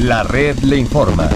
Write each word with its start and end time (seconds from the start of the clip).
La 0.00 0.22
red 0.22 0.58
le 0.58 0.76
informa. 0.76 1.26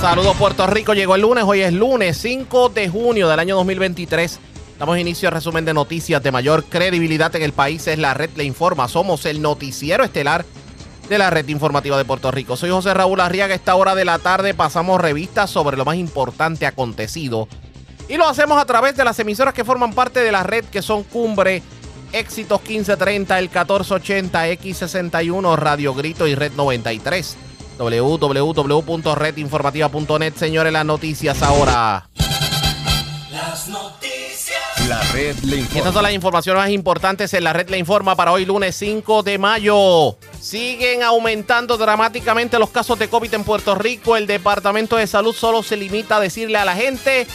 Saludos 0.00 0.36
Puerto 0.36 0.66
Rico, 0.66 0.94
llegó 0.94 1.14
el 1.14 1.20
lunes, 1.20 1.44
hoy 1.44 1.60
es 1.60 1.72
lunes 1.72 2.16
5 2.18 2.70
de 2.70 2.88
junio 2.88 3.28
del 3.28 3.38
año 3.38 3.54
2023. 3.54 4.40
Damos 4.80 4.98
inicio 4.98 5.28
al 5.28 5.34
resumen 5.34 5.64
de 5.64 5.72
noticias 5.72 6.20
de 6.20 6.32
mayor 6.32 6.64
credibilidad 6.64 7.34
en 7.36 7.42
el 7.42 7.52
país, 7.52 7.86
es 7.86 7.98
la 7.98 8.12
red 8.12 8.30
le 8.34 8.42
informa. 8.42 8.88
Somos 8.88 9.26
el 9.26 9.40
noticiero 9.40 10.02
estelar 10.02 10.44
de 11.08 11.18
la 11.18 11.30
red 11.30 11.46
informativa 11.46 11.96
de 11.96 12.04
Puerto 12.04 12.32
Rico. 12.32 12.56
Soy 12.56 12.70
José 12.70 12.92
Raúl 12.94 13.20
Arriaga, 13.20 13.54
esta 13.54 13.76
hora 13.76 13.94
de 13.94 14.04
la 14.04 14.18
tarde 14.18 14.54
pasamos 14.54 15.00
revistas 15.00 15.48
sobre 15.48 15.76
lo 15.76 15.84
más 15.84 15.94
importante 15.94 16.66
acontecido. 16.66 17.46
Y 18.08 18.16
lo 18.16 18.28
hacemos 18.28 18.60
a 18.60 18.64
través 18.64 18.96
de 18.96 19.04
las 19.04 19.20
emisoras 19.20 19.54
que 19.54 19.64
forman 19.64 19.92
parte 19.92 20.18
de 20.18 20.32
la 20.32 20.42
red 20.42 20.64
que 20.64 20.82
son 20.82 21.04
Cumbre, 21.04 21.62
Éxitos 22.12 22.60
1530, 22.60 23.38
el 23.38 23.44
1480, 23.44 24.48
X61, 24.48 25.56
Radio 25.56 25.94
Grito 25.94 26.26
y 26.26 26.34
Red 26.34 26.54
93 26.56 27.36
www.redinformativa.net. 27.80 30.34
Señores, 30.36 30.72
las 30.72 30.84
noticias 30.84 31.42
ahora. 31.42 32.08
Las 33.32 33.68
noticias. 33.68 34.60
La 34.88 35.00
red 35.12 35.36
le 35.44 35.56
Y 35.56 35.60
informa. 35.60 35.78
estas 35.78 35.94
son 35.94 36.02
las 36.02 36.12
informaciones 36.12 36.62
más 36.62 36.70
importantes 36.70 37.32
en 37.34 37.44
la 37.44 37.52
red 37.52 37.68
Le 37.70 37.78
Informa 37.78 38.16
para 38.16 38.32
hoy 38.32 38.44
lunes 38.44 38.74
5 38.76 39.22
de 39.22 39.38
mayo. 39.38 40.16
Siguen 40.40 41.02
aumentando 41.02 41.76
dramáticamente 41.78 42.58
los 42.58 42.70
casos 42.70 42.98
de 42.98 43.08
COVID 43.08 43.34
en 43.34 43.44
Puerto 43.44 43.74
Rico. 43.74 44.16
El 44.16 44.26
Departamento 44.26 44.96
de 44.96 45.06
Salud 45.06 45.34
solo 45.34 45.62
se 45.62 45.76
limita 45.76 46.16
a 46.16 46.20
decirle 46.20 46.58
a 46.58 46.64
la 46.64 46.74
gente 46.74 47.26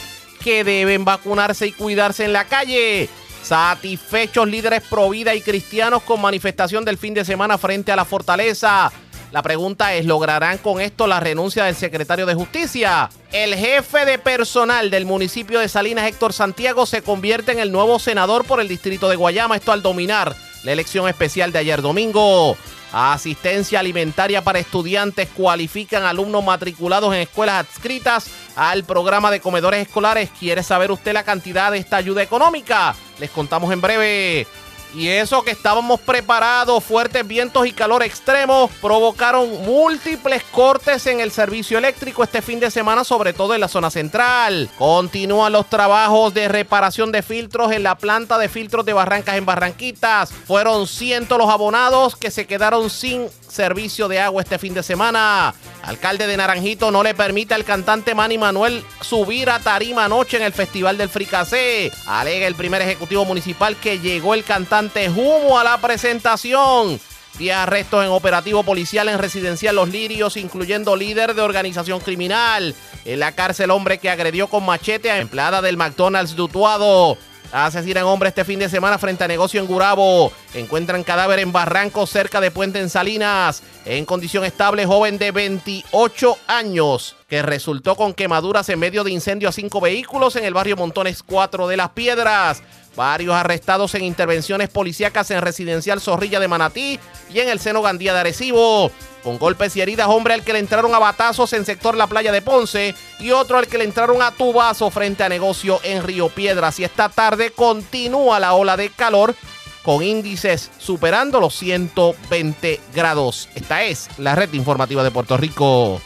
que 0.44 0.64
deben 0.64 1.04
vacunarse 1.04 1.66
y 1.66 1.72
cuidarse 1.72 2.24
en 2.24 2.32
la 2.32 2.44
calle. 2.44 3.08
Satisfechos 3.42 4.48
líderes 4.48 4.82
pro 4.82 5.08
vida 5.08 5.34
y 5.34 5.40
cristianos 5.40 6.02
con 6.02 6.20
manifestación 6.20 6.84
del 6.84 6.98
fin 6.98 7.14
de 7.14 7.24
semana 7.24 7.58
frente 7.58 7.92
a 7.92 7.96
la 7.96 8.04
fortaleza. 8.04 8.92
La 9.32 9.42
pregunta 9.42 9.92
es, 9.94 10.06
¿lograrán 10.06 10.58
con 10.58 10.80
esto 10.80 11.06
la 11.06 11.20
renuncia 11.20 11.64
del 11.64 11.74
secretario 11.74 12.26
de 12.26 12.34
Justicia? 12.34 13.10
El 13.32 13.54
jefe 13.54 14.04
de 14.04 14.18
personal 14.18 14.90
del 14.90 15.04
municipio 15.04 15.58
de 15.58 15.68
Salinas, 15.68 16.06
Héctor 16.06 16.32
Santiago, 16.32 16.86
se 16.86 17.02
convierte 17.02 17.52
en 17.52 17.58
el 17.58 17.72
nuevo 17.72 17.98
senador 17.98 18.44
por 18.44 18.60
el 18.60 18.68
distrito 18.68 19.08
de 19.08 19.16
Guayama, 19.16 19.56
esto 19.56 19.72
al 19.72 19.82
dominar 19.82 20.34
la 20.62 20.72
elección 20.72 21.08
especial 21.08 21.52
de 21.52 21.58
ayer 21.58 21.82
domingo. 21.82 22.56
Asistencia 22.92 23.80
alimentaria 23.80 24.42
para 24.42 24.60
estudiantes 24.60 25.28
cualifican 25.36 26.04
alumnos 26.04 26.44
matriculados 26.44 27.12
en 27.14 27.20
escuelas 27.20 27.66
adscritas 27.66 28.30
al 28.54 28.84
programa 28.84 29.30
de 29.30 29.40
comedores 29.40 29.86
escolares. 29.86 30.30
¿Quiere 30.38 30.62
saber 30.62 30.90
usted 30.90 31.12
la 31.12 31.24
cantidad 31.24 31.72
de 31.72 31.78
esta 31.78 31.96
ayuda 31.96 32.22
económica? 32.22 32.94
Les 33.18 33.30
contamos 33.30 33.72
en 33.72 33.80
breve. 33.80 34.46
Y 34.94 35.08
eso 35.08 35.42
que 35.42 35.50
estábamos 35.50 36.00
preparados, 36.00 36.82
fuertes 36.82 37.26
vientos 37.26 37.66
y 37.66 37.72
calor 37.72 38.02
extremo 38.02 38.70
provocaron 38.80 39.62
múltiples 39.64 40.42
cortes 40.44 41.06
en 41.06 41.20
el 41.20 41.30
servicio 41.30 41.78
eléctrico 41.78 42.22
este 42.22 42.40
fin 42.40 42.60
de 42.60 42.70
semana, 42.70 43.04
sobre 43.04 43.32
todo 43.32 43.54
en 43.54 43.60
la 43.60 43.68
zona 43.68 43.90
central. 43.90 44.70
Continúan 44.78 45.52
los 45.52 45.68
trabajos 45.68 46.32
de 46.32 46.48
reparación 46.48 47.12
de 47.12 47.22
filtros 47.22 47.72
en 47.72 47.82
la 47.82 47.96
planta 47.96 48.38
de 48.38 48.48
filtros 48.48 48.86
de 48.86 48.92
Barrancas 48.92 49.36
en 49.36 49.46
Barranquitas. 49.46 50.32
Fueron 50.32 50.86
cientos 50.86 51.38
los 51.38 51.50
abonados 51.50 52.16
que 52.16 52.30
se 52.30 52.46
quedaron 52.46 52.88
sin 52.90 53.28
servicio 53.48 54.08
de 54.08 54.20
agua 54.20 54.42
este 54.42 54.58
fin 54.58 54.74
de 54.74 54.82
semana. 54.82 55.54
Alcalde 55.82 56.26
de 56.26 56.36
Naranjito 56.36 56.90
no 56.90 57.02
le 57.02 57.14
permite 57.14 57.54
al 57.54 57.64
cantante 57.64 58.14
Manny 58.14 58.38
Manuel 58.38 58.84
subir 59.00 59.50
a 59.50 59.60
tarima 59.60 60.06
anoche 60.06 60.36
en 60.36 60.42
el 60.42 60.52
Festival 60.52 60.98
del 60.98 61.08
Fricacé. 61.08 61.92
Alega 62.06 62.46
el 62.46 62.54
primer 62.54 62.82
ejecutivo 62.82 63.24
municipal 63.24 63.76
que 63.76 63.98
llegó 63.98 64.34
el 64.34 64.44
cantante 64.44 65.08
humo 65.08 65.58
a 65.58 65.64
la 65.64 65.78
presentación. 65.78 67.00
10 67.38 67.54
arrestos 67.54 68.04
en 68.04 68.10
operativo 68.10 68.62
policial 68.62 69.08
en 69.08 69.18
residencial 69.18 69.76
Los 69.76 69.90
Lirios, 69.90 70.36
incluyendo 70.36 70.96
líder 70.96 71.34
de 71.34 71.42
organización 71.42 72.00
criminal. 72.00 72.74
En 73.04 73.20
la 73.20 73.32
cárcel, 73.32 73.70
hombre 73.70 73.98
que 73.98 74.10
agredió 74.10 74.48
con 74.48 74.64
machete 74.64 75.10
a 75.10 75.18
empleada 75.18 75.60
del 75.62 75.76
McDonald's 75.76 76.34
de 76.34 76.42
Utuado. 76.42 77.18
Asesinan 77.52 78.04
hombre 78.04 78.28
este 78.28 78.44
fin 78.44 78.58
de 78.58 78.68
semana 78.68 78.98
frente 78.98 79.24
a 79.24 79.28
negocio 79.28 79.60
en 79.60 79.66
Gurabo. 79.66 80.32
Encuentran 80.54 81.04
cadáver 81.04 81.38
en 81.38 81.52
Barranco 81.52 82.06
cerca 82.06 82.40
de 82.40 82.50
Puente 82.50 82.80
en 82.80 82.90
Salinas. 82.90 83.62
En 83.84 84.04
condición 84.04 84.44
estable, 84.44 84.86
joven 84.86 85.18
de 85.18 85.30
28 85.30 86.38
años 86.46 87.16
que 87.28 87.42
resultó 87.42 87.96
con 87.96 88.14
quemaduras 88.14 88.68
en 88.68 88.78
medio 88.78 89.02
de 89.02 89.10
incendio 89.10 89.48
a 89.48 89.52
cinco 89.52 89.80
vehículos 89.80 90.36
en 90.36 90.44
el 90.44 90.54
barrio 90.54 90.76
Montones 90.76 91.22
4 91.22 91.66
de 91.66 91.76
Las 91.76 91.90
Piedras. 91.90 92.62
Varios 92.96 93.34
arrestados 93.34 93.94
en 93.94 94.04
intervenciones 94.04 94.70
policíacas 94.70 95.30
en 95.30 95.42
residencial 95.42 96.00
Zorrilla 96.00 96.40
de 96.40 96.48
Manatí 96.48 96.98
y 97.32 97.40
en 97.40 97.50
el 97.50 97.60
seno 97.60 97.82
Gandía 97.82 98.14
de 98.14 98.20
Arecibo. 98.20 98.90
Con 99.22 99.38
golpes 99.38 99.76
y 99.76 99.82
heridas, 99.82 100.08
hombre 100.08 100.32
al 100.32 100.42
que 100.42 100.54
le 100.54 100.60
entraron 100.60 100.94
a 100.94 100.98
batazos 100.98 101.52
en 101.52 101.66
sector 101.66 101.96
La 101.96 102.06
Playa 102.06 102.32
de 102.32 102.40
Ponce 102.40 102.94
y 103.18 103.32
otro 103.32 103.58
al 103.58 103.66
que 103.66 103.76
le 103.76 103.84
entraron 103.84 104.22
a 104.22 104.30
tubazo 104.30 104.90
frente 104.90 105.24
a 105.24 105.28
negocio 105.28 105.78
en 105.82 106.04
Río 106.04 106.30
Piedras. 106.30 106.80
Y 106.80 106.84
esta 106.84 107.10
tarde 107.10 107.50
continúa 107.50 108.40
la 108.40 108.54
ola 108.54 108.76
de 108.78 108.88
calor 108.88 109.34
con 109.82 110.02
índices 110.02 110.70
superando 110.78 111.38
los 111.38 111.54
120 111.54 112.80
grados. 112.94 113.48
Esta 113.54 113.84
es 113.84 114.08
la 114.16 114.34
red 114.34 114.52
informativa 114.54 115.04
de 115.04 115.10
Puerto 115.10 115.36
Rico. 115.36 116.00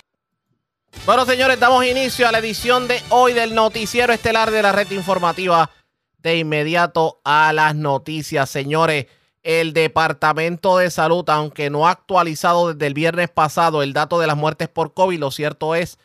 Bueno, 1.06 1.24
señores, 1.24 1.60
damos 1.60 1.84
inicio 1.86 2.28
a 2.28 2.32
la 2.32 2.38
edición 2.38 2.88
de 2.88 3.00
hoy 3.10 3.32
del 3.32 3.54
noticiero 3.54 4.12
estelar 4.12 4.50
de 4.50 4.62
la 4.62 4.72
red 4.72 4.90
informativa. 4.90 5.70
De 6.22 6.38
inmediato 6.38 7.20
a 7.24 7.52
las 7.52 7.74
noticias, 7.74 8.50
señores. 8.50 9.06
El 9.42 9.72
Departamento 9.72 10.76
de 10.76 10.90
Salud, 10.90 11.24
aunque 11.30 11.70
no 11.70 11.86
ha 11.86 11.92
actualizado 11.92 12.74
desde 12.74 12.86
el 12.86 12.94
viernes 12.94 13.30
pasado 13.30 13.82
el 13.82 13.94
dato 13.94 14.20
de 14.20 14.26
las 14.26 14.36
muertes 14.36 14.68
por 14.68 14.92
COVID, 14.92 15.18
lo 15.18 15.30
cierto 15.30 15.74
es 15.74 15.98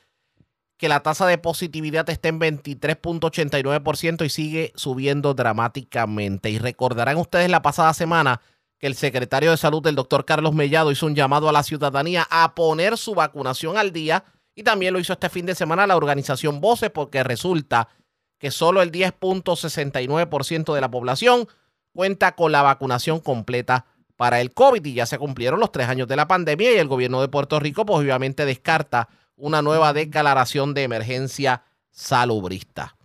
que 0.78 0.90
la 0.90 1.02
tasa 1.02 1.26
de 1.28 1.38
positividad 1.38 2.10
está 2.10 2.30
en 2.30 2.40
23.89% 2.40 4.26
y 4.26 4.30
sigue 4.30 4.72
subiendo 4.76 5.34
dramáticamente. 5.34 6.50
Y 6.50 6.60
recordarán 6.60 7.18
ustedes 7.18 7.50
la 7.50 7.62
pasada 7.62 7.94
semana 7.94 8.42
que 8.78 8.88
el 8.88 8.96
secretario 8.96 9.52
de 9.52 9.58
Salud, 9.58 9.86
el 9.88 9.96
doctor 9.96 10.26
Carlos 10.26 10.54
Mellado, 10.54 10.92
hizo 10.92 11.06
un 11.06 11.16
llamado 11.16 11.48
a 11.50 11.54
la 11.54 11.64
ciudadanía 11.64 12.28
a 12.30 12.56
poner 12.56 12.98
su 12.98 13.16
vacunación 13.16 13.78
al 13.78 13.92
día 13.92 14.26
y 14.54 14.64
también 14.64 14.94
lo 14.94 15.00
hizo 15.00 15.14
este 15.14 15.30
fin 15.30 15.46
de 15.46 15.56
semana 15.56 15.88
la 15.88 15.98
organización 15.98 16.62
Voces 16.62 16.90
porque 16.90 17.24
resulta 17.24 17.90
que 18.38 18.52
solo 18.52 18.82
el 18.82 18.92
10.69% 18.92 20.74
de 20.74 20.82
la 20.82 20.92
población 20.92 21.48
cuenta 21.94 22.36
con 22.36 22.52
la 22.52 22.62
vacunación 22.62 23.20
completa 23.20 23.86
para 24.16 24.42
el 24.42 24.54
COVID 24.54 24.86
y 24.86 24.94
ya 24.94 25.06
se 25.06 25.18
cumplieron 25.18 25.60
los 25.60 25.72
tres 25.72 25.88
años 25.88 26.08
de 26.08 26.16
la 26.16 26.28
pandemia 26.28 26.72
y 26.74 26.78
el 26.78 26.88
gobierno 26.88 27.22
de 27.22 27.28
Puerto 27.28 27.60
Rico 27.60 27.86
pues 27.86 28.00
obviamente 28.00 28.46
descarta 28.46 29.10
una 29.36 29.62
nueva 29.62 29.94
declaración 29.94 30.74
de 30.74 30.84
emergencia 30.84 31.64
salubrista. 31.92 32.96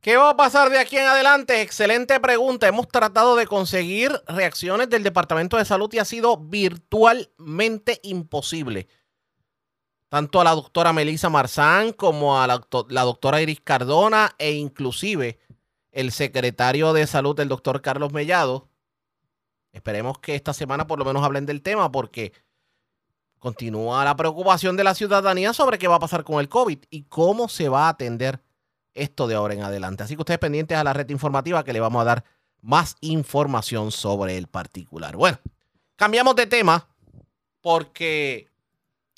¿Qué 0.00 0.16
va 0.16 0.30
a 0.30 0.36
pasar 0.36 0.68
de 0.70 0.80
aquí 0.80 0.96
en 0.96 1.06
adelante? 1.06 1.62
Excelente 1.62 2.18
pregunta. 2.18 2.66
Hemos 2.66 2.88
tratado 2.88 3.36
de 3.36 3.46
conseguir 3.46 4.10
reacciones 4.26 4.90
del 4.90 5.04
Departamento 5.04 5.56
de 5.56 5.64
Salud 5.64 5.88
y 5.92 6.00
ha 6.00 6.04
sido 6.04 6.36
virtualmente 6.36 8.00
imposible. 8.02 8.88
Tanto 10.12 10.42
a 10.42 10.44
la 10.44 10.50
doctora 10.50 10.92
Melissa 10.92 11.30
Marzán 11.30 11.94
como 11.94 12.38
a 12.38 12.46
la, 12.46 12.60
la 12.90 13.00
doctora 13.00 13.40
Iris 13.40 13.62
Cardona 13.62 14.34
e 14.36 14.52
inclusive 14.52 15.38
el 15.90 16.12
secretario 16.12 16.92
de 16.92 17.06
Salud, 17.06 17.40
el 17.40 17.48
doctor 17.48 17.80
Carlos 17.80 18.12
Mellado. 18.12 18.68
Esperemos 19.72 20.18
que 20.18 20.34
esta 20.34 20.52
semana 20.52 20.86
por 20.86 20.98
lo 20.98 21.06
menos 21.06 21.24
hablen 21.24 21.46
del 21.46 21.62
tema 21.62 21.90
porque 21.90 22.34
continúa 23.38 24.04
la 24.04 24.14
preocupación 24.14 24.76
de 24.76 24.84
la 24.84 24.94
ciudadanía 24.94 25.54
sobre 25.54 25.78
qué 25.78 25.88
va 25.88 25.94
a 25.94 26.00
pasar 26.00 26.24
con 26.24 26.40
el 26.40 26.50
COVID 26.50 26.80
y 26.90 27.04
cómo 27.04 27.48
se 27.48 27.70
va 27.70 27.86
a 27.86 27.88
atender 27.88 28.42
esto 28.92 29.26
de 29.26 29.34
ahora 29.34 29.54
en 29.54 29.62
adelante. 29.62 30.02
Así 30.02 30.14
que 30.14 30.20
ustedes 30.20 30.40
pendientes 30.40 30.76
a 30.76 30.84
la 30.84 30.92
red 30.92 31.08
informativa 31.08 31.64
que 31.64 31.72
le 31.72 31.80
vamos 31.80 32.02
a 32.02 32.04
dar 32.04 32.24
más 32.60 32.96
información 33.00 33.90
sobre 33.90 34.36
el 34.36 34.46
particular. 34.46 35.16
Bueno, 35.16 35.38
cambiamos 35.96 36.36
de 36.36 36.46
tema 36.48 36.86
porque 37.62 38.51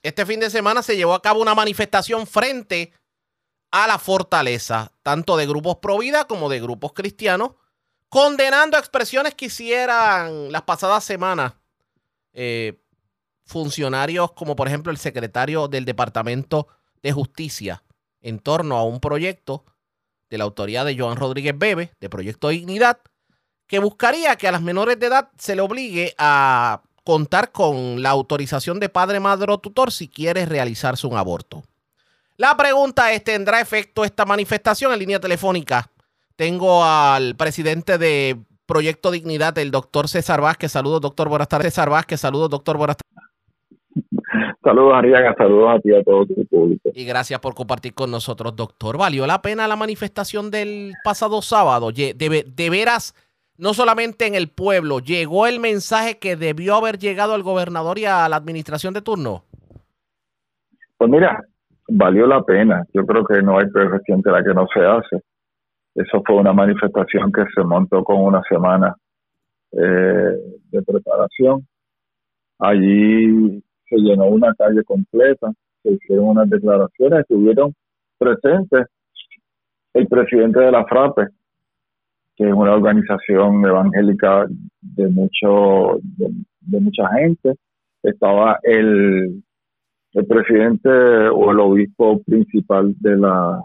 este 0.05 0.27
fin 0.27 0.39
de 0.39 0.51
semana 0.51 0.83
se 0.83 0.97
llevó 0.97 1.15
a 1.15 1.23
cabo 1.23 1.41
una 1.41 1.55
manifestación 1.55 2.27
frente 2.27 2.93
a 3.71 3.87
la 3.87 3.99
fortaleza, 3.99 4.93
tanto 5.03 5.37
de 5.39 5.47
grupos 5.47 5.79
pro 5.79 5.99
vida 5.99 6.27
como 6.27 6.51
de 6.51 6.61
grupos 6.61 6.93
cristianos, 6.93 7.53
condenando 8.11 8.77
expresiones 8.77 9.35
que 9.35 9.47
hicieran 9.47 10.53
las 10.53 10.63
pasadas 10.63 11.05
semanas 11.05 11.55
eh, 12.35 12.79
funcionarios 13.47 14.33
como 14.33 14.55
por 14.55 14.69
ejemplo 14.69 14.93
el 14.93 14.99
secretario 14.99 15.69
del 15.69 15.87
Departamento 15.87 16.69
de 17.03 17.13
Justicia 17.13 17.83
en 18.21 18.41
torno 18.41 18.77
a 18.77 18.85
un 18.85 19.01
proyecto 19.01 19.65
de 20.29 20.37
la 20.37 20.45
autoría 20.45 20.85
de 20.85 20.99
Joan 20.99 21.17
Rodríguez 21.17 21.57
Bebe, 21.57 21.93
de 21.99 22.11
Proyecto 22.11 22.51
Dignidad, 22.51 23.01
que 23.67 23.79
buscaría 23.79 24.37
que 24.37 24.49
a 24.49 24.53
las 24.53 24.63
menores 24.63 24.99
de 25.01 25.07
edad 25.07 25.31
se 25.39 25.57
le 25.57 25.63
obligue 25.63 26.15
a 26.19 26.83
contar 27.05 27.53
con 27.53 28.03
la 28.03 28.11
autorización 28.11 28.81
de 28.81 28.89
padre, 28.89 29.21
madre 29.21 29.53
o 29.53 29.59
tutor 29.59 29.93
si 29.93 30.09
quiere 30.09 30.47
realizarse 30.47 31.07
un 31.07 31.17
aborto. 31.17 31.63
La 32.37 32.57
pregunta 32.57 33.13
es, 33.13 33.23
¿tendrá 33.23 33.61
efecto 33.61 34.05
esta 34.05 34.25
manifestación 34.25 34.93
en 34.93 34.99
línea 34.99 35.21
telefónica? 35.21 35.89
Tengo 36.35 36.85
al 36.85 37.37
presidente 37.37 37.97
de 37.99 38.37
Proyecto 38.67 39.11
Dignidad, 39.11 39.57
el 39.59 39.71
doctor 39.71 40.09
César 40.09 40.41
Vázquez. 40.41 40.73
Saludos, 40.73 41.01
doctor. 41.01 41.29
Buenas 41.29 41.49
tardes. 41.49 41.73
César 41.75 41.91
Vázquez. 41.91 42.21
Saludos, 42.21 42.51
doctor. 42.51 42.77
Buenas 42.77 42.97
tardes. 42.97 43.15
Saludos, 44.65 44.95
Ariaga, 44.97 45.35
saludos 45.37 45.77
a 45.77 45.81
ti 45.81 45.91
y 45.91 45.95
a 45.95 46.03
todo 46.03 46.27
tu 46.27 46.47
público. 46.47 46.91
Y 46.95 47.05
gracias 47.05 47.39
por 47.39 47.55
compartir 47.55 47.95
con 47.95 48.11
nosotros, 48.11 48.57
doctor. 48.57 48.97
¿Valió 48.97 49.27
la 49.27 49.43
pena 49.43 49.69
la 49.69 49.77
manifestación 49.77 50.51
del 50.51 50.95
pasado 51.05 51.43
sábado? 51.43 51.93
De, 51.93 52.15
de 52.15 52.71
veras, 52.71 53.15
no 53.57 53.75
solamente 53.75 54.27
en 54.27 54.35
el 54.35 54.49
pueblo, 54.49 54.99
llegó 54.99 55.47
el 55.47 55.61
mensaje 55.61 56.19
que 56.19 56.37
debió 56.37 56.77
haber 56.77 56.99
llegado 56.99 57.35
al 57.35 57.43
gobernador 57.43 57.99
y 57.99 58.05
a 58.05 58.29
la 58.29 58.37
administración 58.37 58.95
de 58.95 59.03
turno. 59.03 59.45
Pues 60.97 61.11
mira, 61.11 61.41
valió 61.89 62.27
la 62.27 62.43
pena. 62.43 62.85
Yo 62.93 63.05
creo 63.07 63.25
que 63.25 63.43
no 63.43 63.59
hay 63.59 63.67
peor 63.71 64.01
que 64.05 64.31
la 64.31 64.43
que 64.43 64.55
no 64.55 64.67
se 64.73 64.81
hace. 64.81 65.23
Eso 65.95 66.23
fue 66.27 66.37
una 66.37 66.53
manifestación 66.53 67.31
que 67.31 67.45
se 67.55 67.63
montó 67.63 68.03
con 68.03 68.21
una 68.21 68.43
semana 68.49 68.97
eh, 69.73 70.37
de 70.71 70.83
preparación. 70.83 71.67
Allí 72.59 73.63
se 73.89 73.97
llenó 73.97 74.27
una 74.27 74.55
calle 74.55 74.83
completa, 74.85 75.53
se 75.83 75.93
hicieron 75.93 76.29
unas 76.29 76.49
declaraciones, 76.51 77.21
estuvieron 77.21 77.75
presentes 78.19 78.87
el 79.93 80.09
presidente 80.09 80.61
de 80.61 80.73
la 80.73 80.85
FRAPE, 80.87 81.29
que 82.37 82.49
es 82.49 82.53
una 82.53 82.75
organización 82.75 83.65
evangélica 83.65 84.47
de 84.81 85.09
mucho 85.09 85.99
de, 86.03 86.81
mucha 86.81 87.09
gente. 87.15 87.55
Estaba 88.03 88.59
el 88.63 89.43
el 90.15 90.27
presidente 90.27 90.89
o 90.89 91.51
el 91.51 91.59
obispo 91.59 92.23
principal 92.23 92.95
de 93.01 93.17
la 93.17 93.61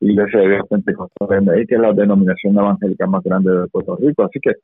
Iglesia 0.00 0.40
de 0.40 0.48
Dios 0.48 0.66
Pentecostal 0.68 1.44
de 1.44 1.66
que 1.66 1.74
es 1.76 1.80
la 1.80 1.92
denominación 1.92 2.56
evangélica 2.56 3.06
más 3.06 3.22
grande 3.22 3.52
de 3.52 3.66
Puerto 3.68 3.96
Rico. 3.96 4.24
Así 4.24 4.40
que 4.40 4.54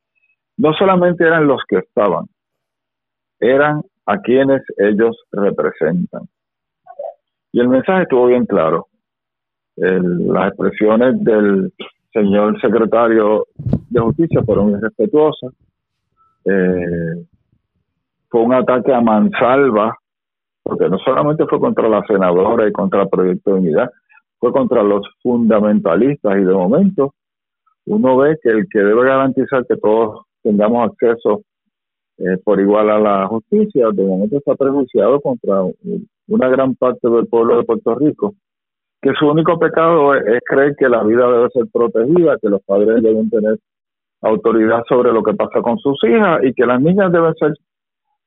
no 0.56 0.72
solamente 0.74 1.24
eran 1.24 1.46
los 1.46 1.62
que 1.68 1.78
estaban, 1.78 2.24
eran 3.40 3.82
a 4.06 4.18
quienes 4.18 4.62
ellos 4.76 5.16
representan. 5.32 6.22
Y 7.52 7.60
el 7.60 7.68
mensaje 7.68 8.02
estuvo 8.02 8.26
bien 8.26 8.46
claro. 8.46 8.88
El- 9.76 10.26
las 10.28 10.48
expresiones 10.48 11.22
del 11.22 11.72
señor 12.14 12.58
secretario 12.60 13.46
de 13.90 14.00
Justicia 14.00 14.42
fueron 14.46 14.70
irrespetuosas. 14.70 15.52
Eh, 16.46 17.26
fue 18.30 18.40
un 18.42 18.54
ataque 18.54 18.92
a 18.94 19.00
mansalva 19.02 19.94
porque 20.62 20.88
no 20.88 20.98
solamente 20.98 21.44
fue 21.46 21.60
contra 21.60 21.88
la 21.90 22.02
senadora 22.06 22.66
y 22.66 22.72
contra 22.72 23.02
el 23.02 23.08
proyecto 23.10 23.52
de 23.52 23.60
unidad, 23.60 23.90
fue 24.38 24.50
contra 24.52 24.82
los 24.82 25.02
fundamentalistas 25.22 26.38
y 26.38 26.44
de 26.44 26.54
momento 26.54 27.12
uno 27.86 28.16
ve 28.16 28.38
que 28.42 28.48
el 28.48 28.66
que 28.70 28.78
debe 28.78 29.04
garantizar 29.04 29.66
que 29.66 29.76
todos 29.76 30.22
tengamos 30.42 30.90
acceso 30.90 31.42
eh, 32.16 32.38
por 32.44 32.60
igual 32.60 32.88
a 32.90 32.98
la 32.98 33.26
justicia, 33.26 33.88
de 33.92 34.04
momento 34.04 34.38
está 34.38 34.54
prejuiciado 34.54 35.20
contra 35.20 35.62
un- 35.62 36.08
una 36.28 36.48
gran 36.48 36.74
parte 36.76 37.08
del 37.10 37.26
pueblo 37.26 37.58
de 37.58 37.64
Puerto 37.64 37.94
Rico, 37.96 38.34
que 39.04 39.12
su 39.18 39.28
único 39.28 39.58
pecado 39.58 40.14
es, 40.14 40.26
es 40.26 40.40
creer 40.48 40.74
que 40.78 40.88
la 40.88 41.02
vida 41.04 41.30
debe 41.30 41.48
ser 41.50 41.64
protegida, 41.72 42.38
que 42.40 42.48
los 42.48 42.62
padres 42.62 43.02
deben 43.02 43.28
tener 43.28 43.58
autoridad 44.22 44.82
sobre 44.88 45.12
lo 45.12 45.22
que 45.22 45.34
pasa 45.34 45.60
con 45.60 45.78
sus 45.78 46.02
hijas 46.04 46.40
y 46.42 46.54
que 46.54 46.64
las 46.64 46.80
niñas 46.80 47.12
deben 47.12 47.34
ser 47.34 47.52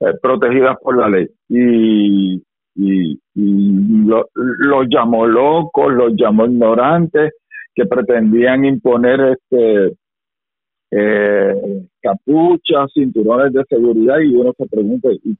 eh, 0.02 0.14
protegidas 0.22 0.78
por 0.82 0.96
la 0.96 1.10
ley. 1.10 1.28
Y, 1.50 2.36
y, 2.76 3.20
y 3.34 4.06
lo- 4.06 4.28
los 4.36 4.86
llamó 4.88 5.26
locos, 5.26 5.92
los 5.92 6.14
llamó 6.16 6.46
ignorantes, 6.46 7.34
que 7.74 7.86
pretendían 7.86 8.64
imponer 8.66 9.20
este 9.36 9.98
eh, 10.92 11.86
capuchas, 12.02 12.92
cinturones 12.94 13.52
de 13.54 13.64
seguridad, 13.68 14.20
y 14.20 14.36
uno 14.36 14.54
se 14.58 14.66
pregunta, 14.68 15.10
¿y, 15.24 15.36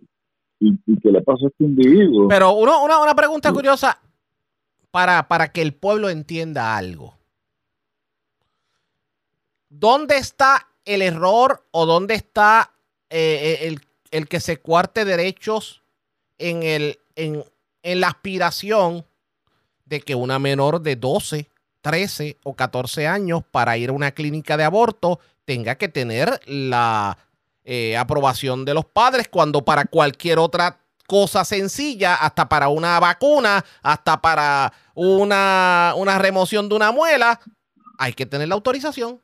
y, 0.60 0.78
y 0.88 1.00
qué 1.00 1.12
le 1.12 1.22
pasó 1.22 1.45
a 1.45 1.50
este 1.50 1.63
individuo? 1.63 2.28
Pero 2.28 2.54
uno- 2.56 2.84
una, 2.84 3.01
una 3.01 3.13
pregunta 3.16 3.54
curiosa 3.54 3.98
para, 4.92 5.28
para 5.28 5.51
que 5.51 5.62
el 5.62 5.74
pueblo 5.74 6.10
entienda 6.10 6.78
algo. 6.78 7.18
¿Dónde 9.69 10.18
está 10.18 10.68
el 10.86 11.01
error 11.01 11.66
o 11.72 11.86
dónde 11.86 12.16
está 12.16 12.72
eh, 13.10 13.60
el, 13.62 13.81
el 14.12 14.28
que 14.28 14.39
se 14.39 14.57
cuarte 14.57 15.06
derechos 15.06 15.84
en, 16.38 16.63
el, 16.63 17.00
en, 17.16 17.44
en 17.84 18.00
la 18.00 18.07
aspiración 18.07 19.06
de 19.86 20.01
que 20.01 20.16
una 20.16 20.39
menor 20.39 20.81
de 20.81 20.95
12, 20.95 21.50
13 21.81 22.38
o 22.44 22.54
14 22.54 23.07
años 23.07 23.44
para 23.50 23.78
ir 23.78 23.89
a 23.89 23.94
una 23.94 24.12
clínica 24.12 24.57
de 24.57 24.63
aborto 24.63 25.19
tenga 25.45 25.75
que 25.75 25.88
tener 25.88 26.42
la 26.45 27.18
eh, 27.63 27.95
aprobación 27.98 28.66
de 28.66 28.74
los 28.74 28.86
padres 28.86 29.28
cuando 29.30 29.63
para 29.63 29.86
cualquier 29.86 30.39
otra 30.39 30.80
cosa 31.07 31.44
sencilla, 31.45 32.15
hasta 32.15 32.48
para 32.48 32.68
una 32.68 33.00
vacuna, 33.00 33.63
hasta 33.81 34.18
para 34.18 34.71
una, 34.94 35.94
una 35.98 36.19
remoción 36.19 36.68
de 36.69 36.75
una 36.75 36.92
muela, 36.92 37.39
hay 37.98 38.13
que 38.13 38.25
tener 38.25 38.50
la 38.50 38.56
autorización. 38.56 39.19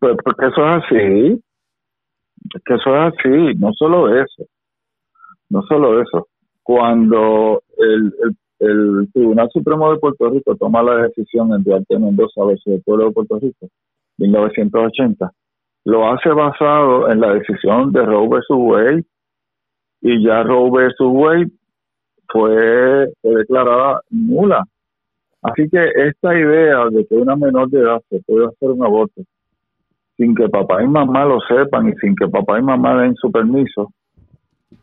Pues 0.00 0.16
porque 0.24 0.46
eso 0.46 0.60
es 0.66 0.84
así, 0.84 1.42
que 2.64 2.74
eso 2.74 2.96
es 2.96 3.14
así, 3.14 3.54
no 3.58 3.72
solo 3.74 4.14
eso, 4.14 4.44
no 5.50 5.62
solo 5.62 6.02
eso. 6.02 6.28
Cuando 6.62 7.62
el, 7.78 8.12
el, 8.58 9.08
Tribunal 9.12 9.48
Supremo 9.52 9.92
de 9.92 9.98
Puerto 9.98 10.30
Rico 10.30 10.56
toma 10.56 10.82
la 10.82 10.96
decisión 10.96 11.52
en 11.52 11.62
Duarte 11.62 11.98
Mendoza 11.98 12.44
versus 12.44 12.66
el 12.66 12.82
pueblo 12.82 13.06
de 13.06 13.12
Puerto 13.12 13.38
Rico, 13.38 13.68
1980, 14.18 15.30
lo 15.84 16.10
hace 16.12 16.30
basado 16.30 17.10
en 17.10 17.20
la 17.20 17.34
decisión 17.34 17.92
de 17.92 18.02
Roe 18.02 18.28
versus 18.28 18.56
Wade 18.58 19.04
y 20.06 20.22
ya 20.22 20.44
Roe 20.44 20.70
versus 20.70 21.08
Wade 21.10 21.50
fue, 22.28 23.12
fue 23.20 23.34
declarada 23.34 24.00
nula. 24.10 24.64
Así 25.42 25.68
que 25.68 25.84
esta 25.96 26.32
idea 26.38 26.84
de 26.90 27.04
que 27.06 27.16
una 27.16 27.34
menor 27.34 27.68
de 27.70 27.80
edad 27.80 28.00
se 28.08 28.22
puede 28.24 28.46
hacer 28.46 28.70
un 28.70 28.84
aborto 28.84 29.22
sin 30.16 30.34
que 30.36 30.48
papá 30.48 30.82
y 30.82 30.86
mamá 30.86 31.24
lo 31.24 31.40
sepan 31.40 31.88
y 31.88 31.92
sin 31.96 32.14
que 32.14 32.28
papá 32.28 32.58
y 32.60 32.62
mamá 32.62 33.02
den 33.02 33.16
su 33.16 33.32
permiso, 33.32 33.92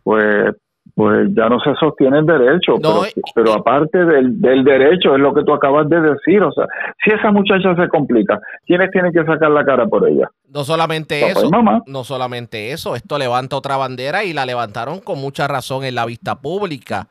pues 0.03 0.53
pues 0.95 1.29
ya 1.35 1.49
no 1.49 1.59
se 1.59 1.73
sostiene 1.79 2.19
el 2.19 2.25
derecho. 2.25 2.73
No, 2.73 3.01
pero, 3.01 3.05
y- 3.07 3.21
pero 3.33 3.53
aparte 3.53 4.05
del, 4.05 4.39
del 4.39 4.63
derecho, 4.63 5.15
es 5.15 5.19
lo 5.19 5.33
que 5.33 5.43
tú 5.43 5.53
acabas 5.53 5.89
de 5.89 5.99
decir. 6.01 6.43
O 6.43 6.51
sea, 6.51 6.65
si 7.03 7.11
esa 7.11 7.31
muchacha 7.31 7.75
se 7.75 7.87
complica, 7.89 8.39
¿quiénes 8.65 8.91
tienen 8.91 9.11
que 9.11 9.23
sacar 9.25 9.49
la 9.51 9.65
cara 9.65 9.87
por 9.87 10.07
ella? 10.07 10.29
No 10.49 10.63
solamente 10.63 11.19
Papá 11.21 11.31
eso, 11.39 11.83
no 11.87 12.03
solamente 12.03 12.71
eso, 12.71 12.95
esto 12.95 13.17
levanta 13.17 13.55
otra 13.55 13.75
bandera 13.77 14.23
y 14.23 14.33
la 14.33 14.45
levantaron 14.45 14.99
con 14.99 15.19
mucha 15.19 15.47
razón 15.47 15.83
en 15.83 15.95
la 15.95 16.05
vista 16.05 16.39
pública. 16.41 17.07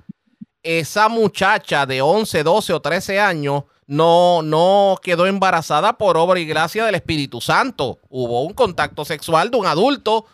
Esa 0.62 1.08
muchacha 1.08 1.86
de 1.86 2.02
11, 2.02 2.44
12 2.44 2.72
o 2.74 2.80
13 2.80 3.18
años 3.18 3.64
no, 3.88 4.42
no 4.42 4.94
quedó 5.02 5.26
embarazada 5.26 5.94
por 5.94 6.16
obra 6.16 6.38
y 6.38 6.46
gracia 6.46 6.84
del 6.84 6.94
Espíritu 6.94 7.40
Santo. 7.40 7.98
Hubo 8.08 8.42
un 8.44 8.52
contacto 8.54 9.04
sexual 9.04 9.50
de 9.50 9.56
un 9.56 9.66
adulto 9.66 10.24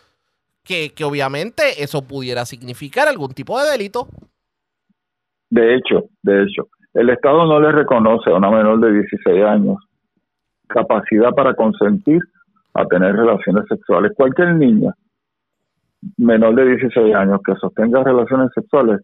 que, 0.63 0.91
que 0.95 1.03
obviamente 1.03 1.83
eso 1.83 2.01
pudiera 2.01 2.45
significar 2.45 3.07
algún 3.07 3.33
tipo 3.33 3.59
de 3.59 3.71
delito. 3.71 4.07
De 5.49 5.75
hecho, 5.75 6.09
de 6.21 6.43
hecho, 6.43 6.67
el 6.93 7.09
Estado 7.09 7.45
no 7.45 7.59
le 7.59 7.71
reconoce 7.71 8.29
a 8.29 8.35
una 8.35 8.51
menor 8.51 8.79
de 8.79 8.93
16 8.93 9.43
años 9.43 9.77
capacidad 10.67 11.31
para 11.31 11.55
consentir 11.55 12.21
a 12.73 12.85
tener 12.85 13.15
relaciones 13.15 13.65
sexuales. 13.67 14.11
Cualquier 14.15 14.53
niña 14.55 14.93
menor 16.17 16.55
de 16.55 16.75
16 16.75 17.15
años 17.15 17.41
que 17.45 17.55
sostenga 17.55 18.03
relaciones 18.03 18.49
sexuales, 18.53 19.01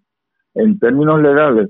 en 0.54 0.80
términos 0.80 1.22
legales, 1.22 1.70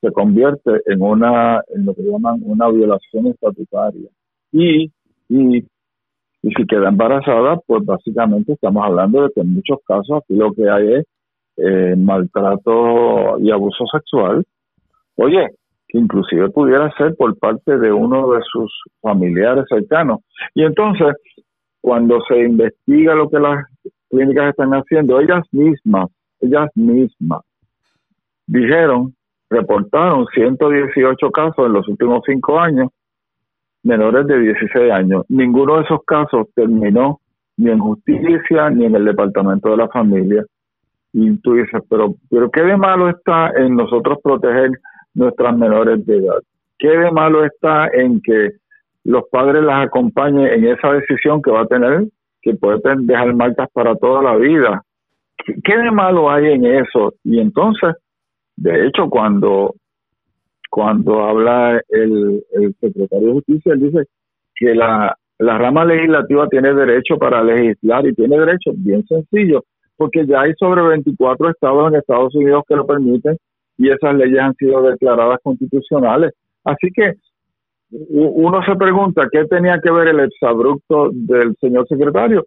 se 0.00 0.10
convierte 0.12 0.82
en 0.86 1.00
una, 1.00 1.62
en 1.74 1.86
lo 1.86 1.94
que 1.94 2.02
llaman 2.02 2.40
una 2.44 2.68
violación 2.68 3.28
estatutaria. 3.28 4.08
Y, 4.50 4.92
y, 5.28 5.64
y 6.42 6.50
si 6.54 6.66
queda 6.66 6.88
embarazada, 6.88 7.56
pues 7.66 7.84
básicamente 7.84 8.52
estamos 8.52 8.84
hablando 8.84 9.22
de 9.22 9.30
que 9.32 9.40
en 9.40 9.54
muchos 9.54 9.78
casos 9.86 10.18
aquí 10.18 10.34
lo 10.34 10.52
que 10.52 10.68
hay 10.68 10.94
es 10.94 11.06
eh, 11.56 11.94
maltrato 11.96 13.38
y 13.38 13.50
abuso 13.50 13.84
sexual, 13.86 14.44
oye, 15.16 15.48
que 15.86 15.98
inclusive 15.98 16.50
pudiera 16.50 16.90
ser 16.96 17.14
por 17.14 17.38
parte 17.38 17.78
de 17.78 17.92
uno 17.92 18.32
de 18.32 18.40
sus 18.50 18.72
familiares 19.00 19.64
cercanos. 19.68 20.20
Y 20.54 20.64
entonces, 20.64 21.14
cuando 21.80 22.20
se 22.26 22.40
investiga 22.40 23.14
lo 23.14 23.28
que 23.30 23.38
las 23.38 23.64
clínicas 24.10 24.50
están 24.50 24.72
haciendo, 24.72 25.20
ellas 25.20 25.44
mismas, 25.52 26.08
ellas 26.40 26.68
mismas, 26.74 27.42
dijeron, 28.46 29.14
reportaron 29.48 30.26
118 30.34 31.30
casos 31.30 31.66
en 31.66 31.72
los 31.74 31.86
últimos 31.86 32.22
cinco 32.26 32.58
años, 32.58 32.88
menores 33.82 34.26
de 34.26 34.38
16 34.38 34.92
años. 34.92 35.24
Ninguno 35.28 35.76
de 35.76 35.84
esos 35.84 36.00
casos 36.04 36.48
terminó 36.54 37.20
ni 37.56 37.70
en 37.70 37.78
justicia 37.78 38.70
ni 38.70 38.86
en 38.86 38.96
el 38.96 39.04
departamento 39.04 39.70
de 39.70 39.76
la 39.76 39.88
familia 39.88 40.44
y 41.12 41.36
tú 41.38 41.54
dices, 41.54 41.82
pero, 41.90 42.14
pero 42.30 42.50
¿qué 42.50 42.62
de 42.62 42.76
malo 42.76 43.10
está 43.10 43.50
en 43.56 43.76
nosotros 43.76 44.18
proteger 44.22 44.70
nuestras 45.14 45.56
menores 45.56 46.04
de 46.06 46.16
edad? 46.16 46.40
¿Qué 46.78 46.88
de 46.88 47.10
malo 47.10 47.44
está 47.44 47.88
en 47.88 48.20
que 48.22 48.52
los 49.04 49.24
padres 49.30 49.62
las 49.62 49.86
acompañen 49.86 50.46
en 50.46 50.68
esa 50.68 50.92
decisión 50.92 51.42
que 51.42 51.50
va 51.50 51.62
a 51.62 51.66
tener, 51.66 52.04
que 52.40 52.54
puede 52.54 52.80
dejar 53.00 53.34
marcas 53.34 53.68
para 53.72 53.94
toda 53.96 54.22
la 54.22 54.36
vida? 54.36 54.82
¿qué, 55.44 55.54
qué 55.62 55.76
de 55.76 55.90
malo 55.90 56.30
hay 56.30 56.52
en 56.52 56.64
eso? 56.64 57.14
Y 57.24 57.40
entonces, 57.40 57.94
de 58.56 58.86
hecho, 58.86 59.08
cuando, 59.08 59.74
cuando 60.72 61.22
habla 61.22 61.82
el, 61.90 62.42
secretario 62.80 63.26
de 63.26 63.32
Justicia, 63.34 63.74
él 63.74 63.80
dice 63.80 64.04
que 64.54 64.74
la, 64.74 65.14
rama 65.38 65.84
legislativa 65.84 66.48
tiene 66.48 66.72
derecho 66.72 67.18
para 67.18 67.44
legislar 67.44 68.06
y 68.06 68.14
tiene 68.14 68.38
derecho 68.38 68.70
bien 68.74 69.04
sencillo, 69.06 69.64
porque 69.98 70.26
ya 70.26 70.40
hay 70.40 70.54
sobre 70.54 70.80
24 70.80 71.50
estados 71.50 71.88
en 71.88 71.98
Estados 71.98 72.34
Unidos 72.34 72.64
que 72.66 72.76
lo 72.76 72.86
permiten 72.86 73.36
y 73.76 73.90
esas 73.90 74.14
leyes 74.14 74.38
han 74.38 74.54
sido 74.54 74.80
declaradas 74.80 75.40
constitucionales. 75.42 76.32
Así 76.64 76.88
que 76.94 77.16
uno 77.90 78.64
se 78.64 78.74
pregunta 78.74 79.28
qué 79.30 79.44
tenía 79.44 79.78
que 79.78 79.90
ver 79.90 80.08
el 80.08 80.20
exabrupto 80.20 81.10
del 81.12 81.54
señor 81.60 81.86
secretario 81.86 82.46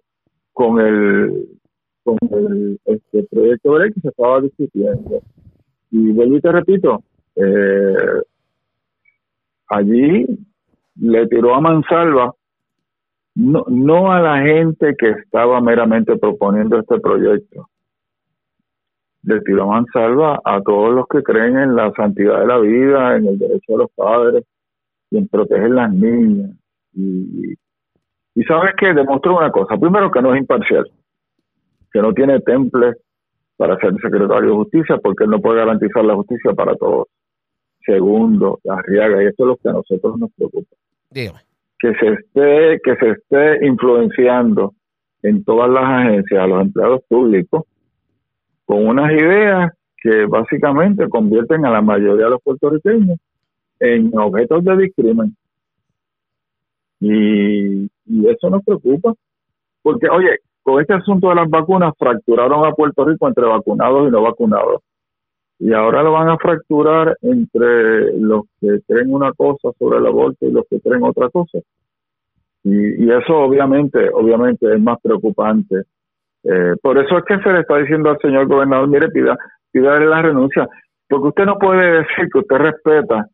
con 0.51 0.79
el 0.79 1.45
con 2.03 2.17
el 2.31 2.79
este 2.85 3.23
proyecto 3.29 3.73
de 3.73 3.79
ley 3.81 3.93
que 3.93 4.01
se 4.01 4.07
estaba 4.07 4.41
discutiendo. 4.41 5.21
Y 5.91 6.11
vuelvo 6.11 6.37
y 6.37 6.41
te 6.41 6.51
repito, 6.51 7.03
eh, 7.35 8.21
allí 9.69 10.25
le 10.95 11.27
tiró 11.27 11.55
a 11.55 11.61
mansalva 11.61 12.33
no, 13.35 13.65
no 13.67 14.11
a 14.11 14.21
la 14.21 14.41
gente 14.41 14.95
que 14.97 15.09
estaba 15.09 15.59
meramente 15.59 16.15
proponiendo 16.15 16.79
este 16.79 16.99
proyecto. 16.99 17.69
Le 19.23 19.41
tiró 19.41 19.63
a 19.63 19.81
mansalva 19.81 20.41
a 20.43 20.61
todos 20.61 20.93
los 20.95 21.05
que 21.07 21.21
creen 21.21 21.57
en 21.57 21.75
la 21.75 21.91
santidad 21.91 22.39
de 22.39 22.47
la 22.47 22.59
vida, 22.59 23.17
en 23.17 23.27
el 23.27 23.37
derecho 23.37 23.73
de 23.73 23.77
los 23.77 23.91
padres 23.93 24.45
y 25.11 25.17
en 25.17 25.27
proteger 25.27 25.71
las 25.71 25.91
niñas. 25.91 26.51
Y, 26.93 27.55
y 28.35 28.43
sabes 28.43 28.71
que 28.79 28.93
demostró 28.93 29.37
una 29.37 29.51
cosa. 29.51 29.77
Primero, 29.77 30.09
que 30.09 30.21
no 30.21 30.33
es 30.33 30.39
imparcial, 30.39 30.89
que 31.91 32.01
no 32.01 32.13
tiene 32.13 32.39
temple 32.39 32.93
para 33.57 33.77
ser 33.79 33.93
secretario 34.01 34.49
de 34.49 34.55
justicia 34.55 34.97
porque 34.97 35.25
él 35.25 35.31
no 35.31 35.41
puede 35.41 35.59
garantizar 35.59 36.05
la 36.05 36.15
justicia 36.15 36.53
para 36.53 36.75
todos. 36.75 37.07
Segundo, 37.85 38.59
Arriaga, 38.67 39.21
y 39.23 39.27
esto 39.27 39.43
es 39.43 39.47
lo 39.47 39.57
que 39.57 39.69
a 39.69 39.73
nosotros 39.73 40.17
nos 40.17 40.31
preocupa. 40.33 40.75
Dígame. 41.11 41.39
que 41.79 41.93
se 41.93 42.07
esté 42.07 42.79
que 42.83 42.95
se 42.95 43.09
esté 43.11 43.65
influenciando 43.65 44.73
en 45.21 45.43
todas 45.43 45.69
las 45.69 45.83
agencias 45.83 46.41
a 46.41 46.47
los 46.47 46.61
empleados 46.61 47.01
públicos 47.07 47.63
con 48.65 48.87
unas 48.87 49.11
ideas 49.11 49.71
que 49.97 50.25
básicamente 50.25 51.07
convierten 51.09 51.65
a 51.65 51.71
la 51.71 51.81
mayoría 51.81 52.25
de 52.25 52.31
los 52.31 52.41
puertorriqueños 52.41 53.17
en 53.79 54.17
objetos 54.17 54.63
de 54.63 54.77
discrimen. 54.77 55.35
Y, 56.99 57.85
y 58.05 58.27
eso 58.27 58.49
nos 58.49 58.63
preocupa 58.63 59.13
porque 59.83 60.09
oye 60.09 60.39
con 60.63 60.81
este 60.81 60.93
asunto 60.93 61.29
de 61.29 61.35
las 61.35 61.49
vacunas 61.49 61.93
fracturaron 61.99 62.65
a 62.65 62.71
Puerto 62.71 63.05
Rico 63.05 63.27
entre 63.27 63.45
vacunados 63.45 64.07
y 64.07 64.11
no 64.11 64.23
vacunados 64.23 64.81
y 65.59 65.73
ahora 65.73 66.03
lo 66.03 66.11
van 66.11 66.29
a 66.29 66.37
fracturar 66.37 67.17
entre 67.21 68.17
los 68.19 68.43
que 68.59 68.79
creen 68.87 69.13
una 69.13 69.31
cosa 69.33 69.69
sobre 69.79 69.99
el 69.99 70.05
aborto 70.05 70.45
y 70.45 70.51
los 70.51 70.65
que 70.69 70.79
creen 70.81 71.03
otra 71.03 71.29
cosa. 71.29 71.59
Y, 72.63 73.05
y 73.05 73.11
eso 73.11 73.37
obviamente, 73.37 74.09
obviamente 74.11 74.73
es 74.73 74.81
más 74.81 74.99
preocupante. 75.01 75.83
Eh, 76.43 76.75
por 76.81 76.97
eso 76.97 77.17
es 77.17 77.23
que 77.25 77.39
se 77.39 77.51
le 77.51 77.61
está 77.61 77.77
diciendo 77.77 78.09
al 78.09 78.19
señor 78.19 78.47
gobernador, 78.47 78.87
mire, 78.87 79.09
pida, 79.09 79.37
pídale 79.71 80.05
la 80.05 80.21
renuncia, 80.21 80.67
porque 81.07 81.27
usted 81.29 81.45
no 81.45 81.57
puede 81.57 81.99
decir 81.99 82.27
que 82.31 82.39
usted 82.39 82.57
respeta 82.57 83.27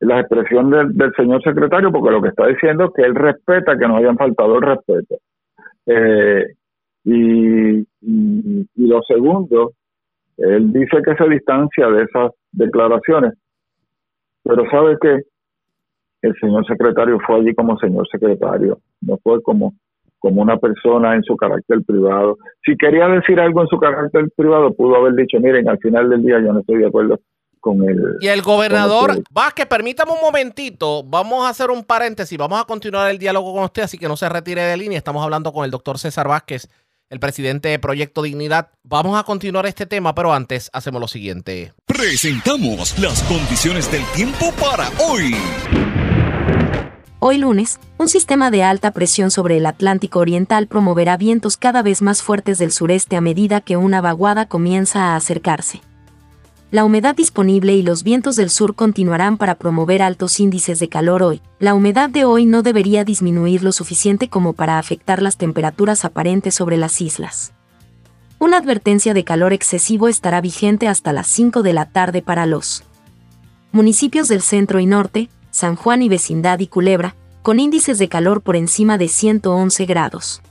la 0.00 0.20
expresión 0.20 0.70
del, 0.70 0.96
del 0.96 1.12
señor 1.16 1.42
secretario, 1.42 1.90
porque 1.90 2.10
lo 2.10 2.22
que 2.22 2.28
está 2.28 2.46
diciendo 2.46 2.84
es 2.84 2.90
que 2.94 3.02
él 3.02 3.14
respeta 3.14 3.76
que 3.76 3.88
nos 3.88 3.98
hayan 3.98 4.16
faltado 4.16 4.56
el 4.56 4.62
respeto. 4.62 5.16
Eh, 5.86 6.46
y, 7.04 7.78
y, 7.80 7.86
y 8.74 8.86
lo 8.86 9.02
segundo, 9.02 9.72
él 10.38 10.72
dice 10.72 11.02
que 11.04 11.14
se 11.16 11.28
distancia 11.28 11.88
de 11.88 12.04
esas 12.04 12.32
declaraciones, 12.52 13.34
pero 14.42 14.64
sabe 14.70 14.96
que 15.00 15.22
el 16.22 16.34
señor 16.40 16.66
secretario 16.66 17.18
fue 17.26 17.36
allí 17.36 17.54
como 17.54 17.78
señor 17.78 18.08
secretario, 18.08 18.78
no 19.00 19.18
fue 19.22 19.42
como, 19.42 19.74
como 20.18 20.42
una 20.42 20.56
persona 20.56 21.14
en 21.14 21.22
su 21.22 21.36
carácter 21.36 21.82
privado. 21.84 22.38
Si 22.64 22.76
quería 22.76 23.08
decir 23.08 23.38
algo 23.40 23.62
en 23.62 23.68
su 23.68 23.78
carácter 23.78 24.28
privado, 24.36 24.72
pudo 24.74 24.96
haber 24.96 25.14
dicho, 25.14 25.38
miren, 25.40 25.68
al 25.68 25.78
final 25.78 26.08
del 26.08 26.22
día 26.22 26.40
yo 26.40 26.52
no 26.52 26.60
estoy 26.60 26.78
de 26.78 26.86
acuerdo 26.86 27.20
con 27.60 27.82
el... 27.88 28.16
Y 28.20 28.28
el 28.28 28.42
gobernador 28.42 29.10
el- 29.10 29.24
Vázquez, 29.30 29.66
permítame 29.66 30.12
un 30.12 30.20
momentito, 30.20 31.02
vamos 31.04 31.44
a 31.44 31.50
hacer 31.50 31.70
un 31.70 31.84
paréntesis, 31.84 32.38
vamos 32.38 32.60
a 32.60 32.64
continuar 32.64 33.10
el 33.10 33.18
diálogo 33.18 33.52
con 33.52 33.64
usted, 33.64 33.82
así 33.82 33.98
que 33.98 34.08
no 34.08 34.16
se 34.16 34.28
retire 34.28 34.62
de 34.62 34.76
línea, 34.76 34.98
estamos 34.98 35.22
hablando 35.22 35.52
con 35.52 35.64
el 35.64 35.70
doctor 35.70 35.98
César 35.98 36.28
Vázquez, 36.28 36.68
el 37.10 37.20
presidente 37.20 37.68
de 37.68 37.78
Proyecto 37.78 38.22
Dignidad. 38.22 38.68
Vamos 38.82 39.18
a 39.18 39.24
continuar 39.24 39.66
este 39.66 39.86
tema, 39.86 40.14
pero 40.14 40.32
antes 40.32 40.70
hacemos 40.72 41.00
lo 41.00 41.08
siguiente. 41.08 41.72
Presentamos 41.86 42.98
las 42.98 43.22
condiciones 43.24 43.90
del 43.90 44.04
tiempo 44.14 44.52
para 44.60 44.90
hoy. 44.98 45.34
Hoy 47.20 47.38
lunes, 47.38 47.80
un 47.98 48.08
sistema 48.08 48.52
de 48.52 48.62
alta 48.62 48.92
presión 48.92 49.32
sobre 49.32 49.56
el 49.56 49.66
Atlántico 49.66 50.20
Oriental 50.20 50.68
promoverá 50.68 51.16
vientos 51.16 51.56
cada 51.56 51.82
vez 51.82 52.00
más 52.00 52.22
fuertes 52.22 52.58
del 52.58 52.70
sureste 52.70 53.16
a 53.16 53.20
medida 53.20 53.60
que 53.60 53.76
una 53.76 54.00
vaguada 54.00 54.46
comienza 54.46 55.06
a 55.06 55.16
acercarse. 55.16 55.80
La 56.70 56.84
humedad 56.84 57.16
disponible 57.16 57.72
y 57.72 57.82
los 57.82 58.02
vientos 58.02 58.36
del 58.36 58.50
sur 58.50 58.74
continuarán 58.74 59.38
para 59.38 59.54
promover 59.54 60.02
altos 60.02 60.38
índices 60.38 60.78
de 60.78 60.90
calor 60.90 61.22
hoy. 61.22 61.40
La 61.58 61.72
humedad 61.72 62.10
de 62.10 62.26
hoy 62.26 62.44
no 62.44 62.62
debería 62.62 63.04
disminuir 63.04 63.62
lo 63.62 63.72
suficiente 63.72 64.28
como 64.28 64.52
para 64.52 64.78
afectar 64.78 65.22
las 65.22 65.38
temperaturas 65.38 66.04
aparentes 66.04 66.54
sobre 66.54 66.76
las 66.76 67.00
islas. 67.00 67.54
Una 68.38 68.58
advertencia 68.58 69.14
de 69.14 69.24
calor 69.24 69.54
excesivo 69.54 70.08
estará 70.08 70.42
vigente 70.42 70.88
hasta 70.88 71.14
las 71.14 71.26
5 71.28 71.62
de 71.62 71.72
la 71.72 71.86
tarde 71.86 72.20
para 72.20 72.44
los 72.44 72.84
municipios 73.72 74.28
del 74.28 74.42
centro 74.42 74.78
y 74.78 74.84
norte, 74.84 75.30
San 75.50 75.74
Juan 75.74 76.02
y 76.02 76.10
vecindad 76.10 76.58
y 76.58 76.66
Culebra, 76.66 77.16
con 77.40 77.60
índices 77.60 77.98
de 77.98 78.10
calor 78.10 78.42
por 78.42 78.56
encima 78.56 78.98
de 78.98 79.08
111 79.08 79.86
grados. 79.86 80.42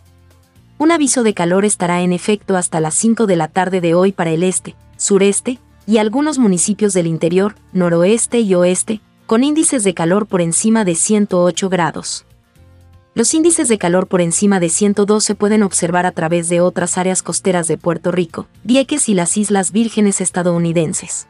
Un 0.80 0.92
aviso 0.92 1.22
de 1.22 1.36
calor 1.36 1.64
estará 1.64 2.02
en 2.02 2.12
efecto 2.12 2.58
hasta 2.58 2.80
las 2.80 2.96
5 2.96 3.28
de 3.28 3.36
la 3.36 3.50
tarde 3.50 3.82
de 3.82 3.94
hoy 3.94 4.14
para 4.14 4.32
el 4.32 4.42
este, 4.42 4.76
sureste 4.98 5.60
y 5.88 5.98
algunos 5.98 6.38
municipios 6.38 6.94
del 6.94 7.08
interior, 7.08 7.56
noroeste 7.72 8.42
y 8.42 8.54
oeste, 8.54 9.02
con 9.26 9.44
índices 9.44 9.84
de 9.84 9.94
calor 9.94 10.28
por 10.28 10.42
encima 10.42 10.86
de 10.86 10.94
108 10.94 11.70
grados. 11.70 12.26
Los 13.16 13.34
índices 13.34 13.68
de 13.70 13.80
calor 13.80 14.08
por 14.08 14.22
encima 14.22 14.60
de 14.60 14.70
102 14.70 15.24
se 15.24 15.34
pueden 15.34 15.64
observar 15.64 16.06
a 16.06 16.12
través 16.12 16.50
de 16.50 16.62
otras 16.62 17.00
áreas 17.00 17.24
costeras 17.24 17.68
de 17.68 17.78
Puerto 17.78 18.12
Rico, 18.12 18.48
Vieques 18.64 19.10
y 19.10 19.16
las 19.16 19.38
Islas 19.38 19.72
Vírgenes 19.72 20.22
estadounidenses. 20.22 21.26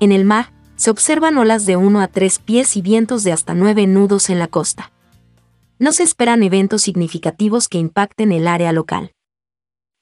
En 0.00 0.12
el 0.12 0.24
mar, 0.24 0.52
se 0.76 0.90
observan 0.90 1.38
olas 1.38 1.64
de 1.64 1.76
1 1.76 2.00
a 2.00 2.08
3 2.08 2.38
pies 2.40 2.76
y 2.76 2.82
vientos 2.82 3.22
de 3.22 3.32
hasta 3.32 3.54
9 3.54 3.86
nudos 3.86 4.30
en 4.30 4.38
la 4.38 4.48
costa. 4.48 4.92
No 5.78 5.92
se 5.92 6.02
esperan 6.02 6.42
eventos 6.42 6.82
significativos 6.82 7.68
que 7.68 7.78
impacten 7.78 8.32
el 8.32 8.48
área 8.48 8.72
local. 8.72 9.12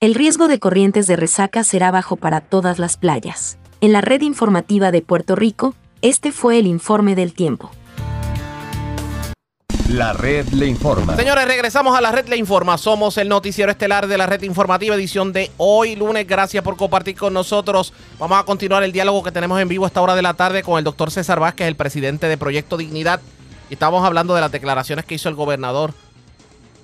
El 0.01 0.15
riesgo 0.15 0.47
de 0.47 0.61
corrientes 0.61 1.09
de 1.09 1.17
resaca 1.17 1.65
será 1.65 1.91
bajo 1.91 2.15
para 2.15 2.41
todas 2.41 2.79
las 2.79 2.97
playas. 2.97 3.58
En 3.81 3.93
la 3.93 4.01
red 4.01 4.23
informativa 4.23 4.91
de 4.91 5.03
Puerto 5.03 5.37
Rico, 5.37 5.77
este 6.03 6.33
fue 6.33 6.59
el 6.59 6.67
informe 6.67 7.15
del 7.15 7.33
tiempo. 7.33 7.71
La 9.89 10.13
red 10.13 10.49
le 10.49 10.67
informa. 10.67 11.15
Señores, 11.15 11.47
regresamos 11.47 11.97
a 11.97 12.01
la 12.01 12.11
red 12.11 12.27
Le 12.27 12.37
Informa. 12.37 12.77
Somos 12.77 13.17
el 13.19 13.29
noticiero 13.29 13.71
estelar 13.71 14.09
de 14.09 14.19
la 14.19 14.27
red 14.27 14.43
informativa, 14.43 14.97
edición 14.97 15.33
de 15.33 15.53
hoy 15.59 15.95
lunes. 15.95 16.27
Gracias 16.27 16.65
por 16.65 16.77
compartir 16.77 17.17
con 17.17 17.33
nosotros. 17.33 17.95
Vamos 18.19 18.41
a 18.41 18.43
continuar 18.43 18.83
el 18.83 18.91
diálogo 18.91 19.23
que 19.23 19.31
tenemos 19.31 19.61
en 19.61 19.69
vivo 19.69 19.85
a 19.85 19.87
esta 19.87 20.03
hora 20.03 20.17
de 20.17 20.23
la 20.23 20.35
tarde 20.35 20.65
con 20.65 20.77
el 20.77 20.85
doctor 20.85 21.13
César 21.13 21.39
Vázquez, 21.39 21.69
el 21.69 21.77
presidente 21.77 22.27
de 22.27 22.37
Proyecto 22.37 22.77
Dignidad. 22.77 23.21
Estamos 23.71 24.05
hablando 24.05 24.35
de 24.35 24.41
las 24.41 24.51
declaraciones 24.51 25.05
que 25.05 25.15
hizo 25.15 25.29
el 25.29 25.37
gobernador, 25.37 25.95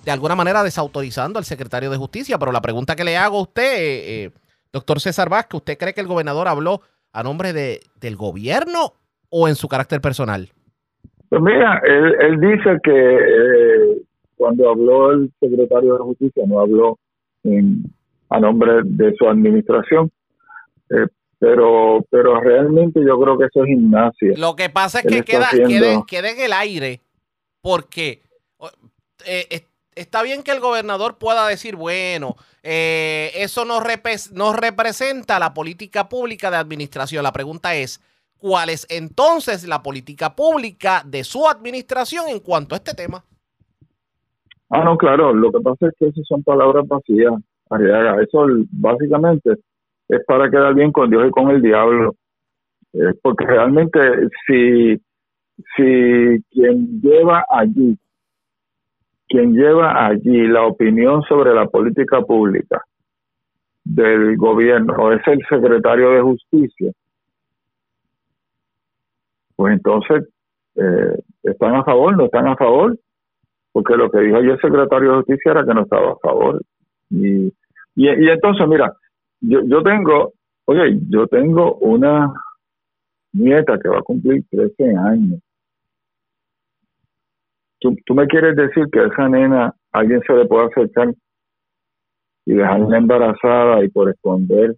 de 0.05 0.13
alguna 0.13 0.37
manera 0.37 0.63
desautorizando 0.63 1.41
al 1.41 1.45
secretario 1.45 1.91
de 1.91 1.97
Justicia. 1.97 2.39
Pero 2.39 2.53
la 2.53 2.63
pregunta 2.63 2.95
que 2.95 3.05
le 3.05 3.17
hago 3.17 3.39
a 3.39 3.43
usted, 3.43 3.75
eh, 3.75 4.25
eh, 4.25 4.31
doctor 4.75 5.01
César 5.01 5.31
Vázquez, 5.31 5.55
¿usted 5.59 5.79
cree 5.79 5.95
que 5.95 6.01
el 6.03 6.07
gobernador 6.09 6.49
habló 6.49 6.83
a 7.13 7.23
nombre 7.23 7.53
de, 7.53 7.81
del 8.01 8.17
gobierno 8.17 8.93
o 9.31 9.49
en 9.49 9.55
su 9.55 9.69
carácter 9.69 10.01
personal? 10.01 10.51
Pues 11.29 11.41
mira, 11.41 11.81
él, 11.85 12.15
él 12.21 12.41
dice 12.41 12.77
que 12.83 12.93
eh, 12.93 14.03
cuando 14.37 14.69
habló 14.69 15.13
el 15.13 15.33
secretario 15.41 15.95
de 15.95 16.01
Justicia 16.01 16.43
no 16.47 16.61
habló 16.61 16.99
en, 17.45 17.85
a 18.31 18.41
nombre 18.41 18.81
de 18.85 19.15
su 19.17 19.29
administración, 19.29 20.11
eh, 20.91 21.07
pero 21.39 22.05
pero 22.11 22.41
realmente 22.41 23.01
yo 23.07 23.19
creo 23.21 23.39
que 23.39 23.45
eso 23.47 23.63
es 23.63 23.69
gimnasia. 23.69 24.33
Lo 24.37 24.57
que 24.57 24.71
pasa 24.71 24.99
es 24.99 25.05
Él 25.07 25.13
que 25.13 25.23
queda, 25.23 25.47
haciendo- 25.47 26.05
queda, 26.05 26.05
queda 26.07 26.31
en 26.33 26.41
el 26.41 26.53
aire 26.53 27.01
porque 27.63 28.23
eh, 29.27 29.67
está 29.97 30.23
bien 30.23 30.43
que 30.43 30.53
el 30.53 30.61
gobernador 30.61 31.19
pueda 31.19 31.47
decir, 31.47 31.77
bueno, 31.77 32.37
eh, 32.63 33.31
eso 33.35 33.65
no, 33.65 33.81
no 34.33 34.53
representa 34.53 35.39
la 35.39 35.55
política 35.55 36.09
pública 36.09 36.51
de 36.51 36.57
administración. 36.57 37.23
La 37.23 37.33
pregunta 37.33 37.75
es, 37.75 38.01
¿cuál 38.39 38.71
es 38.71 38.87
entonces 38.91 39.67
la 39.67 39.83
política 39.83 40.35
pública 40.35 41.03
de 41.05 41.25
su 41.25 41.49
administración 41.49 42.29
en 42.29 42.41
cuanto 42.41 42.75
a 42.75 42.79
este 42.79 42.95
tema? 42.95 43.25
Ah, 44.71 44.83
no, 44.83 44.97
claro, 44.97 45.33
lo 45.33 45.53
que 45.53 45.61
pasa 45.61 45.89
es 45.89 45.95
que 45.99 46.07
esas 46.07 46.27
son 46.27 46.43
palabras 46.43 46.87
vacías. 46.89 47.35
Arriaga. 47.71 48.23
Eso 48.23 48.47
básicamente 48.71 49.55
es 50.09 50.25
para 50.27 50.51
quedar 50.51 50.75
bien 50.75 50.93
con 50.93 51.11
Dios 51.11 51.27
y 51.29 51.31
con 51.31 51.51
el 51.51 51.63
diablo. 51.63 52.15
Eh, 52.93 53.13
porque 53.23 53.45
realmente 53.47 53.99
si, 54.47 54.97
si 55.77 56.43
quien 56.51 57.01
lleva 57.01 57.45
allí, 57.49 57.99
quien 59.29 59.55
lleva 59.55 60.07
allí 60.07 60.47
la 60.47 60.67
opinión 60.67 61.23
sobre 61.23 61.55
la 61.55 61.67
política 61.67 62.21
pública 62.23 62.83
del 63.85 64.37
gobierno 64.37 65.13
es 65.13 65.21
el 65.27 65.41
secretario 65.49 66.11
de 66.13 66.23
justicia, 66.23 66.93
pues 69.57 69.75
entonces 69.75 70.29
eh, 70.77 71.19
están 71.43 71.77
a 71.77 71.85
favor, 71.85 72.17
no 72.17 72.25
están 72.25 72.49
a 72.49 72.57
favor, 72.57 72.99
porque 73.73 73.97
lo 73.97 74.11
que 74.11 74.21
dijo 74.21 74.37
ayer 74.37 74.53
el 74.53 74.61
secretario 74.61 75.11
de 75.11 75.17
justicia 75.17 75.53
era 75.53 75.65
que 75.65 75.75
no 75.75 75.83
estaba 75.83 76.13
a 76.13 76.17
favor. 76.23 76.63
Y, 77.11 77.47
y, 77.97 78.09
y 78.09 78.29
entonces, 78.29 78.67
mira, 78.67 78.93
yo, 79.41 79.61
yo 79.65 79.83
tengo, 79.83 80.33
oye, 80.65 80.99
yo 81.09 81.27
tengo 81.27 81.77
una 81.77 82.33
nieta 83.33 83.79
que 83.79 83.89
va 83.89 83.99
a 83.99 84.03
cumplir 84.03 84.45
13 84.51 84.97
años. 84.97 85.41
¿Tú, 87.85 88.15
me 88.15 88.27
quieres 88.27 88.57
decir 88.57 88.87
que 88.91 89.01
a 89.01 89.07
esa 89.09 89.29
nena 89.29 89.75
alguien 89.93 90.23
se 90.27 90.33
le 90.33 90.47
puede 90.47 90.69
acercar 90.69 91.15
y 92.47 92.55
dejarla 92.55 92.97
embarazada 92.97 93.85
y 93.85 93.91
por 93.91 94.09
esconder 94.09 94.75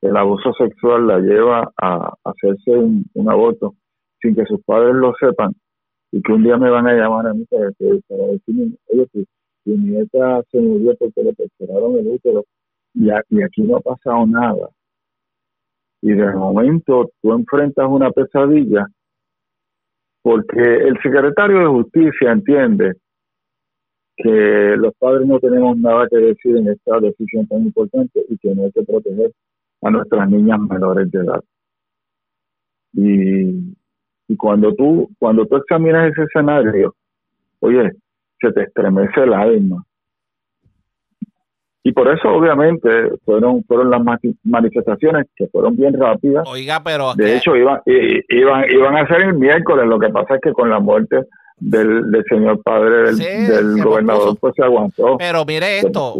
el 0.00 0.16
abuso 0.16 0.52
sexual 0.54 1.06
la 1.06 1.20
lleva 1.20 1.70
a 1.80 2.12
hacerse 2.24 2.72
un, 2.72 3.04
aborto 3.28 3.76
sin 4.20 4.34
que 4.34 4.44
sus 4.46 4.60
padres 4.64 4.96
lo 4.96 5.14
sepan 5.20 5.54
y 6.10 6.20
que 6.20 6.32
un 6.32 6.42
día 6.42 6.56
me 6.56 6.70
van 6.70 6.88
a 6.88 6.94
llamar 6.94 7.28
a 7.28 7.34
mí 7.34 7.44
para, 7.48 7.66
decirme, 7.66 8.74
oye, 8.88 9.06
tu, 9.12 9.24
nieta 9.64 10.42
se 10.50 10.60
murió 10.60 10.96
porque 10.98 11.22
le 11.22 11.32
perforaron 11.34 11.98
el 11.98 12.08
útero 12.08 12.44
y, 12.94 13.10
y 13.10 13.42
aquí 13.44 13.62
no 13.62 13.76
ha 13.76 13.80
pasado 13.80 14.26
nada. 14.26 14.70
Y 16.02 16.10
de 16.14 16.32
momento 16.32 17.10
tú 17.22 17.32
enfrentas 17.32 17.86
una 17.88 18.10
pesadilla 18.10 18.88
porque 20.28 20.60
el 20.60 20.94
secretario 21.02 21.60
de 21.60 21.66
justicia 21.68 22.32
entiende 22.32 22.92
que 24.14 24.76
los 24.76 24.92
padres 24.98 25.26
no 25.26 25.38
tenemos 25.38 25.78
nada 25.78 26.06
que 26.06 26.18
decir 26.18 26.54
en 26.54 26.68
esta 26.68 27.00
decisión 27.00 27.46
tan 27.46 27.62
importante 27.62 28.22
y 28.28 28.36
que 28.36 28.54
no 28.54 28.64
hay 28.64 28.72
que 28.72 28.82
proteger 28.82 29.32
a 29.80 29.90
nuestras 29.90 30.28
niñas 30.28 30.60
menores 30.60 31.10
de 31.10 31.20
edad. 31.20 31.42
Y, 32.92 33.74
y 34.28 34.36
cuando 34.36 34.74
tú 34.74 35.08
cuando 35.18 35.46
tú 35.46 35.56
examinas 35.56 36.12
ese 36.12 36.24
escenario, 36.24 36.94
oye, 37.60 37.90
se 38.38 38.52
te 38.52 38.64
estremece 38.64 39.22
el 39.22 39.32
alma. 39.32 39.82
Y 41.88 41.92
por 41.92 42.06
eso, 42.12 42.28
obviamente, 42.28 42.90
fueron 43.24 43.64
fueron 43.64 43.90
las 43.90 44.02
manifestaciones 44.44 45.26
que 45.34 45.46
fueron 45.46 45.74
bien 45.74 45.98
rápidas. 45.98 46.46
Oiga, 46.46 46.82
pero... 46.84 47.14
De 47.14 47.38
hecho, 47.38 47.56
iban, 47.56 47.80
iban, 47.86 48.70
iban 48.70 48.94
a 48.94 49.08
ser 49.08 49.22
el 49.22 49.32
miércoles. 49.32 49.86
Lo 49.86 49.98
que 49.98 50.10
pasa 50.10 50.34
es 50.34 50.42
que 50.42 50.52
con 50.52 50.68
la 50.68 50.80
muerte 50.80 51.24
del, 51.56 52.10
del 52.10 52.24
señor 52.28 52.62
padre 52.62 53.14
del, 53.14 53.82
gobernador, 53.82 54.36
pues 54.38 54.52
se 54.54 54.64
aguantó. 54.64 55.16
Pero 55.16 55.46
mire 55.46 55.78
esto, 55.78 56.12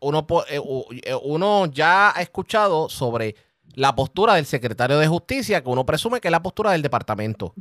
uno, 0.00 0.26
eh, 0.48 0.58
eh, 1.04 1.14
uno 1.22 1.66
ya 1.66 2.16
ha 2.16 2.22
escuchado 2.22 2.88
sobre 2.88 3.34
la 3.74 3.94
postura 3.94 4.36
del 4.36 4.46
secretario 4.46 4.98
de 4.98 5.06
justicia, 5.06 5.62
que 5.62 5.68
uno 5.68 5.84
presume 5.84 6.22
que 6.22 6.28
es 6.28 6.32
la 6.32 6.42
postura 6.42 6.72
del 6.72 6.80
departamento. 6.80 7.52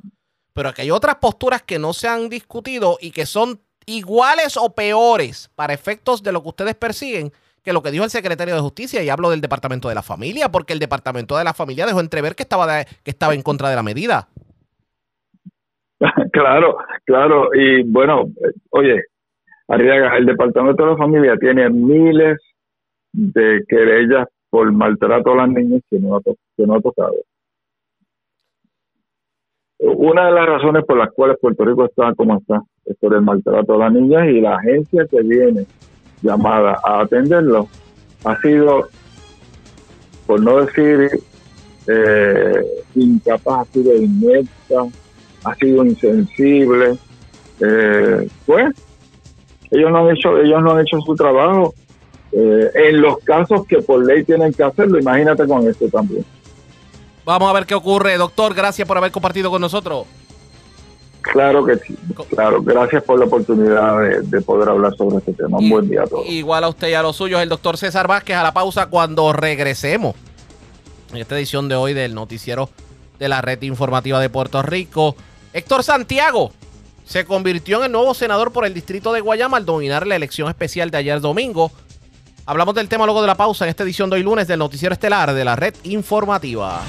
Pero 0.53 0.73
que 0.73 0.83
hay 0.83 0.91
otras 0.91 1.15
posturas 1.15 1.61
que 1.63 1.77
no 1.77 1.91
se 1.91 2.07
han 2.07 2.29
discutido 2.29 2.97
y 3.01 3.11
que 3.11 3.25
son 3.25 3.59
iguales 3.85 4.55
o 4.55 4.73
peores 4.73 5.49
para 5.55 5.73
efectos 5.73 6.23
de 6.23 6.31
lo 6.31 6.41
que 6.41 6.47
ustedes 6.47 6.75
persiguen 6.75 7.33
que 7.63 7.73
lo 7.73 7.81
que 7.81 7.91
dijo 7.91 8.03
el 8.03 8.09
secretario 8.09 8.55
de 8.55 8.61
justicia 8.61 9.03
y 9.03 9.09
hablo 9.09 9.29
del 9.29 9.41
departamento 9.41 9.89
de 9.89 9.95
la 9.95 10.03
familia 10.03 10.49
porque 10.49 10.73
el 10.73 10.79
departamento 10.79 11.37
de 11.37 11.43
la 11.43 11.53
familia 11.53 11.85
dejó 11.85 11.99
entrever 11.99 12.35
que 12.35 12.43
estaba 12.43 12.83
que 12.83 13.11
estaba 13.11 13.33
en 13.33 13.41
contra 13.41 13.69
de 13.69 13.75
la 13.75 13.83
medida 13.83 14.27
claro, 16.31 16.77
claro. 17.05 17.49
Y 17.53 17.83
bueno, 17.83 18.25
oye, 18.69 19.03
Arriaga, 19.67 20.17
el 20.17 20.25
Departamento 20.25 20.83
de 20.83 20.91
la 20.91 20.97
Familia 20.97 21.37
tiene 21.37 21.69
miles 21.69 22.39
de 23.11 23.63
querellas 23.67 24.27
por 24.49 24.71
maltrato 24.71 25.33
a 25.33 25.35
las 25.35 25.49
niñas 25.49 25.81
que 25.89 25.99
no 25.99 26.15
ha, 26.15 26.21
que 26.23 26.65
no 26.65 26.75
ha 26.75 26.81
tocado. 26.81 27.13
Una 29.79 30.25
de 30.25 30.31
las 30.33 30.45
razones 30.45 30.83
por 30.85 30.97
las 30.97 31.11
cuales 31.11 31.37
Puerto 31.39 31.63
Rico 31.63 31.85
está 31.85 32.13
como 32.15 32.37
está 32.37 32.61
es 32.85 32.97
por 32.97 33.13
el 33.13 33.21
maltrato 33.21 33.75
a 33.75 33.77
las 33.77 33.93
niñas 33.93 34.27
y 34.27 34.41
la 34.41 34.55
agencia 34.55 35.05
que 35.09 35.21
viene 35.21 35.65
llamada 36.21 36.79
a 36.83 37.01
atenderlo 37.01 37.67
ha 38.25 38.39
sido, 38.41 38.89
por 40.27 40.41
no 40.41 40.65
decir 40.65 41.09
eh, 41.87 42.63
incapaz, 42.95 43.67
ha 43.67 43.73
sido 43.73 43.95
inmersa, 43.95 44.87
ha 45.43 45.55
sido 45.55 45.85
insensible, 45.85 46.97
eh, 47.61 48.27
pues 48.45 48.75
ellos 49.71 49.91
no 49.91 49.99
han 49.99 50.15
hecho, 50.15 50.37
ellos 50.37 50.61
no 50.61 50.71
han 50.71 50.81
hecho 50.81 50.99
su 51.01 51.15
trabajo. 51.15 51.73
Eh, 52.31 52.69
en 52.75 53.01
los 53.01 53.17
casos 53.19 53.65
que 53.65 53.81
por 53.81 54.05
ley 54.05 54.23
tienen 54.23 54.53
que 54.53 54.63
hacerlo, 54.63 54.99
imagínate 54.99 55.47
con 55.47 55.67
esto 55.67 55.87
también. 55.89 56.23
Vamos 57.25 57.49
a 57.49 57.53
ver 57.53 57.65
qué 57.65 57.73
ocurre, 57.73 58.17
doctor. 58.17 58.53
Gracias 58.53 58.87
por 58.87 58.97
haber 58.97 59.11
compartido 59.11 59.49
con 59.49 59.61
nosotros. 59.61 60.05
Claro 61.21 61.65
que 61.65 61.75
sí, 61.77 61.97
claro. 62.29 62.61
Gracias 62.61 63.03
por 63.03 63.19
la 63.19 63.25
oportunidad 63.25 64.21
de, 64.21 64.41
poder 64.41 64.69
hablar 64.69 64.95
sobre 64.95 65.17
este 65.17 65.33
tema. 65.33 65.57
Un 65.57 65.69
buen 65.69 65.89
día 65.89 66.03
a 66.03 66.07
todos. 66.07 66.25
Igual 66.27 66.63
a 66.63 66.69
usted 66.69 66.89
y 66.89 66.93
a 66.93 67.01
los 67.01 67.15
suyos, 67.15 67.41
el 67.41 67.49
doctor 67.49 67.77
César 67.77 68.07
Vázquez, 68.07 68.37
a 68.37 68.43
la 68.43 68.53
pausa 68.53 68.87
cuando 68.87 69.33
regresemos. 69.33 70.15
En 71.11 71.17
esta 71.17 71.37
edición 71.37 71.67
de 71.67 71.75
hoy 71.75 71.93
del 71.93 72.13
noticiero 72.13 72.69
de 73.19 73.29
la 73.29 73.41
red 73.41 73.61
informativa 73.63 74.19
de 74.19 74.29
Puerto 74.29 74.61
Rico. 74.61 75.15
Héctor 75.53 75.83
Santiago 75.83 76.51
se 77.05 77.25
convirtió 77.25 77.79
en 77.79 77.85
el 77.85 77.91
nuevo 77.91 78.13
senador 78.13 78.51
por 78.51 78.65
el 78.65 78.73
distrito 78.73 79.11
de 79.11 79.21
Guayama 79.21 79.57
al 79.57 79.65
dominar 79.65 80.07
la 80.07 80.15
elección 80.15 80.47
especial 80.47 80.89
de 80.89 80.97
ayer 80.99 81.19
domingo. 81.19 81.71
Hablamos 82.45 82.75
del 82.75 82.87
tema 82.87 83.05
luego 83.05 83.21
de 83.21 83.27
la 83.27 83.35
pausa 83.35 83.65
en 83.65 83.69
esta 83.69 83.83
edición 83.83 84.09
de 84.09 84.15
hoy 84.15 84.23
lunes 84.23 84.47
del 84.47 84.59
noticiero 84.59 84.93
estelar 84.93 85.33
de 85.33 85.45
la 85.45 85.55
red 85.55 85.75
informativa. 85.83 86.81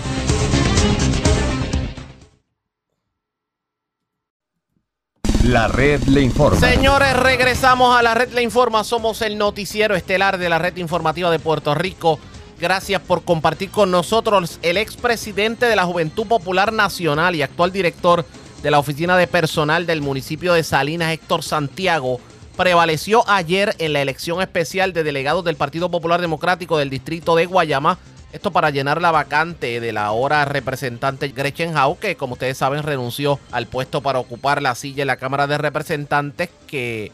La 5.50 5.66
red 5.66 6.04
le 6.04 6.20
informa. 6.20 6.60
Señores, 6.60 7.12
regresamos 7.16 7.96
a 7.96 8.04
la 8.04 8.14
red 8.14 8.32
le 8.32 8.40
informa. 8.40 8.84
Somos 8.84 9.20
el 9.20 9.36
noticiero 9.36 9.96
estelar 9.96 10.38
de 10.38 10.48
la 10.48 10.60
red 10.60 10.76
informativa 10.76 11.28
de 11.28 11.40
Puerto 11.40 11.74
Rico. 11.74 12.20
Gracias 12.60 13.02
por 13.02 13.24
compartir 13.24 13.68
con 13.72 13.90
nosotros 13.90 14.60
el 14.62 14.76
expresidente 14.76 15.66
de 15.66 15.74
la 15.74 15.86
Juventud 15.86 16.24
Popular 16.28 16.72
Nacional 16.72 17.34
y 17.34 17.42
actual 17.42 17.72
director 17.72 18.24
de 18.62 18.70
la 18.70 18.78
Oficina 18.78 19.16
de 19.16 19.26
Personal 19.26 19.86
del 19.86 20.02
municipio 20.02 20.52
de 20.52 20.62
Salinas, 20.62 21.12
Héctor 21.12 21.42
Santiago, 21.42 22.20
prevaleció 22.56 23.28
ayer 23.28 23.74
en 23.78 23.92
la 23.92 24.02
elección 24.02 24.40
especial 24.40 24.92
de 24.92 25.02
delegados 25.02 25.44
del 25.44 25.56
Partido 25.56 25.90
Popular 25.90 26.20
Democrático 26.20 26.78
del 26.78 26.90
distrito 26.90 27.34
de 27.34 27.46
Guayama. 27.46 27.98
Esto 28.32 28.52
para 28.52 28.70
llenar 28.70 29.02
la 29.02 29.10
vacante 29.10 29.80
de 29.80 29.92
la 29.92 30.04
ahora 30.04 30.44
representante 30.44 31.28
Gretchen 31.28 31.76
Howe, 31.76 31.98
que 31.98 32.16
como 32.16 32.34
ustedes 32.34 32.58
saben 32.58 32.84
renunció 32.84 33.40
al 33.50 33.66
puesto 33.66 34.02
para 34.02 34.20
ocupar 34.20 34.62
la 34.62 34.76
silla 34.76 35.02
en 35.02 35.08
la 35.08 35.16
Cámara 35.16 35.48
de 35.48 35.58
Representantes 35.58 36.48
que 36.68 37.10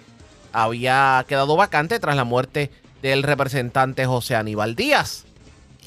había 0.52 1.24
quedado 1.26 1.56
vacante 1.56 1.98
tras 2.00 2.16
la 2.16 2.24
muerte 2.24 2.70
del 3.00 3.22
representante 3.22 4.04
José 4.04 4.36
Aníbal 4.36 4.76
Díaz. 4.76 5.24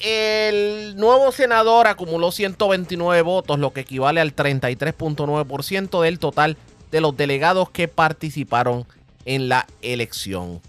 El 0.00 0.96
nuevo 0.96 1.30
senador 1.30 1.86
acumuló 1.86 2.32
129 2.32 3.22
votos, 3.22 3.58
lo 3.58 3.72
que 3.72 3.80
equivale 3.80 4.20
al 4.20 4.34
33.9% 4.34 6.02
del 6.02 6.18
total 6.18 6.56
de 6.90 7.00
los 7.00 7.16
delegados 7.16 7.70
que 7.70 7.86
participaron 7.86 8.84
en 9.26 9.48
la 9.48 9.66
elección. 9.82 10.60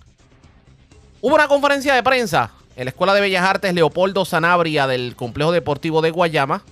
Hubo 1.22 1.36
una 1.36 1.48
conferencia 1.48 1.96
de 1.96 2.04
prensa 2.04 2.52
en 2.76 2.86
la 2.86 2.90
Escuela 2.90 3.14
de 3.14 3.22
Bellas 3.22 3.44
Artes 3.44 3.74
Leopoldo 3.74 4.26
Sanabria 4.26 4.88
del 4.88 5.16
Complejo 5.16 5.52
Deportivo 5.52 6.02
de 6.02 6.12
Guayama, 6.12 6.64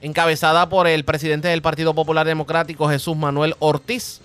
encabezada 0.00 0.68
por 0.68 0.86
el 0.86 1.04
presidente 1.04 1.48
del 1.48 1.62
Partido 1.62 1.94
Popular 1.94 2.26
Democrático 2.26 2.88
Jesús 2.88 3.16
Manuel 3.16 3.54
Ortiz 3.58 4.20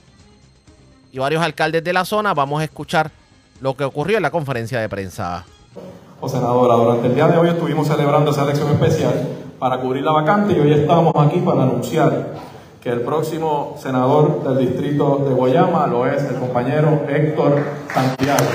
y 1.12 1.20
varios 1.20 1.44
alcaldes 1.44 1.84
de 1.84 1.94
la 1.94 2.06
zona. 2.06 2.34
Vamos 2.34 2.62
a 2.62 2.64
escuchar 2.64 3.12
lo 3.62 3.76
que 3.76 3.84
ocurrió 3.84 4.18
en 4.18 4.24
la 4.24 4.32
conferencia 4.32 4.80
de 4.80 4.90
prensa 4.90 5.46
o 6.22 6.30
senadora. 6.30 6.76
Durante 6.76 7.08
el 7.08 7.16
día 7.16 7.28
de 7.28 7.38
hoy 7.38 7.50
estuvimos 7.50 7.88
celebrando 7.88 8.32
esa 8.32 8.44
elección 8.44 8.72
especial 8.72 9.28
para 9.60 9.80
cubrir 9.80 10.04
la 10.04 10.12
vacante 10.12 10.54
y 10.54 10.60
hoy 10.60 10.74
estamos 10.74 11.14
aquí 11.18 11.40
para 11.40 11.64
anunciar 11.64 12.36
que 12.82 12.90
el 12.90 13.02
próximo 13.02 13.76
senador 13.82 14.44
del 14.44 14.70
distrito 14.70 15.26
de 15.28 15.34
Guayama 15.34 15.86
lo 15.88 16.08
es 16.08 16.24
el 16.24 16.36
compañero 16.36 17.06
Héctor 17.10 17.64
Santiago. 17.94 18.46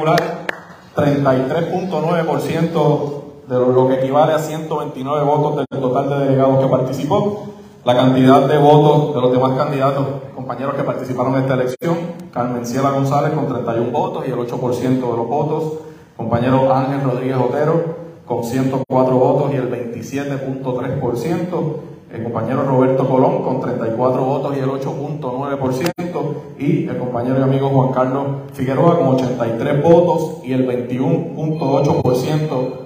acumular 0.00 0.48
33.9% 0.96 3.22
de 3.48 3.58
lo 3.58 3.88
que 3.88 3.94
equivale 3.94 4.32
a 4.32 4.38
129 4.38 5.24
votos 5.24 5.56
del 5.56 5.66
total 5.80 6.08
de 6.08 6.20
delegados 6.20 6.64
que 6.64 6.70
participó. 6.70 7.48
La 7.84 7.94
cantidad 7.94 8.46
de 8.46 8.56
votos 8.58 9.14
de 9.14 9.20
los 9.20 9.30
demás 9.32 9.58
candidatos, 9.58 10.06
compañeros 10.34 10.74
que 10.74 10.84
participaron 10.84 11.34
en 11.34 11.42
esta 11.42 11.52
elección, 11.54 11.98
Carmen 12.32 12.64
Ciela 12.64 12.90
González 12.90 13.32
con 13.32 13.48
31 13.48 13.90
votos 13.90 14.24
y 14.26 14.30
el 14.30 14.38
8% 14.38 14.80
de 14.80 15.00
los 15.00 15.28
votos, 15.28 15.74
compañero 16.16 16.74
Ángel 16.74 17.02
Rodríguez 17.02 17.36
Otero 17.36 18.00
con 18.26 18.42
104 18.44 19.16
votos 19.16 19.52
y 19.52 19.56
el 19.56 19.70
27.3%, 19.70 21.74
el 22.12 22.24
compañero 22.24 22.64
Roberto 22.64 23.08
Colón 23.08 23.42
con 23.42 23.60
34 23.60 24.24
votos 24.24 24.56
y 24.56 24.60
el 24.60 24.68
8.9%, 24.68 26.34
y 26.58 26.88
el 26.88 26.98
compañero 26.98 27.38
y 27.38 27.42
amigo 27.42 27.68
Juan 27.70 27.92
Carlos 27.92 28.26
Figueroa 28.52 28.98
con 28.98 29.08
83 29.08 29.82
votos 29.82 30.38
y 30.44 30.52
el 30.52 30.68
21.8% 30.68 32.80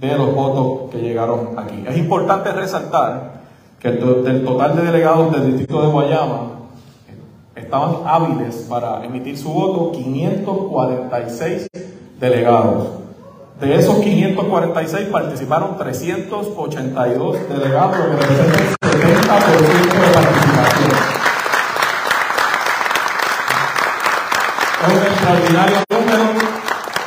de 0.00 0.16
los 0.16 0.34
votos 0.34 0.90
que 0.90 0.96
llegaron 0.98 1.58
aquí. 1.58 1.84
Es 1.86 1.98
importante 1.98 2.50
resaltar 2.52 3.40
que 3.78 3.90
del 3.90 4.44
total 4.44 4.76
de 4.76 4.82
delegados 4.82 5.30
del 5.32 5.48
distrito 5.48 5.82
de 5.82 5.88
Guayama 5.88 6.52
estaban 7.54 7.96
hábiles 8.06 8.66
para 8.68 9.04
emitir 9.04 9.36
su 9.36 9.52
voto 9.52 9.92
546 9.92 11.68
delegados. 12.18 12.88
De 13.60 13.76
esos 13.76 13.96
546 13.96 15.08
participaron 15.08 15.76
382 15.76 17.36
delegados, 17.50 17.94
que 17.94 18.02
representa 18.04 18.58
el 18.58 18.90
70% 18.90 19.20
de 20.00 20.12
participación. 20.14 20.90
Es 24.80 24.92
un 24.96 25.06
extraordinario 25.06 25.76
número 25.90 26.24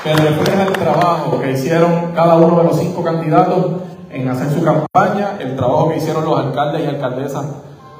que 0.03 0.13
refleja 0.13 0.63
el 0.65 0.73
trabajo 0.73 1.39
que 1.41 1.51
hicieron 1.53 2.11
cada 2.13 2.35
uno 2.35 2.57
de 2.57 2.63
los 2.65 2.77
cinco 2.77 3.03
candidatos 3.03 3.65
en 4.11 4.27
hacer 4.27 4.51
su 4.51 4.63
campaña, 4.63 5.39
el 5.39 5.55
trabajo 5.55 5.89
que 5.89 5.97
hicieron 5.97 6.23
los 6.23 6.39
alcaldes 6.39 6.83
y 6.83 6.85
alcaldesas 6.85 7.45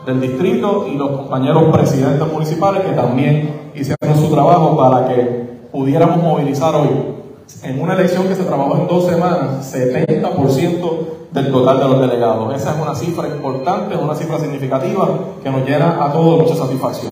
del 0.05 0.21
distrito 0.21 0.85
y 0.87 0.95
los 0.95 1.09
compañeros 1.09 1.75
presidentes 1.75 2.31
municipales 2.31 2.83
que 2.83 2.91
también 2.91 3.71
hicieron 3.73 4.15
su 4.15 4.29
trabajo 4.31 4.77
para 4.77 5.07
que 5.07 5.69
pudiéramos 5.71 6.17
movilizar 6.21 6.75
hoy 6.75 7.22
en 7.63 7.81
una 7.81 7.93
elección 7.93 8.27
que 8.27 8.35
se 8.35 8.43
trabajó 8.43 8.77
en 8.77 8.87
dos 8.87 9.05
semanas, 9.05 9.73
70% 9.73 10.91
del 11.31 11.51
total 11.51 11.79
de 11.79 11.83
los 11.85 12.01
delegados. 12.01 12.55
Esa 12.55 12.75
es 12.75 12.81
una 12.81 12.95
cifra 12.95 13.27
importante, 13.27 13.95
una 13.95 14.15
cifra 14.15 14.39
significativa 14.39 15.07
que 15.41 15.49
nos 15.49 15.65
llena 15.65 16.03
a 16.03 16.11
todos 16.11 16.41
mucha 16.41 16.55
satisfacción. 16.55 17.11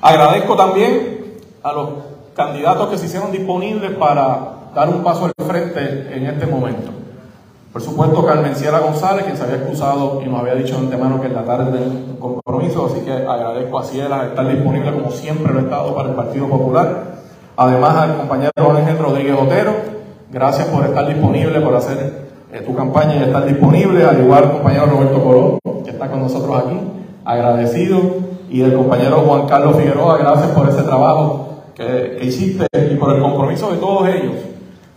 Agradezco 0.00 0.56
también 0.56 1.38
a 1.62 1.72
los 1.72 1.88
candidatos 2.34 2.88
que 2.88 2.98
se 2.98 3.06
hicieron 3.06 3.30
disponibles 3.30 3.92
para 3.92 4.70
dar 4.74 4.88
un 4.88 5.02
paso 5.02 5.26
al 5.26 5.46
frente 5.46 6.14
en 6.14 6.26
este 6.26 6.46
momento. 6.46 6.90
Por 7.72 7.82
supuesto, 7.82 8.24
Carmen 8.24 8.54
Ciela 8.54 8.80
González, 8.80 9.24
quien 9.24 9.36
se 9.36 9.42
había 9.42 9.56
excusado 9.56 10.22
y 10.22 10.28
nos 10.28 10.40
había 10.40 10.54
dicho 10.54 10.76
de 10.76 10.84
antemano 10.84 11.20
que 11.20 11.26
en 11.26 11.34
la 11.34 11.44
tarde 11.44 11.80
un 11.80 12.16
compromiso, 12.18 12.86
así 12.86 13.00
que 13.00 13.12
agradezco 13.12 13.78
a 13.78 13.84
Ciela 13.84 14.26
estar 14.26 14.46
disponible 14.46 14.92
como 14.92 15.10
siempre 15.10 15.52
lo 15.52 15.60
he 15.60 15.62
estado 15.62 15.94
para 15.94 16.10
el 16.10 16.14
Partido 16.14 16.48
Popular. 16.48 17.23
Además, 17.56 17.96
al 17.96 18.16
compañero 18.16 18.52
Ángel 18.76 18.98
Rodríguez 18.98 19.36
Otero, 19.40 19.72
gracias 20.32 20.66
por 20.68 20.84
estar 20.84 21.06
disponible, 21.06 21.60
por 21.60 21.76
hacer 21.76 22.24
eh, 22.52 22.60
tu 22.60 22.74
campaña 22.74 23.14
y 23.16 23.22
estar 23.22 23.46
disponible, 23.46 24.04
al 24.04 24.20
igual 24.20 24.44
al 24.44 24.52
compañero 24.52 24.86
Roberto 24.86 25.22
Colón, 25.22 25.58
que 25.84 25.90
está 25.90 26.10
con 26.10 26.20
nosotros 26.20 26.64
aquí, 26.64 26.80
agradecido, 27.24 28.00
y 28.50 28.62
el 28.62 28.74
compañero 28.74 29.18
Juan 29.26 29.46
Carlos 29.46 29.76
Figueroa, 29.76 30.18
gracias 30.18 30.48
por 30.48 30.68
ese 30.68 30.82
trabajo 30.82 31.48
que, 31.74 32.18
hiciste 32.22 32.66
y 32.72 32.96
por 32.96 33.14
el 33.14 33.22
compromiso 33.22 33.70
de 33.70 33.78
todos 33.78 34.08
ellos, 34.08 34.34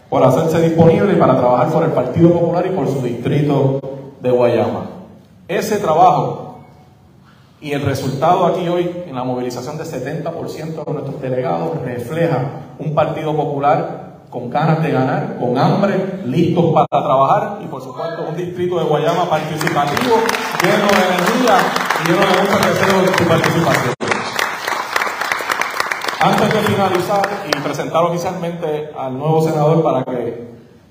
por 0.10 0.24
hacerse 0.24 0.62
disponible 0.62 1.14
para 1.16 1.38
trabajar 1.38 1.70
por 1.70 1.84
el 1.84 1.92
Partido 1.92 2.32
Popular 2.32 2.66
y 2.66 2.76
por 2.76 2.88
su 2.88 3.02
distrito 3.02 3.80
de 4.22 4.32
Guayama. 4.32 4.86
Ese 5.48 5.78
trabajo 5.78 6.47
y 7.60 7.72
el 7.72 7.82
resultado 7.82 8.46
aquí 8.46 8.68
hoy 8.68 9.04
en 9.08 9.16
la 9.16 9.24
movilización 9.24 9.78
de 9.78 9.84
70% 9.84 10.86
de 10.86 10.94
nuestros 10.94 11.22
delegados 11.22 11.82
refleja 11.84 12.50
un 12.78 12.94
Partido 12.94 13.36
Popular 13.36 14.08
con 14.30 14.50
ganas 14.50 14.84
de 14.84 14.92
ganar, 14.92 15.38
con 15.40 15.58
hambre, 15.58 16.22
listos 16.26 16.66
para 16.74 17.04
trabajar 17.04 17.60
y 17.64 17.68
por 17.68 17.82
supuesto 17.82 18.26
un 18.30 18.36
distrito 18.36 18.78
de 18.78 18.86
Guayama 18.86 19.28
participativo, 19.30 20.18
lleno 20.62 20.88
de 20.88 21.08
energía 21.08 21.58
y 22.04 22.08
lleno 22.08 22.22
de 22.22 22.42
mucho 22.42 22.68
deseo 22.68 23.02
de 23.02 23.18
su 23.18 23.28
participación. 23.28 23.94
Antes 26.20 26.54
de 26.54 26.60
finalizar 26.60 27.30
y 27.48 27.62
presentar 27.62 28.04
oficialmente 28.04 28.92
al 28.98 29.18
nuevo 29.18 29.42
senador 29.42 29.82
para 29.82 30.04
que 30.04 30.48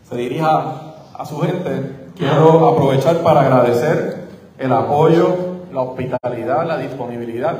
se 0.08 0.16
dirija 0.16 0.94
a 1.16 1.26
su 1.26 1.38
gente, 1.40 2.10
quiero 2.16 2.68
aprovechar 2.68 3.18
para 3.18 3.42
agradecer 3.42 4.26
el 4.58 4.72
apoyo 4.72 5.55
la 5.76 5.82
hospitalidad, 5.82 6.66
la 6.66 6.78
disponibilidad 6.78 7.54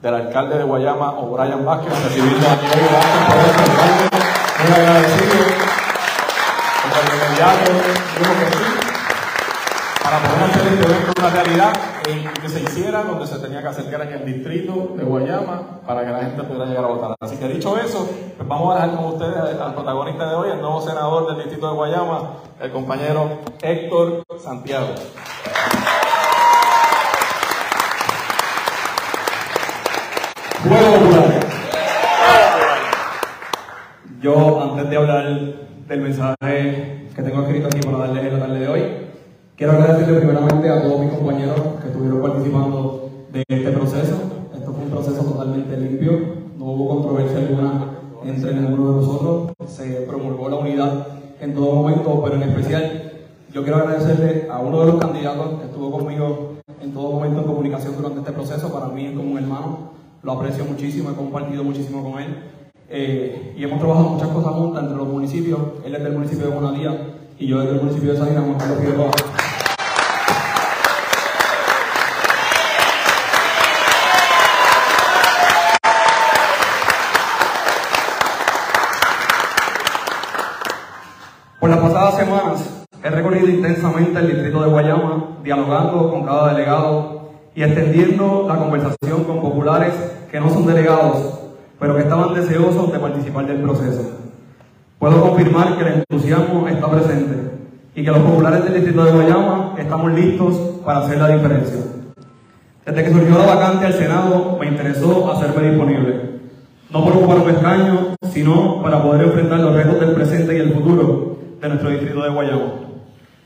del 0.00 0.14
alcalde 0.14 0.58
de 0.58 0.62
Guayama, 0.62 1.18
O'Brien 1.18 1.66
Vázquez, 1.66 2.04
recibirlo 2.04 2.48
a 2.48 2.54
nivel 2.54 2.86
Vázquez 2.92 3.26
por 3.26 3.64
alcalde. 3.64 4.08
Muy 4.62 4.72
agradecido. 4.74 5.68
Para 10.04 10.18
poder 10.20 10.42
hacer 10.44 10.66
este 10.72 10.84
evento 10.86 11.12
una 11.18 11.30
realidad 11.30 11.72
y 12.08 12.40
que 12.40 12.48
se 12.48 12.60
hiciera 12.60 13.02
donde 13.02 13.26
se 13.26 13.38
tenía 13.40 13.60
que 13.60 13.94
era 13.94 14.04
en 14.04 14.12
el 14.12 14.24
distrito 14.24 14.94
de 14.96 15.02
Guayama, 15.02 15.80
para 15.84 16.06
que 16.06 16.12
la 16.12 16.18
gente 16.20 16.44
pudiera 16.44 16.64
llegar 16.64 16.84
a 16.84 16.88
votar. 16.88 17.16
Así 17.20 17.36
que 17.38 17.48
dicho 17.48 17.76
eso, 17.76 18.08
pues 18.36 18.48
vamos 18.48 18.70
a 18.72 18.86
dejar 18.86 18.96
con 18.96 19.06
ustedes 19.14 19.60
al 19.60 19.74
protagonista 19.74 20.30
de 20.30 20.36
hoy, 20.36 20.50
el 20.50 20.60
nuevo 20.60 20.80
senador 20.80 21.26
del 21.26 21.38
distrito 21.38 21.70
de 21.70 21.74
Guayama, 21.74 22.30
el 22.60 22.70
compañero 22.70 23.40
Héctor 23.60 24.22
Santiago. 24.40 24.94
Yo, 34.20 34.60
antes 34.60 34.90
de 34.90 34.96
hablar 34.96 35.24
del 35.86 36.00
mensaje 36.00 37.08
que 37.14 37.22
tengo 37.22 37.42
escrito 37.42 37.68
aquí 37.68 37.78
para 37.80 37.98
darles 37.98 38.24
en 38.24 38.32
la 38.32 38.40
tarde 38.40 38.58
de 38.58 38.68
hoy, 38.68 38.82
quiero 39.56 39.74
agradecerle 39.74 40.18
primeramente 40.18 40.68
a 40.68 40.82
todos 40.82 41.00
mis 41.00 41.12
compañeros 41.12 41.60
que 41.80 41.88
estuvieron 41.88 42.22
participando 42.22 43.08
de 43.32 43.44
este 43.48 43.70
proceso. 43.70 44.14
Esto 44.52 44.72
fue 44.72 44.82
un 44.82 44.90
proceso 44.90 45.22
totalmente 45.22 45.76
limpio, 45.76 46.12
no 46.58 46.64
hubo 46.64 46.88
controversia 46.88 47.38
alguna 47.38 47.94
entre 48.24 48.52
ninguno 48.54 48.94
de 48.94 49.06
nosotros, 49.06 49.52
se 49.68 50.00
promulgó 50.08 50.48
la 50.48 50.56
unidad 50.56 51.06
en 51.40 51.54
todo 51.54 51.72
momento, 51.72 52.20
pero 52.24 52.34
en 52.34 52.42
especial 52.42 53.12
yo 53.52 53.62
quiero 53.62 53.78
agradecerle 53.78 54.48
a 54.50 54.58
uno 54.58 54.80
de 54.80 54.86
los 54.86 55.00
candidatos 55.00 55.60
que 55.60 55.66
estuvo 55.66 55.92
conmigo 55.92 56.54
en 56.80 56.92
todo 56.92 57.12
momento 57.12 57.40
en 57.42 57.46
comunicación 57.46 57.94
durante 57.96 58.18
este 58.20 58.32
proceso, 58.32 58.72
para 58.72 58.88
mí 58.88 59.06
es 59.06 59.16
como 59.16 59.30
un 59.30 59.38
hermano, 59.38 59.97
lo 60.22 60.32
aprecio 60.32 60.64
muchísimo, 60.64 61.10
he 61.10 61.14
compartido 61.14 61.62
muchísimo 61.64 62.02
con 62.02 62.20
él. 62.20 62.36
Eh, 62.90 63.54
y 63.56 63.64
hemos 63.64 63.78
trabajado 63.78 64.08
muchas 64.10 64.28
cosas 64.28 64.52
juntas 64.52 64.82
entre 64.82 64.96
los 64.96 65.08
municipios. 65.08 65.60
Él 65.84 65.94
es 65.94 66.02
del 66.02 66.14
municipio 66.14 66.46
de 66.46 66.54
Bonadía 66.54 67.14
y 67.38 67.46
yo 67.46 67.60
desde 67.60 67.74
el 67.74 67.82
municipio 67.82 68.12
de 68.12 68.18
Salinas, 68.18 68.44
Juan 68.44 68.58
Carlos 68.58 68.78
Figueroa. 68.78 69.10
Por 81.60 81.70
las 81.70 81.78
pasadas 81.80 82.16
semanas 82.16 82.84
he 83.02 83.10
recorrido 83.10 83.48
intensamente 83.48 84.18
el 84.18 84.28
distrito 84.28 84.62
de 84.62 84.70
Guayama, 84.70 85.38
dialogando 85.44 86.10
con 86.10 86.24
cada 86.24 86.54
delegado 86.54 87.17
y 87.58 87.62
extendiendo 87.64 88.46
la 88.46 88.54
conversación 88.54 89.24
con 89.24 89.40
populares 89.40 89.92
que 90.30 90.38
no 90.38 90.48
son 90.48 90.64
delegados, 90.64 91.40
pero 91.80 91.96
que 91.96 92.02
estaban 92.02 92.32
deseosos 92.32 92.92
de 92.92 93.00
participar 93.00 93.48
del 93.48 93.62
proceso. 93.62 94.12
Puedo 95.00 95.20
confirmar 95.20 95.76
que 95.76 95.82
el 95.82 95.94
entusiasmo 95.94 96.68
está 96.68 96.88
presente 96.88 97.34
y 97.96 98.04
que 98.04 98.10
los 98.12 98.20
populares 98.20 98.62
del 98.62 98.74
distrito 98.74 99.04
de 99.04 99.10
Guayama 99.10 99.74
estamos 99.76 100.12
listos 100.12 100.54
para 100.84 101.00
hacer 101.00 101.18
la 101.18 101.30
diferencia. 101.30 101.80
Desde 102.86 103.02
que 103.02 103.10
surgió 103.10 103.36
la 103.36 103.52
vacante 103.52 103.86
al 103.86 103.94
Senado 103.94 104.56
me 104.60 104.68
interesó 104.68 105.32
hacerme 105.32 105.70
disponible, 105.70 106.38
no 106.90 107.02
por 107.02 107.16
ocupar 107.16 107.38
un 107.38 107.50
escaño, 107.50 108.14
sino 108.30 108.80
para 108.84 109.02
poder 109.02 109.26
enfrentar 109.26 109.58
los 109.58 109.74
retos 109.74 109.98
del 109.98 110.12
presente 110.12 110.56
y 110.56 110.60
el 110.60 110.74
futuro 110.74 111.38
de 111.60 111.68
nuestro 111.70 111.90
distrito 111.90 112.22
de 112.22 112.30
Guayama. 112.30 112.72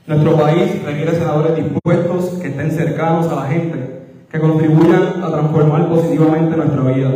Nuestro 0.05 0.37
país 0.37 0.83
requiere 0.85 1.13
senadores 1.13 1.55
dispuestos 1.55 2.37
que 2.39 2.49
estén 2.49 2.69
cercanos 2.69 3.27
a 3.29 3.35
la 3.37 3.45
gente 3.47 3.92
que 4.33 4.39
contribuyan 4.39 5.21
a 5.23 5.29
transformar 5.29 5.87
positivamente 5.89 6.57
nuestra 6.57 6.81
vida. 6.81 7.11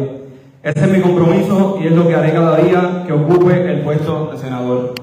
Ese 0.62 0.80
es 0.80 0.91
mi 0.91 1.01
compromiso 1.01 1.80
y 1.82 1.88
es 1.88 1.93
lo 1.93 2.08
que 2.08 2.13
haré 2.13 2.32
cada 2.32 2.58
día 2.58 3.06
que 3.08 3.13
ocupe 3.13 3.71
el 3.71 3.82
puesto 3.82 4.30
de 4.32 4.38
senador. 4.38 4.93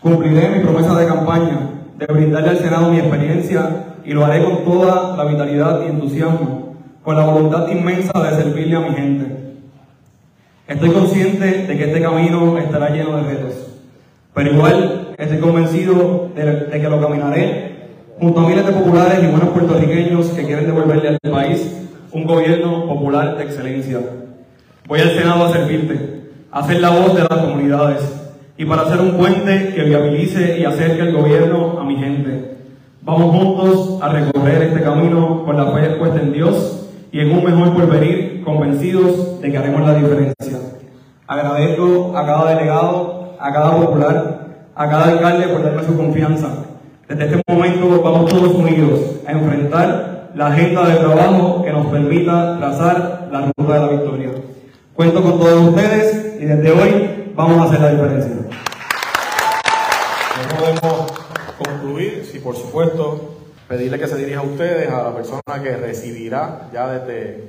Cumpliré 0.00 0.48
mi 0.48 0.64
promesa 0.64 0.98
de 0.98 1.06
campaña 1.06 1.70
de 1.96 2.06
brindarle 2.06 2.50
al 2.50 2.58
Senado 2.58 2.90
mi 2.90 2.98
experiencia 2.98 3.94
y 4.04 4.12
lo 4.12 4.24
haré 4.24 4.42
con 4.42 4.64
toda 4.64 5.16
la 5.16 5.24
vitalidad 5.24 5.82
y 5.86 5.90
entusiasmo, 5.90 6.74
con 7.04 7.14
la 7.14 7.24
voluntad 7.24 7.68
inmensa 7.68 8.12
de 8.24 8.42
servirle 8.42 8.76
a 8.76 8.80
mi 8.80 8.96
gente. 8.96 9.54
Estoy 10.66 10.90
consciente 10.90 11.46
de 11.68 11.78
que 11.78 11.84
este 11.84 12.02
camino 12.02 12.58
estará 12.58 12.90
lleno 12.90 13.18
de 13.18 13.22
retos, 13.22 13.54
Pero 14.34 14.50
igual 14.50 15.14
estoy 15.16 15.38
convencido 15.38 16.28
de, 16.34 16.66
de 16.66 16.80
que 16.80 16.88
lo 16.88 17.00
caminaré 17.00 17.65
junto 18.18 18.40
a 18.40 18.48
miles 18.48 18.66
de 18.66 18.72
populares 18.72 19.18
y 19.22 19.26
buenos 19.26 19.50
puertorriqueños 19.50 20.26
que 20.28 20.44
quieren 20.44 20.66
devolverle 20.66 21.08
al 21.08 21.18
país 21.30 21.86
un 22.12 22.24
gobierno 22.24 22.86
popular 22.86 23.36
de 23.36 23.44
excelencia. 23.44 24.00
Voy 24.86 25.00
al 25.00 25.10
Senado 25.10 25.44
a 25.44 25.52
servirte, 25.52 26.30
a 26.50 26.66
ser 26.66 26.80
la 26.80 26.90
voz 26.90 27.14
de 27.14 27.20
las 27.20 27.38
comunidades 27.38 28.00
y 28.56 28.64
para 28.64 28.82
hacer 28.82 29.00
un 29.00 29.12
puente 29.12 29.74
que 29.74 29.82
viabilice 29.82 30.58
y 30.58 30.64
acerque 30.64 31.02
el 31.02 31.12
gobierno 31.14 31.78
a 31.78 31.84
mi 31.84 31.96
gente. 31.96 32.56
Vamos 33.02 33.36
juntos 33.36 33.98
a 34.02 34.08
recorrer 34.08 34.62
este 34.62 34.82
camino 34.82 35.44
con 35.44 35.56
la 35.56 35.72
fe 35.72 35.90
puesta 35.96 36.20
en 36.20 36.32
Dios 36.32 36.88
y 37.12 37.20
en 37.20 37.32
un 37.32 37.44
mejor 37.44 37.74
porvenir, 37.74 38.42
convencidos 38.44 39.40
de 39.42 39.50
que 39.50 39.58
haremos 39.58 39.86
la 39.86 39.94
diferencia. 39.94 40.58
Agradezco 41.26 42.16
a 42.16 42.24
cada 42.24 42.54
delegado, 42.54 43.36
a 43.38 43.52
cada 43.52 43.76
popular, 43.76 44.46
a 44.74 44.88
cada 44.88 45.04
alcalde 45.04 45.48
por 45.48 45.62
darme 45.62 45.84
su 45.84 45.96
confianza. 45.96 46.65
Desde 47.08 47.24
este 47.36 47.42
momento 47.46 48.02
vamos 48.02 48.32
todos 48.32 48.52
unidos 48.52 48.98
a 49.28 49.30
enfrentar 49.30 50.32
la 50.34 50.48
agenda 50.48 50.88
de 50.88 50.96
trabajo 50.96 51.62
que 51.62 51.70
nos 51.70 51.86
permita 51.86 52.58
trazar 52.58 53.28
la 53.30 53.52
ruta 53.56 53.74
de 53.74 53.80
la 53.80 53.88
victoria. 53.92 54.30
Cuento 54.92 55.22
con 55.22 55.38
todos 55.38 55.68
ustedes 55.68 56.40
y 56.40 56.46
desde 56.46 56.72
hoy 56.72 57.32
vamos 57.36 57.58
a 57.58 57.64
hacer 57.66 57.80
la 57.80 57.90
diferencia. 57.90 58.32
No 60.42 60.58
podemos 60.58 61.12
concluir 61.56 62.28
si 62.28 62.40
por 62.40 62.56
supuesto 62.56 63.36
pedirle 63.68 64.00
que 64.00 64.08
se 64.08 64.16
dirija 64.16 64.40
a 64.40 64.42
ustedes, 64.42 64.90
a 64.90 65.04
la 65.04 65.14
persona 65.14 65.62
que 65.62 65.76
recibirá 65.76 66.68
ya 66.72 66.88
desde 66.88 67.44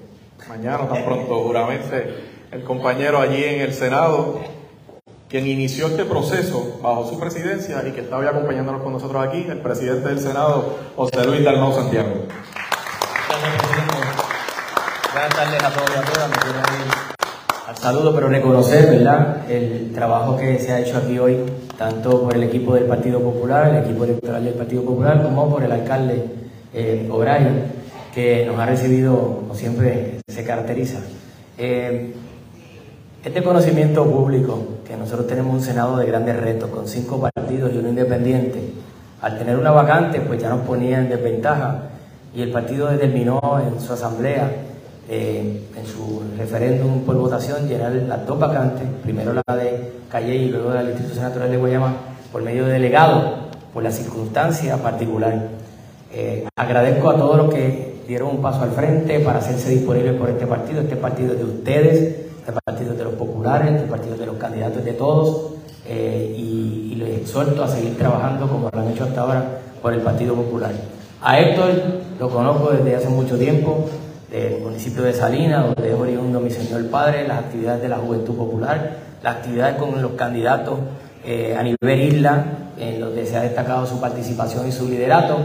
mañana, 0.48 0.88
tan 0.88 1.04
pronto 1.04 1.44
juramente, 1.44 2.14
el 2.52 2.64
compañero 2.64 3.20
allí 3.20 3.44
en 3.44 3.62
el 3.62 3.74
Senado, 3.74 4.40
quien 5.30 5.46
inició 5.46 5.88
este 5.88 6.06
proceso 6.06 6.80
bajo 6.82 7.10
su 7.10 7.20
presidencia 7.20 7.84
y 7.88 7.92
que 7.92 8.02
está 8.02 8.18
hoy 8.18 8.28
acompañándonos 8.28 8.82
con 8.82 8.94
nosotros 8.94 9.26
aquí, 9.28 9.46
el 9.50 9.60
presidente 9.60 10.08
del 10.08 10.20
Senado, 10.20 10.78
José 10.96 11.26
Luis 11.26 11.44
Dalmau 11.44 11.74
Santiago. 11.74 12.10
Gracias, 13.28 13.62
presidente. 13.62 13.98
Buenas 15.12 15.36
tardes 15.36 15.64
a 15.64 15.74
todos 15.74 15.90
y 15.90 15.98
a 15.98 16.02
todas. 16.02 16.30
Me 16.30 16.38
al 17.68 17.76
saludo, 17.76 18.16
pero 18.16 18.30
reconocer, 18.30 18.90
¿verdad?, 18.90 19.52
el 19.52 19.92
trabajo 19.94 20.38
que 20.38 20.58
se 20.60 20.72
ha 20.72 20.80
hecho 20.80 20.98
aquí 20.98 21.20
hoy, 21.20 21.38
tanto 21.78 22.22
por 22.22 22.34
el 22.34 22.44
equipo 22.44 22.74
del 22.76 22.86
Partido 22.86 23.20
Popular, 23.20 23.76
el 23.76 23.84
equipo 23.84 24.06
electoral 24.06 24.46
del 24.46 24.54
Partido 24.54 24.84
Popular, 24.84 25.22
como 25.22 25.50
por 25.50 25.62
el 25.62 25.72
alcalde 25.74 26.24
eh, 26.74 27.10
O'Brien, 27.12 27.66
que 28.14 28.46
nos 28.46 28.58
ha 28.58 28.66
recibido, 28.66 29.40
como 29.42 29.54
siempre 29.54 30.22
se 30.30 30.46
caracteriza. 30.46 31.00
Eh, 31.58 32.14
este 33.26 33.44
conocimiento 33.44 34.06
público, 34.06 34.77
que 34.88 34.96
nosotros 34.96 35.28
tenemos 35.28 35.54
un 35.54 35.62
Senado 35.62 35.98
de 35.98 36.06
grandes 36.06 36.38
retos, 36.38 36.70
con 36.70 36.88
cinco 36.88 37.20
partidos 37.20 37.74
y 37.74 37.78
uno 37.78 37.90
independiente, 37.90 38.74
al 39.22 39.38
tener 39.38 39.58
una 39.58 39.72
vacante, 39.72 40.22
pues 40.22 40.42
ya 40.42 40.50
nos 40.50 40.62
ponía 40.62 41.00
en 41.00 41.10
desventaja 41.10 41.84
y 42.34 42.42
el 42.42 42.52
partido 42.52 42.88
determinó 42.88 43.40
en 43.60 43.82
su 43.82 43.94
asamblea, 43.94 44.52
eh, 45.10 45.64
en 45.76 45.86
su 45.86 46.22
referéndum 46.38 47.02
por 47.02 47.16
votación, 47.16 47.68
llenar 47.68 47.92
las 47.94 48.26
dos 48.26 48.40
vacantes, 48.40 48.84
primero 49.04 49.34
la 49.34 49.56
de 49.56 49.94
Calle 50.10 50.36
y 50.36 50.50
luego 50.50 50.70
la 50.70 50.84
del 50.84 50.90
Distrito 50.90 51.16
Senatorial 51.16 51.52
de 51.52 51.58
Guayama, 51.58 51.94
por 52.32 52.42
medio 52.44 52.66
de 52.66 52.74
delegado, 52.74 53.48
por 53.74 53.84
la 53.84 53.92
circunstancia 53.92 54.78
particular. 54.78 55.48
Eh, 56.14 56.48
agradezco 56.56 57.10
a 57.10 57.16
todos 57.16 57.38
los 57.38 57.54
que 57.54 58.04
dieron 58.08 58.30
un 58.36 58.42
paso 58.42 58.62
al 58.62 58.72
frente 58.72 59.20
para 59.20 59.40
hacerse 59.40 59.70
disponibles 59.70 60.14
por 60.14 60.30
este 60.30 60.48
partido. 60.48 60.82
Este 60.82 60.96
partido 60.96 61.36
de 61.36 61.44
ustedes, 61.44 62.02
este 62.40 62.54
partido 62.64 62.94
de 62.94 63.04
los 63.04 63.14
populares, 63.14 63.74
este 63.74 63.88
partido 63.88 64.14
es 64.14 64.20
de 64.20 64.26
los 64.26 64.38
candidatos 64.38 64.84
de 64.84 64.87
todos. 64.98 65.58
eh, 65.88 66.36
y, 66.38 66.92
y 66.92 66.96
les 66.96 67.22
exhorto 67.22 67.64
a 67.64 67.68
seguir 67.68 67.98
trabajando 67.98 68.48
como 68.48 68.70
lo 68.72 68.80
han 68.80 68.90
hecho 68.90 69.06
hasta 69.06 69.22
ahora 69.22 69.60
por 69.82 69.94
el 69.94 70.02
Partido 70.02 70.36
Popular. 70.36 70.72
A 71.22 71.40
Héctor 71.40 71.72
lo 72.20 72.30
conozco 72.30 72.72
desde 72.72 72.96
hace 72.96 73.10
mucho 73.10 73.38
tiempo, 73.38 73.86
del 74.32 74.62
municipio 74.62 75.04
de 75.04 75.14
Salinas, 75.14 75.66
donde 75.68 75.90
es 75.90 75.98
oriundo 75.98 76.40
mi 76.42 76.50
señor 76.50 76.86
padre, 76.90 77.28
las 77.28 77.40
actividades 77.40 77.82
de 77.82 77.88
la 77.88 77.98
Juventud 77.98 78.36
Popular, 78.36 78.98
las 79.24 79.36
actividades 79.38 79.78
con 79.78 80.02
los 80.02 80.12
candidatos 80.12 80.78
eh, 81.26 81.56
a 81.58 81.64
nivel 81.64 82.14
isla, 82.14 82.46
en 82.78 83.00
donde 83.00 83.26
se 83.26 83.38
ha 83.38 83.42
destacado 83.42 83.86
su 83.86 84.00
participación 84.02 84.68
y 84.68 84.72
su 84.72 84.88
liderato, 84.90 85.38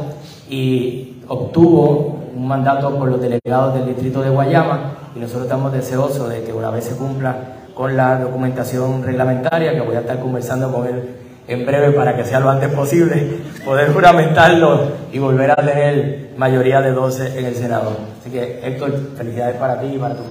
y 0.50 1.18
obtuvo 1.28 2.18
un 2.34 2.48
mandato 2.48 2.90
por 2.98 3.08
los 3.08 3.20
delegados 3.20 3.74
del 3.74 3.86
distrito 3.86 4.20
de 4.20 4.30
Guayama, 4.30 4.94
y 5.14 5.20
nosotros 5.20 5.44
estamos 5.44 5.72
deseosos 5.72 6.28
de 6.28 6.42
que 6.42 6.52
una 6.52 6.70
vez 6.70 6.84
se 6.84 6.96
cumpla 6.96 7.36
con 7.74 7.96
la 7.96 8.18
documentación 8.18 9.02
reglamentaria, 9.02 9.72
que 9.72 9.80
voy 9.80 9.96
a 9.96 10.00
estar 10.00 10.20
conversando 10.20 10.72
con 10.72 10.86
él 10.86 11.16
en 11.48 11.66
breve 11.66 11.92
para 11.92 12.16
que 12.16 12.24
sea 12.24 12.40
lo 12.40 12.50
antes 12.50 12.70
posible, 12.70 13.38
poder 13.64 13.92
juramentarlo 13.92 14.92
y 15.12 15.18
volver 15.18 15.50
a 15.50 15.56
tener 15.56 16.30
mayoría 16.36 16.80
de 16.80 16.92
12 16.92 17.38
en 17.38 17.46
el 17.46 17.54
Senado. 17.54 17.96
Así 18.20 18.30
que, 18.30 18.60
Héctor, 18.66 18.92
felicidades 19.16 19.56
para 19.56 19.80
ti 19.80 19.86
y 19.94 19.98
para 19.98 20.14
tu 20.14 20.22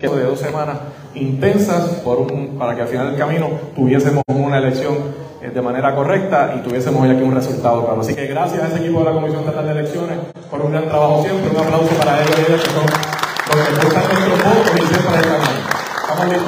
de 0.00 0.22
dos 0.22 0.38
semanas 0.38 0.78
intensas 1.16 1.82
por 2.04 2.18
un, 2.18 2.56
para 2.56 2.76
que 2.76 2.82
al 2.82 2.88
final 2.88 3.08
del 3.08 3.18
camino 3.18 3.50
tuviésemos 3.74 4.22
una 4.28 4.58
elección 4.58 4.96
eh, 5.42 5.50
de 5.52 5.60
manera 5.60 5.92
correcta 5.96 6.54
y 6.56 6.60
tuviésemos 6.60 7.02
hoy 7.02 7.10
aquí 7.10 7.22
un 7.22 7.34
resultado 7.34 7.84
claro. 7.84 8.00
Así 8.00 8.14
que 8.14 8.28
gracias 8.28 8.62
a 8.62 8.68
ese 8.68 8.78
equipo 8.78 9.00
de 9.00 9.06
la 9.06 9.12
Comisión 9.12 9.40
Estatal 9.40 9.64
de 9.64 9.72
Elecciones 9.72 10.18
por 10.48 10.60
un 10.60 10.70
gran 10.70 10.86
trabajo 10.86 11.24
siempre. 11.24 11.50
Un 11.50 11.56
aplauso 11.56 11.94
para 11.96 12.22
ellos 12.22 12.38
y 12.38 12.52
ellas 12.52 12.62
que 12.62 12.70
son 12.70 12.84
los 12.84 13.68
que 13.68 13.74
prestan 13.74 14.04
nuestros 14.08 14.44
votos 14.44 14.72
y 14.72 14.86
siempre 14.86 15.16
están 15.16 15.40
ahí. 15.40 15.77
Manuel, 16.18 16.40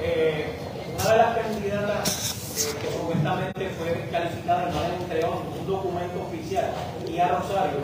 eh, 0.00 0.56
una 0.98 1.10
de 1.10 1.16
las 1.18 1.36
candidatas 1.36 2.64
eh, 2.64 2.76
que 2.80 2.88
supuestamente 2.90 3.68
fue 3.78 3.90
descalificada 3.90 4.70
no 4.70 4.80
le 5.12 5.26
un 5.26 5.66
documento 5.66 6.22
oficial 6.22 6.70
y 7.06 7.18
a 7.18 7.28
Rosario 7.28 7.80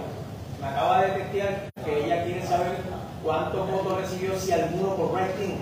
me 0.58 0.68
acaba 0.68 1.02
de 1.02 1.08
testear 1.10 1.70
que 1.84 2.06
ella 2.06 2.24
quiere 2.24 2.46
saber 2.46 2.78
cuántos 3.22 3.70
votos 3.70 4.00
recibió, 4.00 4.40
si 4.40 4.52
alguno 4.52 4.96
por 4.96 5.12
rating. 5.12 5.56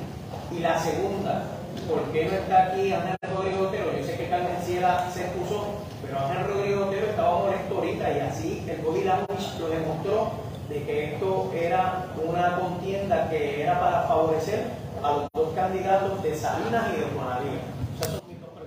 Y 0.52 0.60
la 0.60 0.78
segunda, 0.78 1.46
¿por 1.88 2.02
qué 2.12 2.26
no 2.26 2.32
está 2.36 2.66
aquí 2.66 2.92
Ángel 2.92 3.16
Rodrigo 3.34 3.66
Otero? 3.66 3.86
Yo 3.98 4.04
sé 4.04 4.16
que 4.16 4.28
Carmen 4.28 4.56
Ciela 4.64 5.10
se 5.12 5.22
excusó, 5.22 5.66
pero 6.00 6.20
Ángel 6.20 6.46
Rodrigo 6.46 6.86
Otero 6.86 7.06
estaba 7.06 7.38
molesto 7.38 7.74
ahorita 7.74 8.12
y 8.12 8.20
así 8.20 8.64
el 8.68 9.04
language 9.04 9.58
lo 9.58 9.68
demostró 9.68 10.47
de 10.68 10.82
que 10.84 11.14
esto 11.14 11.50
era 11.54 12.06
una 12.28 12.58
contienda 12.58 13.28
que 13.30 13.62
era 13.62 13.80
para 13.80 14.02
favorecer 14.02 14.64
a 15.02 15.12
los 15.12 15.28
dos 15.34 15.54
candidatos 15.54 16.22
de 16.22 16.34
Salinas 16.34 16.84
y 16.94 17.00
de 17.00 17.06
Juanadía. 17.14 17.60
O 17.98 18.04
sea. 18.04 18.20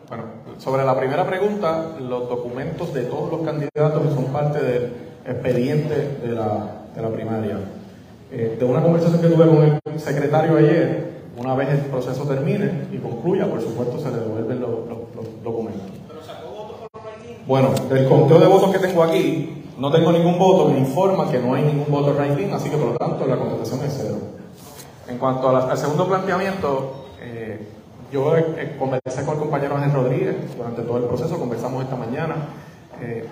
Bueno, 0.07 0.23
sobre 0.57 0.83
la 0.83 0.97
primera 0.97 1.25
pregunta, 1.27 1.95
los 1.99 2.27
documentos 2.29 2.93
de 2.93 3.03
todos 3.03 3.31
los 3.31 3.41
candidatos 3.41 4.13
son 4.13 4.25
parte 4.25 4.59
del 4.61 4.93
expediente 5.25 6.17
de 6.23 6.31
la, 6.33 6.85
de 6.95 7.01
la 7.01 7.09
primaria. 7.09 7.57
Eh, 8.31 8.55
de 8.59 8.65
una 8.65 8.81
conversación 8.81 9.21
que 9.21 9.27
tuve 9.27 9.45
con 9.47 9.93
el 9.93 9.99
secretario 9.99 10.57
ayer, 10.57 11.11
una 11.37 11.53
vez 11.55 11.69
el 11.69 11.79
proceso 11.81 12.23
termine 12.23 12.87
y 12.91 12.97
concluya, 12.97 13.45
por 13.45 13.61
supuesto 13.61 13.99
se 13.99 14.09
le 14.09 14.17
devuelven 14.17 14.59
los, 14.61 14.69
los- 14.87 15.15
los 15.15 15.43
documentos. 15.43 15.81
Bueno, 17.47 17.69
del 17.89 18.07
conteo 18.07 18.39
de 18.39 18.47
votos 18.47 18.71
que 18.71 18.79
tengo 18.79 19.03
aquí, 19.03 19.61
no 19.82 19.91
tengo 19.91 20.12
ningún 20.12 20.38
voto, 20.38 20.70
me 20.70 20.78
informa 20.78 21.32
que 21.32 21.39
no 21.39 21.56
hay 21.56 21.63
ningún 21.63 21.88
voto 21.89 22.13
right-in, 22.13 22.54
así 22.54 22.70
que 22.70 22.78
por 22.78 22.89
lo 22.89 22.98
tanto 22.98 23.26
la 23.26 23.36
contestación 23.36 23.84
es 23.84 23.98
cero. 24.00 24.17
En 25.08 25.17
cuanto 25.17 25.50
al 25.50 25.76
segundo 25.76 26.08
planteamiento, 26.08 27.08
eh, 27.20 27.67
yo 28.13 28.32
conversé 28.78 29.26
con 29.26 29.34
el 29.34 29.39
compañero 29.39 29.78
Ángel 29.78 29.94
Rodríguez 29.94 30.36
durante 30.56 30.84
todo 30.84 30.98
el 30.98 31.06
proceso, 31.06 31.39
conversamos 31.39 31.84
esta 31.84 31.96
mañana. 31.96 32.36
Eh, 33.02 33.26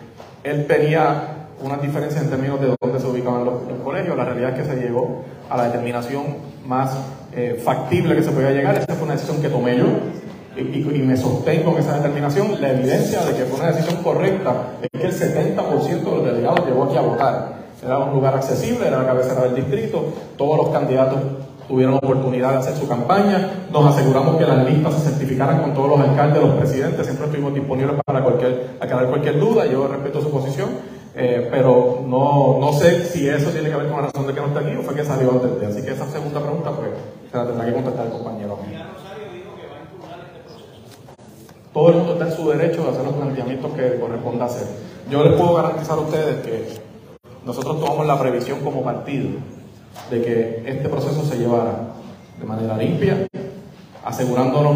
él 0.44 0.66
tenía 0.66 1.50
unas 1.62 1.84
diferencias 1.84 2.24
en 2.24 2.32
términos 2.32 2.60
de 2.60 2.76
dónde 2.82 3.00
se 3.00 3.06
ubicaban 3.06 3.46
los, 3.46 3.62
colegios. 3.84 4.18
La 4.18 4.26
realidad 4.26 4.58
es 4.58 4.64
que 4.66 4.74
se 4.74 4.82
llegó 4.82 5.22
a 5.52 5.56
la 5.56 5.66
determinación 5.66 6.38
más 6.66 6.98
eh, 7.36 7.62
factible 7.64 8.16
que 8.16 8.24
se 8.24 8.32
podía 8.32 8.50
llegar. 8.50 8.76
Esta 8.76 8.96
fue 8.96 9.04
una 9.04 9.14
decisión 9.14 9.40
que 9.40 9.50
tomé 9.50 9.78
yo 9.78 9.86
y, 10.60 11.00
me 11.00 11.18
sostengo 11.18 11.72
en 11.72 11.78
esa 11.78 11.96
determinación. 11.98 12.60
La 12.62 12.72
evidencia 12.72 13.22
de 13.26 13.36
que 13.36 13.46
fue 13.46 13.60
una 13.60 13.72
decisión 13.72 14.04
correcta 14.04 14.78
es 14.82 15.00
que 15.00 15.08
el 15.08 15.14
70% 15.14 16.04
de 16.04 16.04
los 16.04 16.26
delegados 16.26 16.66
llegó 16.66 16.84
aquí 16.84 16.98
a 16.98 17.02
votar. 17.02 17.60
Era 17.84 17.98
un 17.98 18.14
lugar 18.14 18.36
accesible, 18.36 18.88
era 18.88 19.00
la 19.00 19.06
cabecera 19.06 19.42
del 19.44 19.56
distrito, 19.56 20.04
todos 20.38 20.58
los 20.58 20.70
candidatos 20.70 21.20
tuvieron 21.70 21.94
oportunidad 21.94 22.52
de 22.54 22.58
hacer 22.58 22.76
su 22.76 22.88
campaña, 22.88 23.68
nos 23.72 23.96
aseguramos 23.96 24.38
que 24.38 24.46
las 24.46 24.66
listas 24.66 24.96
se 24.96 25.12
certificaran 25.12 25.62
con 25.62 25.74
todos 25.76 25.90
los 25.90 26.00
alcaldes, 26.00 26.42
los 26.42 26.56
presidentes, 26.56 27.06
siempre 27.06 27.28
estuvimos 27.28 27.54
disponibles 27.54 27.96
para 28.04 28.24
cualquier, 28.24 28.72
aclarar 28.80 29.08
cualquier 29.08 29.40
duda, 29.40 29.68
yo 29.68 29.88
respeto 29.88 30.20
su 30.20 30.32
posición, 30.32 30.70
eh, 31.16 31.48
pero 31.52 32.04
no, 32.08 32.58
no 32.60 32.74
sé 32.74 33.06
si 33.06 33.30
eso 33.30 33.52
tiene 33.52 33.70
que 33.70 33.76
ver 33.76 33.88
con 33.88 33.98
la 33.98 34.08
razón 34.08 34.26
de 34.26 34.34
que 34.34 34.42
no 34.42 34.48
está 34.48 34.62
aquí 34.62 34.76
o 34.76 34.82
fue 34.82 34.96
que 34.96 35.04
salió 35.04 35.32
antes 35.32 35.60
de, 35.60 35.68
así 35.68 35.82
que 35.84 35.92
esa 35.92 36.08
segunda 36.08 36.40
pregunta 36.40 36.72
pues 36.72 36.90
se 37.32 37.38
la 37.38 37.46
tendrá 37.46 37.66
que 37.66 37.74
contestar 37.74 38.06
el 38.08 38.12
compañero. 38.14 38.58
Todo 41.80 41.92
el 41.92 41.96
mundo 41.96 42.12
está 42.12 42.28
en 42.28 42.36
su 42.36 42.50
derecho 42.50 42.84
de 42.84 42.90
hacer 42.90 43.06
los 43.06 43.14
planteamientos 43.14 43.72
que 43.72 43.98
corresponda 44.02 44.44
hacer. 44.44 44.68
Yo 45.10 45.24
les 45.24 45.40
puedo 45.40 45.54
garantizar 45.54 45.98
a 45.98 46.02
ustedes 46.02 46.46
que 46.46 46.66
nosotros 47.46 47.80
tomamos 47.80 48.06
la 48.06 48.20
previsión 48.20 48.60
como 48.60 48.84
partido 48.84 49.30
de 50.12 50.22
que 50.22 50.64
este 50.66 50.90
proceso 50.90 51.24
se 51.24 51.38
llevara 51.38 51.94
de 52.38 52.46
manera 52.46 52.76
limpia, 52.76 53.26
asegurándonos 54.04 54.76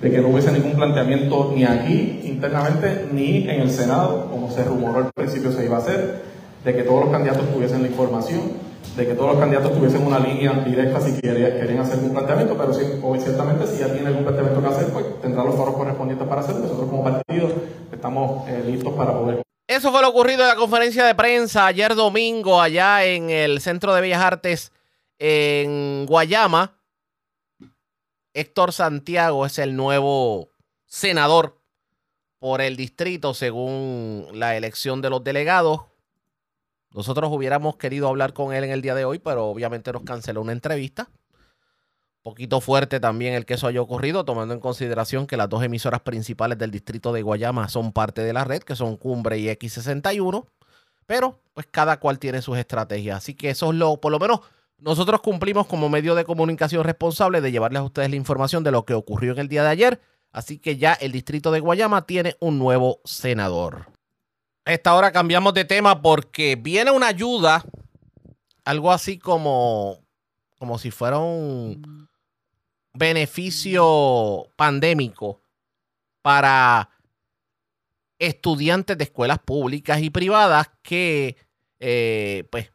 de 0.00 0.12
que 0.12 0.20
no 0.20 0.28
hubiese 0.28 0.52
ningún 0.52 0.74
planteamiento 0.74 1.50
ni 1.56 1.64
aquí 1.64 2.20
internamente 2.22 3.08
ni 3.10 3.48
en 3.50 3.62
el 3.62 3.70
Senado, 3.72 4.28
como 4.30 4.48
se 4.48 4.62
rumoró 4.62 4.98
al 4.98 5.12
principio 5.12 5.50
se 5.50 5.64
iba 5.64 5.74
a 5.74 5.80
hacer, 5.80 6.22
de 6.64 6.72
que 6.72 6.84
todos 6.84 7.06
los 7.06 7.10
candidatos 7.10 7.52
tuviesen 7.52 7.82
la 7.82 7.88
información, 7.88 8.42
de 8.96 9.06
que 9.06 9.14
todos 9.14 9.32
los 9.32 9.40
candidatos 9.40 9.72
tuviesen 9.72 10.06
una 10.06 10.18
línea 10.18 10.52
directa 10.64 11.00
si 11.00 11.20
querían 11.20 11.78
hacer 11.78 11.98
un 11.98 12.12
planteamiento, 12.12 12.56
pero 12.56 12.72
sí, 12.72 12.84
ciertamente 13.22 13.66
si 13.66 13.78
ya 13.78 13.92
tiene 13.92 14.08
algún 14.08 14.24
planteamiento 14.24 14.62
que 14.62 14.68
hacer, 14.68 14.92
pues 14.92 15.20
tendrá 15.20 15.44
los 15.44 15.56
foros 15.56 15.74
correspondientes 15.74 16.28
para 16.28 16.40
hacerlo. 16.40 16.62
Nosotros 16.62 16.88
como 16.88 17.02
partido 17.02 17.48
estamos 17.92 18.48
eh, 18.48 18.62
listos 18.66 18.92
para 18.94 19.12
poder. 19.12 19.42
Eso 19.66 19.90
fue 19.90 20.02
lo 20.02 20.10
ocurrido 20.10 20.42
en 20.42 20.48
la 20.48 20.56
conferencia 20.56 21.04
de 21.04 21.14
prensa 21.14 21.66
ayer 21.66 21.94
domingo 21.94 22.60
allá 22.60 23.04
en 23.04 23.30
el 23.30 23.60
Centro 23.60 23.94
de 23.94 24.02
Bellas 24.02 24.22
Artes 24.22 24.72
en 25.18 26.06
Guayama. 26.06 26.78
Héctor 28.34 28.72
Santiago 28.72 29.46
es 29.46 29.58
el 29.58 29.74
nuevo 29.74 30.50
senador 30.86 31.58
por 32.38 32.60
el 32.60 32.76
distrito 32.76 33.32
según 33.32 34.28
la 34.34 34.56
elección 34.56 35.00
de 35.00 35.08
los 35.10 35.24
delegados. 35.24 35.80
Nosotros 36.94 37.28
hubiéramos 37.32 37.76
querido 37.76 38.08
hablar 38.08 38.32
con 38.32 38.54
él 38.54 38.62
en 38.62 38.70
el 38.70 38.80
día 38.80 38.94
de 38.94 39.04
hoy, 39.04 39.18
pero 39.18 39.46
obviamente 39.46 39.92
nos 39.92 40.04
canceló 40.04 40.42
una 40.42 40.52
entrevista. 40.52 41.10
Poquito 42.22 42.60
fuerte 42.60 43.00
también 43.00 43.34
el 43.34 43.44
que 43.44 43.54
eso 43.54 43.66
haya 43.66 43.82
ocurrido, 43.82 44.24
tomando 44.24 44.54
en 44.54 44.60
consideración 44.60 45.26
que 45.26 45.36
las 45.36 45.48
dos 45.48 45.64
emisoras 45.64 46.02
principales 46.02 46.56
del 46.56 46.70
distrito 46.70 47.12
de 47.12 47.22
Guayama 47.22 47.68
son 47.68 47.92
parte 47.92 48.22
de 48.22 48.32
la 48.32 48.44
red, 48.44 48.62
que 48.62 48.76
son 48.76 48.96
Cumbre 48.96 49.38
y 49.38 49.48
X61. 49.48 50.46
Pero, 51.04 51.40
pues 51.52 51.66
cada 51.68 51.98
cual 51.98 52.20
tiene 52.20 52.40
sus 52.40 52.56
estrategias. 52.56 53.18
Así 53.18 53.34
que 53.34 53.50
eso 53.50 53.72
es 53.72 53.74
lo, 53.76 54.00
por 54.00 54.12
lo 54.12 54.20
menos, 54.20 54.40
nosotros 54.78 55.20
cumplimos 55.20 55.66
como 55.66 55.88
medio 55.88 56.14
de 56.14 56.24
comunicación 56.24 56.84
responsable 56.84 57.40
de 57.40 57.50
llevarles 57.50 57.80
a 57.80 57.84
ustedes 57.84 58.08
la 58.08 58.16
información 58.16 58.62
de 58.62 58.70
lo 58.70 58.84
que 58.84 58.94
ocurrió 58.94 59.32
en 59.32 59.40
el 59.40 59.48
día 59.48 59.64
de 59.64 59.70
ayer. 59.70 60.00
Así 60.30 60.58
que 60.58 60.76
ya 60.76 60.92
el 60.94 61.10
distrito 61.10 61.50
de 61.50 61.60
Guayama 61.60 62.06
tiene 62.06 62.36
un 62.38 62.58
nuevo 62.58 63.00
senador. 63.04 63.86
Esta 64.64 64.94
hora 64.94 65.12
cambiamos 65.12 65.54
de 65.54 65.64
tema 65.64 66.00
porque 66.00 66.56
viene 66.56 66.90
una 66.90 67.08
ayuda, 67.08 67.64
algo 68.64 68.92
así 68.92 69.18
como, 69.18 69.98
como 70.58 70.78
si 70.78 70.90
fuera 70.90 71.18
un 71.18 72.08
beneficio 72.94 74.46
pandémico 74.56 75.40
para 76.22 76.88
estudiantes 78.18 78.96
de 78.96 79.04
escuelas 79.04 79.38
públicas 79.40 80.00
y 80.00 80.08
privadas 80.08 80.70
que 80.82 81.36
eh, 81.80 82.44
pues 82.50 82.72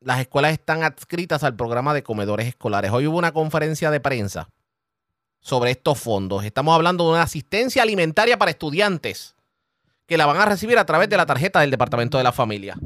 las 0.00 0.20
escuelas 0.20 0.52
están 0.52 0.82
adscritas 0.82 1.44
al 1.44 1.56
programa 1.56 1.94
de 1.94 2.02
comedores 2.02 2.46
escolares. 2.46 2.90
Hoy 2.90 3.06
hubo 3.06 3.16
una 3.16 3.32
conferencia 3.32 3.90
de 3.90 4.00
prensa 4.00 4.50
sobre 5.40 5.70
estos 5.70 5.98
fondos. 5.98 6.44
Estamos 6.44 6.74
hablando 6.74 7.04
de 7.04 7.10
una 7.12 7.22
asistencia 7.22 7.82
alimentaria 7.82 8.38
para 8.38 8.50
estudiantes 8.50 9.36
que 10.10 10.16
la 10.16 10.26
van 10.26 10.38
a 10.38 10.44
recibir 10.44 10.76
a 10.76 10.84
través 10.84 11.08
de 11.08 11.16
la 11.16 11.24
tarjeta 11.24 11.60
del 11.60 11.70
Departamento 11.70 12.18
de 12.18 12.24
la 12.24 12.32
Familia. 12.32 12.76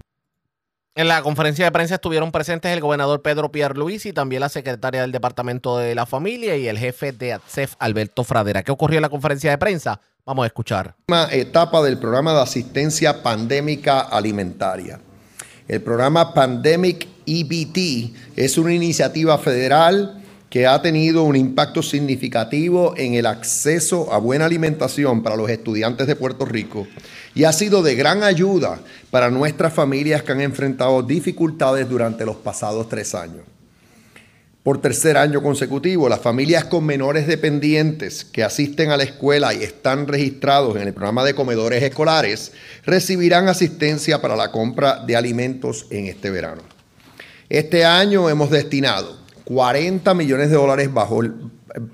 En 0.95 1.09
la 1.09 1.23
conferencia 1.23 1.65
de 1.65 1.73
prensa 1.73 1.95
estuvieron 1.95 2.31
presentes 2.31 2.71
el 2.71 2.83
gobernador 2.83 3.23
Pedro 3.23 3.51
Pierluisi 3.51 4.11
y 4.11 4.13
también 4.13 4.41
la 4.41 4.51
secretaria 4.51 5.01
del 5.01 5.11
Departamento 5.11 5.79
de 5.79 5.95
la 5.95 6.05
Familia 6.05 6.55
y 6.59 6.69
el 6.69 6.77
jefe 6.77 7.13
de 7.13 7.33
ATSEF, 7.33 7.77
Alberto 7.79 8.25
Fradera. 8.25 8.63
¿Qué 8.63 8.71
ocurrió 8.73 8.99
en 8.99 9.03
la 9.03 9.09
conferencia 9.09 9.51
de 9.51 9.57
prensa? 9.57 10.03
Vamos 10.27 10.45
a 10.45 10.49
escuchar. 10.49 10.97
Etapa 11.31 11.81
del 11.81 11.97
programa 11.99 12.35
de 12.35 12.43
asistencia 12.43 13.23
pandémica 13.23 14.01
alimentaria. 14.01 15.01
El 15.67 15.81
programa 15.81 16.35
Pandemic 16.35 17.09
EBT 17.25 18.37
es 18.37 18.59
una 18.59 18.75
iniciativa 18.75 19.39
federal 19.39 20.23
que 20.55 20.69
ha 20.69 20.81
tenido 20.81 21.25
un 21.25 21.35
impacto 21.35 21.83
significativo 21.83 22.95
en 22.97 23.15
el 23.15 23.27
acceso 23.27 24.13
a 24.13 24.19
buena 24.19 24.45
alimentación 24.45 25.21
para 25.21 25.35
los 25.35 25.51
estudiantes 25.51 26.07
de 26.07 26.15
Puerto 26.15 26.45
Rico 26.45 26.87
y 27.35 27.43
ha 27.43 27.53
sido 27.53 27.83
de 27.83 27.97
gran 27.97 28.23
ayuda 28.23 28.79
para 29.11 29.31
nuestras 29.31 29.73
familias 29.73 30.23
que 30.23 30.31
han 30.31 30.41
enfrentado 30.41 31.03
dificultades 31.03 31.89
durante 31.89 32.25
los 32.25 32.37
pasados 32.37 32.89
tres 32.89 33.17
años. 33.17 33.41
Por 34.63 34.81
tercer 34.81 35.17
año 35.17 35.43
consecutivo, 35.43 36.09
las 36.09 36.21
familias 36.21 36.67
con 36.67 36.87
menores 36.87 37.27
dependientes 37.27 38.25
que 38.25 38.45
asisten 38.45 38.93
a 38.93 38.97
la 38.97 39.03
escuela 39.03 39.53
y 39.55 39.65
están 39.65 40.07
registrados 40.07 40.77
en 40.77 40.87
el 40.87 40.95
programa 40.95 41.25
de 41.25 41.35
comedores 41.35 41.83
escolares 41.83 42.53
recibirán 42.87 43.49
asistencia 43.49 44.23
para 44.23 44.37
la 44.37 44.53
compra 44.53 45.05
de 45.05 45.17
alimentos 45.17 45.89
en 45.91 46.07
este 46.07 46.31
verano. 46.31 46.63
Este 47.49 47.85
año 47.85 48.31
hemos 48.31 48.51
destinado 48.51 49.24
40 49.45 50.15
millones 50.15 50.51
de 50.51 50.57
dólares 50.57 50.93
bajo 50.93 51.23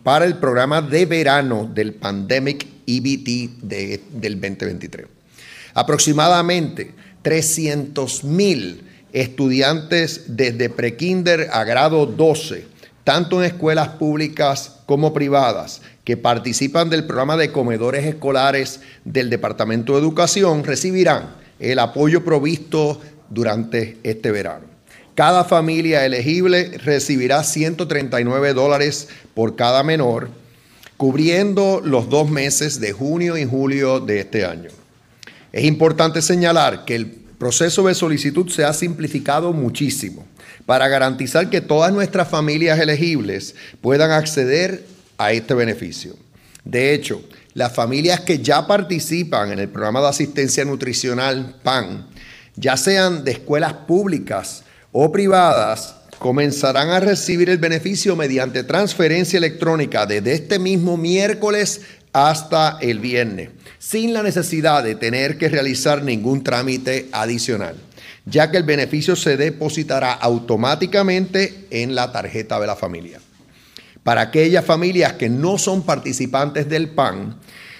para 0.02 0.24
el 0.24 0.36
programa 0.36 0.82
de 0.82 1.06
verano 1.06 1.68
del 1.72 1.94
Pandemic 1.94 2.66
EBT 2.86 3.62
del 3.62 4.40
2023. 4.40 5.06
Aproximadamente 5.74 6.94
300 7.22 8.24
mil 8.24 8.84
estudiantes 9.12 10.36
desde 10.36 10.70
prekinder 10.70 11.48
a 11.52 11.64
grado 11.64 12.06
12, 12.06 12.66
tanto 13.04 13.40
en 13.40 13.46
escuelas 13.46 13.88
públicas 13.90 14.80
como 14.86 15.12
privadas, 15.12 15.82
que 16.04 16.16
participan 16.16 16.90
del 16.90 17.04
programa 17.04 17.36
de 17.36 17.52
comedores 17.52 18.06
escolares 18.06 18.80
del 19.04 19.30
Departamento 19.30 19.94
de 19.94 20.00
Educación, 20.00 20.64
recibirán 20.64 21.34
el 21.58 21.78
apoyo 21.78 22.24
provisto 22.24 23.00
durante 23.28 23.98
este 24.02 24.30
verano. 24.30 24.69
Cada 25.20 25.44
familia 25.44 26.06
elegible 26.06 26.78
recibirá 26.78 27.44
139 27.44 28.54
dólares 28.54 29.08
por 29.34 29.54
cada 29.54 29.82
menor, 29.82 30.30
cubriendo 30.96 31.82
los 31.84 32.08
dos 32.08 32.30
meses 32.30 32.80
de 32.80 32.92
junio 32.92 33.36
y 33.36 33.44
julio 33.44 34.00
de 34.00 34.20
este 34.20 34.46
año. 34.46 34.70
Es 35.52 35.66
importante 35.66 36.22
señalar 36.22 36.86
que 36.86 36.94
el 36.94 37.06
proceso 37.36 37.86
de 37.86 37.94
solicitud 37.94 38.48
se 38.48 38.64
ha 38.64 38.72
simplificado 38.72 39.52
muchísimo 39.52 40.26
para 40.64 40.88
garantizar 40.88 41.50
que 41.50 41.60
todas 41.60 41.92
nuestras 41.92 42.26
familias 42.26 42.80
elegibles 42.80 43.54
puedan 43.82 44.12
acceder 44.12 44.86
a 45.18 45.32
este 45.32 45.52
beneficio. 45.52 46.16
De 46.64 46.94
hecho, 46.94 47.22
las 47.52 47.74
familias 47.74 48.20
que 48.20 48.38
ya 48.38 48.66
participan 48.66 49.52
en 49.52 49.58
el 49.58 49.68
programa 49.68 50.00
de 50.00 50.08
asistencia 50.08 50.64
nutricional 50.64 51.56
PAN, 51.62 52.06
ya 52.56 52.78
sean 52.78 53.22
de 53.22 53.32
escuelas 53.32 53.74
públicas 53.74 54.64
o 54.92 55.12
privadas, 55.12 55.96
comenzarán 56.18 56.90
a 56.90 57.00
recibir 57.00 57.48
el 57.48 57.58
beneficio 57.58 58.16
mediante 58.16 58.64
transferencia 58.64 59.38
electrónica 59.38 60.06
desde 60.06 60.32
este 60.32 60.58
mismo 60.58 60.96
miércoles 60.96 61.82
hasta 62.12 62.78
el 62.80 62.98
viernes 62.98 63.50
sin 63.80 64.12
la 64.12 64.22
necesidad 64.22 64.84
de 64.84 64.94
tener 64.94 65.38
que 65.38 65.48
realizar 65.48 66.02
ningún 66.04 66.44
trámite 66.44 67.08
adicional, 67.12 67.76
ya 68.26 68.50
que 68.50 68.58
el 68.58 68.62
beneficio 68.62 69.16
se 69.16 69.38
depositará 69.38 70.12
automáticamente 70.12 71.66
en 71.70 71.94
la 71.94 72.12
tarjeta 72.12 72.60
de 72.60 72.66
la 72.66 72.76
familia. 72.76 73.20
Para 74.04 74.20
aquellas 74.20 74.66
familias 74.66 75.14
que 75.14 75.30
no 75.30 75.56
son 75.56 75.82
participantes 75.82 76.68
del 76.68 76.90
PAN, 76.90 77.36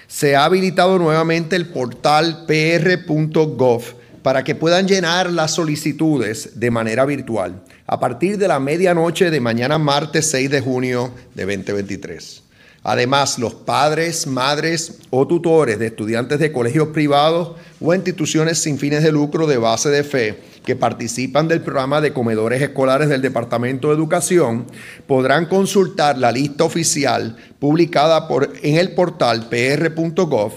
se 0.07 0.35
ha 0.35 0.45
habilitado 0.45 0.97
nuevamente 0.97 1.55
el 1.55 1.67
portal 1.67 2.45
pr.gov 2.47 4.00
para 4.23 4.43
que 4.43 4.55
puedan 4.55 4.87
llenar 4.87 5.31
las 5.31 5.51
solicitudes 5.51 6.59
de 6.59 6.71
manera 6.71 7.05
virtual 7.05 7.61
a 7.87 7.99
partir 7.99 8.37
de 8.37 8.47
la 8.47 8.59
medianoche 8.59 9.31
de 9.31 9.39
mañana 9.39 9.77
martes 9.77 10.29
6 10.29 10.49
de 10.49 10.61
junio 10.61 11.11
de 11.35 11.45
2023. 11.45 12.43
Además, 12.83 13.37
los 13.37 13.53
padres, 13.53 14.25
madres 14.25 14.99
o 15.11 15.27
tutores 15.27 15.77
de 15.77 15.87
estudiantes 15.87 16.39
de 16.39 16.51
colegios 16.51 16.87
privados 16.87 17.51
o 17.79 17.93
instituciones 17.93 18.57
sin 18.57 18.79
fines 18.79 19.03
de 19.03 19.11
lucro 19.11 19.45
de 19.45 19.57
base 19.57 19.89
de 19.89 20.03
fe 20.03 20.39
que 20.65 20.75
participan 20.75 21.47
del 21.47 21.61
programa 21.61 22.01
de 22.01 22.13
comedores 22.13 22.61
escolares 22.61 23.09
del 23.09 23.21
Departamento 23.21 23.89
de 23.89 23.95
Educación 23.95 24.65
podrán 25.05 25.45
consultar 25.47 26.17
la 26.17 26.31
lista 26.31 26.63
oficial 26.63 27.35
publicada 27.59 28.27
en 28.63 28.77
el 28.77 28.93
portal 28.93 29.47
pr.gov 29.49 30.53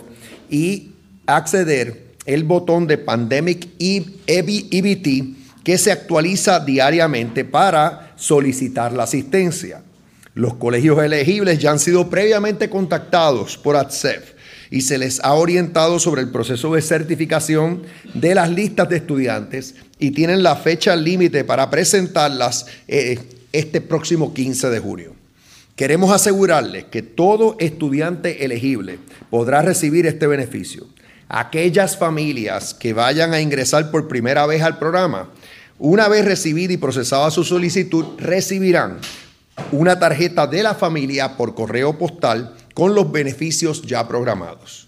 y 0.49 0.93
acceder 1.27 2.04
el 2.27 2.45
botón 2.45 2.87
de 2.87 2.99
Pandemic 2.99 3.69
EBT 3.79 5.37
que 5.63 5.79
se 5.79 5.93
actualiza 5.93 6.61
diariamente 6.61 7.45
para 7.45 8.13
solicitar 8.17 8.93
la 8.93 9.05
asistencia. 9.05 9.83
Los 10.35 10.55
colegios 10.55 11.03
elegibles 11.03 11.59
ya 11.59 11.71
han 11.71 11.79
sido 11.79 12.11
previamente 12.11 12.69
contactados 12.69 13.57
por 13.57 13.77
ATSEF 13.77 14.35
y 14.71 14.81
se 14.83 14.99
les 14.99 15.21
ha 15.21 15.35
orientado 15.35 15.99
sobre 15.99 16.23
el 16.23 16.31
proceso 16.31 16.75
de 16.75 16.83
certificación 16.83 17.83
de 18.15 18.35
las 18.35 18.51
listas 18.51 18.89
de 18.89 18.97
estudiantes 18.97 19.77
y 19.99 20.11
tienen 20.11 20.43
la 20.43 20.57
fecha 20.57 20.97
límite 20.97 21.45
para 21.45 21.71
presentarlas 21.71 22.67
eh, 22.89 23.19
este 23.53 23.81
próximo 23.81 24.35
15 24.35 24.71
de 24.71 24.81
junio. 24.81 25.15
Queremos 25.77 26.13
asegurarles 26.13 26.85
que 26.85 27.03
todo 27.03 27.57
estudiante 27.59 28.45
elegible 28.45 28.99
podrá 29.31 29.63
recibir 29.63 30.07
este 30.07 30.27
beneficio. 30.27 30.87
Aquellas 31.29 31.97
familias 31.97 32.75
que 32.75 32.93
vayan 32.93 33.33
a 33.33 33.41
ingresar 33.41 33.91
por 33.91 34.09
primera 34.09 34.47
vez 34.47 34.63
al 34.63 34.79
programa, 34.79 35.31
una 35.79 36.09
vez 36.09 36.25
recibida 36.25 36.73
y 36.73 36.77
procesada 36.77 37.31
su 37.31 37.45
solicitud, 37.45 38.19
recibirán 38.19 38.99
una 39.73 39.99
tarjeta 39.99 40.47
de 40.47 40.63
la 40.63 40.75
familia 40.75 41.37
por 41.37 41.55
correo 41.55 41.99
postal 41.99 42.55
con 42.75 42.95
los 42.95 43.11
beneficios 43.11 43.83
ya 43.83 44.07
programados. 44.07 44.84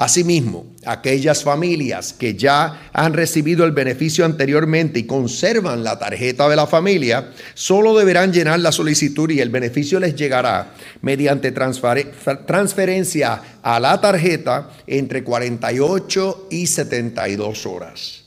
Asimismo, 0.00 0.64
aquellas 0.86 1.44
familias 1.44 2.14
que 2.14 2.34
ya 2.34 2.88
han 2.94 3.12
recibido 3.12 3.66
el 3.66 3.72
beneficio 3.72 4.24
anteriormente 4.24 4.98
y 4.98 5.04
conservan 5.04 5.84
la 5.84 5.98
tarjeta 5.98 6.48
de 6.48 6.56
la 6.56 6.66
familia, 6.66 7.32
solo 7.52 7.94
deberán 7.94 8.32
llenar 8.32 8.60
la 8.60 8.72
solicitud 8.72 9.28
y 9.30 9.40
el 9.40 9.50
beneficio 9.50 10.00
les 10.00 10.16
llegará 10.16 10.72
mediante 11.02 11.52
transferencia 11.52 13.42
a 13.62 13.78
la 13.78 14.00
tarjeta 14.00 14.70
entre 14.86 15.22
48 15.22 16.46
y 16.50 16.66
72 16.66 17.66
horas. 17.66 18.24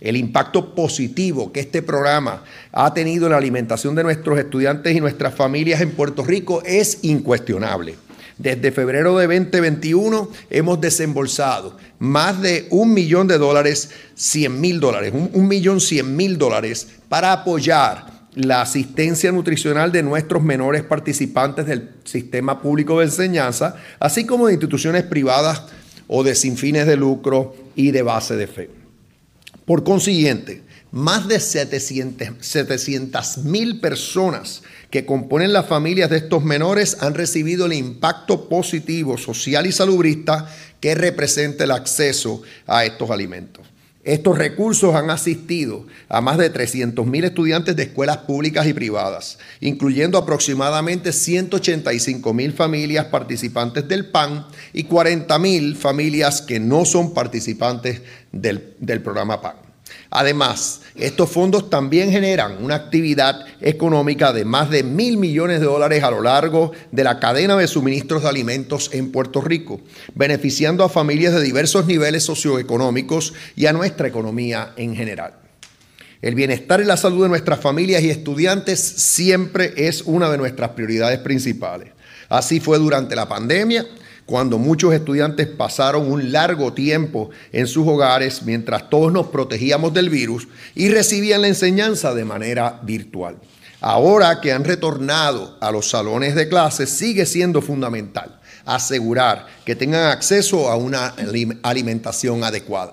El 0.00 0.16
impacto 0.16 0.72
positivo 0.72 1.50
que 1.50 1.58
este 1.58 1.82
programa 1.82 2.44
ha 2.70 2.94
tenido 2.94 3.26
en 3.26 3.32
la 3.32 3.38
alimentación 3.38 3.96
de 3.96 4.04
nuestros 4.04 4.38
estudiantes 4.38 4.94
y 4.94 5.00
nuestras 5.00 5.34
familias 5.34 5.80
en 5.80 5.90
Puerto 5.90 6.22
Rico 6.22 6.62
es 6.64 7.00
incuestionable. 7.02 7.96
Desde 8.38 8.70
febrero 8.70 9.18
de 9.18 9.26
2021 9.26 10.30
hemos 10.48 10.80
desembolsado 10.80 11.76
más 11.98 12.40
de 12.40 12.68
un 12.70 12.94
millón 12.94 13.26
de 13.26 13.36
dólares, 13.36 13.90
100 14.14 14.60
mil 14.60 14.78
dólares, 14.78 15.12
un, 15.12 15.48
millón 15.48 15.80
100 15.80 16.16
mil 16.16 16.38
dólares 16.38 16.86
para 17.08 17.32
apoyar 17.32 18.28
la 18.34 18.62
asistencia 18.62 19.32
nutricional 19.32 19.90
de 19.90 20.04
nuestros 20.04 20.44
menores 20.44 20.84
participantes 20.84 21.66
del 21.66 21.90
sistema 22.04 22.62
público 22.62 23.00
de 23.00 23.06
enseñanza, 23.06 23.74
así 23.98 24.24
como 24.24 24.46
de 24.46 24.52
instituciones 24.52 25.02
privadas 25.02 25.62
o 26.06 26.22
de 26.22 26.36
sin 26.36 26.56
fines 26.56 26.86
de 26.86 26.96
lucro 26.96 27.56
y 27.74 27.90
de 27.90 28.02
base 28.02 28.36
de 28.36 28.46
fe. 28.46 28.70
Por 29.64 29.82
consiguiente, 29.82 30.62
más 30.92 31.26
de 31.26 31.40
700 31.40 33.38
mil 33.44 33.80
personas 33.80 34.62
que 34.90 35.04
componen 35.04 35.52
las 35.52 35.66
familias 35.66 36.10
de 36.10 36.16
estos 36.16 36.44
menores 36.44 36.96
han 37.00 37.14
recibido 37.14 37.66
el 37.66 37.74
impacto 37.74 38.48
positivo 38.48 39.18
social 39.18 39.66
y 39.66 39.72
salubrista 39.72 40.48
que 40.80 40.94
representa 40.94 41.64
el 41.64 41.72
acceso 41.72 42.42
a 42.66 42.84
estos 42.84 43.10
alimentos. 43.10 43.66
Estos 44.04 44.38
recursos 44.38 44.94
han 44.94 45.10
asistido 45.10 45.86
a 46.08 46.22
más 46.22 46.38
de 46.38 46.48
300 46.48 47.04
mil 47.06 47.24
estudiantes 47.24 47.76
de 47.76 47.82
escuelas 47.82 48.18
públicas 48.18 48.66
y 48.66 48.72
privadas, 48.72 49.38
incluyendo 49.60 50.16
aproximadamente 50.16 51.12
185 51.12 52.32
mil 52.32 52.54
familias 52.54 53.06
participantes 53.06 53.86
del 53.86 54.06
PAN 54.06 54.46
y 54.72 54.84
40 54.84 55.38
mil 55.40 55.76
familias 55.76 56.40
que 56.40 56.58
no 56.58 56.86
son 56.86 57.12
participantes 57.12 58.00
del, 58.32 58.72
del 58.78 59.02
programa 59.02 59.42
PAN. 59.42 59.67
Además, 60.10 60.80
estos 60.94 61.30
fondos 61.30 61.68
también 61.68 62.10
generan 62.10 62.64
una 62.64 62.76
actividad 62.76 63.44
económica 63.60 64.32
de 64.32 64.44
más 64.44 64.70
de 64.70 64.82
mil 64.82 65.18
millones 65.18 65.60
de 65.60 65.66
dólares 65.66 66.02
a 66.02 66.10
lo 66.10 66.22
largo 66.22 66.72
de 66.90 67.04
la 67.04 67.20
cadena 67.20 67.56
de 67.56 67.68
suministros 67.68 68.22
de 68.22 68.28
alimentos 68.28 68.90
en 68.94 69.12
Puerto 69.12 69.40
Rico, 69.42 69.80
beneficiando 70.14 70.82
a 70.82 70.88
familias 70.88 71.34
de 71.34 71.42
diversos 71.42 71.86
niveles 71.86 72.24
socioeconómicos 72.24 73.34
y 73.54 73.66
a 73.66 73.72
nuestra 73.72 74.08
economía 74.08 74.72
en 74.76 74.96
general. 74.96 75.34
El 76.22 76.34
bienestar 76.34 76.80
y 76.80 76.84
la 76.84 76.96
salud 76.96 77.24
de 77.24 77.28
nuestras 77.28 77.60
familias 77.60 78.02
y 78.02 78.10
estudiantes 78.10 78.80
siempre 78.80 79.72
es 79.76 80.02
una 80.02 80.30
de 80.30 80.38
nuestras 80.38 80.70
prioridades 80.70 81.18
principales. 81.20 81.90
Así 82.28 82.60
fue 82.60 82.78
durante 82.78 83.14
la 83.14 83.28
pandemia 83.28 83.86
cuando 84.28 84.58
muchos 84.58 84.92
estudiantes 84.92 85.46
pasaron 85.46 86.12
un 86.12 86.32
largo 86.32 86.74
tiempo 86.74 87.30
en 87.50 87.66
sus 87.66 87.88
hogares 87.88 88.42
mientras 88.42 88.90
todos 88.90 89.10
nos 89.10 89.28
protegíamos 89.28 89.94
del 89.94 90.10
virus 90.10 90.46
y 90.74 90.90
recibían 90.90 91.40
la 91.40 91.48
enseñanza 91.48 92.12
de 92.12 92.26
manera 92.26 92.78
virtual. 92.82 93.38
Ahora 93.80 94.42
que 94.42 94.52
han 94.52 94.64
retornado 94.64 95.56
a 95.62 95.72
los 95.72 95.88
salones 95.88 96.34
de 96.34 96.46
clases, 96.46 96.90
sigue 96.90 97.24
siendo 97.24 97.62
fundamental 97.62 98.38
asegurar 98.66 99.46
que 99.64 99.74
tengan 99.74 100.10
acceso 100.10 100.68
a 100.68 100.76
una 100.76 101.14
alimentación 101.62 102.44
adecuada. 102.44 102.92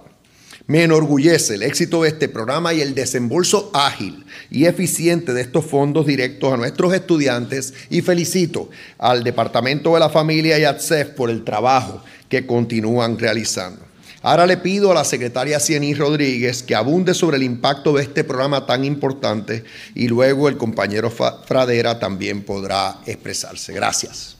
Me 0.68 0.84
enorgullece 0.84 1.55
el 1.55 1.63
éxito 1.63 2.01
de 2.01 2.09
este 2.09 2.28
programa 2.28 2.74
y 2.74 2.82
el 2.82 2.95
desembolso 2.95 3.70
ágil 3.74 4.26
y 4.49 4.66
eficiente 4.66 5.32
de 5.32 5.41
estos 5.41 5.63
fondos 5.66 6.07
directos 6.07 6.51
a 6.51 6.57
nuestros 6.57 6.91
estudiantes 6.93 7.74
y 7.91 8.01
felicito 8.01 8.70
al 8.97 9.24
Departamento 9.24 9.93
de 9.93 9.99
la 9.99 10.09
Familia 10.09 10.57
y 10.57 10.63
a 10.63 10.80
CEF 10.80 11.09
por 11.09 11.30
el 11.30 11.43
trabajo 11.43 12.03
que 12.30 12.47
continúan 12.47 13.20
realizando. 13.20 13.86
Ahora 14.24 14.47
le 14.47 14.57
pido 14.57 14.89
a 14.89 14.95
la 14.95 15.03
secretaria 15.03 15.59
Ciení 15.59 15.93
Rodríguez 15.93 16.63
que 16.63 16.74
abunde 16.74 17.13
sobre 17.13 17.38
el 17.38 17.43
impacto 17.43 17.93
de 17.93 18.01
este 18.01 18.24
programa 18.24 18.66
tan 18.66 18.84
importante 18.84 19.63
y 19.93 20.07
luego 20.07 20.49
el 20.49 20.57
compañero 20.57 21.11
Fradera 21.11 21.99
también 21.99 22.41
podrá 22.41 23.01
expresarse. 23.05 23.72
Gracias. 23.72 24.35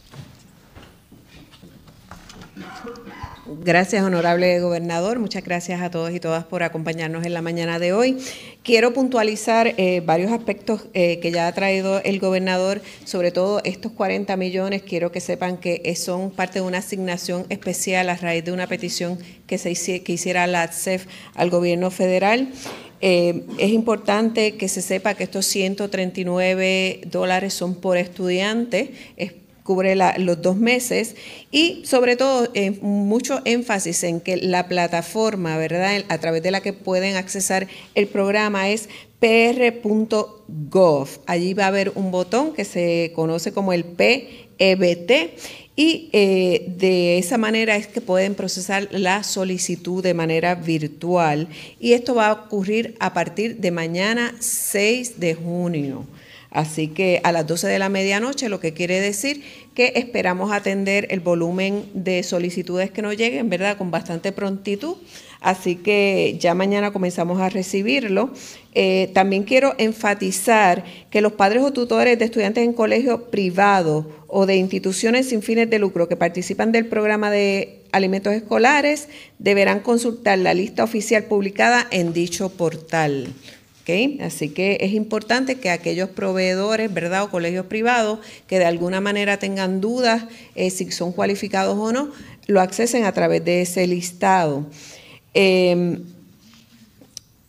Gracias, 3.66 4.04
honorable 4.04 4.60
gobernador. 4.60 5.18
Muchas 5.18 5.44
gracias 5.44 5.82
a 5.82 5.90
todos 5.90 6.14
y 6.14 6.20
todas 6.20 6.44
por 6.44 6.62
acompañarnos 6.62 7.26
en 7.26 7.34
la 7.34 7.42
mañana 7.42 7.80
de 7.80 7.94
hoy. 7.94 8.20
Quiero 8.62 8.94
puntualizar 8.94 9.74
eh, 9.78 10.04
varios 10.06 10.32
aspectos 10.32 10.86
eh, 10.94 11.20
que 11.20 11.32
ya 11.32 11.48
ha 11.48 11.52
traído 11.52 12.00
el 12.04 12.20
gobernador, 12.20 12.84
sobre 13.06 13.32
todo 13.32 13.62
estos 13.64 13.92
40 13.94 14.38
millones. 14.38 14.84
Quiero 14.84 15.12
que 15.12 15.20
sepan 15.20 15.58
que 15.58 15.96
son 15.96 16.30
parte 16.30 16.60
de 16.60 16.66
una 16.66 16.78
asignación 16.78 17.48
especial 17.50 18.10
a 18.10 18.16
raíz 18.16 18.46
de 18.46 18.52
una 18.52 18.68
petición 18.68 19.18
que, 19.48 19.58
se 19.58 19.74
que 20.04 20.14
hiciera 20.14 20.46
la 20.46 20.62
ATSEF 20.62 21.08
al 21.34 21.50
gobierno 21.50 21.90
federal. 21.90 22.50
Eh, 23.02 23.46
es 23.58 23.72
importante 23.72 24.58
que 24.58 24.70
se 24.70 24.84
sepa 24.84 25.16
que 25.16 25.24
estos 25.24 25.44
139 25.48 27.02
dólares 27.08 27.56
son 27.56 27.74
por 27.74 27.98
estudiante 27.98 28.94
cubre 29.66 29.96
los 30.20 30.42
dos 30.44 30.58
meses 30.58 31.16
y 31.52 31.82
sobre 31.86 32.16
todo 32.16 32.48
eh, 32.54 32.70
mucho 32.82 33.42
énfasis 33.46 34.04
en 34.04 34.22
que 34.22 34.38
la 34.38 34.68
plataforma, 34.68 35.58
¿verdad?, 35.58 36.06
a 36.08 36.18
través 36.20 36.44
de 36.44 36.52
la 36.52 36.62
que 36.62 36.72
pueden 36.72 37.16
accesar 37.16 37.68
el 37.96 38.08
programa 38.08 38.70
es 38.70 38.90
pr.gov. 39.20 41.10
Allí 41.26 41.56
va 41.56 41.64
a 41.64 41.70
haber 41.70 41.94
un 41.96 42.12
botón 42.12 42.54
que 42.54 42.64
se 42.64 43.12
conoce 43.16 43.54
como 43.54 43.74
el 43.74 43.86
PEBT 43.86 45.12
y 45.76 46.10
eh, 46.14 46.72
de 46.78 47.18
esa 47.18 47.40
manera 47.40 47.76
es 47.76 47.88
que 47.88 48.02
pueden 48.02 48.36
procesar 48.36 48.88
la 48.92 49.24
solicitud 49.24 50.04
de 50.04 50.14
manera 50.14 50.54
virtual 50.54 51.48
y 51.80 51.94
esto 51.94 52.14
va 52.14 52.28
a 52.28 52.34
ocurrir 52.34 52.96
a 53.00 53.16
partir 53.16 53.58
de 53.58 53.72
mañana 53.72 54.36
6 54.40 55.20
de 55.20 55.34
junio. 55.34 56.06
Así 56.56 56.88
que 56.88 57.20
a 57.26 57.34
las 57.34 57.46
12 57.46 57.68
de 57.68 57.80
la 57.80 57.90
medianoche, 57.90 58.48
lo 58.48 58.62
que 58.62 58.74
quiere 58.74 59.02
decir 59.02 59.44
que 59.74 59.92
esperamos 59.98 60.54
atender 60.54 61.06
el 61.10 61.20
volumen 61.20 61.84
de 61.94 62.24
solicitudes 62.24 62.92
que 62.92 63.02
nos 63.02 63.18
lleguen, 63.18 63.50
¿verdad? 63.50 63.78
Con 63.78 63.92
bastante 63.92 64.32
prontitud. 64.32 64.96
Así 65.42 65.76
que 65.76 66.38
ya 66.40 66.56
mañana 66.56 66.94
comenzamos 66.94 67.42
a 67.42 67.50
recibirlo. 67.50 68.32
Eh, 68.74 69.12
también 69.14 69.44
quiero 69.44 69.76
enfatizar 69.78 70.86
que 71.10 71.20
los 71.20 71.34
padres 71.34 71.62
o 71.62 71.74
tutores 71.74 72.18
de 72.18 72.24
estudiantes 72.24 72.64
en 72.64 72.72
colegios 72.72 73.24
privados 73.24 74.06
o 74.28 74.46
de 74.46 74.56
instituciones 74.56 75.28
sin 75.28 75.42
fines 75.42 75.70
de 75.70 75.78
lucro 75.78 76.08
que 76.08 76.16
participan 76.16 76.72
del 76.72 76.86
programa 76.86 77.32
de 77.32 77.82
alimentos 77.92 78.32
escolares 78.32 79.10
deberán 79.40 79.82
consultar 79.82 80.40
la 80.40 80.54
lista 80.54 80.86
oficial 80.86 81.26
publicada 81.26 81.86
en 81.92 82.14
dicho 82.14 82.48
portal. 82.48 83.34
Así 84.20 84.50
que 84.50 84.80
es 84.82 84.94
importante 84.94 85.60
que 85.60 85.70
aquellos 85.70 86.10
proveedores, 86.10 86.92
¿verdad? 86.92 87.24
O 87.24 87.30
colegios 87.30 87.68
privados 87.68 88.20
que 88.48 88.58
de 88.58 88.66
alguna 88.66 89.00
manera 89.00 89.38
tengan 89.38 89.80
dudas 89.80 90.26
eh, 90.56 90.72
si 90.72 90.92
son 90.92 91.12
cualificados 91.12 91.78
o 91.78 91.92
no, 91.92 92.12
lo 92.48 92.62
accesen 92.62 93.06
a 93.06 93.12
través 93.12 93.46
de 93.46 93.62
ese 93.62 93.86
listado. 93.86 94.66
Em, 95.36 96.04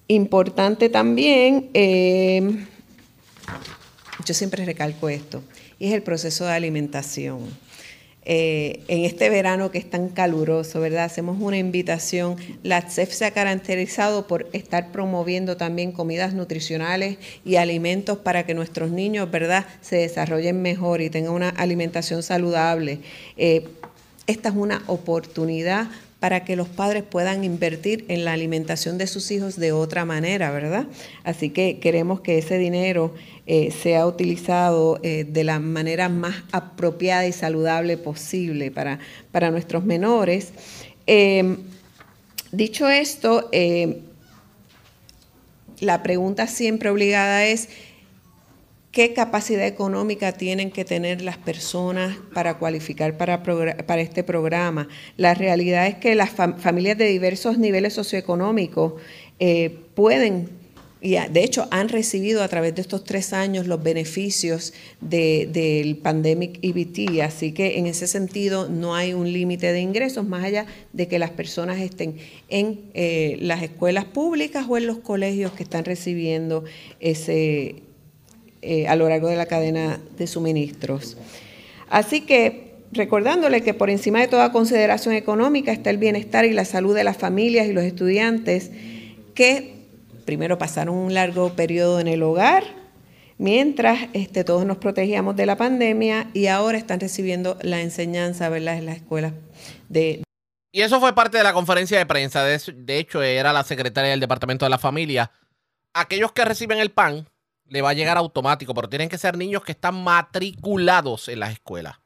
importante 0.08 0.90
también, 0.90 1.70
em, 1.72 2.66
yo 4.26 4.34
siempre 4.34 4.64
recalco 4.66 5.08
esto, 5.08 5.42
es 5.80 5.94
el 5.94 6.02
proceso 6.02 6.44
de 6.44 6.52
alimentación. 6.52 7.65
Eh, 8.28 8.80
en 8.88 9.04
este 9.04 9.30
verano 9.30 9.70
que 9.70 9.78
es 9.78 9.88
tan 9.88 10.08
caluroso, 10.08 10.80
¿verdad? 10.80 11.04
Hacemos 11.04 11.40
una 11.40 11.58
invitación. 11.58 12.36
La 12.64 12.82
CEF 12.82 13.12
se 13.12 13.24
ha 13.24 13.30
caracterizado 13.30 14.26
por 14.26 14.48
estar 14.52 14.90
promoviendo 14.90 15.56
también 15.56 15.92
comidas 15.92 16.34
nutricionales 16.34 17.18
y 17.44 17.54
alimentos 17.54 18.18
para 18.18 18.44
que 18.44 18.52
nuestros 18.52 18.90
niños, 18.90 19.30
¿verdad?, 19.30 19.64
se 19.80 19.98
desarrollen 19.98 20.60
mejor 20.60 21.02
y 21.02 21.08
tengan 21.08 21.34
una 21.34 21.50
alimentación 21.50 22.24
saludable. 22.24 22.98
Eh, 23.36 23.68
esta 24.26 24.48
es 24.48 24.56
una 24.56 24.82
oportunidad 24.88 25.86
para 26.26 26.42
que 26.42 26.56
los 26.56 26.66
padres 26.66 27.04
puedan 27.08 27.44
invertir 27.44 28.04
en 28.08 28.24
la 28.24 28.32
alimentación 28.32 28.98
de 28.98 29.06
sus 29.06 29.30
hijos 29.30 29.54
de 29.54 29.70
otra 29.70 30.04
manera, 30.04 30.50
¿verdad? 30.50 30.88
Así 31.22 31.50
que 31.50 31.78
queremos 31.78 32.20
que 32.20 32.38
ese 32.38 32.58
dinero 32.58 33.14
eh, 33.46 33.70
sea 33.70 34.08
utilizado 34.08 34.98
eh, 35.04 35.22
de 35.22 35.44
la 35.44 35.60
manera 35.60 36.08
más 36.08 36.34
apropiada 36.50 37.28
y 37.28 37.32
saludable 37.32 37.96
posible 37.96 38.72
para, 38.72 38.98
para 39.30 39.52
nuestros 39.52 39.84
menores. 39.84 40.50
Em, 41.06 41.58
dicho 42.50 42.88
esto, 42.88 43.48
em, 43.52 43.98
la 45.78 46.02
pregunta 46.02 46.48
siempre 46.48 46.90
obligada 46.90 47.46
es, 47.46 47.68
qué 48.96 49.12
capacidad 49.12 49.66
económica 49.66 50.32
tienen 50.32 50.70
que 50.70 50.86
tener 50.86 51.20
las 51.20 51.36
personas 51.36 52.16
para 52.32 52.56
cualificar 52.56 53.18
para, 53.18 54.00
este 54.00 54.24
programa. 54.24 54.88
La 55.18 55.34
realidad 55.34 55.86
es 55.86 55.96
que 55.96 56.14
las 56.14 56.30
familias 56.30 56.96
de 56.96 57.04
diversos 57.04 57.58
niveles 57.58 57.92
socioeconómicos 57.92 58.94
eh, 59.38 59.80
pueden 59.94 60.48
y 61.02 61.10
de 61.10 61.44
hecho 61.44 61.68
han 61.70 61.90
recibido 61.90 62.42
a 62.42 62.48
través 62.48 62.74
de 62.74 62.80
estos 62.80 63.04
tres 63.04 63.34
años 63.34 63.66
los 63.66 63.82
beneficios 63.82 64.72
del 65.02 65.98
Pandemic 65.98 66.58
EBT, 66.62 67.20
así 67.20 67.52
que 67.52 67.76
en 67.76 67.86
ese 67.86 68.06
sentido 68.06 68.70
no 68.70 68.94
hay 68.94 69.12
un 69.12 69.30
límite 69.30 69.74
de 69.74 69.80
ingresos 69.80 70.26
más 70.26 70.42
allá 70.42 70.64
de 70.94 71.06
que 71.06 71.18
las 71.18 71.30
personas 71.30 71.80
estén 71.80 72.16
en 72.48 72.80
eh, 72.94 73.36
las 73.40 73.62
escuelas 73.62 74.06
públicas 74.06 74.64
o 74.66 74.78
en 74.78 74.86
los 74.86 74.98
colegios 74.98 75.52
que 75.52 75.64
están 75.64 75.84
recibiendo 75.84 76.64
ese, 76.98 77.82
eh, 78.66 78.88
a 78.88 78.96
lo 78.96 79.08
largo 79.08 79.28
de 79.28 79.36
la 79.36 79.46
cadena 79.46 80.00
de 80.16 80.26
suministros. 80.26 81.16
Así 81.88 82.22
que 82.22 82.74
recordándole 82.92 83.62
que 83.62 83.74
por 83.74 83.90
encima 83.90 84.20
de 84.20 84.28
toda 84.28 84.52
consideración 84.52 85.14
económica 85.14 85.72
está 85.72 85.90
el 85.90 85.98
bienestar 85.98 86.44
y 86.44 86.52
la 86.52 86.64
salud 86.64 86.94
de 86.94 87.04
las 87.04 87.16
familias 87.16 87.66
y 87.66 87.72
los 87.72 87.84
estudiantes 87.84 88.70
que 89.34 89.76
primero 90.24 90.58
pasaron 90.58 90.96
un 90.96 91.14
largo 91.14 91.54
periodo 91.54 92.00
en 92.00 92.08
el 92.08 92.22
hogar, 92.22 92.64
mientras 93.38 94.08
este, 94.12 94.44
todos 94.44 94.66
nos 94.66 94.78
protegíamos 94.78 95.36
de 95.36 95.46
la 95.46 95.56
pandemia 95.56 96.28
y 96.34 96.48
ahora 96.48 96.76
están 96.76 97.00
recibiendo 97.00 97.56
la 97.62 97.80
enseñanza 97.80 98.48
¿verdad? 98.48 98.76
en 98.76 98.86
las 98.86 98.96
escuelas 98.96 99.32
de... 99.88 100.22
Y 100.72 100.82
eso 100.82 101.00
fue 101.00 101.14
parte 101.14 101.38
de 101.38 101.44
la 101.44 101.54
conferencia 101.54 101.96
de 101.96 102.04
prensa. 102.04 102.44
De, 102.44 102.98
hecho, 102.98 103.22
era 103.22 103.54
la 103.54 103.64
secretaria 103.64 104.10
del 104.10 104.20
Departamento 104.20 104.66
de 104.66 104.70
la 104.70 104.76
Familia. 104.76 105.30
Aquellos 105.94 106.32
que 106.32 106.44
reciben 106.44 106.78
el 106.78 106.90
PAN, 106.90 107.26
le 107.68 107.82
va 107.82 107.90
a 107.90 107.94
llegar 107.94 108.16
automático, 108.16 108.74
pero 108.74 108.88
tienen 108.88 109.08
que 109.08 109.18
ser 109.18 109.36
niños 109.36 109.62
que 109.62 109.72
están 109.72 110.02
matriculados 110.02 111.28
en 111.28 111.40
las 111.40 111.52
escuelas. 111.52 111.96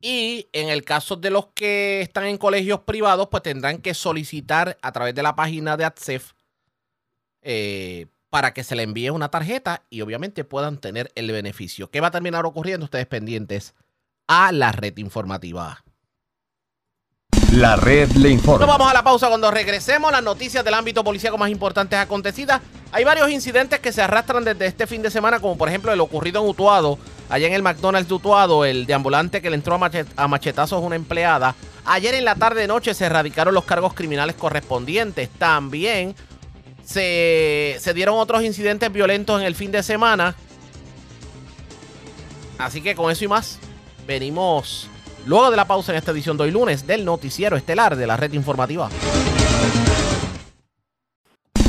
Y 0.00 0.48
en 0.52 0.70
el 0.70 0.82
caso 0.82 1.16
de 1.16 1.30
los 1.30 1.48
que 1.48 2.00
están 2.00 2.24
en 2.24 2.38
colegios 2.38 2.80
privados, 2.80 3.28
pues 3.30 3.42
tendrán 3.42 3.78
que 3.78 3.92
solicitar 3.92 4.78
a 4.80 4.92
través 4.92 5.14
de 5.14 5.22
la 5.22 5.36
página 5.36 5.76
de 5.76 5.84
ATSEF 5.84 6.32
eh, 7.42 8.06
para 8.30 8.54
que 8.54 8.64
se 8.64 8.76
le 8.76 8.82
envíe 8.82 9.10
una 9.10 9.30
tarjeta 9.30 9.84
y 9.90 10.00
obviamente 10.00 10.44
puedan 10.44 10.78
tener 10.78 11.12
el 11.14 11.30
beneficio. 11.30 11.90
¿Qué 11.90 12.00
va 12.00 12.08
a 12.08 12.12
terminar 12.12 12.46
ocurriendo? 12.46 12.84
Ustedes 12.84 13.06
pendientes 13.06 13.74
a 14.26 14.52
la 14.52 14.72
red 14.72 14.96
informativa. 14.96 15.84
La 17.52 17.74
red 17.74 18.12
le 18.12 18.30
informa. 18.30 18.64
Nos 18.64 18.78
vamos 18.78 18.90
a 18.92 18.94
la 18.94 19.02
pausa 19.02 19.26
cuando 19.26 19.50
regresemos. 19.50 20.12
Las 20.12 20.22
noticias 20.22 20.64
del 20.64 20.72
ámbito 20.72 21.02
policíaco 21.02 21.36
más 21.36 21.50
importantes 21.50 21.98
acontecidas. 21.98 22.60
Hay 22.92 23.02
varios 23.02 23.28
incidentes 23.28 23.80
que 23.80 23.92
se 23.92 24.02
arrastran 24.02 24.44
desde 24.44 24.66
este 24.66 24.86
fin 24.86 25.02
de 25.02 25.10
semana, 25.10 25.40
como 25.40 25.58
por 25.58 25.68
ejemplo 25.68 25.92
el 25.92 26.00
ocurrido 26.00 26.40
en 26.40 26.48
Utuado, 26.48 26.96
allá 27.28 27.48
en 27.48 27.52
el 27.52 27.62
McDonald's 27.62 28.08
de 28.08 28.14
Utuado, 28.14 28.64
el 28.64 28.86
de 28.86 28.94
ambulante 28.94 29.42
que 29.42 29.50
le 29.50 29.56
entró 29.56 29.74
a, 29.74 30.28
machetazos 30.28 30.76
a 30.76 30.86
una 30.86 30.94
empleada. 30.94 31.56
Ayer 31.86 32.14
en 32.14 32.24
la 32.24 32.36
tarde 32.36 32.68
noche 32.68 32.94
se 32.94 33.06
erradicaron 33.06 33.52
los 33.52 33.64
cargos 33.64 33.94
criminales 33.94 34.36
correspondientes. 34.36 35.28
También 35.30 36.14
se, 36.84 37.78
se 37.80 37.94
dieron 37.94 38.16
otros 38.16 38.44
incidentes 38.44 38.92
violentos 38.92 39.40
en 39.40 39.46
el 39.46 39.56
fin 39.56 39.72
de 39.72 39.82
semana. 39.82 40.36
Así 42.58 42.80
que 42.80 42.94
con 42.94 43.10
eso 43.10 43.24
y 43.24 43.28
más, 43.28 43.58
venimos 44.06 44.88
luego 45.26 45.50
de 45.50 45.56
la 45.56 45.66
pausa 45.66 45.92
en 45.92 45.98
esta 45.98 46.12
edición 46.12 46.36
de 46.36 46.44
hoy 46.44 46.50
lunes 46.50 46.86
del 46.86 47.04
noticiero 47.04 47.56
estelar 47.56 47.96
de 47.96 48.06
la 48.06 48.16
red 48.16 48.32
informativa. 48.32 48.88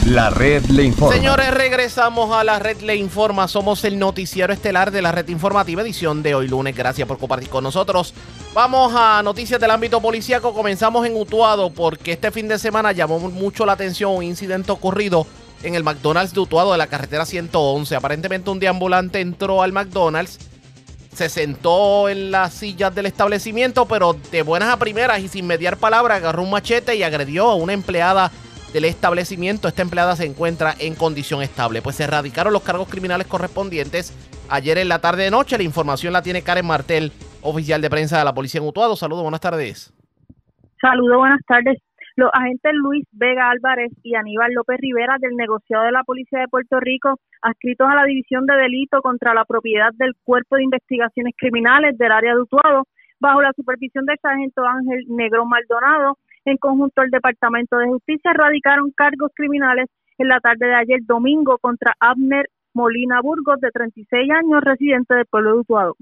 La 0.05 0.29
red 0.29 0.65
le 0.65 0.83
informa. 0.83 1.15
Señores, 1.15 1.53
regresamos 1.53 2.35
a 2.35 2.43
la 2.43 2.59
red 2.59 2.81
le 2.81 2.95
informa. 2.95 3.47
Somos 3.47 3.85
el 3.85 3.97
noticiero 3.97 4.51
estelar 4.51 4.91
de 4.91 5.01
la 5.01 5.11
red 5.11 5.29
informativa 5.29 5.83
edición 5.83 6.21
de 6.23 6.35
hoy 6.35 6.47
lunes. 6.47 6.75
Gracias 6.75 7.07
por 7.07 7.17
compartir 7.17 7.49
con 7.49 7.63
nosotros. 7.63 8.13
Vamos 8.53 8.93
a 8.95 9.21
noticias 9.23 9.61
del 9.61 9.71
ámbito 9.71 10.01
policíaco. 10.01 10.53
Comenzamos 10.53 11.05
en 11.05 11.15
Utuado 11.15 11.69
porque 11.69 12.13
este 12.13 12.31
fin 12.31 12.47
de 12.47 12.59
semana 12.59 12.91
llamó 12.91 13.19
mucho 13.19 13.65
la 13.65 13.73
atención 13.73 14.13
un 14.13 14.23
incidente 14.23 14.71
ocurrido 14.71 15.27
en 15.63 15.75
el 15.75 15.83
McDonald's 15.83 16.33
de 16.33 16.41
Utuado 16.41 16.71
de 16.73 16.77
la 16.77 16.87
carretera 16.87 17.25
111. 17.25 17.95
Aparentemente 17.95 18.49
un 18.49 18.59
deambulante 18.59 19.21
entró 19.21 19.61
al 19.61 19.71
McDonald's 19.71 20.39
se 21.13 21.29
sentó 21.29 22.09
en 22.09 22.31
las 22.31 22.53
sillas 22.53 22.93
del 22.95 23.05
establecimiento, 23.05 23.85
pero 23.85 24.13
de 24.31 24.43
buenas 24.43 24.69
a 24.69 24.77
primeras 24.77 25.19
y 25.19 25.27
sin 25.27 25.45
mediar 25.45 25.77
palabra 25.77 26.15
agarró 26.15 26.43
un 26.43 26.51
machete 26.51 26.95
y 26.95 27.03
agredió 27.03 27.49
a 27.49 27.55
una 27.55 27.73
empleada 27.73 28.31
del 28.73 28.85
establecimiento. 28.85 29.67
Esta 29.67 29.81
empleada 29.81 30.15
se 30.15 30.25
encuentra 30.25 30.73
en 30.79 30.95
condición 30.95 31.41
estable. 31.41 31.81
Pues 31.81 31.97
se 31.97 32.05
erradicaron 32.05 32.53
los 32.53 32.63
cargos 32.63 32.87
criminales 32.87 33.27
correspondientes 33.27 34.15
ayer 34.49 34.77
en 34.77 34.87
la 34.89 34.99
tarde 34.99 35.23
de 35.23 35.31
noche. 35.31 35.57
La 35.57 35.63
información 35.63 36.13
la 36.13 36.21
tiene 36.21 36.43
Karen 36.43 36.65
Martel, 36.65 37.11
oficial 37.41 37.81
de 37.81 37.89
prensa 37.89 38.19
de 38.19 38.25
la 38.25 38.33
policía 38.33 38.61
en 38.61 38.67
Utuado. 38.67 38.95
Saludos, 38.95 39.23
buenas 39.23 39.41
tardes. 39.41 39.93
Saludos, 40.79 41.17
buenas 41.17 41.41
tardes. 41.45 41.77
Los 42.15 42.29
agentes 42.33 42.73
Luis 42.73 43.05
Vega 43.11 43.49
Álvarez 43.49 43.91
y 44.03 44.15
Aníbal 44.15 44.53
López 44.53 44.77
Rivera 44.79 45.17
del 45.19 45.35
negociado 45.35 45.85
de 45.85 45.91
la 45.91 46.03
Policía 46.03 46.39
de 46.39 46.47
Puerto 46.47 46.79
Rico, 46.79 47.19
adscritos 47.41 47.87
a 47.89 47.95
la 47.95 48.05
División 48.05 48.45
de 48.45 48.55
Delito 48.55 49.01
contra 49.01 49.33
la 49.33 49.45
Propiedad 49.45 49.91
del 49.93 50.13
Cuerpo 50.23 50.55
de 50.57 50.63
Investigaciones 50.63 51.33
Criminales 51.37 51.97
del 51.97 52.11
área 52.11 52.33
de 52.33 52.41
Utuado, 52.41 52.83
bajo 53.19 53.41
la 53.41 53.53
supervisión 53.55 54.05
del 54.05 54.17
sargento 54.21 54.65
Ángel 54.65 55.05
Negro 55.07 55.45
Maldonado, 55.45 56.17
en 56.45 56.57
conjunto 56.57 57.01
el 57.03 57.11
Departamento 57.11 57.77
de 57.77 57.87
Justicia, 57.87 58.33
radicaron 58.33 58.91
cargos 58.91 59.31
criminales 59.35 59.87
en 60.17 60.27
la 60.27 60.39
tarde 60.39 60.67
de 60.67 60.75
ayer 60.75 60.99
domingo 61.03 61.57
contra 61.59 61.93
Abner 61.99 62.49
Molina 62.73 63.21
Burgos, 63.21 63.59
de 63.59 63.69
36 63.69 64.31
años, 64.31 64.63
residente 64.63 65.13
del 65.13 65.25
pueblo 65.25 65.53
de 65.53 65.59
Utuado. 65.59 65.95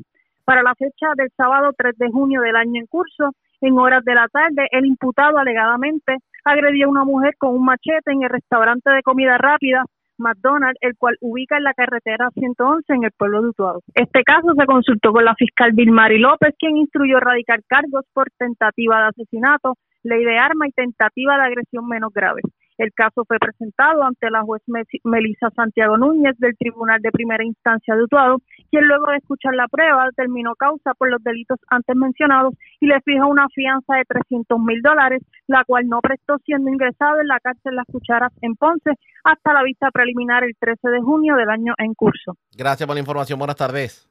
Para 0.45 0.63
la 0.63 0.75
fecha 0.75 1.07
del 1.15 1.29
sábado 1.35 1.73
3 1.77 1.97
de 1.97 2.09
junio 2.09 2.41
del 2.41 2.55
año 2.55 2.79
en 2.79 2.87
curso, 2.87 3.31
en 3.61 3.77
horas 3.77 4.03
de 4.03 4.15
la 4.15 4.27
tarde, 4.27 4.67
el 4.71 4.85
imputado 4.85 5.37
alegadamente 5.37 6.17
agredió 6.45 6.87
a 6.87 6.89
una 6.89 7.05
mujer 7.05 7.35
con 7.37 7.55
un 7.55 7.65
machete 7.65 8.11
en 8.11 8.23
el 8.23 8.29
restaurante 8.29 8.89
de 8.89 9.03
comida 9.03 9.37
rápida 9.37 9.85
McDonald's, 10.19 10.77
el 10.81 10.97
cual 10.97 11.15
ubica 11.21 11.57
en 11.57 11.63
la 11.63 11.73
carretera 11.73 12.29
111 12.33 12.93
en 12.93 13.03
el 13.05 13.11
pueblo 13.17 13.41
de 13.41 13.49
Utuado. 13.49 13.81
Este 13.93 14.23
caso 14.23 14.53
se 14.57 14.65
consultó 14.65 15.11
con 15.11 15.25
la 15.25 15.35
fiscal 15.35 15.71
Vilmari 15.73 16.19
López, 16.19 16.53
quien 16.59 16.77
instruyó 16.77 17.19
radicar 17.19 17.61
cargos 17.67 18.05
por 18.13 18.27
tentativa 18.37 18.99
de 18.99 19.07
asesinato, 19.07 19.75
ley 20.03 20.23
de 20.23 20.37
arma 20.37 20.67
y 20.67 20.71
tentativa 20.71 21.37
de 21.37 21.43
agresión 21.43 21.87
menos 21.87 22.11
grave. 22.13 22.41
El 22.79 22.93
caso 22.93 23.25
fue 23.27 23.37
presentado 23.39 24.03
ante 24.03 24.29
la 24.31 24.41
juez 24.41 24.63
Melisa 25.03 25.49
Santiago 25.53 25.97
Núñez 25.97 26.33
del 26.37 26.55
Tribunal 26.57 27.01
de 27.01 27.11
Primera 27.11 27.43
Instancia 27.43 27.93
de 27.93 28.03
Utuado, 28.03 28.37
quien 28.71 28.87
luego 28.87 29.11
de 29.11 29.17
escuchar 29.17 29.53
la 29.53 29.67
prueba 29.67 30.05
determinó 30.05 30.55
causa 30.55 30.93
por 30.93 31.11
los 31.11 31.21
delitos 31.21 31.59
antes 31.67 31.93
mencionados 31.97 32.53
y 32.79 32.87
le 32.87 33.01
fijó 33.01 33.27
una 33.27 33.49
fianza 33.53 33.95
de 33.95 34.05
300 34.07 34.57
mil 34.61 34.81
dólares, 34.81 35.21
la 35.47 35.65
cual 35.65 35.89
no 35.89 35.99
prestó 35.99 36.37
siendo 36.45 36.71
ingresado 36.71 37.19
en 37.19 37.27
la 37.27 37.41
cárcel 37.41 37.75
Las 37.75 37.85
Cucharas 37.91 38.31
en 38.41 38.55
Ponce 38.55 38.91
hasta 39.25 39.51
la 39.51 39.63
vista 39.63 39.91
preliminar 39.91 40.45
el 40.45 40.55
13 40.57 40.87
de 40.87 41.01
junio 41.01 41.35
del 41.35 41.49
año 41.49 41.73
en 41.79 41.93
curso. 41.93 42.37
Gracias 42.55 42.87
por 42.87 42.95
la 42.95 43.01
información. 43.01 43.37
Buenas 43.39 43.57
tardes. 43.57 44.09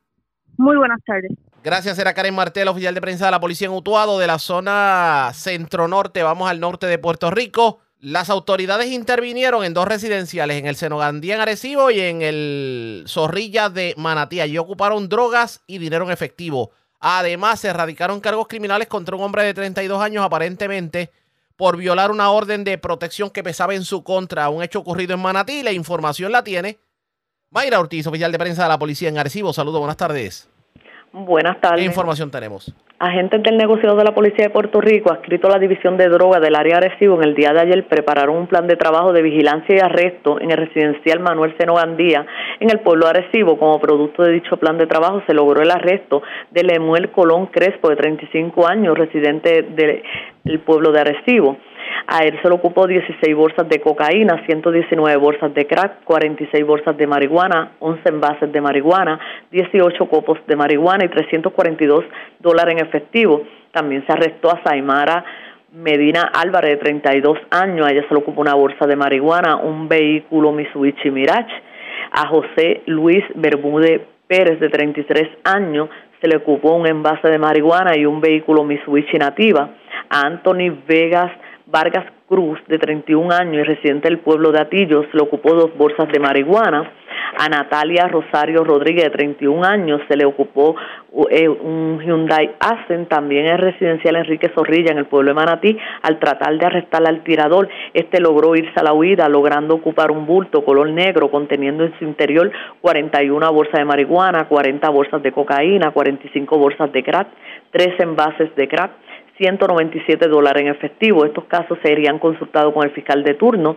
Muy 0.58 0.76
buenas 0.76 1.00
tardes. 1.06 1.32
Gracias, 1.64 1.98
era 1.98 2.12
Karen 2.12 2.34
Martel, 2.34 2.68
oficial 2.68 2.94
de 2.94 3.00
prensa 3.00 3.24
de 3.24 3.30
la 3.30 3.40
policía 3.40 3.68
en 3.68 3.72
Utuado, 3.72 4.18
de 4.18 4.26
la 4.26 4.38
zona 4.38 5.30
centro-norte. 5.32 6.22
Vamos 6.22 6.50
al 6.50 6.60
norte 6.60 6.86
de 6.86 6.98
Puerto 6.98 7.30
Rico. 7.30 7.80
Las 8.00 8.30
autoridades 8.30 8.92
intervinieron 8.92 9.64
en 9.64 9.74
dos 9.74 9.88
residenciales, 9.88 10.56
en 10.56 10.66
el 10.66 10.76
Senogandía 10.76 11.34
en 11.34 11.40
Arecibo 11.40 11.90
y 11.90 11.98
en 11.98 12.22
el 12.22 13.04
Zorrilla 13.08 13.70
de 13.70 13.94
Manatí. 13.96 14.40
Allí 14.40 14.56
ocuparon 14.56 15.08
drogas 15.08 15.62
y 15.66 15.78
dinero 15.78 16.04
en 16.04 16.12
efectivo. 16.12 16.70
Además, 17.00 17.58
se 17.60 17.68
erradicaron 17.68 18.20
cargos 18.20 18.46
criminales 18.46 18.86
contra 18.86 19.16
un 19.16 19.22
hombre 19.22 19.42
de 19.42 19.52
32 19.52 20.00
años, 20.00 20.24
aparentemente 20.24 21.10
por 21.56 21.76
violar 21.76 22.12
una 22.12 22.30
orden 22.30 22.62
de 22.62 22.78
protección 22.78 23.30
que 23.30 23.42
pesaba 23.42 23.74
en 23.74 23.84
su 23.84 24.04
contra. 24.04 24.48
Un 24.48 24.62
hecho 24.62 24.78
ocurrido 24.78 25.14
en 25.14 25.20
Manatí. 25.20 25.64
La 25.64 25.72
información 25.72 26.30
la 26.30 26.44
tiene 26.44 26.78
Mayra 27.50 27.80
Ortiz, 27.80 28.06
oficial 28.06 28.30
de 28.30 28.38
prensa 28.38 28.62
de 28.62 28.68
la 28.68 28.78
policía 28.78 29.08
en 29.08 29.18
Arecibo. 29.18 29.52
Saludos, 29.52 29.80
buenas 29.80 29.96
tardes. 29.96 30.48
Buenas 31.12 31.60
tardes. 31.60 31.80
¿Qué 31.80 31.86
información 31.86 32.30
tenemos? 32.30 32.74
Agentes 32.98 33.42
del 33.44 33.56
negociado 33.56 33.96
de 33.96 34.04
la 34.04 34.12
Policía 34.12 34.46
de 34.46 34.50
Puerto 34.50 34.80
Rico, 34.80 35.12
adscrito 35.12 35.46
a 35.46 35.52
la 35.52 35.58
División 35.58 35.96
de 35.96 36.08
Droga 36.08 36.40
del 36.40 36.56
área 36.56 36.78
Arecibo, 36.78 37.14
en 37.16 37.28
el 37.28 37.34
día 37.34 37.52
de 37.52 37.60
ayer 37.60 37.86
prepararon 37.86 38.36
un 38.36 38.46
plan 38.48 38.66
de 38.66 38.74
trabajo 38.74 39.12
de 39.12 39.22
vigilancia 39.22 39.76
y 39.76 39.78
arresto 39.78 40.40
en 40.40 40.50
el 40.50 40.56
residencial 40.56 41.20
Manuel 41.20 41.54
Seno 41.58 41.74
Gandía, 41.74 42.26
en 42.58 42.70
el 42.70 42.80
pueblo 42.80 43.06
de 43.06 43.10
Arecibo. 43.10 43.56
Como 43.56 43.80
producto 43.80 44.24
de 44.24 44.32
dicho 44.32 44.56
plan 44.56 44.78
de 44.78 44.86
trabajo, 44.86 45.22
se 45.26 45.32
logró 45.32 45.62
el 45.62 45.70
arresto 45.70 46.22
de 46.50 46.64
Lemuel 46.64 47.10
Colón 47.12 47.46
Crespo, 47.46 47.88
de 47.88 47.96
35 47.96 48.66
años, 48.66 48.98
residente 48.98 49.62
del 49.62 50.60
pueblo 50.60 50.90
de 50.90 51.00
Arecibo. 51.00 51.56
A 52.06 52.24
él 52.24 52.38
se 52.42 52.48
le 52.48 52.54
ocupó 52.54 52.86
16 52.86 53.34
bolsas 53.34 53.68
de 53.68 53.80
cocaína, 53.80 54.42
119 54.46 55.16
bolsas 55.16 55.52
de 55.54 55.66
crack, 55.66 56.04
46 56.04 56.64
bolsas 56.64 56.96
de 56.96 57.06
marihuana, 57.06 57.72
11 57.80 58.08
envases 58.08 58.52
de 58.52 58.60
marihuana, 58.60 59.20
18 59.50 60.06
copos 60.08 60.38
de 60.46 60.56
marihuana 60.56 61.04
y 61.04 61.08
342 61.08 62.04
dólares 62.40 62.76
en 62.78 62.86
efectivo. 62.86 63.42
También 63.72 64.04
se 64.06 64.12
arrestó 64.12 64.50
a 64.50 64.62
Saimara 64.64 65.24
Medina 65.72 66.30
Álvarez, 66.32 66.70
de 66.70 66.76
32 66.78 67.38
años. 67.50 67.86
A 67.86 67.92
ella 67.92 68.04
se 68.08 68.14
le 68.14 68.20
ocupó 68.20 68.40
una 68.40 68.54
bolsa 68.54 68.86
de 68.86 68.96
marihuana, 68.96 69.56
un 69.56 69.88
vehículo 69.88 70.52
Mitsubishi 70.52 71.10
Mirage. 71.10 71.52
A 72.10 72.26
José 72.28 72.82
Luis 72.86 73.22
Bermúdez 73.34 74.00
Pérez, 74.26 74.60
de 74.60 74.70
33 74.70 75.28
años, 75.44 75.90
se 76.20 76.28
le 76.28 76.36
ocupó 76.36 76.74
un 76.74 76.86
envase 76.86 77.28
de 77.28 77.38
marihuana 77.38 77.96
y 77.96 78.06
un 78.06 78.20
vehículo 78.20 78.64
Mitsubishi 78.64 79.18
Nativa. 79.18 79.68
A 80.08 80.26
Anthony 80.26 80.74
Vegas 80.86 81.30
Vargas 81.70 82.06
Cruz, 82.26 82.58
de 82.66 82.78
31 82.78 83.30
años 83.30 83.56
y 83.56 83.62
residente 83.62 84.08
del 84.08 84.20
pueblo 84.20 84.52
de 84.52 84.60
Atillos, 84.60 85.04
le 85.12 85.22
ocupó 85.22 85.54
dos 85.54 85.76
bolsas 85.76 86.08
de 86.10 86.18
marihuana. 86.18 86.92
A 87.36 87.48
Natalia 87.50 88.08
Rosario 88.08 88.64
Rodríguez, 88.64 89.04
de 89.04 89.10
31 89.10 89.64
años, 89.64 90.00
se 90.08 90.16
le 90.16 90.24
ocupó 90.24 90.76
eh, 91.30 91.46
un 91.46 92.00
Hyundai 92.02 92.54
Accent, 92.58 93.08
también 93.10 93.46
es 93.46 93.60
residencial 93.60 94.16
Enrique 94.16 94.50
Zorrilla, 94.54 94.92
en 94.92 94.98
el 94.98 95.04
pueblo 95.04 95.30
de 95.30 95.34
Manatí. 95.34 95.78
Al 96.02 96.18
tratar 96.18 96.56
de 96.56 96.64
arrestar 96.64 97.06
al 97.06 97.22
tirador, 97.22 97.68
este 97.92 98.18
logró 98.18 98.56
irse 98.56 98.72
a 98.76 98.82
la 98.82 98.94
huida, 98.94 99.28
logrando 99.28 99.74
ocupar 99.74 100.10
un 100.10 100.24
bulto 100.24 100.64
color 100.64 100.88
negro 100.88 101.30
conteniendo 101.30 101.84
en 101.84 101.98
su 101.98 102.04
interior 102.04 102.50
41 102.80 103.52
bolsas 103.52 103.78
de 103.78 103.84
marihuana, 103.84 104.48
40 104.48 104.88
bolsas 104.88 105.22
de 105.22 105.32
cocaína, 105.32 105.90
45 105.90 106.56
bolsas 106.56 106.90
de 106.92 107.02
crack, 107.02 107.28
tres 107.70 108.00
envases 108.00 108.54
de 108.56 108.68
crack 108.68 108.90
197 109.38 110.28
dólares 110.28 110.62
en 110.62 110.68
efectivo. 110.68 111.24
Estos 111.24 111.44
casos 111.44 111.78
serían 111.82 112.18
consultados 112.18 112.74
con 112.74 112.84
el 112.84 112.90
fiscal 112.90 113.22
de 113.22 113.34
turno 113.34 113.76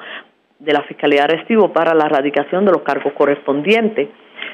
de 0.59 0.74
la 0.74 0.84
Fiscalía 0.84 1.26
de 1.26 1.36
Arestivo 1.36 1.72
para 1.72 1.93
la 1.93 2.05
erradicación 2.05 2.66
de 2.66 2.72
los 2.72 2.82
cargos 2.82 3.14
correspondientes. 3.14 4.09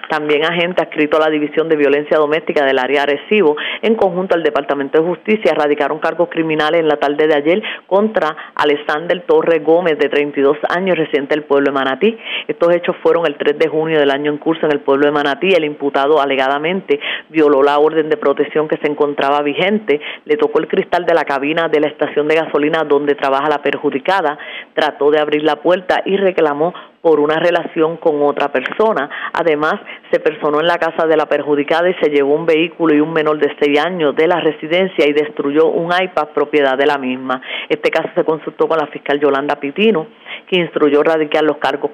También 0.09 0.45
agente 0.45 0.81
adscrito 0.81 1.17
a 1.17 1.21
la 1.21 1.29
División 1.29 1.67
de 1.67 1.75
Violencia 1.75 2.17
Doméstica 2.17 2.65
del 2.65 2.79
área 2.79 3.03
Arecibo, 3.03 3.57
en 3.81 3.95
conjunto 3.95 4.35
al 4.35 4.43
Departamento 4.43 4.99
de 4.99 5.07
Justicia, 5.07 5.51
erradicaron 5.51 5.99
cargos 5.99 6.29
criminales 6.29 6.81
en 6.81 6.87
la 6.87 6.97
tarde 6.97 7.27
de 7.27 7.35
ayer 7.35 7.61
contra 7.87 8.35
Alexander 8.55 9.21
Torres 9.27 9.63
Gómez, 9.63 9.97
de 9.97 10.09
32 10.09 10.57
años, 10.69 10.97
residente 10.97 11.35
del 11.35 11.43
pueblo 11.43 11.71
de 11.71 11.73
Manatí. 11.73 12.17
Estos 12.47 12.73
hechos 12.73 12.95
fueron 13.03 13.25
el 13.25 13.35
3 13.35 13.57
de 13.59 13.67
junio 13.67 13.99
del 13.99 14.11
año 14.11 14.31
en 14.31 14.37
curso 14.37 14.65
en 14.65 14.71
el 14.71 14.79
pueblo 14.79 15.05
de 15.05 15.11
Manatí. 15.11 15.53
El 15.53 15.65
imputado 15.65 16.21
alegadamente 16.21 16.99
violó 17.29 17.61
la 17.63 17.79
orden 17.79 18.09
de 18.09 18.17
protección 18.17 18.67
que 18.67 18.77
se 18.77 18.87
encontraba 18.87 19.41
vigente, 19.41 19.99
le 20.25 20.37
tocó 20.37 20.59
el 20.59 20.67
cristal 20.67 21.05
de 21.05 21.13
la 21.13 21.25
cabina 21.25 21.67
de 21.67 21.79
la 21.79 21.87
estación 21.87 22.27
de 22.27 22.35
gasolina 22.35 22.83
donde 22.83 23.15
trabaja 23.15 23.49
la 23.49 23.61
perjudicada, 23.61 24.37
trató 24.73 25.11
de 25.11 25.19
abrir 25.19 25.43
la 25.43 25.57
puerta 25.57 26.01
y 26.05 26.17
reclamó 26.17 26.73
por 27.01 27.19
una 27.19 27.35
relación 27.35 27.97
con 27.97 28.21
otra 28.21 28.51
persona. 28.51 29.09
Además, 29.33 29.75
se 30.11 30.19
personó 30.19 30.59
en 30.59 30.67
la 30.67 30.77
casa 30.77 31.07
de 31.07 31.17
la 31.17 31.25
perjudicada 31.25 31.89
y 31.89 31.93
se 31.95 32.09
llevó 32.09 32.35
un 32.35 32.45
vehículo 32.45 32.95
y 32.95 32.99
un 32.99 33.13
menor 33.13 33.39
de 33.39 33.55
6 33.59 33.79
años 33.79 34.15
de 34.15 34.27
la 34.27 34.39
residencia 34.39 35.07
y 35.07 35.13
destruyó 35.13 35.67
un 35.67 35.91
iPad 35.91 36.29
propiedad 36.33 36.77
de 36.77 36.85
la 36.85 36.97
misma. 36.97 37.41
Este 37.69 37.89
caso 37.89 38.09
se 38.15 38.23
consultó 38.23 38.67
con 38.67 38.77
la 38.77 38.87
fiscal 38.87 39.19
Yolanda 39.19 39.55
Pitino, 39.55 40.07
que 40.47 40.57
instruyó 40.59 41.03
radicar 41.03 41.43
los 41.43 41.57
cargos 41.57 41.91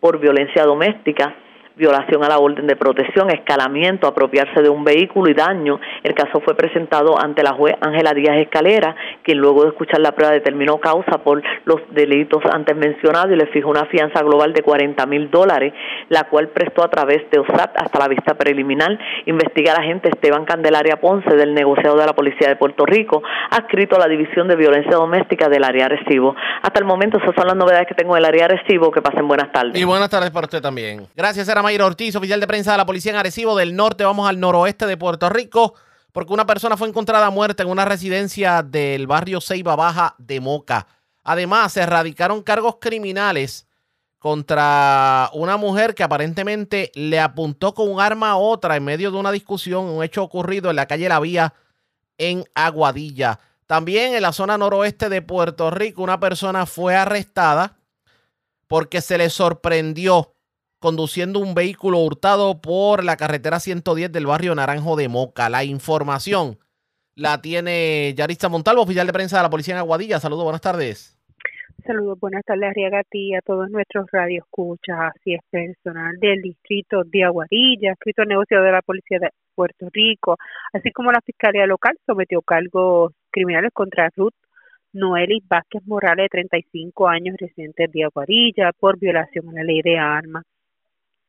por 0.00 0.18
violencia 0.18 0.64
doméstica 0.64 1.34
violación 1.76 2.24
a 2.24 2.28
la 2.28 2.38
orden 2.38 2.66
de 2.66 2.76
protección, 2.76 3.30
escalamiento, 3.30 4.06
apropiarse 4.06 4.62
de 4.62 4.68
un 4.68 4.84
vehículo 4.84 5.30
y 5.30 5.34
daño. 5.34 5.78
El 6.02 6.14
caso 6.14 6.40
fue 6.40 6.54
presentado 6.54 7.20
ante 7.20 7.42
la 7.42 7.52
juez 7.52 7.74
Ángela 7.80 8.12
Díaz 8.14 8.38
Escalera, 8.38 8.96
quien 9.22 9.38
luego 9.38 9.62
de 9.62 9.68
escuchar 9.68 10.00
la 10.00 10.12
prueba 10.12 10.32
determinó 10.32 10.78
causa 10.78 11.18
por 11.18 11.42
los 11.64 11.80
delitos 11.90 12.42
antes 12.50 12.74
mencionados 12.76 13.32
y 13.32 13.36
le 13.36 13.46
fijó 13.46 13.70
una 13.70 13.84
fianza 13.86 14.22
global 14.22 14.52
de 14.52 14.62
40 14.62 15.04
mil 15.06 15.30
dólares, 15.30 15.72
la 16.08 16.24
cual 16.24 16.48
prestó 16.48 16.82
a 16.82 16.88
través 16.88 17.28
de 17.30 17.40
OSAT 17.40 17.76
hasta 17.76 17.98
la 17.98 18.08
vista 18.08 18.34
preliminar. 18.34 18.98
Investiga 19.26 19.74
la 19.74 19.80
agente 19.80 20.08
Esteban 20.08 20.44
Candelaria 20.44 21.00
Ponce 21.00 21.36
del 21.36 21.54
negociado 21.54 21.96
de 21.96 22.06
la 22.06 22.14
Policía 22.14 22.48
de 22.48 22.56
Puerto 22.56 22.86
Rico, 22.86 23.22
adscrito 23.50 23.96
a 23.96 23.98
la 23.98 24.08
División 24.08 24.48
de 24.48 24.56
Violencia 24.56 24.92
Doméstica 24.92 25.48
del 25.48 25.64
área 25.64 25.88
Recibo. 25.88 26.34
Hasta 26.62 26.80
el 26.80 26.86
momento 26.86 27.18
esas 27.18 27.34
son 27.36 27.46
las 27.46 27.56
novedades 27.56 27.86
que 27.86 27.94
tengo 27.94 28.14
del 28.14 28.24
área 28.24 28.48
Recibo. 28.48 28.90
Que 28.90 29.02
pasen 29.02 29.28
buenas 29.28 29.52
tardes. 29.52 29.78
Y 29.80 29.84
buenas 29.84 30.08
tardes 30.08 30.30
para 30.30 30.44
usted 30.44 30.60
también. 30.60 31.06
Gracias, 31.14 31.48
era 31.48 31.62
Mayra 31.66 31.86
Ortiz, 31.86 32.14
oficial 32.14 32.38
de 32.38 32.46
prensa 32.46 32.70
de 32.70 32.78
la 32.78 32.86
policía 32.86 33.10
en 33.10 33.18
Arecibo 33.18 33.56
del 33.56 33.74
norte. 33.74 34.04
Vamos 34.04 34.28
al 34.28 34.38
noroeste 34.38 34.86
de 34.86 34.96
Puerto 34.96 35.28
Rico, 35.28 35.74
porque 36.12 36.32
una 36.32 36.46
persona 36.46 36.76
fue 36.76 36.86
encontrada 36.86 37.28
muerta 37.30 37.64
en 37.64 37.68
una 37.68 37.84
residencia 37.84 38.62
del 38.62 39.08
barrio 39.08 39.40
Ceiba 39.40 39.74
Baja 39.74 40.14
de 40.18 40.38
Moca. 40.40 40.86
Además, 41.24 41.72
se 41.72 41.80
erradicaron 41.80 42.44
cargos 42.44 42.76
criminales 42.80 43.66
contra 44.20 45.28
una 45.32 45.56
mujer 45.56 45.96
que 45.96 46.04
aparentemente 46.04 46.92
le 46.94 47.18
apuntó 47.18 47.74
con 47.74 47.90
un 47.90 48.00
arma 48.00 48.30
a 48.30 48.36
otra 48.36 48.76
en 48.76 48.84
medio 48.84 49.10
de 49.10 49.16
una 49.16 49.32
discusión, 49.32 49.86
un 49.86 50.04
hecho 50.04 50.22
ocurrido 50.22 50.70
en 50.70 50.76
la 50.76 50.86
calle 50.86 51.08
La 51.08 51.18
Vía 51.18 51.52
en 52.16 52.44
Aguadilla. 52.54 53.40
También 53.66 54.14
en 54.14 54.22
la 54.22 54.32
zona 54.32 54.56
noroeste 54.56 55.08
de 55.08 55.20
Puerto 55.20 55.72
Rico, 55.72 56.04
una 56.04 56.20
persona 56.20 56.64
fue 56.64 56.94
arrestada 56.94 57.76
porque 58.68 59.00
se 59.00 59.18
le 59.18 59.30
sorprendió 59.30 60.35
conduciendo 60.78 61.38
un 61.40 61.54
vehículo 61.54 61.98
hurtado 61.98 62.60
por 62.60 63.04
la 63.04 63.16
carretera 63.16 63.60
110 63.60 64.12
del 64.12 64.26
barrio 64.26 64.54
Naranjo 64.54 64.96
de 64.96 65.08
Moca. 65.08 65.48
La 65.48 65.64
información 65.64 66.58
la 67.14 67.40
tiene 67.40 68.14
Yarista 68.14 68.48
Montalvo, 68.48 68.82
oficial 68.82 69.06
de 69.06 69.12
prensa 69.12 69.38
de 69.38 69.42
la 69.42 69.50
Policía 69.50 69.74
en 69.74 69.78
Aguadilla. 69.78 70.20
Saludos, 70.20 70.44
buenas 70.44 70.60
tardes. 70.60 71.16
Saludos, 71.86 72.18
buenas 72.18 72.42
tardes, 72.44 72.70
Arriaga, 72.70 72.98
a 72.98 73.38
a 73.38 73.40
todos 73.42 73.70
nuestros 73.70 74.06
radioescuchas, 74.10 75.12
así 75.14 75.34
es 75.34 75.40
personal 75.50 76.16
del 76.18 76.42
distrito 76.42 77.04
de 77.04 77.22
Aguadilla, 77.22 77.92
escrito 77.92 78.24
negocio 78.24 78.60
de 78.60 78.72
la 78.72 78.82
Policía 78.82 79.18
de 79.20 79.30
Puerto 79.54 79.88
Rico, 79.92 80.36
así 80.72 80.90
como 80.90 81.12
la 81.12 81.20
Fiscalía 81.20 81.64
Local 81.66 81.96
sometió 82.04 82.42
cargos 82.42 83.12
criminales 83.30 83.70
contra 83.72 84.10
Ruth 84.16 84.34
Noelis 84.92 85.46
Vázquez 85.46 85.82
Morales, 85.86 86.24
de 86.24 86.28
35 86.28 87.08
años, 87.08 87.36
residente 87.38 87.86
de 87.92 88.04
Aguadilla, 88.04 88.72
por 88.72 88.98
violación 88.98 89.48
a 89.50 89.52
la 89.52 89.62
ley 89.62 89.80
de 89.82 89.98
armas. 89.98 90.42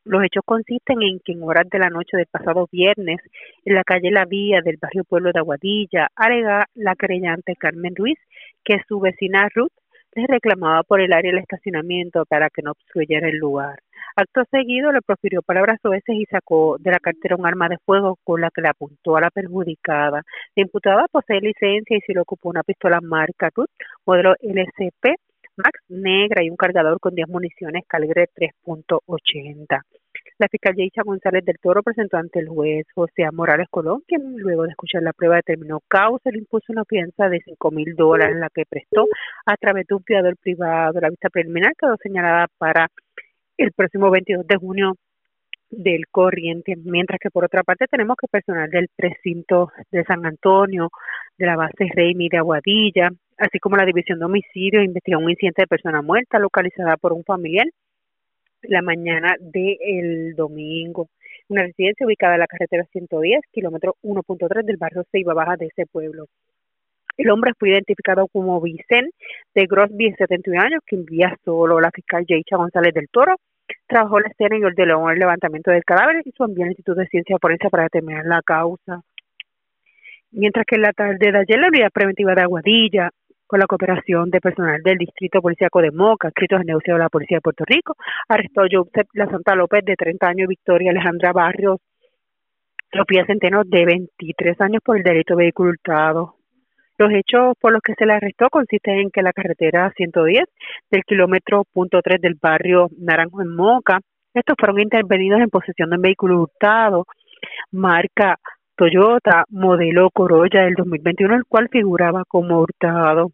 Los 0.08 0.24
hechos 0.24 0.42
consisten 0.46 1.02
en 1.02 1.20
que 1.22 1.32
en 1.32 1.42
horas 1.42 1.68
de 1.70 1.78
la 1.78 1.90
noche 1.90 2.16
del 2.16 2.24
pasado 2.24 2.66
viernes, 2.72 3.18
en 3.66 3.74
la 3.74 3.84
calle 3.84 4.10
La 4.10 4.24
Vía 4.24 4.62
del 4.62 4.78
barrio 4.80 5.04
Pueblo 5.04 5.32
de 5.32 5.40
Aguadilla, 5.40 6.08
alega 6.16 6.64
la 6.74 6.96
creyente 6.96 7.54
Carmen 7.56 7.94
Ruiz 7.94 8.18
que 8.64 8.80
su 8.88 9.00
vecina 9.00 9.50
Ruth 9.54 9.74
le 10.14 10.26
reclamaba 10.26 10.82
por 10.82 11.02
el 11.02 11.12
área 11.12 11.30
del 11.30 11.42
estacionamiento 11.42 12.24
para 12.24 12.48
que 12.48 12.62
no 12.62 12.70
obstruyera 12.70 13.28
el 13.28 13.36
lugar. 13.36 13.80
Acto 14.16 14.44
seguido 14.50 14.92
le 14.92 15.02
profirió 15.02 15.42
palabras 15.42 15.78
veces 15.84 16.16
y 16.16 16.24
sacó 16.24 16.78
de 16.80 16.90
la 16.90 17.00
cartera 17.00 17.36
un 17.36 17.46
arma 17.46 17.68
de 17.68 17.76
fuego 17.84 18.16
con 18.24 18.40
la 18.40 18.50
que 18.50 18.62
le 18.62 18.70
apuntó 18.70 19.14
a 19.14 19.20
la 19.20 19.30
perjudicada. 19.30 20.22
La 20.56 20.62
imputada 20.62 21.04
posee 21.12 21.42
licencia 21.42 21.98
y 21.98 22.00
se 22.00 22.14
le 22.14 22.20
ocupó 22.20 22.48
una 22.48 22.62
pistola 22.62 23.02
marca 23.02 23.50
Ruth, 23.54 23.68
modelo 24.06 24.36
LCP 24.40 25.18
Max 25.58 25.80
negra 25.88 26.44
y 26.44 26.50
un 26.50 26.56
cargador 26.56 27.00
con 27.00 27.14
10 27.14 27.28
municiones 27.28 27.82
calibre 27.88 28.28
3.80. 28.34 29.82
La 30.38 30.46
fiscal 30.46 30.76
Yeisha 30.76 31.02
González 31.02 31.44
del 31.44 31.58
Toro 31.58 31.82
presentó 31.82 32.16
ante 32.16 32.38
el 32.38 32.46
juez 32.46 32.86
José 32.94 33.28
Morales 33.32 33.66
Colón, 33.72 34.02
quien 34.06 34.36
luego 34.36 34.62
de 34.62 34.70
escuchar 34.70 35.02
la 35.02 35.12
prueba 35.12 35.34
determinó 35.34 35.80
causa, 35.88 36.30
le 36.30 36.38
impuso 36.38 36.72
una 36.72 36.84
fianza 36.84 37.28
de 37.28 37.40
5 37.44 37.70
mil 37.72 37.96
dólares, 37.96 38.36
la 38.36 38.48
que 38.48 38.62
prestó 38.64 39.06
a 39.46 39.56
través 39.56 39.88
de 39.88 39.96
un 39.96 40.04
fiador 40.04 40.36
privado. 40.36 41.00
La 41.00 41.10
vista 41.10 41.28
preliminar 41.28 41.72
quedó 41.76 41.96
señalada 42.00 42.46
para 42.56 42.86
el 43.56 43.72
próximo 43.72 44.12
22 44.12 44.46
de 44.46 44.56
junio 44.58 44.94
del 45.70 46.06
corriente, 46.08 46.76
mientras 46.84 47.18
que 47.18 47.30
por 47.30 47.44
otra 47.44 47.64
parte 47.64 47.86
tenemos 47.90 48.16
que 48.16 48.28
personal 48.28 48.70
del 48.70 48.88
precinto 48.94 49.72
de 49.90 50.04
San 50.04 50.24
Antonio, 50.24 50.90
de 51.36 51.46
la 51.46 51.56
base 51.56 51.90
Reimi 51.92 52.28
de 52.28 52.38
Aguadilla, 52.38 53.10
así 53.38 53.58
como 53.58 53.76
la 53.76 53.84
división 53.84 54.20
de 54.20 54.26
homicidio, 54.26 54.82
investiga 54.82 55.18
un 55.18 55.30
incidente 55.30 55.62
de 55.62 55.66
persona 55.66 56.00
muerta 56.00 56.38
localizada 56.38 56.96
por 56.96 57.12
un 57.12 57.24
familiar 57.24 57.66
la 58.62 58.82
mañana 58.82 59.34
del 59.40 60.34
domingo. 60.34 61.08
Una 61.48 61.62
residencia 61.62 62.06
ubicada 62.06 62.34
en 62.34 62.40
la 62.40 62.46
carretera 62.46 62.84
110, 62.92 63.40
kilómetro 63.52 63.96
1.3 64.02 64.64
del 64.64 64.76
barrio 64.76 65.04
Ceiba 65.10 65.34
Baja 65.34 65.56
de 65.56 65.66
ese 65.66 65.86
pueblo. 65.86 66.26
El 67.16 67.30
hombre 67.30 67.52
fue 67.58 67.70
identificado 67.70 68.28
como 68.28 68.60
Vicente 68.60 69.10
de 69.54 69.66
Grosby, 69.66 70.10
de 70.10 70.16
71 70.16 70.60
años, 70.60 70.80
que 70.86 70.96
envía 70.96 71.36
solo 71.44 71.80
la 71.80 71.90
fiscal 71.90 72.24
Yeisha 72.26 72.56
González 72.56 72.94
del 72.94 73.08
Toro. 73.08 73.34
Trabajó 73.86 74.20
la 74.20 74.28
escena 74.28 74.56
y 74.56 74.62
ordenó 74.62 75.10
el 75.10 75.18
levantamiento 75.18 75.70
del 75.70 75.84
cadáver 75.84 76.22
y 76.24 76.30
su 76.30 76.44
envío 76.44 76.64
al 76.64 76.70
Instituto 76.70 77.00
de 77.00 77.08
Ciencia 77.08 77.36
Forense 77.40 77.70
para 77.70 77.84
determinar 77.84 78.24
la 78.24 78.40
causa. 78.42 79.02
Mientras 80.30 80.64
que 80.66 80.76
en 80.76 80.82
la 80.82 80.92
tarde 80.92 81.32
de 81.32 81.38
ayer 81.38 81.58
la 81.58 81.68
unidad 81.68 81.90
preventiva 81.90 82.34
de 82.34 82.42
Aguadilla 82.42 83.10
con 83.48 83.58
la 83.58 83.66
cooperación 83.66 84.28
de 84.30 84.40
personal 84.40 84.82
del 84.82 84.98
Distrito 84.98 85.40
Policíaco 85.40 85.80
de 85.80 85.90
Moca, 85.90 86.28
escritos 86.28 86.60
en 86.60 86.66
negociado 86.66 86.98
de 86.98 87.04
la 87.04 87.08
Policía 87.08 87.38
de 87.38 87.40
Puerto 87.40 87.64
Rico, 87.66 87.96
arrestó 88.28 88.60
a 88.60 88.68
Joseph 88.70 89.08
La 89.14 89.26
Santa 89.26 89.54
López, 89.54 89.82
de 89.84 89.96
30 89.96 90.28
años, 90.28 90.48
Victoria 90.48 90.90
Alejandra 90.90 91.32
Barrios 91.32 91.78
Lopía 92.92 93.24
Centeno, 93.24 93.62
de 93.64 93.84
23 93.86 94.60
años, 94.60 94.82
por 94.84 94.98
el 94.98 95.02
delito 95.02 95.34
de 95.34 95.44
vehículo 95.44 95.70
hurtado. 95.70 96.34
Los 96.98 97.10
hechos 97.12 97.54
por 97.58 97.72
los 97.72 97.80
que 97.80 97.94
se 97.94 98.04
le 98.04 98.12
arrestó 98.12 98.48
consisten 98.50 98.98
en 98.98 99.10
que 99.10 99.22
la 99.22 99.32
carretera 99.32 99.92
110 99.96 100.44
del 100.90 101.04
kilómetro 101.04 101.64
punto 101.72 102.02
3 102.02 102.20
del 102.20 102.36
barrio 102.40 102.88
Naranjo 102.98 103.40
en 103.40 103.54
Moca, 103.54 104.00
estos 104.34 104.56
fueron 104.58 104.80
intervenidos 104.80 105.40
en 105.40 105.48
posesión 105.48 105.88
de 105.88 105.96
un 105.96 106.02
vehículo 106.02 106.42
hurtado, 106.42 107.06
marca 107.72 108.36
Toyota, 108.76 109.44
modelo 109.48 110.10
Corolla 110.10 110.62
del 110.62 110.74
2021, 110.74 111.34
el 111.34 111.44
cual 111.46 111.68
figuraba 111.70 112.24
como 112.28 112.60
hurtado. 112.60 113.32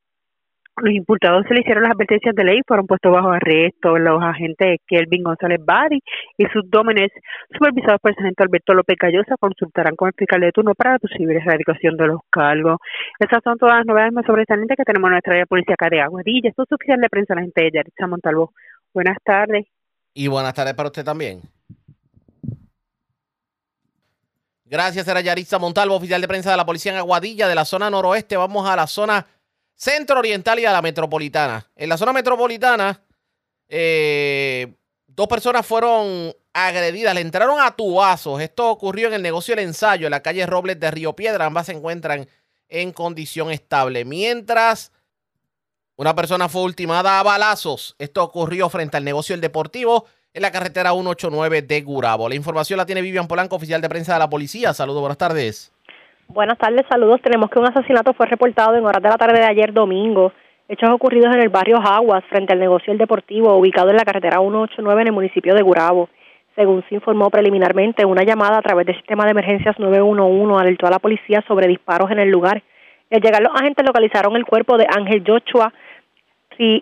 Los 0.77 0.93
imputados 0.93 1.45
se 1.47 1.55
le 1.55 1.61
hicieron 1.61 1.85
las 1.85 1.93
advertencias 1.93 2.35
de 2.35 2.43
ley, 2.45 2.61
fueron 2.67 2.87
puestos 2.87 3.13
bajo 3.13 3.31
arresto 3.31 3.97
los 3.97 4.21
agentes 4.23 4.81
Kelvin 4.87 5.23
González 5.23 5.61
Bari 5.65 6.03
y 6.37 6.47
sus 6.47 6.69
dómenes, 6.69 7.13
supervisados 7.53 8.01
por 8.01 8.11
el 8.11 8.17
sargento 8.17 8.43
Alberto 8.43 8.75
López 8.75 8.97
Gallosa, 8.99 9.37
consultarán 9.39 9.95
con 9.95 10.09
el 10.09 10.15
fiscal 10.15 10.41
de 10.41 10.51
turno 10.51 10.75
para 10.75 10.95
la 10.95 10.99
posible 10.99 11.37
erradicación 11.37 11.97
de 11.97 12.09
los 12.09 12.21
cargos. 12.29 12.79
Esas 13.21 13.41
son 13.45 13.57
todas 13.57 13.77
las 13.77 13.87
novedades 13.87 14.13
más 14.13 14.27
sobresalientes 14.27 14.77
que 14.77 14.85
tenemos 14.85 15.09
en 15.09 15.13
nuestra 15.13 15.35
área 15.35 15.47
policía 15.47 15.75
acá 15.75 15.89
de 15.89 16.01
Aguadilla. 16.01 16.49
Esto 16.49 16.65
es 16.65 16.73
oficial 16.73 17.01
de 17.01 17.09
prensa 17.09 17.35
la 17.37 17.43
gente 17.43 17.63
de 17.63 17.71
Yaritza 17.71 18.07
Montalvo. 18.09 18.53
Buenas 18.93 19.19
tardes. 19.23 19.67
Y 20.13 20.27
buenas 20.27 20.55
tardes 20.55 20.75
para 20.75 20.89
usted 20.89 21.05
también. 21.05 21.41
Gracias, 24.67 25.07
era 25.07 25.21
Yaritza 25.21 25.59
Montalvo, 25.61 25.95
oficial 25.95 26.21
de 26.21 26.27
prensa 26.27 26.51
de 26.51 26.57
la 26.57 26.67
policía 26.67 26.91
en 26.91 26.99
Aguadilla, 26.99 27.47
de 27.47 27.55
la 27.55 27.65
zona 27.65 27.91
noroeste. 27.91 28.37
Vamos 28.37 28.69
a 28.69 28.75
la 28.75 28.89
zona 28.89 29.25
centro 29.75 30.19
oriental 30.19 30.59
y 30.59 30.67
a 30.67 30.73
la 30.73 30.83
metropolitana. 30.83 31.71
En 31.77 31.89
la 31.89 31.97
zona 31.97 32.13
metropolitana, 32.13 33.03
eh, 33.69 34.75
dos 35.07 35.29
personas 35.29 35.67
fueron 35.67 36.35
agredidas, 36.53 37.15
le 37.15 37.21
entraron 37.21 37.61
a 37.61 37.75
tubazos. 37.75 38.41
Esto 38.41 38.71
ocurrió 38.71 39.09
en 39.09 39.15
el 39.15 39.23
negocio 39.23 39.55
El 39.55 39.61
Ensayo, 39.61 40.07
en 40.07 40.13
la 40.13 40.23
calle 40.23 40.47
Robles 40.47 40.79
de 40.81 40.91
Río 40.91 41.15
Piedra. 41.15 41.47
Ambas 41.47 41.67
se 41.67 41.73
encuentran 41.73 42.29
en 42.69 42.93
condición 42.93 43.51
estable. 43.51 44.05
Mientras 44.05 44.93
una 45.97 46.15
persona 46.15 46.49
fue 46.49 46.63
ultimada 46.63 47.21
a 47.21 47.23
balazos. 47.23 47.95
Esto 47.99 48.23
ocurrió 48.25 48.69
frente 48.69 48.97
al 48.97 49.05
negocio 49.05 49.35
El 49.35 49.41
Deportivo 49.41 50.07
en 50.33 50.43
la 50.43 50.51
carretera 50.51 50.91
189 50.91 51.63
de 51.63 51.83
Gurabo. 51.83 52.29
La 52.29 52.35
información 52.35 52.79
la 52.79 52.87
tiene 52.87 53.03
Vivian 53.03 53.29
Polanco, 53.29 53.57
oficial 53.57 53.81
de 53.81 53.89
prensa 53.89 54.15
de 54.15 54.19
la 54.19 54.29
policía. 54.29 54.75
Saludos, 54.75 55.01
buenas 55.01 55.19
tardes. 55.19 55.74
Buenas 56.29 56.59
tardes, 56.59 56.85
saludos. 56.89 57.21
Tenemos 57.23 57.51
que 57.51 57.59
un 57.59 57.67
asesinato 57.67 58.13
fue 58.15 58.27
reportado 58.27 58.75
en 58.75 58.85
horas 58.85 59.03
de 59.03 59.09
la 59.09 59.17
tarde 59.17 59.39
de 59.39 59.47
ayer 59.47 59.73
domingo. 59.73 60.33
Hechos 60.69 60.91
ocurridos 60.91 61.35
en 61.35 61.43
el 61.43 61.51
barrio 61.51 61.77
Aguas, 61.79 62.25
frente 62.31 62.53
al 62.53 62.59
negocio 62.59 62.93
El 62.93 62.99
Deportivo, 62.99 63.55
ubicado 63.57 63.91
en 63.91 63.97
la 63.97 64.05
carretera 64.05 64.39
189 64.39 65.03
en 65.03 65.09
el 65.09 65.13
municipio 65.13 65.55
de 65.55 65.63
Gurabo. 65.63 66.09
Según 66.57 66.83
se 66.89 66.95
informó 66.95 67.31
preliminarmente, 67.31 68.05
una 68.05 68.25
llamada 68.25 68.59
a 68.59 68.63
través 68.63 68.87
del 68.87 68.97
sistema 68.97 69.25
de 69.25 69.33
emergencias 69.33 69.79
911 69.79 70.61
alertó 70.61 70.87
a 70.87 70.91
la 70.91 70.99
policía 70.99 71.45
sobre 71.47 71.69
disparos 71.69 72.11
en 72.11 72.19
el 72.19 72.31
lugar. 72.31 72.63
Al 73.11 73.21
llegar 73.21 73.43
los 73.43 73.55
agentes 73.55 73.85
localizaron 73.85 74.35
el 74.37 74.47
cuerpo 74.47 74.79
de 74.79 74.87
Ángel 74.89 75.23
Joshua 75.27 75.73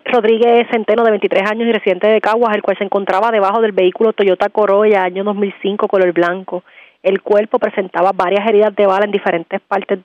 Rodríguez 0.05 0.67
Centeno, 0.71 1.03
de 1.03 1.11
23 1.11 1.49
años 1.49 1.67
y 1.67 1.71
residente 1.71 2.07
de 2.07 2.21
Caguas, 2.21 2.55
el 2.55 2.61
cual 2.61 2.77
se 2.77 2.83
encontraba 2.83 3.31
debajo 3.31 3.61
del 3.61 3.71
vehículo 3.71 4.13
Toyota 4.13 4.49
Corolla 4.49 5.03
año 5.03 5.23
2005 5.23 5.87
color 5.87 6.11
blanco. 6.13 6.63
El 7.03 7.21
cuerpo 7.21 7.59
presentaba 7.59 8.11
varias 8.13 8.47
heridas 8.47 8.73
de 8.75 8.87
bala 8.87 9.05
en 9.05 9.11
diferentes 9.11 9.59
partes 9.61 9.99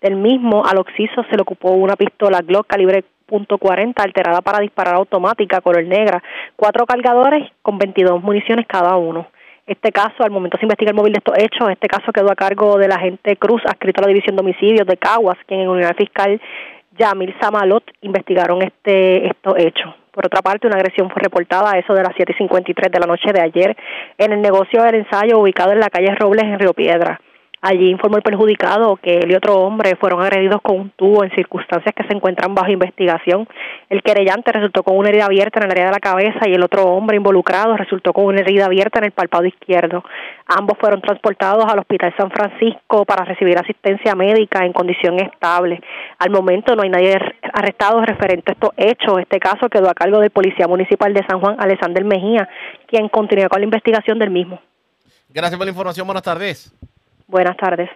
del 0.00 0.16
mismo. 0.16 0.64
Al 0.64 0.78
occiso 0.78 1.24
se 1.28 1.36
le 1.36 1.42
ocupó 1.42 1.72
una 1.72 1.96
pistola 1.96 2.40
Glock 2.40 2.68
calibre 2.68 3.04
.40 3.28 3.92
alterada 3.96 4.40
para 4.40 4.60
disparar 4.60 4.94
automática 4.94 5.60
color 5.60 5.84
negra, 5.84 6.22
cuatro 6.54 6.86
cargadores 6.86 7.50
con 7.62 7.76
22 7.76 8.22
municiones 8.22 8.66
cada 8.68 8.96
uno. 8.96 9.26
Este 9.66 9.90
caso, 9.90 10.22
al 10.22 10.30
momento 10.30 10.56
se 10.58 10.64
investiga 10.64 10.90
el 10.90 10.96
móvil 10.96 11.12
de 11.12 11.18
estos 11.18 11.36
hechos, 11.36 11.68
este 11.68 11.88
caso 11.88 12.12
quedó 12.12 12.30
a 12.30 12.36
cargo 12.36 12.78
del 12.78 12.92
agente 12.92 13.36
Cruz, 13.36 13.60
adscrito 13.66 14.00
a 14.00 14.02
la 14.02 14.12
División 14.12 14.36
de 14.36 14.42
Homicidios 14.42 14.86
de 14.86 14.96
Caguas, 14.96 15.36
quien 15.44 15.62
en 15.62 15.68
unidad 15.68 15.96
fiscal 15.96 16.40
Yamil 16.98 17.34
Samalot 17.40 17.84
investigaron 18.02 18.62
este 18.62 19.26
estos 19.26 19.54
hechos. 19.58 19.94
Por 20.10 20.26
otra 20.26 20.40
parte, 20.40 20.66
una 20.66 20.76
agresión 20.76 21.10
fue 21.10 21.20
reportada 21.20 21.72
a 21.72 21.78
eso 21.78 21.92
de 21.92 22.02
las 22.02 22.14
7.53 22.14 22.90
de 22.90 23.00
la 23.00 23.06
noche 23.06 23.32
de 23.34 23.40
ayer 23.42 23.76
en 24.16 24.32
el 24.32 24.40
negocio 24.40 24.82
del 24.82 24.94
ensayo 24.94 25.38
ubicado 25.38 25.72
en 25.72 25.80
la 25.80 25.90
calle 25.90 26.14
Robles 26.14 26.44
en 26.44 26.58
Río 26.58 26.72
Piedra. 26.72 27.20
Allí 27.68 27.90
informó 27.90 28.16
el 28.16 28.22
perjudicado 28.22 28.94
que 28.94 29.18
él 29.18 29.32
y 29.32 29.34
otro 29.34 29.56
hombre 29.56 29.96
fueron 29.96 30.22
agredidos 30.22 30.60
con 30.62 30.78
un 30.78 30.90
tubo 30.90 31.24
en 31.24 31.34
circunstancias 31.34 31.92
que 31.96 32.06
se 32.06 32.14
encuentran 32.14 32.54
bajo 32.54 32.70
investigación. 32.70 33.48
El 33.90 34.04
querellante 34.04 34.52
resultó 34.52 34.84
con 34.84 34.96
una 34.96 35.08
herida 35.08 35.24
abierta 35.24 35.58
en 35.58 35.64
el 35.64 35.72
área 35.72 35.86
de 35.86 35.90
la 35.90 35.98
cabeza 35.98 36.48
y 36.48 36.54
el 36.54 36.62
otro 36.62 36.84
hombre 36.84 37.16
involucrado 37.16 37.76
resultó 37.76 38.12
con 38.12 38.26
una 38.26 38.42
herida 38.42 38.66
abierta 38.66 39.00
en 39.00 39.06
el 39.06 39.10
párpado 39.10 39.46
izquierdo. 39.46 40.04
Ambos 40.46 40.78
fueron 40.78 41.00
transportados 41.00 41.64
al 41.64 41.80
Hospital 41.80 42.14
San 42.16 42.30
Francisco 42.30 43.04
para 43.04 43.24
recibir 43.24 43.58
asistencia 43.58 44.14
médica 44.14 44.64
en 44.64 44.72
condición 44.72 45.18
estable. 45.18 45.80
Al 46.20 46.30
momento 46.30 46.76
no 46.76 46.84
hay 46.84 46.90
nadie 46.90 47.18
arrestado 47.52 48.00
referente 48.02 48.52
a 48.52 48.54
estos 48.54 48.70
hechos. 48.76 49.18
Este 49.18 49.40
caso 49.40 49.68
quedó 49.68 49.90
a 49.90 49.94
cargo 49.94 50.20
del 50.20 50.30
Policía 50.30 50.68
Municipal 50.68 51.12
de 51.12 51.26
San 51.28 51.40
Juan, 51.40 51.56
Alexander 51.58 52.04
Mejía, 52.04 52.48
quien 52.86 53.08
continúa 53.08 53.48
con 53.48 53.60
la 53.60 53.64
investigación 53.64 54.20
del 54.20 54.30
mismo. 54.30 54.60
Gracias 55.30 55.58
por 55.58 55.66
la 55.66 55.70
información. 55.70 56.06
Buenas 56.06 56.22
tardes. 56.22 56.72
Buenas 57.26 57.56
tardes. 57.56 57.90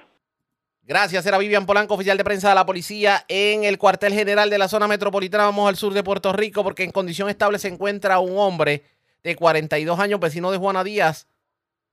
Gracias, 0.82 1.24
era 1.24 1.38
Vivian 1.38 1.66
Polanco, 1.66 1.94
oficial 1.94 2.18
de 2.18 2.24
prensa 2.24 2.48
de 2.48 2.56
la 2.56 2.66
policía 2.66 3.18
en 3.28 3.62
el 3.62 3.78
cuartel 3.78 4.12
general 4.12 4.50
de 4.50 4.58
la 4.58 4.66
zona 4.66 4.88
metropolitana. 4.88 5.44
Vamos 5.44 5.68
al 5.68 5.76
sur 5.76 5.92
de 5.92 6.02
Puerto 6.02 6.32
Rico 6.32 6.64
porque 6.64 6.82
en 6.82 6.90
condición 6.90 7.28
estable 7.28 7.58
se 7.58 7.68
encuentra 7.68 8.18
un 8.18 8.36
hombre 8.36 8.82
de 9.22 9.36
42 9.36 10.00
años, 10.00 10.18
vecino 10.18 10.50
de 10.50 10.58
Juana 10.58 10.82
Díaz. 10.82 11.28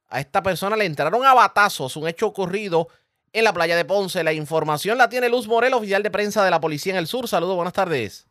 A 0.09 0.19
esta 0.19 0.41
persona 0.41 0.75
le 0.75 0.85
entraron 0.85 1.23
a 1.25 1.35
batazos, 1.35 1.95
un 1.95 2.07
hecho 2.07 2.25
ocurrido 2.25 2.88
en 3.33 3.43
la 3.43 3.53
playa 3.53 3.75
de 3.75 3.85
Ponce. 3.85 4.23
La 4.23 4.33
información 4.33 4.97
la 4.97 5.09
tiene 5.09 5.29
Luz 5.29 5.47
Morel, 5.47 5.73
oficial 5.73 6.01
de 6.01 6.09
prensa 6.09 6.43
de 6.43 6.49
la 6.49 6.59
policía 6.59 6.93
en 6.93 6.99
el 6.99 7.05
sur. 7.05 7.27
Saludos, 7.27 7.55
buenas 7.55 7.73
tardes. 7.73 8.27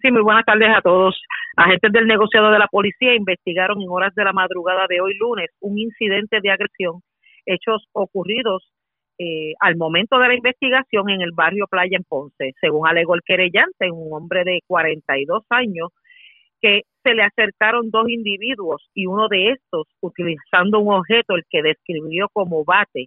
Sí, 0.00 0.10
muy 0.10 0.22
buenas 0.22 0.46
tardes 0.46 0.68
a 0.74 0.80
todos. 0.80 1.20
Agentes 1.56 1.92
del 1.92 2.06
negociado 2.06 2.50
de 2.50 2.60
la 2.60 2.68
policía 2.68 3.14
investigaron 3.14 3.82
en 3.82 3.88
horas 3.90 4.14
de 4.14 4.24
la 4.24 4.32
madrugada 4.32 4.86
de 4.88 5.00
hoy 5.00 5.18
lunes 5.18 5.50
un 5.60 5.76
incidente 5.76 6.38
de 6.40 6.50
agresión 6.50 7.02
hechos 7.48 7.88
ocurridos 7.92 8.70
eh, 9.18 9.54
al 9.60 9.76
momento 9.76 10.18
de 10.18 10.28
la 10.28 10.34
investigación 10.34 11.10
en 11.10 11.22
el 11.22 11.32
barrio 11.32 11.66
Playa 11.68 11.96
en 11.96 12.04
Ponce. 12.04 12.52
Según 12.60 12.86
alegó 12.86 13.14
el 13.14 13.22
querellante, 13.24 13.90
un 13.90 14.12
hombre 14.12 14.44
de 14.44 14.60
42 14.66 15.42
años, 15.50 15.90
que 16.60 16.82
se 17.02 17.14
le 17.14 17.22
acercaron 17.22 17.90
dos 17.90 18.08
individuos 18.08 18.88
y 18.94 19.06
uno 19.06 19.28
de 19.28 19.52
estos, 19.52 19.86
utilizando 20.00 20.80
un 20.80 20.94
objeto, 20.94 21.34
el 21.34 21.44
que 21.50 21.62
describió 21.62 22.28
como 22.32 22.64
bate, 22.64 23.06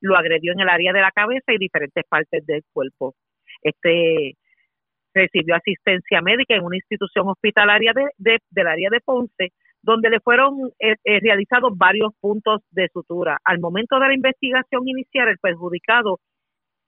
lo 0.00 0.16
agredió 0.16 0.52
en 0.52 0.60
el 0.60 0.68
área 0.68 0.92
de 0.92 1.00
la 1.00 1.12
cabeza 1.12 1.52
y 1.52 1.58
diferentes 1.58 2.04
partes 2.08 2.44
del 2.46 2.62
cuerpo. 2.72 3.14
Este 3.62 4.34
recibió 5.14 5.54
asistencia 5.54 6.22
médica 6.22 6.54
en 6.54 6.64
una 6.64 6.76
institución 6.76 7.28
hospitalaria 7.28 7.92
de, 7.92 8.38
del 8.50 8.66
área 8.66 8.88
de 8.90 9.00
Ponce 9.00 9.52
donde 9.82 10.10
le 10.10 10.20
fueron 10.20 10.70
eh, 10.78 10.94
eh, 11.04 11.20
realizados 11.20 11.76
varios 11.76 12.12
puntos 12.20 12.60
de 12.70 12.88
sutura. 12.92 13.38
Al 13.44 13.58
momento 13.58 13.98
de 13.98 14.08
la 14.08 14.14
investigación 14.14 14.86
inicial, 14.86 15.28
el 15.28 15.38
perjudicado 15.38 16.20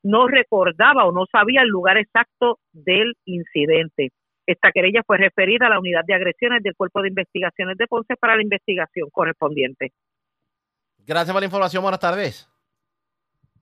no 0.03 0.29
recordaba 0.29 1.05
o 1.05 1.13
no 1.13 1.25
sabía 1.31 1.63
el 1.63 1.69
lugar 1.69 1.97
exacto 1.99 2.59
del 2.73 3.15
incidente. 3.25 4.13
Esta 4.47 4.71
querella 4.71 5.03
fue 5.07 5.17
referida 5.17 5.67
a 5.67 5.71
la 5.71 5.81
unidad 5.81 6.03
de 6.07 6.15
agresiones 6.15 6.63
del 6.63 6.77
Cuerpo 6.77 7.01
de 7.01 7.09
Investigaciones 7.09 7.77
de 7.79 7.87
Ponce 7.87 8.15
para 8.17 8.37
la 8.37 8.43
investigación 8.43 9.09
correspondiente. 9.11 9.93
Gracias 10.99 11.33
por 11.33 11.41
la 11.41 11.47
información. 11.47 11.83
Buenas 11.83 12.01
tardes. 12.01 12.49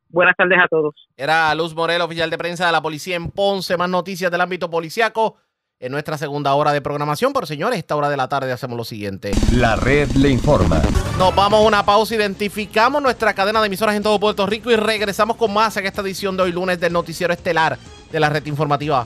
Buenas 0.09 0.37
tardes 0.37 0.59
a 0.63 0.69
todos. 0.69 0.95
Era 1.17 1.55
Luz 1.55 1.75
Morel, 1.75 2.03
oficial 2.03 2.29
de 2.29 2.37
prensa 2.37 2.67
de 2.67 2.73
la 2.73 2.83
policía 2.83 3.17
en 3.17 3.31
Ponce. 3.31 3.77
Más 3.77 3.89
noticias 3.89 4.31
del 4.31 4.41
ámbito 4.41 4.69
policiaco 4.69 5.39
en 5.83 5.91
nuestra 5.91 6.17
segunda 6.17 6.55
hora 6.55 6.73
de 6.73 6.81
programación. 6.81 7.33
Pero 7.33 7.47
señores, 7.47 7.79
esta 7.79 7.97
hora 7.97 8.09
de 8.09 8.17
la 8.17 8.29
tarde 8.29 8.51
hacemos 8.53 8.77
lo 8.77 8.85
siguiente. 8.85 9.33
La 9.53 9.77
red 9.77 10.09
le 10.13 10.31
informa. 10.31 10.81
Nos 11.19 11.35
vamos 11.35 11.61
a 11.61 11.67
una 11.67 11.85
pausa, 11.85 12.15
identificamos 12.15 13.03
nuestra 13.03 13.35
cadena 13.35 13.61
de 13.61 13.67
emisoras 13.67 13.97
en 13.97 14.03
todo 14.03 14.19
Puerto 14.19 14.47
Rico 14.47 14.71
y 14.71 14.77
regresamos 14.77 15.37
con 15.37 15.53
más 15.53 15.77
en 15.77 15.87
esta 15.87 16.01
edición 16.01 16.37
de 16.37 16.45
hoy 16.45 16.53
lunes 16.53 16.81
del 16.81 16.93
noticiero 16.93 17.35
estelar 17.35 17.77
de 18.11 18.21
la 18.21 18.29
red 18.31 18.47
informativa. 18.47 19.05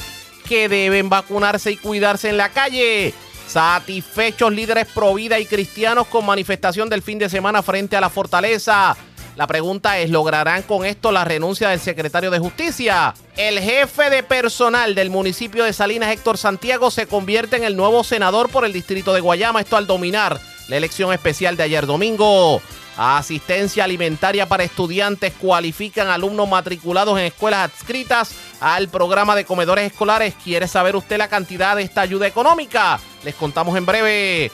que 0.50 0.70
deben 0.70 1.08
vacunarse 1.08 1.72
y 1.72 1.78
cuidarse 1.78 2.30
en 2.30 2.38
la 2.38 2.50
calle. 2.50 3.14
Satisfechos 3.46 4.52
líderes 4.52 4.88
pro 4.88 5.14
vida 5.14 5.38
y 5.38 5.46
cristianos 5.46 6.08
con 6.08 6.26
manifestación 6.26 6.90
del 6.90 7.04
fin 7.04 7.20
de 7.20 7.30
semana 7.30 7.62
frente 7.62 7.96
a 7.96 8.02
la 8.02 8.10
fortaleza. 8.10 8.98
La 9.42 9.48
pregunta 9.48 9.98
es, 9.98 10.12
¿lograrán 10.12 10.62
con 10.62 10.86
esto 10.86 11.12
la 11.12 11.26
renuncia 11.26 11.70
del 11.70 11.80
secretario 11.80 12.30
de 12.30 12.38
Justicia? 12.38 13.16
El 13.36 13.58
jefe 13.60 14.12
de 14.12 14.22
personal 14.22 14.94
del 14.94 15.10
municipio 15.10 15.64
de 15.64 15.74
Salinas, 15.74 16.12
Héctor 16.12 16.38
Santiago, 16.38 16.92
se 16.92 17.08
convierte 17.08 17.56
en 17.56 17.64
el 17.64 17.76
nuevo 17.76 18.04
senador 18.04 18.50
por 18.52 18.66
el 18.66 18.72
distrito 18.72 19.14
de 19.14 19.20
Guayama, 19.20 19.62
esto 19.62 19.78
al 19.78 19.88
dominar 19.88 20.40
la 20.68 20.78
elección 20.78 21.12
especial 21.12 21.58
de 21.58 21.64
ayer 21.64 21.88
domingo. 21.88 22.62
Asistencia 22.96 23.84
alimentaria 23.84 24.46
para 24.46 24.64
estudiantes 24.64 25.34
cualifican 25.34 26.10
alumnos 26.10 26.48
matriculados 26.48 27.18
en 27.18 27.26
escuelas 27.26 27.72
adscritas 27.72 28.36
al 28.60 28.90
programa 28.90 29.36
de 29.36 29.46
comedores 29.46 29.92
escolares. 29.92 30.36
¿Quiere 30.44 30.68
saber 30.68 30.96
usted 30.96 31.18
la 31.18 31.30
cantidad 31.30 31.76
de 31.76 31.82
esta 31.82 32.02
ayuda 32.02 32.28
económica? 32.28 33.00
Les 33.24 33.34
contamos 33.34 33.76
en 33.76 33.88
breve. 33.88 34.52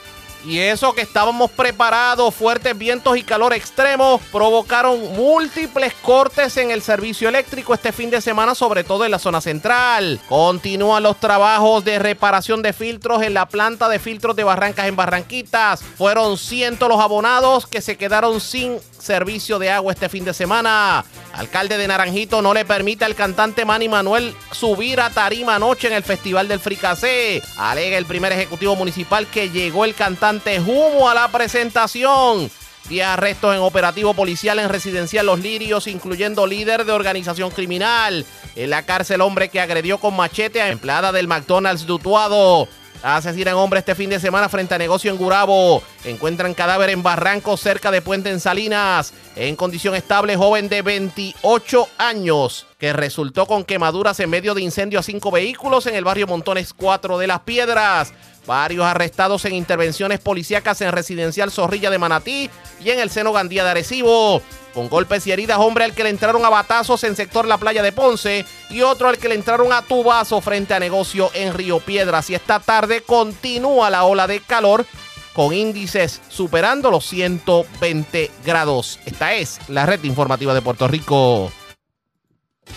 Y 0.47 0.59
eso 0.59 0.93
que 0.93 1.01
estábamos 1.01 1.51
preparados, 1.51 2.33
fuertes 2.33 2.77
vientos 2.77 3.17
y 3.17 3.23
calor 3.23 3.53
extremo 3.53 4.21
provocaron 4.31 5.13
múltiples 5.13 5.93
cortes 6.01 6.55
en 6.55 6.71
el 6.71 6.81
servicio 6.81 7.27
eléctrico 7.27 7.73
este 7.73 7.91
fin 7.91 8.09
de 8.09 8.21
semana, 8.21 8.55
sobre 8.55 8.85
todo 8.85 9.03
en 9.03 9.11
la 9.11 9.19
zona 9.19 9.41
central. 9.41 10.21
Continúan 10.29 11.03
los 11.03 11.19
trabajos 11.19 11.83
de 11.83 11.99
reparación 11.99 12.61
de 12.61 12.71
filtros 12.71 13.23
en 13.23 13.33
la 13.33 13.49
planta 13.49 13.89
de 13.89 13.99
filtros 13.99 14.37
de 14.37 14.45
Barrancas 14.45 14.87
en 14.87 14.95
Barranquitas. 14.95 15.83
Fueron 15.83 16.37
cientos 16.37 16.87
los 16.87 17.01
abonados 17.01 17.67
que 17.67 17.81
se 17.81 17.97
quedaron 17.97 18.39
sin 18.39 18.79
servicio 18.99 19.59
de 19.59 19.69
agua 19.69 19.93
este 19.93 20.09
fin 20.09 20.25
de 20.25 20.33
semana. 20.33 21.03
Alcalde 21.33 21.77
de 21.77 21.87
Naranjito 21.87 22.41
no 22.41 22.53
le 22.53 22.65
permite 22.65 23.05
al 23.05 23.15
cantante 23.15 23.65
Manny 23.65 23.89
Manuel 23.89 24.35
subir 24.51 24.99
a 24.99 25.09
tarima 25.09 25.55
anoche 25.55 25.87
en 25.87 25.93
el 25.93 26.03
Festival 26.03 26.47
del 26.47 26.59
Fricacé. 26.59 27.41
Alega 27.57 27.97
el 27.97 28.05
primer 28.05 28.31
ejecutivo 28.31 28.75
municipal 28.75 29.27
que 29.27 29.49
llegó 29.49 29.85
el 29.85 29.95
cantante 29.95 30.59
humo 30.59 31.09
a 31.09 31.13
la 31.13 31.27
presentación. 31.29 32.49
10 32.89 33.05
arrestos 33.05 33.53
en 33.53 33.61
operativo 33.61 34.13
policial 34.13 34.59
en 34.59 34.69
residencial 34.69 35.25
Los 35.25 35.39
Lirios, 35.39 35.87
incluyendo 35.87 36.47
líder 36.47 36.85
de 36.85 36.93
organización 36.93 37.51
criminal. 37.51 38.25
En 38.55 38.69
la 38.69 38.85
cárcel, 38.85 39.21
hombre 39.21 39.49
que 39.49 39.59
agredió 39.59 39.97
con 39.97 40.15
machete 40.15 40.61
a 40.61 40.69
empleada 40.69 41.11
del 41.11 41.27
McDonald's 41.27 41.85
Dutuado. 41.85 42.67
Asesinan 43.01 43.55
hombre 43.55 43.79
este 43.79 43.95
fin 43.95 44.09
de 44.09 44.19
semana 44.19 44.49
frente 44.49 44.75
a 44.75 44.77
negocio 44.77 45.11
en 45.11 45.17
Gurabo. 45.17 45.81
Encuentran 46.03 46.53
cadáver 46.53 46.89
en 46.89 47.03
Barranco 47.03 47.57
cerca 47.57 47.91
de 47.91 48.01
Puente 48.01 48.29
en 48.29 48.39
Salinas. 48.39 49.13
En 49.35 49.55
condición 49.55 49.95
estable, 49.95 50.35
joven 50.35 50.69
de 50.69 50.81
28 50.81 51.89
años 51.97 52.66
que 52.77 52.93
resultó 52.93 53.47
con 53.47 53.63
quemaduras 53.63 54.19
en 54.19 54.29
medio 54.29 54.53
de 54.53 54.61
incendio 54.61 54.99
a 54.99 55.03
cinco 55.03 55.31
vehículos 55.31 55.87
en 55.87 55.95
el 55.95 56.03
barrio 56.03 56.27
Montones 56.27 56.73
4 56.73 57.17
de 57.17 57.27
Las 57.27 57.39
Piedras. 57.41 58.13
Varios 58.45 58.85
arrestados 58.85 59.43
en 59.45 59.55
intervenciones 59.55 60.19
policíacas 60.19 60.79
en 60.81 60.91
residencial 60.91 61.51
Zorrilla 61.51 61.89
de 61.89 61.97
Manatí 61.97 62.49
y 62.79 62.91
en 62.91 62.99
el 62.99 63.09
seno 63.09 63.33
Gandía 63.33 63.63
de 63.63 63.71
Arecibo. 63.71 64.41
Con 64.73 64.89
golpes 64.89 65.25
y 65.25 65.31
heridas, 65.31 65.57
hombre 65.57 65.85
al 65.85 65.95
que 65.95 66.03
le 66.03 66.11
entraron 66.11 66.45
a 66.45 66.49
batazos 66.49 67.03
en 67.03 67.15
sector 67.15 67.47
La 67.47 67.57
Playa 67.57 67.81
de 67.81 67.91
Ponce 67.91 68.45
y 68.69 68.81
otro 68.83 69.09
al 69.09 69.17
que 69.17 69.27
le 69.27 69.35
entraron 69.35 69.73
a 69.73 69.81
tubazo 69.81 70.39
frente 70.39 70.75
a 70.75 70.79
negocio 70.79 71.31
en 71.33 71.55
Río 71.55 71.79
Piedras. 71.79 72.29
Y 72.29 72.35
esta 72.35 72.59
tarde 72.59 73.01
continúa 73.01 73.89
la 73.89 74.03
ola 74.03 74.27
de 74.27 74.39
calor 74.39 74.85
con 75.33 75.51
índices 75.51 76.21
superando 76.29 76.91
los 76.91 77.05
120 77.05 78.31
grados. 78.45 78.99
Esta 79.05 79.33
es 79.33 79.59
la 79.67 79.87
red 79.87 80.03
informativa 80.03 80.53
de 80.53 80.61
Puerto 80.61 80.87
Rico. 80.87 81.51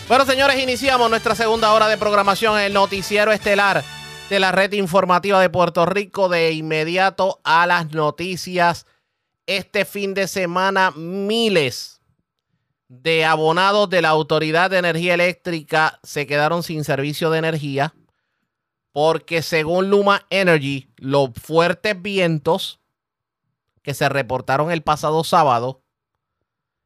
Bueno, 0.09 0.27
señores, 0.27 0.59
iniciamos 0.59 1.09
nuestra 1.09 1.35
segunda 1.35 1.73
hora 1.73 1.89
de 1.89 1.97
programación 1.97 2.59
en 2.59 2.65
el 2.65 2.73
noticiero 2.73 3.33
estelar 3.33 3.85
de 4.29 4.41
la 4.41 4.53
red 4.53 4.73
informativa 4.73 5.41
de 5.41 5.51
Puerto 5.51 5.87
Rico. 5.87 6.29
De 6.29 6.53
inmediato 6.53 7.41
a 7.45 7.67
las 7.67 7.93
noticias. 7.93 8.87
Este 9.47 9.85
fin 9.85 10.15
de 10.15 10.29
semana, 10.29 10.91
miles 10.93 12.01
de 12.89 13.25
abonados 13.25 13.89
de 13.89 14.03
la 14.03 14.09
Autoridad 14.09 14.71
de 14.71 14.79
Energía 14.79 15.15
Eléctrica 15.15 16.01
se 16.03 16.27
quedaron 16.27 16.65
sin 16.65 16.83
servicio 16.83 17.31
de 17.31 17.39
energía 17.39 17.95
porque 18.93 19.43
según 19.43 19.91
Luma 19.91 20.27
Energy, 20.31 20.91
los 20.97 21.31
fuertes 21.35 22.01
vientos 22.03 22.81
que 23.83 23.95
se 23.95 24.09
reportaron 24.09 24.71
el 24.73 24.83
pasado 24.83 25.23
sábado 25.23 25.83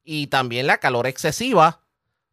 y 0.04 0.26
también 0.26 0.66
la 0.66 0.78
calor 0.78 1.06
excesiva 1.06 1.83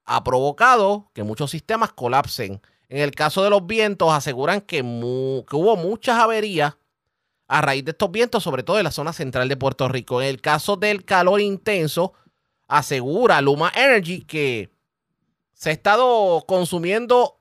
ha 0.05 0.23
provocado 0.23 1.09
que 1.13 1.23
muchos 1.23 1.51
sistemas 1.51 1.93
colapsen. 1.93 2.61
En 2.89 3.01
el 3.01 3.11
caso 3.11 3.43
de 3.43 3.49
los 3.49 3.65
vientos, 3.65 4.11
aseguran 4.11 4.61
que, 4.61 4.81
hubo 4.81 5.77
muchas 5.77 6.17
averías 6.19 6.75
a 7.47 7.61
raíz 7.61 7.85
de 7.85 7.91
estos 7.91 8.11
vientos, 8.11 8.43
sobre 8.43 8.63
todo 8.63 8.77
en 8.77 8.83
la 8.83 8.91
zona 8.91 9.13
central 9.13 9.47
de 9.47 9.57
Puerto 9.57 9.87
Rico. 9.87 10.21
En 10.21 10.27
el 10.27 10.41
caso 10.41 10.75
del 10.75 11.05
calor 11.05 11.41
intenso, 11.41 12.13
asegura 12.67 13.41
Luma 13.41 13.71
Energy 13.75 14.21
que 14.21 14.71
se 15.53 15.69
ha 15.69 15.73
estado 15.73 16.43
consumiendo, 16.47 17.39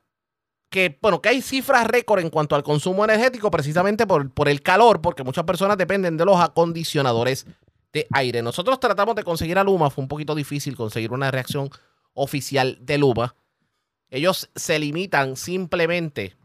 que, 0.68 0.98
bueno, 1.00 1.20
que 1.20 1.30
hay 1.30 1.42
cifras 1.42 1.86
récord 1.86 2.20
en 2.20 2.30
cuanto 2.30 2.54
al 2.54 2.62
consumo 2.62 3.04
energético 3.04 3.50
precisamente 3.50 4.06
por, 4.06 4.30
por 4.32 4.48
el 4.48 4.62
calor, 4.62 5.00
porque 5.00 5.24
muchas 5.24 5.44
personas 5.44 5.78
dependen 5.78 6.16
de 6.16 6.24
los 6.24 6.38
acondicionadores 6.40 7.46
de 7.92 8.06
aire. 8.12 8.42
Nosotros 8.42 8.78
tratamos 8.78 9.14
de 9.16 9.24
conseguir 9.24 9.58
a 9.58 9.64
Luma, 9.64 9.90
fue 9.90 10.02
un 10.02 10.08
poquito 10.08 10.34
difícil 10.34 10.76
conseguir 10.76 11.12
una 11.12 11.30
reacción 11.30 11.70
oficial 12.14 12.78
de 12.80 12.98
Luma 12.98 13.34
ellos 14.10 14.50
se 14.56 14.78
limitan 14.78 15.36
simplemente 15.36 16.36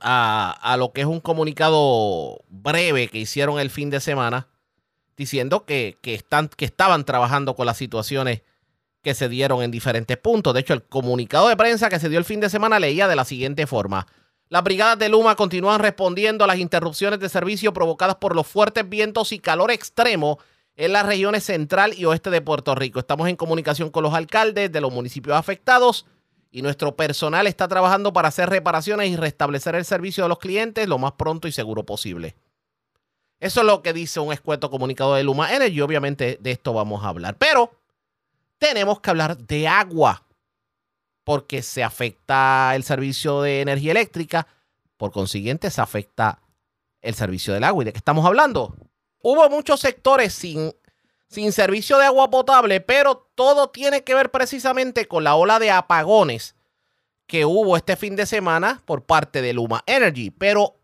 a, 0.00 0.76
lo 0.78 0.92
que 0.92 1.00
es 1.00 1.06
un 1.06 1.20
comunicado 1.20 2.44
breve 2.48 3.08
que 3.08 3.18
hicieron 3.18 3.58
el 3.58 3.70
fin 3.70 3.88
de 3.88 4.00
semana, 4.00 4.48
diciendo 5.16 5.64
que, 5.64 5.96
están, 6.02 6.48
que 6.48 6.66
estaban 6.66 7.04
trabajando 7.04 7.54
con 7.54 7.64
las 7.66 7.78
situaciones 7.78 8.42
que 9.00 9.14
se 9.14 9.28
dieron 9.28 9.62
en 9.62 9.70
diferentes 9.70 10.16
puntos. 10.18 10.52
De 10.52 10.60
hecho, 10.60 10.74
el 10.74 10.82
comunicado 10.82 11.48
de 11.48 11.56
prensa 11.56 11.88
que 11.88 12.00
se 12.00 12.08
dio 12.08 12.18
el 12.18 12.24
fin 12.24 12.40
de 12.40 12.50
semana 12.50 12.78
leía 12.78 13.08
de 13.08 13.16
la 13.16 13.24
siguiente 13.24 13.66
forma. 13.66 14.06
Las 14.50 14.62
brigadas 14.62 14.98
de 14.98 15.08
Luma 15.08 15.36
continúan 15.36 15.80
respondiendo 15.80 16.44
a 16.44 16.46
las 16.46 16.58
interrupciones 16.58 17.18
de 17.20 17.28
servicio 17.30 17.72
provocadas 17.72 18.16
por 18.16 18.36
los 18.36 18.46
fuertes 18.46 18.86
vientos 18.86 19.32
y 19.32 19.38
calor 19.38 19.70
extremo 19.70 20.38
en 20.76 20.92
las 20.92 21.06
regiones 21.06 21.44
central 21.44 21.94
y 21.96 22.04
oeste 22.04 22.30
de 22.30 22.40
Puerto 22.40 22.74
Rico. 22.74 22.98
Estamos 22.98 23.28
en 23.28 23.36
comunicación 23.36 23.90
con 23.90 24.02
los 24.02 24.14
alcaldes 24.14 24.72
de 24.72 24.80
los 24.80 24.92
municipios 24.92 25.36
afectados 25.36 26.06
y 26.50 26.62
nuestro 26.62 26.96
personal 26.96 27.46
está 27.46 27.66
trabajando 27.68 28.12
para 28.12 28.28
hacer 28.28 28.48
reparaciones 28.48 29.10
y 29.10 29.16
restablecer 29.16 29.74
el 29.74 29.84
servicio 29.84 30.24
de 30.24 30.28
los 30.28 30.38
clientes 30.38 30.88
lo 30.88 30.98
más 30.98 31.12
pronto 31.12 31.48
y 31.48 31.52
seguro 31.52 31.84
posible. 31.84 32.36
Eso 33.40 33.60
es 33.60 33.66
lo 33.66 33.82
que 33.82 33.92
dice 33.92 34.20
un 34.20 34.32
escueto 34.32 34.70
comunicado 34.70 35.14
de 35.14 35.24
Luma 35.24 35.52
Energy. 35.52 35.80
Obviamente 35.80 36.38
de 36.40 36.50
esto 36.52 36.72
vamos 36.72 37.04
a 37.04 37.08
hablar. 37.08 37.36
Pero 37.36 37.72
tenemos 38.58 39.00
que 39.00 39.10
hablar 39.10 39.36
de 39.36 39.68
agua. 39.68 40.24
Porque 41.24 41.62
se 41.62 41.82
afecta 41.82 42.74
el 42.74 42.84
servicio 42.84 43.42
de 43.42 43.60
energía 43.60 43.92
eléctrica. 43.92 44.46
Por 44.96 45.10
consiguiente, 45.10 45.70
se 45.70 45.80
afecta 45.80 46.40
el 47.02 47.14
servicio 47.14 47.52
del 47.52 47.64
agua. 47.64 47.82
¿Y 47.82 47.86
de 47.86 47.92
qué 47.92 47.98
estamos 47.98 48.24
hablando? 48.24 48.76
Hubo 49.26 49.48
muchos 49.48 49.80
sectores 49.80 50.34
sin 50.34 50.72
sin 51.34 51.52
servicio 51.52 51.98
de 51.98 52.06
agua 52.06 52.30
potable, 52.30 52.80
pero 52.80 53.28
todo 53.34 53.68
tiene 53.70 54.04
que 54.04 54.14
ver 54.14 54.30
precisamente 54.30 55.08
con 55.08 55.24
la 55.24 55.34
ola 55.34 55.58
de 55.58 55.70
apagones 55.70 56.54
que 57.26 57.44
hubo 57.44 57.76
este 57.76 57.96
fin 57.96 58.14
de 58.14 58.24
semana 58.24 58.82
por 58.84 59.04
parte 59.04 59.42
de 59.42 59.52
Luma 59.52 59.82
Energy. 59.86 60.30
Pero 60.30 60.76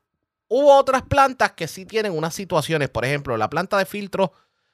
hubo 0.48 0.76
otras 0.76 1.02
plantas 1.02 1.52
que 1.52 1.68
sí 1.68 1.86
tienen 1.86 2.12
unas 2.12 2.34
situaciones, 2.34 2.88
por 2.88 3.04
ejemplo, 3.04 3.36
la 3.36 3.48
planta 3.48 3.78
de 3.78 3.86
filtro 3.86 4.32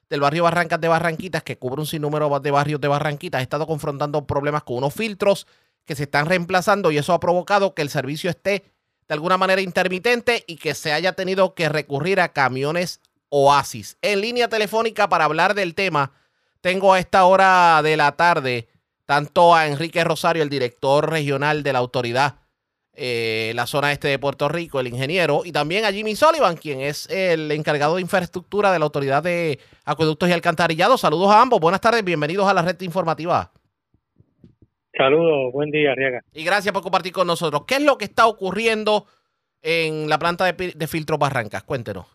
del 0.08 0.20
barrio 0.20 0.44
Barrancas 0.44 0.80
de 0.80 0.88
Barranquitas, 0.88 1.42
que 1.42 1.58
cubre 1.58 1.80
un 1.80 1.86
sinnúmero 1.86 2.40
de 2.40 2.50
barrios 2.50 2.80
de 2.80 2.88
Barranquitas, 2.88 3.40
ha 3.40 3.42
estado 3.42 3.66
confrontando 3.66 4.26
problemas 4.26 4.62
con 4.62 4.78
unos 4.78 4.94
filtros 4.94 5.46
que 5.84 5.94
se 5.94 6.04
están 6.04 6.26
reemplazando 6.26 6.90
y 6.90 6.98
eso 6.98 7.12
ha 7.12 7.20
provocado 7.20 7.74
que 7.74 7.82
el 7.82 7.90
servicio 7.90 8.30
esté 8.30 8.64
de 9.08 9.14
alguna 9.14 9.36
manera 9.36 9.60
intermitente 9.60 10.44
y 10.46 10.56
que 10.56 10.74
se 10.74 10.92
haya 10.92 11.12
tenido 11.12 11.54
que 11.54 11.68
recurrir 11.68 12.20
a 12.20 12.32
camiones 12.32 13.00
Oasis. 13.28 13.98
En 14.02 14.20
línea 14.20 14.48
telefónica 14.48 15.08
para 15.08 15.24
hablar 15.24 15.54
del 15.54 15.74
tema, 15.74 16.12
tengo 16.60 16.92
a 16.92 16.98
esta 16.98 17.24
hora 17.24 17.80
de 17.82 17.96
la 17.96 18.12
tarde 18.12 18.68
tanto 19.04 19.54
a 19.54 19.66
Enrique 19.66 20.02
Rosario, 20.04 20.42
el 20.42 20.50
director 20.50 21.08
regional 21.08 21.62
de 21.62 21.72
la 21.72 21.78
autoridad, 21.78 22.40
eh, 22.92 23.52
la 23.54 23.66
zona 23.66 23.92
este 23.92 24.08
de 24.08 24.18
Puerto 24.18 24.48
Rico, 24.48 24.80
el 24.80 24.88
ingeniero, 24.88 25.42
y 25.44 25.52
también 25.52 25.84
a 25.84 25.92
Jimmy 25.92 26.16
Sullivan, 26.16 26.56
quien 26.56 26.80
es 26.80 27.08
el 27.08 27.52
encargado 27.52 27.96
de 27.96 28.02
infraestructura 28.02 28.72
de 28.72 28.78
la 28.78 28.84
autoridad 28.84 29.22
de 29.22 29.60
acueductos 29.84 30.28
y 30.28 30.32
alcantarillados. 30.32 31.00
Saludos 31.00 31.30
a 31.30 31.40
ambos, 31.40 31.60
buenas 31.60 31.80
tardes, 31.80 32.02
bienvenidos 32.02 32.48
a 32.48 32.54
la 32.54 32.62
red 32.62 32.80
informativa. 32.80 33.52
Saludos, 34.96 35.52
buen 35.52 35.70
día, 35.70 35.94
Riega. 35.94 36.20
Y 36.32 36.42
gracias 36.42 36.72
por 36.72 36.82
compartir 36.82 37.12
con 37.12 37.26
nosotros. 37.26 37.62
¿Qué 37.66 37.76
es 37.76 37.82
lo 37.82 37.98
que 37.98 38.06
está 38.06 38.26
ocurriendo 38.26 39.06
en 39.62 40.08
la 40.08 40.18
planta 40.18 40.50
de, 40.50 40.72
de 40.74 40.86
filtros 40.86 41.18
Barrancas? 41.18 41.62
Cuéntenos. 41.64 42.06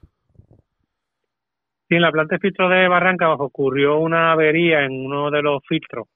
Sí, 1.92 1.96
en 1.96 2.04
la 2.04 2.12
planta 2.14 2.36
de 2.36 2.40
filtro 2.40 2.70
de 2.70 2.88
Barranca 2.88 3.34
ocurrió 3.34 3.98
una 3.98 4.32
avería 4.32 4.86
en 4.86 4.94
uno 4.94 5.30
de 5.30 5.42
los 5.42 5.62
filtros 5.68 6.08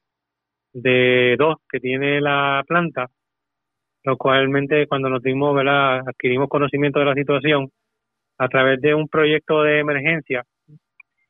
de 0.72 1.36
dos 1.38 1.56
que 1.70 1.80
tiene 1.80 2.18
la 2.22 2.64
planta, 2.66 3.08
lo 4.04 4.16
cualmente 4.16 4.86
cuando 4.86 5.10
nos 5.10 5.22
dimos, 5.22 5.54
¿verdad? 5.54 5.98
adquirimos 6.08 6.48
conocimiento 6.48 6.98
de 6.98 7.04
la 7.04 7.12
situación, 7.12 7.68
a 8.38 8.48
través 8.48 8.80
de 8.80 8.94
un 8.94 9.06
proyecto 9.06 9.64
de 9.64 9.80
emergencia, 9.80 10.44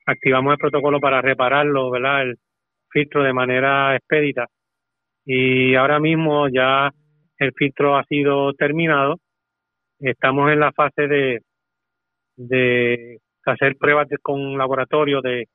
activamos 0.06 0.52
el 0.52 0.58
protocolo 0.58 1.00
para 1.00 1.20
repararlo, 1.20 1.90
¿verdad? 1.90 2.26
filtro 2.88 3.24
de 3.24 3.32
manera 3.32 3.96
expedita 3.96 4.46
y 5.24 5.74
ahora 5.74 5.98
mismo 5.98 6.48
ya 6.48 6.92
el 7.38 7.52
filtro 7.52 7.96
ha 7.96 8.04
sido 8.04 8.52
terminado. 8.52 9.16
Estamos 9.98 10.52
en 10.52 10.60
la 10.60 10.70
fase 10.70 11.42
de 12.36 13.18
hacer 13.46 13.76
pruebas 13.76 14.08
de- 14.08 14.18
con 14.18 14.56
laboratorio 14.58 15.20
de, 15.20 15.48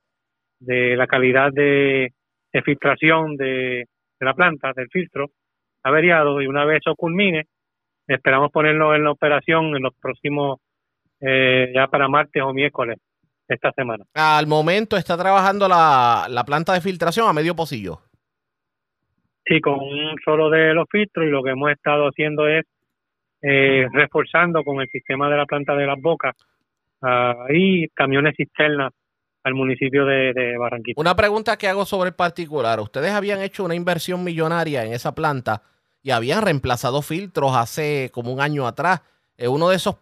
de 0.59 0.95
la 0.95 1.07
calidad 1.07 1.51
de, 1.51 2.13
de 2.53 2.61
filtración 2.61 3.35
de, 3.37 3.85
de 4.19 4.25
la 4.25 4.33
planta, 4.33 4.71
del 4.75 4.87
filtro 4.89 5.27
averiado 5.83 6.41
y 6.41 6.47
una 6.47 6.63
vez 6.65 6.81
eso 6.85 6.95
culmine, 6.95 7.45
esperamos 8.07 8.51
ponerlo 8.51 8.93
en 8.95 9.03
la 9.03 9.11
operación 9.11 9.75
en 9.75 9.81
los 9.81 9.93
próximos, 9.99 10.59
eh, 11.19 11.71
ya 11.73 11.87
para 11.87 12.07
martes 12.07 12.41
o 12.43 12.53
miércoles 12.53 12.97
esta 13.47 13.71
semana. 13.71 14.05
Al 14.13 14.47
momento 14.47 14.95
está 14.95 15.17
trabajando 15.17 15.67
la, 15.67 16.27
la 16.29 16.43
planta 16.43 16.73
de 16.73 16.81
filtración 16.81 17.27
a 17.27 17.33
medio 17.33 17.55
pocillo. 17.55 17.99
Sí, 19.43 19.59
con 19.59 19.79
un 19.79 20.15
solo 20.23 20.49
de 20.49 20.73
los 20.73 20.85
filtros 20.89 21.25
y 21.25 21.29
lo 21.29 21.41
que 21.43 21.49
hemos 21.49 21.71
estado 21.71 22.05
haciendo 22.07 22.47
es 22.47 22.63
eh, 23.41 23.87
reforzando 23.91 24.63
con 24.63 24.81
el 24.81 24.87
sistema 24.89 25.29
de 25.29 25.37
la 25.37 25.45
planta 25.47 25.75
de 25.75 25.87
las 25.87 25.99
bocas 25.99 26.35
ahí 27.01 27.87
camiones 27.93 28.35
cisternas 28.37 28.91
al 29.43 29.53
municipio 29.55 30.05
de, 30.05 30.33
de 30.33 30.57
Barranquita. 30.57 31.01
Una 31.01 31.15
pregunta 31.15 31.57
que 31.57 31.67
hago 31.67 31.85
sobre 31.85 32.09
el 32.09 32.15
particular. 32.15 32.79
Ustedes 32.79 33.11
habían 33.11 33.41
hecho 33.41 33.63
una 33.63 33.75
inversión 33.75 34.23
millonaria 34.23 34.85
en 34.85 34.93
esa 34.93 35.15
planta 35.15 35.63
y 36.03 36.11
habían 36.11 36.43
reemplazado 36.43 37.01
filtros 37.01 37.55
hace 37.55 38.09
como 38.13 38.31
un 38.31 38.39
año 38.39 38.67
atrás. 38.67 39.01
Eh, 39.37 39.47
uno 39.47 39.69
de 39.69 39.75
esos, 39.75 39.95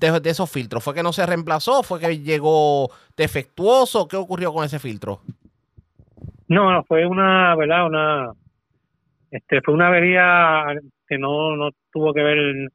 de, 0.00 0.20
de 0.20 0.30
esos 0.30 0.50
filtros 0.50 0.82
fue 0.82 0.94
que 0.94 1.02
no 1.02 1.12
se 1.12 1.26
reemplazó, 1.26 1.82
fue 1.82 2.00
que 2.00 2.18
llegó 2.18 2.90
defectuoso. 3.16 4.08
¿Qué 4.08 4.16
ocurrió 4.16 4.52
con 4.52 4.64
ese 4.64 4.78
filtro? 4.78 5.20
No, 6.48 6.72
no, 6.72 6.82
fue 6.84 7.06
una, 7.06 7.54
¿verdad? 7.54 7.86
Una, 7.86 8.32
este, 9.30 9.60
fue 9.62 9.74
una 9.74 9.88
avería 9.88 10.64
que 11.06 11.18
no, 11.18 11.56
no 11.56 11.70
tuvo 11.92 12.12
que 12.12 12.22
ver 12.22 12.70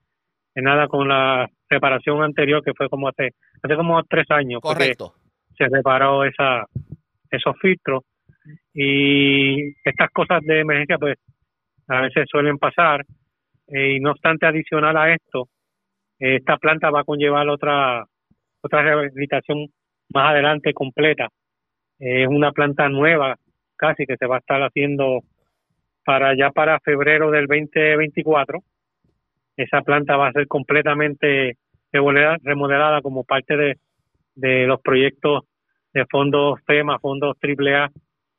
en, 0.55 0.63
nada 0.63 0.87
con 0.87 1.07
la 1.07 1.47
reparación 1.69 2.23
anterior 2.23 2.63
que 2.63 2.73
fue 2.73 2.89
como 2.89 3.09
hace, 3.09 3.31
hace 3.61 3.75
como 3.75 4.01
tres 4.03 4.25
años. 4.29 4.61
Correcto. 4.61 5.13
Se 5.57 5.65
reparó 5.69 6.23
esa, 6.23 6.65
esos 7.29 7.55
filtros 7.61 8.03
y 8.73 9.69
estas 9.83 10.09
cosas 10.11 10.41
de 10.43 10.61
emergencia 10.61 10.97
pues 10.97 11.17
a 11.87 12.01
veces 12.01 12.25
suelen 12.29 12.57
pasar 12.57 13.05
eh, 13.67 13.93
y 13.93 13.99
no 13.99 14.11
obstante 14.11 14.45
adicional 14.45 14.97
a 14.97 15.13
esto, 15.13 15.47
eh, 16.19 16.37
esta 16.37 16.57
planta 16.57 16.89
va 16.89 17.01
a 17.01 17.03
conllevar 17.03 17.47
otra, 17.49 18.05
otra 18.61 18.83
rehabilitación 18.83 19.67
más 20.09 20.31
adelante 20.31 20.73
completa. 20.73 21.29
Eh, 21.99 22.23
es 22.23 22.27
una 22.27 22.51
planta 22.51 22.89
nueva 22.89 23.35
casi 23.75 24.05
que 24.05 24.17
se 24.17 24.27
va 24.27 24.37
a 24.37 24.39
estar 24.39 24.61
haciendo 24.61 25.21
para 26.03 26.35
ya 26.37 26.51
para 26.51 26.79
febrero 26.79 27.31
del 27.31 27.47
2024. 27.47 28.59
Esa 29.57 29.81
planta 29.81 30.17
va 30.17 30.27
a 30.27 30.31
ser 30.33 30.47
completamente 30.47 31.57
remodelada, 31.91 32.37
remodelada 32.43 33.01
como 33.01 33.23
parte 33.23 33.55
de, 33.55 33.77
de 34.35 34.65
los 34.67 34.81
proyectos 34.81 35.43
de 35.93 36.05
fondos 36.09 36.59
FEMA, 36.65 36.99
fondos 36.99 37.37
AAA. 37.41 37.89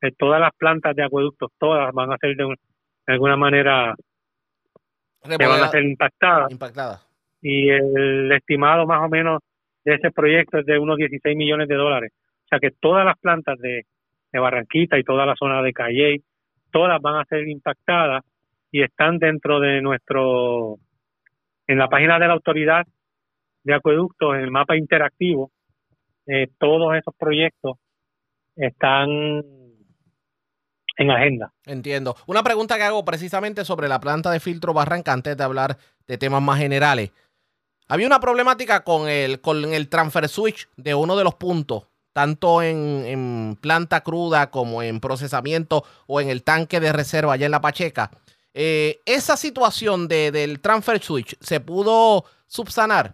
Eh, 0.01 0.11
todas 0.17 0.39
las 0.39 0.51
plantas 0.55 0.95
de 0.95 1.03
acueductos, 1.03 1.51
todas 1.57 1.91
van 1.93 2.11
a 2.13 2.17
ser 2.17 2.35
de, 2.35 2.45
un- 2.45 2.55
de 3.07 3.13
alguna 3.13 3.35
manera 3.35 3.95
que 5.37 5.45
van 5.47 5.63
a 5.63 5.69
ser 5.71 5.83
impactadas. 5.83 6.51
Impactada. 6.51 7.01
Y 7.41 7.69
el 7.69 8.31
estimado 8.31 8.85
más 8.85 9.03
o 9.03 9.09
menos 9.09 9.41
de 9.83 9.95
ese 9.95 10.11
proyecto 10.11 10.59
es 10.59 10.65
de 10.65 10.77
unos 10.79 10.97
16 10.97 11.35
millones 11.35 11.67
de 11.67 11.75
dólares. 11.75 12.11
O 12.45 12.47
sea 12.49 12.59
que 12.59 12.71
todas 12.79 13.05
las 13.05 13.17
plantas 13.19 13.57
de, 13.59 13.83
de 14.31 14.39
Barranquita 14.39 14.97
y 14.97 15.03
toda 15.03 15.25
la 15.25 15.35
zona 15.35 15.61
de 15.61 15.73
Calley, 15.73 16.21
todas 16.71 17.01
van 17.01 17.15
a 17.15 17.25
ser 17.25 17.47
impactadas 17.47 18.23
y 18.71 18.83
están 18.83 19.17
dentro 19.17 19.59
de 19.59 19.81
nuestro, 19.81 20.75
en 21.67 21.77
la 21.77 21.89
página 21.89 22.17
de 22.17 22.27
la 22.27 22.33
autoridad 22.33 22.85
de 23.63 23.73
acueductos, 23.73 24.35
en 24.35 24.41
el 24.41 24.51
mapa 24.51 24.77
interactivo, 24.77 25.51
eh, 26.25 26.47
todos 26.57 26.95
esos 26.95 27.13
proyectos 27.17 27.77
están 28.55 29.09
en 30.97 31.11
agenda. 31.11 31.53
Entiendo. 31.65 32.15
Una 32.25 32.43
pregunta 32.43 32.77
que 32.77 32.83
hago 32.83 33.05
precisamente 33.05 33.65
sobre 33.65 33.87
la 33.87 33.99
planta 33.99 34.31
de 34.31 34.39
filtro 34.39 34.73
Barranca 34.73 35.13
antes 35.13 35.37
de 35.37 35.43
hablar 35.43 35.77
de 36.07 36.17
temas 36.17 36.41
más 36.41 36.57
generales. 36.57 37.11
Había 37.87 38.07
una 38.07 38.19
problemática 38.19 38.83
con 38.83 39.07
el, 39.07 39.39
con 39.39 39.73
el 39.73 39.89
transfer 39.89 40.27
switch 40.27 40.67
de 40.75 40.95
uno 40.95 41.15
de 41.15 41.23
los 41.23 41.35
puntos, 41.35 41.87
tanto 42.13 42.61
en, 42.61 43.05
en 43.05 43.57
planta 43.61 44.01
cruda 44.01 44.49
como 44.49 44.81
en 44.81 44.99
procesamiento 44.99 45.83
o 46.07 46.19
en 46.19 46.29
el 46.29 46.43
tanque 46.43 46.79
de 46.79 46.91
reserva 46.91 47.33
allá 47.33 47.45
en 47.45 47.51
la 47.51 47.61
Pacheca. 47.61 48.11
Eh, 48.59 49.01
esa 49.05 49.37
situación 49.37 50.07
de, 50.07 50.31
del 50.31 50.59
transfer 50.61 50.97
switch 50.99 51.37
se 51.39 51.59
pudo 51.59 52.23
subsanar. 52.47 53.13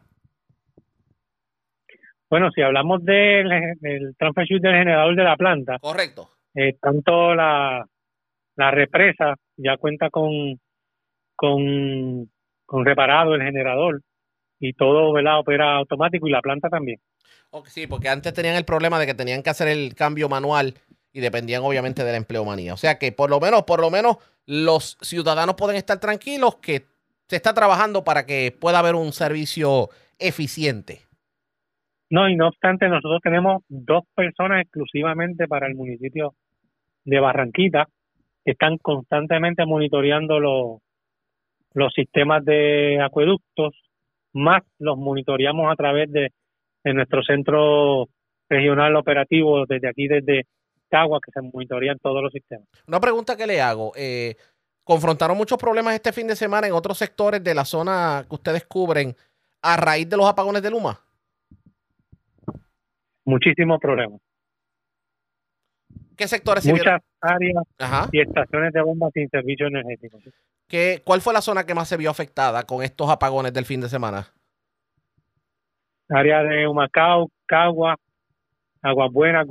Bueno, 2.30 2.50
si 2.56 2.62
hablamos 2.62 3.04
del, 3.04 3.50
del 3.82 4.16
transfer 4.18 4.48
switch 4.48 4.62
del 4.62 4.76
generador 4.76 5.14
de 5.18 5.24
la 5.24 5.36
planta, 5.36 5.80
Correcto. 5.80 6.30
eh, 6.56 6.78
tanto 6.82 7.36
la, 7.36 7.86
la 8.56 8.72
represa 8.72 9.36
ya 9.58 9.76
cuenta 9.76 10.10
con, 10.10 10.58
con, 11.36 12.32
con 12.66 12.86
reparado 12.86 13.36
el 13.36 13.42
generador 13.42 14.02
y 14.62 14.72
todo 14.72 15.12
¿verdad? 15.12 15.40
opera 15.40 15.76
automático 15.76 16.26
y 16.26 16.32
la 16.32 16.42
planta 16.42 16.70
también. 16.70 17.02
Sí, 17.66 17.86
porque 17.86 18.08
antes 18.08 18.34
tenían 18.34 18.56
el 18.56 18.64
problema 18.64 18.98
de 18.98 19.08
que 19.08 19.14
tenían 19.14 19.44
que 19.44 19.50
hacer 19.50 19.68
el 19.68 19.94
cambio 19.94 20.30
manual 20.30 20.74
y 21.12 21.20
dependían 21.20 21.64
obviamente 21.64 22.04
de 22.06 22.12
la 22.12 22.18
empleomanía. 22.18 22.74
O 22.74 22.78
sea 22.78 22.98
que 22.98 23.12
por 23.12 23.30
lo 23.30 23.42
menos, 23.42 23.64
por 23.64 23.82
lo 23.82 23.92
menos 23.92 24.18
los 24.46 24.98
ciudadanos 25.02 25.56
pueden 25.56 25.78
estar 25.78 26.00
tranquilos 26.00 26.56
que 26.58 26.86
se 27.28 27.36
está 27.36 27.54
trabajando 27.54 28.04
para 28.04 28.26
que 28.26 28.56
pueda 28.60 28.80
haber 28.80 28.96
un 28.96 29.12
servicio 29.14 29.90
eficiente. 30.20 31.00
No, 32.10 32.30
y 32.30 32.36
no 32.36 32.50
obstante, 32.50 32.88
nosotros 32.88 33.22
tenemos 33.24 33.64
dos 33.70 34.04
personas 34.14 34.62
exclusivamente 34.62 35.48
para 35.48 35.68
el 35.68 35.76
municipio 35.76 36.36
de 37.06 37.20
Barranquita 37.20 37.88
que 38.46 38.52
están 38.52 38.78
constantemente 38.78 39.66
monitoreando 39.66 40.40
los, 40.40 40.82
los 41.74 41.94
sistemas 41.94 42.44
de 42.46 43.02
acueductos, 43.02 43.74
más 44.34 44.64
los 44.80 44.98
monitoreamos 44.98 45.72
a 45.72 45.76
través 45.76 46.12
de, 46.12 46.32
de 46.84 46.94
nuestro 46.94 47.24
centro 47.24 48.10
regional 48.50 48.96
operativo 48.96 49.66
desde 49.66 49.88
aquí, 49.88 50.08
desde 50.08 50.46
Cagua, 50.94 51.20
que 51.26 51.32
se 51.32 51.42
monitorean 51.42 51.98
todos 51.98 52.22
los 52.22 52.32
sistemas. 52.32 52.68
Una 52.88 53.00
pregunta 53.00 53.36
que 53.36 53.48
le 53.48 53.60
hago. 53.60 53.94
eh, 53.96 54.36
¿Confrontaron 54.84 55.36
muchos 55.36 55.58
problemas 55.58 55.96
este 55.96 56.12
fin 56.12 56.28
de 56.28 56.36
semana 56.36 56.68
en 56.68 56.74
otros 56.74 56.98
sectores 57.00 57.44
de 57.44 57.56
la 57.56 57.66
zona 57.66 58.26
que 58.30 58.36
ustedes 58.36 58.66
cubren 58.66 59.16
a 59.62 59.76
raíz 59.78 60.08
de 60.08 60.18
los 60.18 60.28
apagones 60.28 60.62
de 60.62 60.70
Luma? 60.70 61.00
Muchísimos 63.26 63.80
problemas. 63.80 64.20
¿Qué 66.16 66.28
sectores? 66.28 66.64
Muchas 66.68 67.02
áreas 67.22 67.64
Ajá. 67.80 68.10
y 68.12 68.22
estaciones 68.22 68.72
de 68.74 68.82
bombas 68.84 69.12
sin 69.14 69.28
servicio 69.30 69.66
energético. 69.68 70.20
¿Qué, 70.68 71.02
¿Cuál 71.04 71.22
fue 71.22 71.34
la 71.34 71.42
zona 71.42 71.66
que 71.66 71.74
más 71.74 71.88
se 71.88 71.98
vio 71.98 72.12
afectada 72.12 72.64
con 72.64 72.84
estos 72.84 73.10
apagones 73.10 73.52
del 73.54 73.66
fin 73.66 73.82
de 73.82 73.90
semana? 73.90 74.28
Área 76.10 76.44
de 76.44 76.68
Humacao, 76.68 77.32
Cagua, 77.48 77.96
Aguas 78.82 79.12
Buenas, 79.12 79.48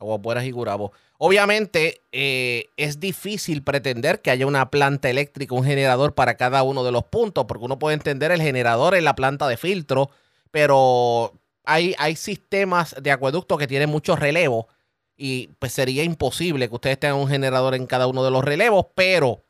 Buenas 0.00 0.44
y 0.44 0.50
Gurabo. 0.50 0.92
Obviamente 1.18 2.00
eh, 2.12 2.66
es 2.76 2.98
difícil 2.98 3.62
pretender 3.62 4.20
que 4.20 4.30
haya 4.30 4.46
una 4.46 4.70
planta 4.70 5.10
eléctrica, 5.10 5.54
un 5.54 5.64
generador 5.64 6.14
para 6.14 6.36
cada 6.36 6.62
uno 6.62 6.82
de 6.84 6.92
los 6.92 7.04
puntos, 7.04 7.44
porque 7.46 7.64
uno 7.64 7.78
puede 7.78 7.94
entender 7.94 8.32
el 8.32 8.40
generador 8.40 8.94
en 8.94 9.04
la 9.04 9.14
planta 9.14 9.46
de 9.46 9.56
filtro, 9.56 10.10
pero 10.50 11.32
hay, 11.64 11.94
hay 11.98 12.16
sistemas 12.16 12.96
de 13.00 13.10
acueducto 13.10 13.58
que 13.58 13.66
tienen 13.66 13.90
mucho 13.90 14.16
relevo 14.16 14.68
y 15.16 15.50
pues 15.58 15.72
sería 15.72 16.02
imposible 16.02 16.68
que 16.68 16.74
ustedes 16.74 16.98
tengan 16.98 17.18
un 17.18 17.28
generador 17.28 17.74
en 17.74 17.86
cada 17.86 18.06
uno 18.06 18.24
de 18.24 18.30
los 18.30 18.42
relevos, 18.42 18.86
pero 18.94 19.42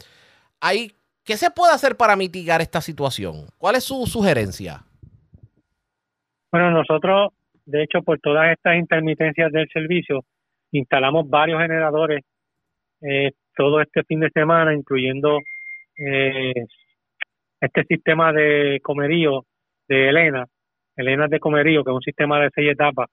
hay, 0.61 0.92
¿qué 1.24 1.36
se 1.36 1.51
puede 1.53 1.72
hacer 1.72 1.96
para 1.96 2.16
mitigar 2.16 2.61
esta 2.61 2.80
situación? 2.80 3.46
¿Cuál 3.57 3.76
es 3.76 3.84
su 3.84 4.05
sugerencia? 4.07 4.82
Bueno, 6.51 6.72
nosotros, 6.72 7.32
de 7.66 7.84
hecho, 7.84 8.03
por 8.03 8.18
todas 8.18 8.51
estas 8.51 8.76
intermitencias 8.76 9.53
del 9.53 9.68
servicio, 9.72 10.24
instalamos 10.72 11.28
varios 11.28 11.60
generadores 11.60 12.22
eh, 13.02 13.32
todo 13.56 13.80
este 13.80 14.02
fin 14.04 14.20
de 14.20 14.30
semana, 14.30 14.74
incluyendo 14.74 15.38
eh, 15.96 16.54
este 17.60 17.84
sistema 17.84 18.32
de 18.32 18.80
comerío 18.82 19.44
de 19.88 20.08
Elena, 20.08 20.46
Elena 20.96 21.26
de 21.28 21.40
comerío, 21.40 21.84
que 21.84 21.90
es 21.90 21.94
un 21.94 22.02
sistema 22.02 22.40
de 22.40 22.50
seis 22.54 22.72
etapas, 22.72 23.08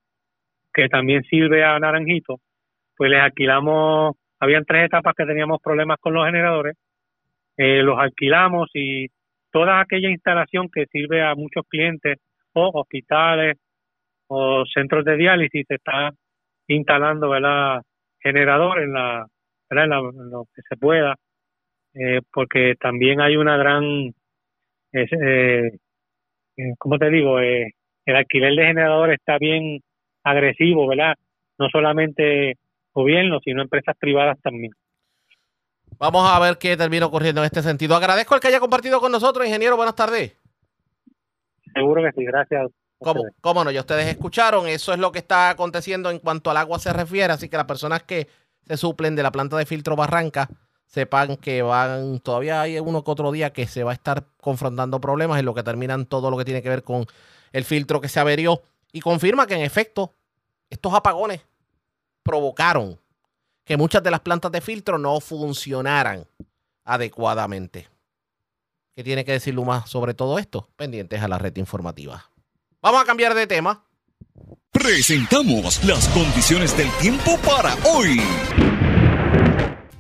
que 0.73 0.89
también 0.89 1.23
sirve 1.23 1.63
a 1.63 1.79
Naranjito, 1.79 2.39
pues 2.95 3.09
les 3.09 3.19
alquilamos, 3.19 4.15
habían 4.39 4.65
tres 4.65 4.85
etapas 4.85 5.15
que 5.15 5.25
teníamos 5.25 5.59
problemas 5.61 5.97
con 5.99 6.13
los 6.13 6.25
generadores, 6.25 6.75
eh, 7.57 7.81
los 7.81 7.97
alquilamos 7.97 8.69
y 8.73 9.07
toda 9.51 9.79
aquella 9.79 10.09
instalación 10.09 10.69
que 10.71 10.85
sirve 10.85 11.23
a 11.23 11.33
muchos 11.35 11.65
clientes 11.67 12.19
o 12.53 12.71
hospitales 12.73 13.57
o 14.27 14.65
centros 14.65 15.05
de 15.05 15.15
diálisis 15.15 15.65
está 15.69 16.11
instalando 16.68 17.30
¿verdad? 17.30 17.82
generador 18.20 18.80
en 18.82 18.93
la, 18.93 19.28
¿verdad? 19.70 19.84
En, 19.86 19.89
la- 19.89 19.99
en 20.24 20.30
lo 20.32 20.45
que 20.55 20.61
se 20.68 20.78
pueda, 20.78 21.15
eh, 21.93 22.22
porque 22.32 22.76
también 22.80 23.22
hay 23.22 23.38
una 23.38 23.57
gran, 23.57 23.84
eh, 24.93 25.07
eh, 25.11 26.74
¿cómo 26.78 26.97
te 26.97 27.09
digo? 27.09 27.39
Eh, 27.39 27.72
el 28.05 28.15
alquiler 28.15 28.53
de 28.55 28.65
generadores 28.68 29.20
está 29.20 29.38
bien 29.38 29.80
agresivo, 30.24 30.88
¿verdad? 30.88 31.15
No 31.59 31.70
solamente 31.70 32.55
gobierno, 32.93 33.39
sino 33.43 33.61
empresas 33.61 33.95
privadas 33.99 34.38
también. 34.41 34.72
Vamos 35.99 36.30
a 36.30 36.39
ver 36.39 36.57
qué 36.59 36.78
termina 36.78 37.05
ocurriendo 37.07 37.41
en 37.41 37.45
este 37.45 37.61
sentido. 37.61 37.95
Agradezco 37.95 38.36
el 38.36 38.41
que 38.41 38.47
haya 38.49 38.59
compartido 38.59 38.99
con 38.99 39.11
nosotros, 39.11 39.45
ingeniero. 39.47 39.76
Buenas 39.78 39.95
tardes. 39.95 40.38
Seguro 41.74 42.03
que 42.03 42.11
sí, 42.11 42.26
gracias. 42.26 42.72
¿Cómo, 42.99 43.23
cómo 43.41 43.63
no? 43.63 43.71
Ya 43.71 43.81
ustedes 43.81 44.07
escucharon, 44.07 44.67
eso 44.67 44.91
es 44.91 44.99
lo 44.99 45.11
que 45.11 45.19
está 45.19 45.51
aconteciendo 45.51 46.09
en 46.09 46.19
cuanto 46.19 46.49
al 46.49 46.57
agua 46.57 46.79
se 46.79 46.91
refiere, 46.91 47.31
así 47.31 47.47
que 47.47 47.57
las 47.57 47.65
personas 47.65 48.03
que 48.03 48.27
se 48.65 48.77
suplen 48.77 49.15
de 49.15 49.23
la 49.23 49.31
planta 49.31 49.55
de 49.57 49.65
filtro 49.65 49.95
Barranca 49.95 50.49
sepan 50.87 51.37
que 51.37 51.61
van, 51.61 52.19
todavía 52.19 52.61
hay 52.61 52.79
uno 52.79 53.03
que 53.03 53.11
otro 53.11 53.31
día 53.31 53.53
que 53.53 53.67
se 53.67 53.83
va 53.83 53.91
a 53.91 53.93
estar 53.93 54.25
confrontando 54.41 54.99
problemas 54.99 55.39
en 55.39 55.45
lo 55.45 55.53
que 55.53 55.63
terminan 55.63 56.05
todo 56.05 56.31
lo 56.31 56.37
que 56.37 56.45
tiene 56.45 56.61
que 56.61 56.69
ver 56.69 56.83
con 56.83 57.05
el 57.51 57.65
filtro 57.65 58.01
que 58.01 58.09
se 58.09 58.19
averió 58.19 58.61
y 58.91 59.01
confirma 59.01 59.45
que 59.47 59.55
en 59.55 59.61
efecto 59.61 60.13
estos 60.69 60.93
apagones 60.93 61.41
provocaron 62.23 62.99
que 63.63 63.77
muchas 63.77 64.01
de 64.01 64.11
las 64.11 64.21
plantas 64.21 64.51
de 64.51 64.61
filtro 64.61 64.97
no 64.97 65.19
funcionaran 65.19 66.25
adecuadamente. 66.83 67.89
¿Qué 68.95 69.03
tiene 69.03 69.23
que 69.25 69.33
decir 69.33 69.53
Luma 69.53 69.85
sobre 69.85 70.13
todo 70.13 70.39
esto? 70.39 70.69
Pendientes 70.75 71.21
a 71.21 71.27
la 71.27 71.37
red 71.37 71.55
informativa. 71.57 72.31
Vamos 72.82 73.01
a 73.01 73.05
cambiar 73.05 73.34
de 73.34 73.47
tema. 73.47 73.84
Presentamos 74.71 75.84
las 75.84 76.07
condiciones 76.09 76.78
del 76.78 76.89
tiempo 77.01 77.38
para 77.39 77.75
hoy. 77.91 78.21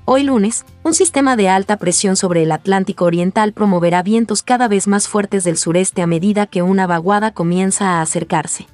Hoy 0.05 0.23
lunes, 0.23 0.63
un 0.83 0.93
sistema 0.93 1.35
de 1.35 1.49
alta 1.49 1.77
presión 1.77 2.15
sobre 2.15 2.43
el 2.43 2.51
Atlántico 2.51 3.05
Oriental 3.05 3.51
promoverá 3.51 4.03
vientos 4.03 4.43
cada 4.43 4.67
vez 4.67 4.87
más 4.87 5.07
fuertes 5.07 5.43
del 5.43 5.57
sureste 5.57 6.03
a 6.03 6.07
medida 6.07 6.45
que 6.45 6.61
una 6.61 6.85
vaguada 6.85 7.31
comienza 7.31 7.97
a 7.97 8.01
acercarse. 8.01 8.67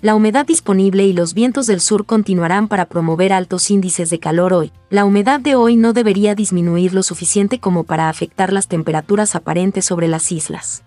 La 0.00 0.16
humedad 0.16 0.44
disponible 0.44 1.04
y 1.04 1.12
los 1.12 1.32
vientos 1.32 1.68
del 1.68 1.80
sur 1.80 2.06
continuarán 2.06 2.66
para 2.66 2.86
promover 2.86 3.32
altos 3.32 3.70
índices 3.70 4.10
de 4.10 4.18
calor 4.18 4.52
hoy. 4.52 4.72
La 4.90 5.04
humedad 5.04 5.38
de 5.38 5.54
hoy 5.54 5.76
no 5.76 5.92
debería 5.92 6.34
disminuir 6.34 6.92
lo 6.92 7.04
suficiente 7.04 7.60
como 7.60 7.84
para 7.84 8.08
afectar 8.08 8.52
las 8.52 8.66
temperaturas 8.66 9.36
aparentes 9.36 9.84
sobre 9.84 10.08
las 10.08 10.32
islas. 10.32 10.82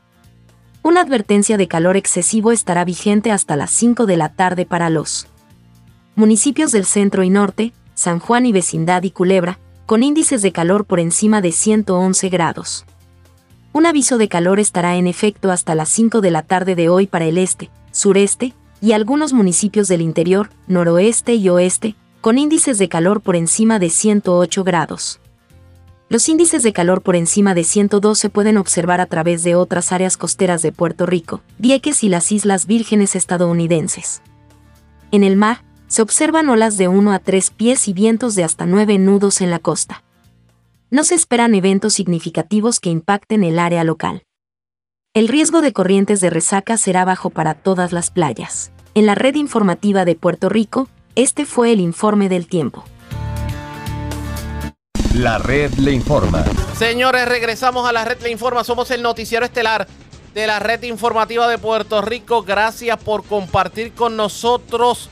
Una 0.86 1.02
advertencia 1.02 1.58
de 1.58 1.68
calor 1.68 1.98
excesivo 1.98 2.52
estará 2.52 2.86
vigente 2.86 3.32
hasta 3.32 3.56
las 3.56 3.72
5 3.72 4.06
de 4.06 4.18
la 4.18 4.30
tarde 4.30 4.68
para 4.68 4.92
los 4.92 5.26
municipios 6.16 6.72
del 6.72 6.86
centro 6.86 7.24
y 7.24 7.32
norte, 7.32 7.74
San 7.96 8.20
Juan 8.20 8.46
y 8.46 8.52
vecindad 8.52 9.02
y 9.02 9.10
Culebra, 9.10 9.58
con 9.88 10.04
índices 10.04 10.44
de 10.44 10.52
calor 10.52 10.86
por 10.86 11.00
encima 11.00 11.42
de 11.42 11.54
111 11.54 12.30
grados. 12.30 12.86
Un 13.74 13.88
aviso 13.88 14.20
de 14.20 14.28
calor 14.28 14.60
estará 14.60 14.96
en 14.96 15.08
efecto 15.08 15.50
hasta 15.50 15.74
las 15.74 15.90
5 15.90 16.22
de 16.22 16.30
la 16.30 16.44
tarde 16.44 16.76
de 16.76 16.88
hoy 16.88 17.08
para 17.08 17.26
el 17.26 17.40
este, 17.40 17.72
sureste 17.92 18.54
y 18.80 18.92
algunos 18.92 19.34
municipios 19.34 19.88
del 19.88 20.02
interior, 20.02 20.52
noroeste 20.68 21.34
y 21.34 21.50
oeste, 21.50 21.96
con 22.22 22.38
índices 22.38 22.78
de 22.78 22.90
calor 22.90 23.22
por 23.22 23.36
encima 23.36 23.80
de 23.80 23.90
108 23.90 24.64
grados. 24.64 25.20
Los 26.08 26.30
índices 26.30 26.62
de 26.62 26.72
calor 26.72 27.02
por 27.02 27.16
encima 27.16 27.56
de 27.56 27.64
102 27.64 28.20
se 28.20 28.30
pueden 28.30 28.58
observar 28.58 29.02
a 29.02 29.08
través 29.08 29.44
de 29.44 29.56
otras 29.56 29.92
áreas 29.92 30.18
costeras 30.18 30.62
de 30.62 30.72
Puerto 30.72 31.08
Rico, 31.08 31.42
Vieques 31.58 32.04
y 32.04 32.10
las 32.10 32.32
Islas 32.32 32.68
Vírgenes 32.68 33.16
estadounidenses. 33.16 34.22
En 35.12 35.24
el 35.24 35.36
mar, 35.36 35.64
se 35.88 36.04
observan 36.04 36.50
olas 36.50 36.78
de 36.78 36.88
1 36.88 37.12
a 37.12 37.20
3 37.20 37.50
pies 37.50 37.88
y 37.88 37.94
vientos 37.94 38.36
de 38.36 38.44
hasta 38.44 38.68
9 38.68 39.00
nudos 39.00 39.42
en 39.42 39.50
la 39.50 39.58
costa. 39.60 40.04
No 40.92 41.04
se 41.04 41.16
esperan 41.16 41.56
eventos 41.56 41.94
significativos 41.94 42.80
que 42.80 42.92
impacten 42.92 43.44
el 43.44 43.58
área 43.58 43.84
local. 43.84 44.24
El 45.16 45.28
riesgo 45.28 45.62
de 45.62 45.74
corrientes 45.74 46.22
de 46.22 46.30
resaca 46.30 46.78
será 46.78 47.04
bajo 47.04 47.32
para 47.32 47.56
todas 47.56 47.92
las 47.92 48.12
playas. 48.12 48.72
En 48.94 49.08
la 49.08 49.16
red 49.16 49.36
informativa 49.36 50.06
de 50.06 50.16
Puerto 50.16 50.50
Rico, 50.50 50.88
este 51.16 51.46
fue 51.46 51.72
el 51.72 51.80
informe 51.80 52.30
del 52.30 52.48
tiempo. 52.48 52.84
La 55.16 55.38
red 55.38 55.74
le 55.76 55.94
informa. 55.94 56.44
Señores, 56.78 57.26
regresamos 57.26 57.88
a 57.88 57.94
la 57.94 58.04
red 58.04 58.22
Le 58.22 58.32
Informa. 58.32 58.66
Somos 58.66 58.92
el 58.92 59.02
noticiero 59.02 59.46
estelar 59.46 59.88
de 60.34 60.46
la 60.46 60.60
red 60.60 60.84
informativa 60.84 61.48
de 61.48 61.58
Puerto 61.58 62.02
Rico. 62.02 62.44
Gracias 62.44 63.02
por 63.02 63.24
compartir 63.24 63.94
con 63.94 64.18
nosotros. 64.18 65.10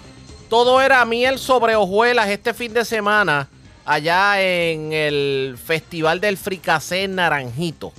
Todo 0.49 0.81
era 0.81 1.05
miel 1.05 1.39
sobre 1.39 1.77
hojuelas 1.77 2.27
este 2.27 2.53
fin 2.53 2.73
de 2.73 2.83
semana 2.83 3.47
allá 3.85 4.41
en 4.41 4.91
el 4.91 5.57
Festival 5.63 6.19
del 6.19 6.35
Fricacé 6.35 7.07
Naranjito. 7.07 7.93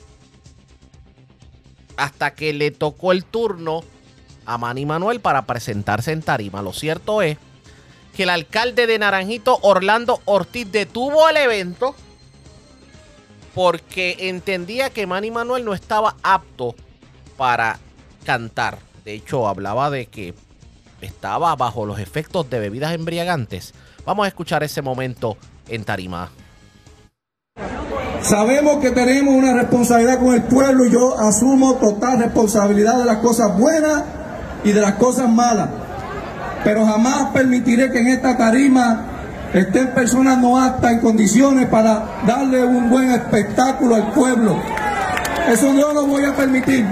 Hasta 1.96 2.34
que 2.34 2.52
le 2.52 2.70
tocó 2.70 3.12
el 3.12 3.24
turno 3.24 3.82
a 4.44 4.58
Manny 4.58 4.84
Manuel 4.84 5.20
para 5.20 5.46
presentarse 5.46 6.12
en 6.12 6.20
tarima. 6.20 6.60
Lo 6.60 6.74
cierto 6.74 7.22
es 7.22 7.38
que 8.16 8.24
el 8.24 8.30
alcalde 8.30 8.86
de 8.86 8.98
Naranjito, 8.98 9.58
Orlando 9.62 10.20
Ortiz, 10.24 10.70
detuvo 10.70 11.28
el 11.28 11.36
evento 11.36 11.94
porque 13.54 14.16
entendía 14.20 14.90
que 14.90 15.06
Manny 15.06 15.30
Manuel 15.30 15.64
no 15.64 15.74
estaba 15.74 16.16
apto 16.22 16.74
para 17.36 17.78
cantar. 18.24 18.78
De 19.04 19.14
hecho, 19.14 19.46
hablaba 19.46 19.90
de 19.90 20.06
que 20.06 20.34
estaba 21.00 21.54
bajo 21.54 21.86
los 21.86 21.98
efectos 21.98 22.48
de 22.50 22.58
bebidas 22.58 22.94
embriagantes. 22.94 23.74
Vamos 24.04 24.24
a 24.24 24.28
escuchar 24.28 24.62
ese 24.62 24.82
momento 24.82 25.36
en 25.68 25.84
tarima. 25.84 26.30
Sabemos 28.22 28.78
que 28.78 28.90
tenemos 28.90 29.34
una 29.34 29.52
responsabilidad 29.54 30.18
con 30.18 30.34
el 30.34 30.42
pueblo 30.44 30.86
y 30.86 30.90
yo 30.90 31.18
asumo 31.18 31.74
total 31.74 32.20
responsabilidad 32.20 32.98
de 32.98 33.04
las 33.04 33.18
cosas 33.18 33.56
buenas 33.58 34.02
y 34.64 34.72
de 34.72 34.80
las 34.80 34.94
cosas 34.94 35.28
malas. 35.28 35.68
Pero 36.64 36.86
jamás 36.86 37.26
permitiré 37.32 37.92
que 37.92 37.98
en 37.98 38.08
esta 38.08 38.36
tarima 38.36 39.04
estén 39.52 39.88
personas 39.88 40.38
no 40.38 40.60
aptas 40.60 40.92
en 40.92 41.00
condiciones 41.00 41.66
para 41.66 42.22
darle 42.26 42.64
un 42.64 42.90
buen 42.90 43.10
espectáculo 43.10 43.94
al 43.94 44.12
pueblo. 44.12 44.56
Eso 45.48 45.72
no 45.72 46.06
voy 46.06 46.24
a 46.24 46.34
permitir. 46.34 46.86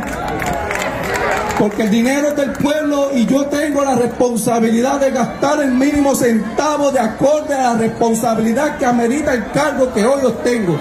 Porque 1.59 1.83
el 1.83 1.91
dinero 1.91 2.29
es 2.29 2.37
del 2.37 2.53
pueblo 2.53 3.11
y 3.14 3.25
yo 3.25 3.47
tengo 3.47 3.85
la 3.85 3.95
responsabilidad 3.95 5.01
de 5.01 5.11
gastar 5.11 5.62
el 5.62 5.73
mínimo 5.73 6.14
centavo 6.14 6.91
de 6.91 7.01
acorde 7.01 7.55
a 7.55 7.73
la 7.73 7.75
responsabilidad 7.75 8.79
que 8.79 8.85
amerita 8.85 9.33
el 9.33 9.51
cargo 9.53 9.93
que 9.93 10.05
hoy 10.05 10.25
obtengo. 10.25 10.77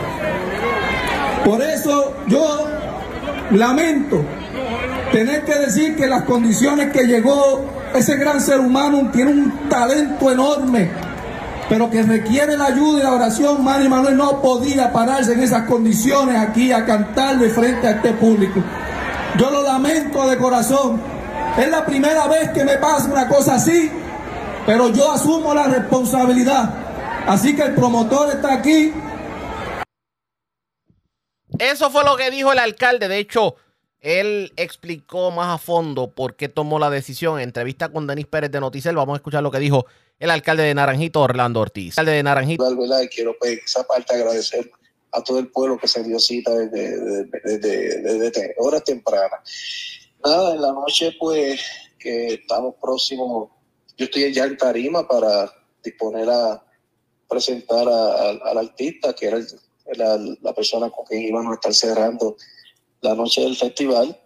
Por 1.46 1.62
eso 1.62 2.16
yo 2.28 2.68
lamento 3.52 4.24
tener 5.12 5.44
que 5.44 5.56
decir 5.56 5.96
que 5.96 6.08
las 6.08 6.24
condiciones 6.24 6.92
que 6.92 7.04
llegó 7.04 7.81
ese 7.94 8.16
gran 8.18 8.42
ser 8.42 8.60
humano 8.60 9.10
tiene 9.12 9.32
un 9.32 9.70
talento 9.70 10.32
enorme, 10.32 10.92
pero 11.70 11.90
que 11.90 12.04
requiere 12.04 12.58
la 12.58 12.66
ayuda 12.66 13.00
y 13.00 13.04
la 13.04 13.14
oración. 13.14 13.64
Manny 13.64 13.90
Manuel 13.90 14.18
no 14.18 14.42
podía 14.42 14.92
pararse 14.92 15.34
en 15.34 15.42
esas 15.42 15.64
condiciones 15.64 16.38
aquí 16.38 16.72
a 16.72 16.86
cantarle 16.86 17.50
frente 17.50 17.88
a 17.88 17.92
este 17.92 18.14
público. 18.14 18.62
Yo 19.38 19.50
lo 19.50 19.64
lamento 19.64 20.28
de 20.28 20.38
corazón. 20.38 21.02
Es 21.58 21.70
la 21.70 21.86
primera 21.86 22.28
vez 22.28 22.52
que 22.52 22.64
me 22.64 22.78
pasa 22.78 23.10
una 23.12 23.28
cosa 23.28 23.56
así, 23.56 23.92
pero 24.66 24.90
yo 24.90 25.12
asumo 25.12 25.54
la 25.54 25.66
responsabilidad. 25.66 26.74
Así 27.28 27.56
que 27.56 27.64
el 27.64 27.76
promotor 27.76 28.30
está 28.30 28.54
aquí. 28.54 28.94
Eso 31.60 31.90
fue 31.90 32.04
lo 32.04 32.16
que 32.16 32.32
dijo 32.32 32.52
el 32.52 32.60
alcalde. 32.60 33.08
De 33.08 33.20
hecho, 33.20 33.56
él 34.02 34.52
explicó 34.58 35.32
más 35.32 35.54
a 35.56 35.58
fondo 35.58 36.10
por 36.12 36.36
qué 36.36 36.50
tomó 36.50 36.80
la 36.80 36.90
decisión. 36.90 37.38
En 37.40 37.44
entrevista 37.44 37.90
con 37.90 38.08
Denis 38.08 38.26
Pérez 38.28 38.52
de 38.52 38.60
Noticel, 38.60 38.96
vamos 38.96 39.14
a 39.14 39.18
escuchar 39.18 39.44
lo 39.44 39.52
que 39.52 39.60
dijo 39.60 39.86
el 40.20 40.30
alcalde 40.32 40.64
de 40.64 40.74
Naranjito, 40.76 41.22
Orlando 41.22 41.60
Ortiz. 41.60 41.98
Alcalde 41.98 42.12
de 42.18 42.24
Naranjito. 42.24 42.78
¿verdad? 42.78 43.02
Quiero 43.14 43.36
pues, 43.40 43.60
esa 43.66 43.84
parte 43.86 44.16
agradecer 44.16 44.72
a 45.12 45.24
todo 45.24 45.40
el 45.40 45.48
pueblo 45.50 45.78
que 45.78 45.88
se 45.88 46.04
dio 46.04 46.20
cita 46.20 46.52
desde, 46.52 47.26
desde, 47.44 48.02
desde- 48.20 48.56
horas 48.58 48.84
tempranas. 48.84 49.40
Nada, 50.24 50.56
en 50.56 50.62
la 50.62 50.72
noche 50.72 51.16
pues 51.20 51.62
que 52.00 52.36
estamos 52.36 52.76
próximos, 52.82 53.50
yo 53.98 54.06
estoy 54.06 54.32
ya 54.34 54.46
en 54.46 54.58
tarima 54.58 55.08
para 55.08 55.52
disponer 55.84 56.30
a 56.30 56.64
presentar 57.28 57.88
a- 57.88 57.92
a- 58.30 58.50
al 58.52 58.58
artista, 58.58 59.14
que 59.14 59.28
era 59.28 59.38
la, 59.96 60.18
la 60.42 60.54
persona 60.54 60.90
con 60.90 61.06
quien 61.06 61.24
íbamos 61.24 61.52
a 61.52 61.56
estar 61.56 61.74
cerrando 61.74 62.38
la 63.02 63.16
noche 63.16 63.42
del 63.42 63.56
festival. 63.56 64.18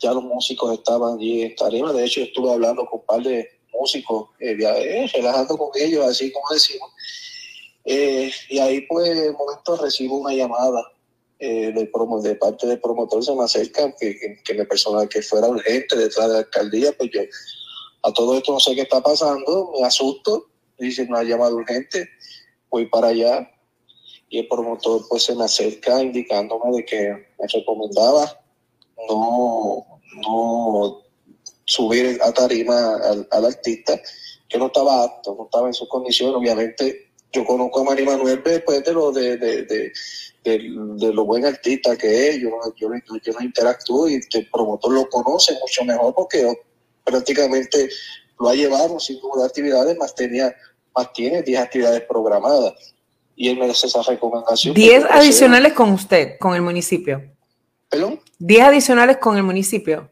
Ya 0.00 0.12
los 0.12 0.22
músicos 0.22 0.72
estaban 0.74 1.16
allí 1.16 1.42
en 1.42 1.56
tarima, 1.56 1.92
de 1.92 2.04
hecho 2.04 2.20
estuve 2.20 2.52
hablando 2.52 2.86
con 2.86 3.00
un 3.00 3.06
par 3.06 3.22
de 3.22 3.48
músicos, 3.72 4.30
eh, 4.38 4.56
eh, 4.60 5.10
relajando 5.12 5.56
con 5.58 5.70
ellos, 5.74 6.06
así 6.06 6.30
como 6.30 6.46
decimos. 6.52 6.90
Eh, 7.84 8.30
y 8.48 8.58
ahí, 8.58 8.82
pues, 8.82 9.08
de 9.08 9.32
momento 9.32 9.76
recibo 9.76 10.18
una 10.18 10.34
llamada 10.34 10.92
del 11.40 11.88
promo, 11.92 12.20
de 12.20 12.34
parte 12.34 12.66
del 12.66 12.80
promotor, 12.80 13.24
se 13.24 13.32
me 13.32 13.44
acerca 13.44 13.94
que, 13.98 14.18
que, 14.18 14.42
que 14.44 14.54
me 14.54 14.64
persona 14.64 15.06
que 15.06 15.22
fuera 15.22 15.46
urgente 15.46 15.96
detrás 15.96 16.26
de 16.26 16.32
la 16.32 16.38
alcaldía, 16.40 16.92
pues 16.98 17.10
yo 17.12 17.20
a 18.02 18.12
todo 18.12 18.36
esto 18.36 18.52
no 18.52 18.58
sé 18.58 18.74
qué 18.74 18.80
está 18.80 19.00
pasando, 19.00 19.72
me 19.78 19.86
asusto 19.86 20.48
dice 20.78 21.02
una 21.08 21.22
llamada 21.22 21.52
urgente, 21.52 22.08
voy 22.70 22.86
para 22.86 23.08
allá 23.08 23.50
y 24.28 24.40
el 24.40 24.48
promotor 24.48 25.02
pues 25.08 25.24
se 25.24 25.34
me 25.34 25.44
acerca 25.44 26.02
indicándome 26.02 26.76
de 26.76 26.84
que 26.84 27.10
me 27.38 27.46
recomendaba 27.52 28.40
no, 29.08 29.86
no 30.22 31.02
subir 31.64 32.18
a 32.22 32.32
tarima 32.32 32.96
al, 33.30 33.44
artista, 33.44 34.00
que 34.48 34.58
no 34.58 34.66
estaba 34.66 35.04
apto, 35.04 35.34
no 35.34 35.44
estaba 35.44 35.68
en 35.68 35.74
sus 35.74 35.88
condiciones. 35.88 36.34
Obviamente, 36.34 37.10
yo 37.32 37.44
conozco 37.44 37.80
a 37.80 37.84
Mari 37.84 38.04
Manuel 38.04 38.42
después 38.42 38.84
de 38.84 38.92
lo 38.92 39.12
de, 39.12 39.36
de, 39.36 39.64
de, 39.64 39.92
de, 40.44 40.58
de 40.96 41.12
lo 41.12 41.24
buen 41.24 41.44
artista 41.44 41.96
que 41.96 42.30
es, 42.30 42.38
yo, 42.40 42.50
yo, 42.76 42.88
yo 43.22 43.32
no 43.32 43.44
interactúo 43.44 44.08
y 44.08 44.14
el 44.14 44.50
promotor 44.50 44.92
lo 44.92 45.08
conoce 45.08 45.54
mucho 45.60 45.84
mejor 45.84 46.14
porque 46.14 46.50
prácticamente 47.04 47.88
lo 48.40 48.48
ha 48.48 48.54
llevado 48.54 48.98
sin 49.00 49.20
duda 49.20 49.46
actividades, 49.46 49.96
más 49.98 50.14
tenía, 50.14 50.54
más 50.94 51.12
tiene 51.12 51.42
10 51.42 51.60
actividades 51.60 52.02
programadas. 52.02 52.94
Y 53.40 53.50
él 53.50 53.56
me 53.56 53.66
hace 53.66 53.86
esa 53.86 54.02
recomendación. 54.02 54.74
10 54.74 55.04
adicionales 55.04 55.72
con 55.72 55.92
usted, 55.92 56.36
con 56.40 56.56
el 56.56 56.62
municipio. 56.62 57.22
¿Perdón? 57.88 58.20
10 58.40 58.64
adicionales 58.64 59.18
con 59.18 59.36
el 59.36 59.44
municipio. 59.44 60.10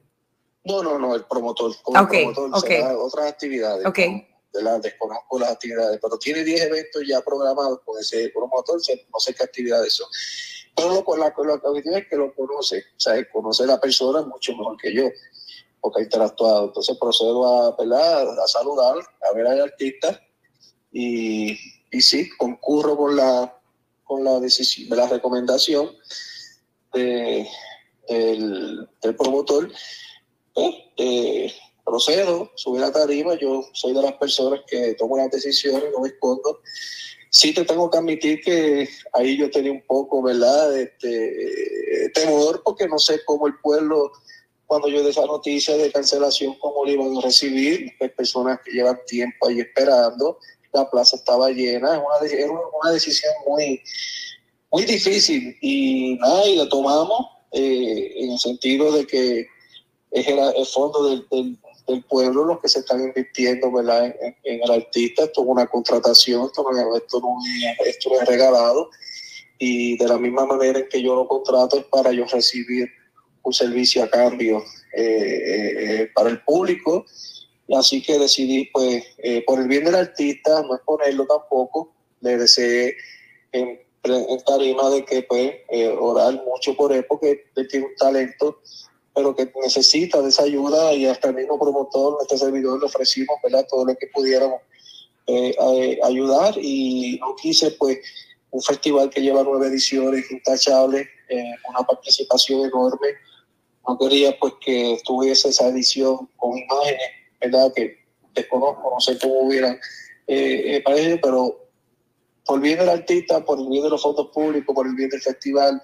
No, 0.63 0.81
no, 0.81 0.97
no, 0.97 1.17
el 1.17 1.25
promotor. 1.25 1.75
Con 1.83 1.97
Ok, 1.97 2.13
el 2.15 2.33
promotor 2.33 2.69
será 2.69 2.97
otras 2.97 3.27
actividades. 3.27 3.85
Ok. 3.85 3.99
¿no? 3.99 4.25
De 4.53 4.63
las 4.63 4.81
desconozco 4.81 5.41
las 5.41 5.51
actividades, 5.51 5.99
pero 6.01 6.17
tiene 6.19 6.45
10 6.45 6.63
eventos 6.67 7.03
ya 7.05 7.21
programados 7.21 7.81
con 7.85 7.99
ese 7.99 8.31
promotor, 8.33 8.77
no 8.77 9.19
sé 9.19 9.35
qué 9.35 9.43
actividades 9.43 9.93
son. 9.93 10.07
Pero 10.77 10.95
lo, 10.95 11.05
con 11.05 11.19
la, 11.19 11.27
la 11.27 11.59
cuestión 11.59 11.97
es 11.97 12.07
que 12.09 12.17
lo 12.17 12.33
conoce, 12.33 12.79
o 12.79 13.01
sea, 13.01 13.15
conoce 13.33 13.65
a 13.65 13.67
la 13.67 13.81
persona 13.81 14.23
mucho 14.23 14.53
mejor 14.53 14.77
que 14.77 14.95
yo, 14.95 15.09
porque 15.81 16.01
ha 16.01 16.05
interactuado. 16.05 16.67
Entonces 16.67 16.97
procedo 16.97 17.45
a, 17.45 17.77
¿verdad? 17.77 18.39
a 18.39 18.47
saludar, 18.47 18.95
a 18.99 19.35
ver 19.35 19.49
al 19.49 19.63
artista 19.63 20.21
y, 20.93 21.59
y 21.91 22.01
sí, 22.01 22.29
concurro 22.37 22.97
con 22.97 23.17
la, 23.17 23.59
con 24.05 24.25
la 24.25 24.39
decisión, 24.41 24.97
la 24.97 25.09
recomendación 25.09 25.91
de, 26.93 27.47
del, 28.09 28.89
promotor 29.17 29.71
pues, 30.55 30.75
eh, 30.97 31.53
procedo, 31.85 32.51
subir 32.57 32.83
a 32.83 32.93
tarima, 32.93 33.35
yo 33.39 33.65
soy 33.73 33.95
de 33.95 34.03
las 34.03 34.15
personas 34.15 34.61
que 34.67 34.95
tomo 34.95 35.17
las 35.17 35.31
decisiones, 35.31 35.85
no 35.93 36.01
me 36.01 36.09
escondo. 36.09 36.61
Sí 37.31 37.55
te 37.55 37.65
tengo 37.65 37.91
que 37.91 37.99
admitir 37.99 38.41
que 38.41 38.89
ahí 39.13 39.37
yo 39.37 39.51
tenía 39.51 39.73
un 39.73 39.83
poco, 39.87 40.23
¿verdad? 40.23 40.77
Este, 40.77 42.11
temor 42.15 42.63
porque 42.65 42.89
no 42.89 42.99
sé 42.99 43.21
cómo 43.25 43.47
el 43.47 43.59
pueblo, 43.61 44.11
cuando 44.67 44.89
yo 44.89 45.05
de 45.05 45.11
esa 45.11 45.27
noticia 45.27 45.77
de 45.77 45.93
cancelación, 45.93 46.59
cómo 46.59 46.85
lo 46.85 46.91
iban 46.91 47.17
a 47.17 47.21
recibir, 47.21 47.93
Hay 48.01 48.09
personas 48.09 48.59
que 48.65 48.73
llevan 48.73 48.99
tiempo 49.07 49.47
ahí 49.47 49.61
esperando, 49.61 50.39
la 50.77 50.91
plaza 50.91 51.17
estaba 51.17 51.51
llena, 51.51 51.99
una, 51.99 52.29
era 52.31 52.51
una 52.51 52.93
decisión 52.93 53.33
muy, 53.47 53.81
muy 54.71 54.85
difícil 54.85 55.57
y 55.61 56.15
nada, 56.21 56.47
y 56.47 56.57
la 56.57 56.69
tomamos 56.69 57.27
eh, 57.53 58.13
en 58.17 58.33
el 58.33 58.39
sentido 58.39 58.93
de 58.93 59.07
que 59.07 59.47
es 60.11 60.29
el, 60.29 60.67
fondo 60.67 61.09
del, 61.09 61.27
del- 61.31 61.59
pueblo 62.09 62.45
los 62.45 62.61
que 62.61 62.69
se 62.69 62.81
están 62.81 63.01
invirtiendo. 63.01 63.69
En, 63.81 64.15
el 64.45 64.71
artista. 64.71 65.25
Esto 65.25 65.43
es 65.43 65.47
una 65.49 65.67
contratación, 65.67 66.47
esto 66.47 66.65
no, 66.65 66.71
es- 66.97 67.03
esto, 67.03 67.21
no 67.21 67.37
es, 67.81 67.89
esto 67.89 68.11
no 68.11 68.21
es 68.21 68.27
regalado. 68.29 68.91
Y 69.59 69.97
de 69.97 70.09
la 70.09 70.19
misma 70.19 70.47
manera 70.47 70.81
en 70.81 70.89
que 70.89 71.01
yo 71.03 71.15
lo 71.15 71.27
contrato 71.29 71.79
es 71.79 71.85
para 71.87 72.13
yo 72.13 72.25
recibir 72.27 72.89
un 73.43 73.53
servicio 73.53 74.03
a 74.03 74.11
cambio 74.11 74.59
eh, 74.93 75.03
eh, 75.03 75.73
eh, 76.03 76.09
para 76.15 76.29
el 76.31 76.43
público. 76.43 77.07
Así 77.75 78.03
que 78.03 78.19
decidí, 78.19 78.67
pues, 78.73 79.05
eh, 79.19 79.43
por 79.47 79.61
el 79.61 79.69
bien 79.69 79.85
del 79.85 79.97
artista, 79.97 80.63
no 80.63 80.75
exponerlo 80.75 81.27
tampoco, 81.27 81.93
le 82.21 82.37
deseé 82.37 82.97
en, 83.53 83.81
en 84.05 84.45
tarima 84.45 84.89
de 84.91 85.05
que, 85.05 85.23
pues, 85.23 85.53
eh, 85.69 85.89
orar 85.89 86.43
mucho 86.45 86.77
por 86.77 86.93
él, 86.93 87.05
porque 87.09 87.47
tiene 87.69 87.87
un 87.87 87.95
talento 87.97 88.61
pero 89.17 89.35
que 89.35 89.51
necesita 89.63 90.21
de 90.21 90.29
esa 90.29 90.43
ayuda 90.43 90.93
y 90.93 91.07
hasta 91.07 91.29
el 91.29 91.37
mismo 91.37 91.59
promotor, 91.59 92.17
nuestro 92.17 92.37
servidor, 92.37 92.79
le 92.79 92.85
ofrecimos 92.85 93.39
¿verdad? 93.43 93.67
todo 93.67 93.87
lo 93.87 93.97
que 93.97 94.09
pudiéramos 94.09 94.61
eh, 95.27 95.99
ayudar 96.05 96.55
y 96.59 97.19
no 97.19 97.35
quise 97.35 97.71
pues 97.73 97.99
un 98.51 98.61
festival 98.61 99.09
que 99.09 99.23
lleva 99.23 99.43
nueve 99.43 99.69
ediciones 99.69 100.31
intachables, 100.31 101.09
eh, 101.31 101.55
una 101.67 101.81
participación 101.81 102.67
enorme, 102.67 103.09
no 103.89 103.99
quería 103.99 104.39
pues 104.39 104.53
que 104.61 105.01
tuviese 105.07 105.49
esa 105.49 105.69
edición 105.69 106.29
con 106.37 106.59
imágenes, 106.59 107.09
¿verdad? 107.41 107.73
Que 107.75 108.05
desconozco, 108.35 108.91
no 108.95 109.01
sé 109.01 109.19
cómo 109.19 109.41
hubieran 109.41 109.79
eh, 110.27 110.83
eh, 110.85 111.19
pero 111.23 111.69
por 112.45 112.61
bien 112.61 112.79
del 112.79 112.89
artista, 112.89 113.45
por 113.45 113.59
el 113.59 113.69
bien 113.69 113.85
de 113.85 113.91
los 113.91 114.03
fondos 114.03 114.29
públicos, 114.33 114.75
por 114.75 114.87
el 114.87 114.95
bien 114.95 115.09
del 115.09 115.21
festival, 115.21 115.81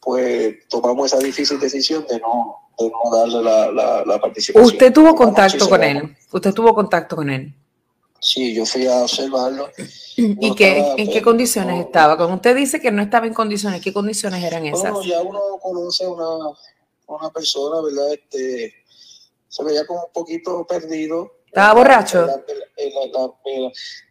pues 0.00 0.66
tomamos 0.68 1.12
esa 1.12 1.22
difícil 1.22 1.58
decisión 1.58 2.06
de 2.08 2.18
no, 2.20 2.56
de 2.78 2.90
no 2.90 3.16
darle 3.16 3.42
la, 3.42 3.72
la, 3.72 4.04
la 4.04 4.20
participación. 4.20 4.64
Usted 4.64 4.92
tuvo 4.92 5.14
contacto 5.14 5.68
con 5.68 5.82
él. 5.82 6.16
Usted 6.32 6.52
tuvo 6.52 6.74
contacto 6.74 7.16
con 7.16 7.30
él. 7.30 7.52
Sí, 8.20 8.54
yo 8.54 8.64
fui 8.64 8.86
a 8.86 9.02
observarlo. 9.02 9.68
¿Y 10.16 10.48
No 10.48 10.54
qué, 10.54 10.78
estaba, 10.78 10.94
en 10.96 11.10
qué 11.10 11.22
condiciones 11.22 11.84
estaba? 11.84 12.16
Cuando 12.16 12.36
usted 12.36 12.56
dice 12.56 12.80
que 12.80 12.90
no 12.90 13.02
estaba 13.02 13.26
en 13.26 13.34
condiciones, 13.34 13.80
¿qué 13.82 13.92
condiciones 13.92 14.42
eran 14.42 14.64
esas? 14.66 14.92
Bueno, 14.92 15.02
ya 15.02 15.22
uno 15.22 15.40
conoce 15.60 16.04
a 16.04 16.10
una, 16.10 16.56
una 17.06 17.30
persona, 17.30 17.80
¿verdad? 17.82 18.14
Este, 18.14 18.74
se 19.48 19.64
veía 19.64 19.86
como 19.86 20.04
un 20.04 20.12
poquito 20.12 20.66
perdido. 20.66 21.40
¿Estaba 21.46 21.74
borracho? 21.74 22.26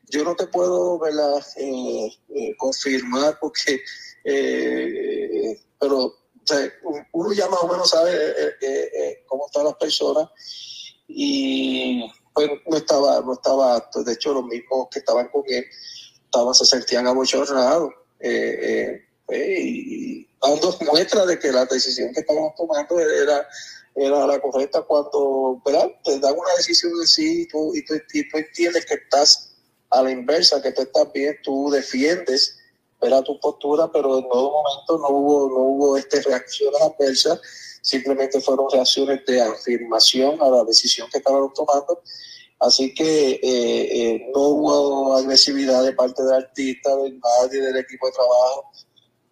Yo 0.07 0.23
no 0.23 0.35
te 0.35 0.47
puedo. 0.47 0.99
Eh, 1.57 2.09
eh, 2.29 2.55
confirmar 2.57 3.37
porque, 3.39 3.81
eh, 4.23 5.59
pero 5.79 5.97
o 6.45 6.47
sea, 6.47 6.71
uno 7.11 7.33
ya 7.33 7.49
más 7.49 7.59
o 7.61 7.67
menos 7.67 7.89
sabe 7.89 8.11
eh, 8.13 8.55
eh, 8.61 9.23
cómo 9.27 9.47
están 9.47 9.65
las 9.65 9.75
personas 9.75 10.29
y 11.07 12.05
pues 12.33 12.49
no 12.67 12.77
estaba, 12.77 13.21
no 13.21 13.33
estaba 13.33 13.77
apto. 13.77 14.03
De 14.03 14.13
hecho, 14.13 14.33
los 14.33 14.45
mismos 14.45 14.87
que 14.91 14.99
estaban 14.99 15.29
con 15.29 15.43
él 15.47 15.65
estaban, 16.25 16.53
se 16.53 16.65
sentían 16.65 17.07
abochornados. 17.07 17.91
Eh, 18.19 18.59
eh, 18.61 19.05
eh, 19.29 19.59
y 19.61 20.29
dando 20.41 20.77
muestra 20.91 21.25
de 21.25 21.39
que 21.39 21.51
la 21.51 21.65
decisión 21.65 22.13
que 22.13 22.19
estábamos 22.19 22.53
tomando 22.55 22.99
era, 22.99 23.47
era 23.95 24.27
la 24.27 24.41
correcta 24.41 24.81
cuando 24.81 25.61
¿verdad? 25.65 25.89
te 26.03 26.19
dan 26.19 26.33
una 26.33 26.53
decisión 26.57 26.91
así 27.01 27.43
y 27.43 27.47
tú, 27.47 27.73
y, 27.73 27.85
tú, 27.85 27.95
y 28.13 28.29
tú 28.29 28.37
entiendes 28.37 28.85
que 28.85 28.95
estás 28.95 29.55
a 29.89 30.03
la 30.03 30.11
inversa, 30.11 30.61
que 30.61 30.71
tú 30.71 30.81
estás 30.81 31.11
bien, 31.13 31.37
tú 31.43 31.69
defiendes 31.71 32.57
¿verdad? 33.01 33.23
tu 33.23 33.39
postura, 33.39 33.89
pero 33.91 34.19
en 34.19 34.29
todo 34.29 34.51
momento 34.51 34.97
no 34.97 35.09
hubo, 35.09 35.49
no 35.49 35.63
hubo 35.63 35.97
este, 35.97 36.21
reacciones 36.21 36.81
adversas, 36.81 37.39
simplemente 37.81 38.41
fueron 38.41 38.67
reacciones 38.71 39.25
de 39.25 39.41
afirmación 39.41 40.41
a 40.41 40.49
la 40.49 40.63
decisión 40.63 41.07
que 41.11 41.19
estaban 41.19 41.47
tomando. 41.53 42.01
Así 42.59 42.93
que 42.93 43.31
eh, 43.31 43.41
eh, 43.43 44.31
no 44.33 44.41
hubo 44.41 45.15
agresividad 45.17 45.83
de 45.83 45.93
parte 45.93 46.23
del 46.23 46.35
artista, 46.35 46.95
de 46.95 47.11
nadie, 47.11 47.61
del 47.61 47.77
equipo 47.77 48.07
de 48.07 48.13
trabajo. 48.13 48.71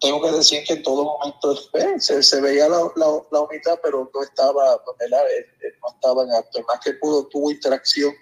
Tengo 0.04 0.20
que 0.22 0.32
decir 0.32 0.62
que 0.64 0.74
en 0.74 0.82
todo 0.82 1.04
momento 1.04 1.52
eh, 1.74 1.98
se, 1.98 2.40
veía 2.40 2.68
la, 2.68 2.78
la, 2.96 3.06
la 3.32 3.40
unidad, 3.40 3.80
pero 3.82 4.10
no 4.14 4.22
estaba, 4.22 4.80
¿verdad? 4.98 5.22
Él- 5.36 5.46
no 5.82 5.88
estaba 5.94 6.22
en 6.24 6.32
acto. 6.32 6.58
El 6.58 6.64
más 6.66 6.78
que 6.84 6.92
pudo, 6.94 7.26
tuvo 7.28 7.50
interacción 7.50 8.12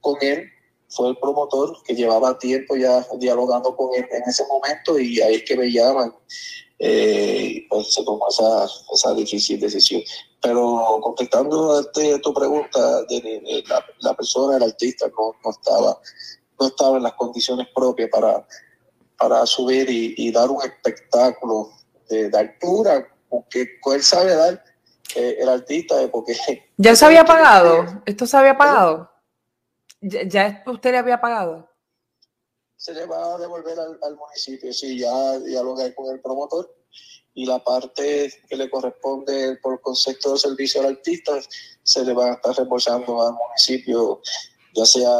con 0.00 0.16
él, 0.20 0.48
fue 0.88 1.08
el 1.08 1.16
promotor 1.18 1.82
que 1.84 1.94
llevaba 1.94 2.38
tiempo 2.38 2.76
ya 2.76 3.06
dialogando 3.18 3.74
con 3.76 3.90
él 3.94 4.06
en 4.10 4.22
ese 4.28 4.44
momento 4.46 4.98
y 4.98 5.20
ahí 5.20 5.36
es 5.36 5.44
que 5.44 5.56
me 5.56 5.70
llaman. 5.70 6.14
Eh, 6.78 7.64
pues 7.70 7.94
se 7.94 8.04
tomó 8.04 8.26
esa, 8.28 8.66
esa 8.92 9.14
difícil 9.14 9.60
decisión. 9.60 10.02
Pero 10.40 10.98
contestando 11.00 11.76
a 11.76 11.80
este- 11.80 12.18
tu 12.18 12.34
pregunta, 12.34 13.02
de, 13.04 13.20
de 13.20 13.64
la, 13.68 13.84
la 14.00 14.14
persona, 14.14 14.56
el 14.56 14.64
artista, 14.64 15.06
no, 15.16 15.32
no, 15.44 15.50
estaba, 15.50 16.00
no 16.58 16.66
estaba 16.66 16.96
en 16.96 17.04
las 17.04 17.12
condiciones 17.14 17.68
propias 17.74 18.08
para, 18.10 18.44
para 19.18 19.46
subir 19.46 19.88
y, 19.88 20.14
y 20.16 20.32
dar 20.32 20.50
un 20.50 20.62
espectáculo 20.62 21.70
de, 22.08 22.28
de 22.28 22.38
altura, 22.38 23.06
porque 23.28 23.78
él 23.84 24.02
sabe 24.02 24.34
dar 24.34 24.64
eh, 25.14 25.36
el 25.40 25.48
artista, 25.48 26.02
eh, 26.02 26.08
porque 26.08 26.36
¿Ya 26.76 26.96
se 26.96 27.04
había 27.04 27.24
pagado? 27.24 28.02
¿Esto 28.06 28.26
se 28.26 28.36
había 28.36 28.56
pagado? 28.56 29.10
¿Ya, 30.00 30.22
ya 30.24 30.64
usted 30.66 30.92
le 30.92 30.98
había 30.98 31.20
pagado? 31.20 31.68
se 32.82 32.92
le 32.94 33.06
va 33.06 33.36
a 33.36 33.38
devolver 33.38 33.78
al, 33.78 33.96
al 34.02 34.16
municipio, 34.16 34.72
sí, 34.72 34.98
ya 34.98 35.38
dialogué 35.38 35.94
con 35.94 36.12
el 36.12 36.20
promotor 36.20 36.68
y 37.32 37.46
la 37.46 37.62
parte 37.62 38.28
que 38.48 38.56
le 38.56 38.68
corresponde 38.68 39.56
por 39.62 39.80
concepto 39.80 40.32
de 40.32 40.38
servicio 40.38 40.80
al 40.80 40.96
artista 40.96 41.32
se 41.84 42.04
le 42.04 42.12
va 42.12 42.26
a 42.26 42.32
estar 42.32 42.56
reembolsando 42.56 43.22
al 43.24 43.34
municipio, 43.34 44.20
ya 44.74 44.84
sea 44.84 45.12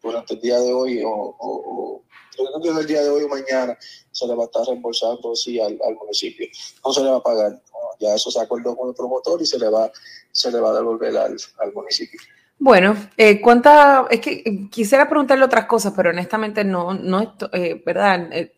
durante 0.00 0.34
el 0.34 0.40
día 0.40 0.60
de 0.60 0.72
hoy 0.72 1.02
o, 1.02 1.10
o, 1.10 2.04
o 2.38 2.58
durante 2.58 2.80
el 2.80 2.86
día 2.86 3.02
de 3.02 3.10
hoy 3.10 3.24
o 3.24 3.28
mañana, 3.28 3.76
se 4.10 4.26
le 4.26 4.34
va 4.34 4.44
a 4.44 4.46
estar 4.46 4.64
reembolsando 4.66 5.34
sí 5.34 5.60
al, 5.60 5.78
al 5.86 5.94
municipio. 5.94 6.46
No 6.84 6.92
se 6.92 7.02
le 7.02 7.10
va 7.10 7.16
a 7.16 7.22
pagar, 7.22 7.60
ya 7.98 8.14
eso 8.14 8.30
se 8.30 8.40
acordó 8.40 8.76
con 8.76 8.88
el 8.88 8.94
promotor 8.94 9.40
y 9.42 9.46
se 9.46 9.58
le 9.58 9.68
va, 9.68 9.90
se 10.32 10.50
le 10.50 10.60
va 10.60 10.70
a 10.70 10.74
devolver 10.74 11.16
al, 11.16 11.36
al 11.58 11.72
municipio. 11.72 12.20
Bueno, 12.62 12.94
eh, 13.16 13.40
¿cuánta? 13.40 14.06
Es 14.10 14.20
que 14.20 14.42
eh, 14.44 14.68
quisiera 14.70 15.08
preguntarle 15.08 15.46
otras 15.46 15.64
cosas, 15.64 15.94
pero 15.96 16.10
honestamente 16.10 16.62
no, 16.62 16.92
no, 16.92 17.34
eh, 17.54 17.82
¿verdad? 17.86 18.30
Eh, 18.32 18.52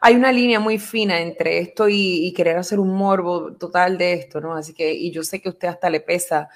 hay 0.00 0.16
una 0.16 0.32
línea 0.32 0.58
muy 0.58 0.80
fina 0.80 1.20
entre 1.20 1.58
esto 1.58 1.88
y, 1.88 2.26
y 2.26 2.32
querer 2.32 2.56
hacer 2.56 2.80
un 2.80 2.92
morbo 2.92 3.52
total 3.52 3.96
de 3.96 4.14
esto, 4.14 4.40
¿no? 4.40 4.54
Así 4.56 4.74
que, 4.74 4.92
y 4.92 5.12
yo 5.12 5.22
sé 5.22 5.40
que 5.40 5.48
a 5.48 5.52
usted 5.52 5.68
hasta 5.68 5.88
le 5.88 6.00
pesa 6.00 6.48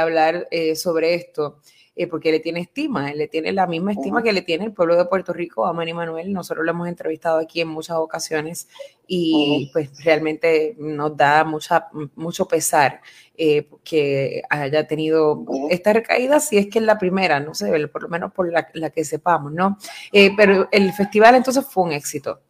hablar 0.00 0.48
sobre 0.74 1.14
esto, 1.14 1.60
eh, 2.00 2.06
porque 2.06 2.30
le 2.30 2.38
tiene 2.38 2.60
estima, 2.60 3.10
él 3.10 3.18
le 3.18 3.26
tiene 3.26 3.52
la 3.52 3.66
misma 3.66 3.90
estima 3.92 4.22
que 4.22 4.32
le 4.32 4.42
tiene 4.42 4.64
el 4.64 4.72
pueblo 4.72 4.94
de 4.96 5.04
Puerto 5.06 5.32
Rico 5.32 5.66
a 5.66 5.72
Manny 5.72 5.92
Manuel. 5.92 6.32
Nosotros 6.32 6.64
lo 6.64 6.70
hemos 6.70 6.86
entrevistado 6.86 7.38
aquí 7.38 7.60
en 7.60 7.66
muchas 7.68 7.96
ocasiones 7.96 8.68
y 9.08 9.68
pues 9.72 9.90
realmente 10.04 10.76
nos 10.78 11.16
da 11.16 11.42
mucha, 11.42 11.88
mucho 12.14 12.46
pesar 12.46 13.00
eh, 13.36 13.68
que 13.82 14.42
haya 14.48 14.86
tenido 14.86 15.44
esta 15.70 15.92
recaída, 15.92 16.38
si 16.38 16.56
es 16.56 16.68
que 16.68 16.78
es 16.78 16.84
la 16.84 16.98
primera, 16.98 17.40
no 17.40 17.52
sé, 17.52 17.70
por 17.88 18.02
lo 18.04 18.08
menos 18.08 18.32
por 18.32 18.50
la, 18.50 18.68
la 18.74 18.90
que 18.90 19.04
sepamos, 19.04 19.52
¿no? 19.52 19.76
Eh, 20.12 20.30
pero 20.36 20.68
el 20.70 20.92
festival 20.92 21.34
entonces 21.34 21.64
fue 21.68 21.82
un 21.82 21.92
éxito. 21.92 22.40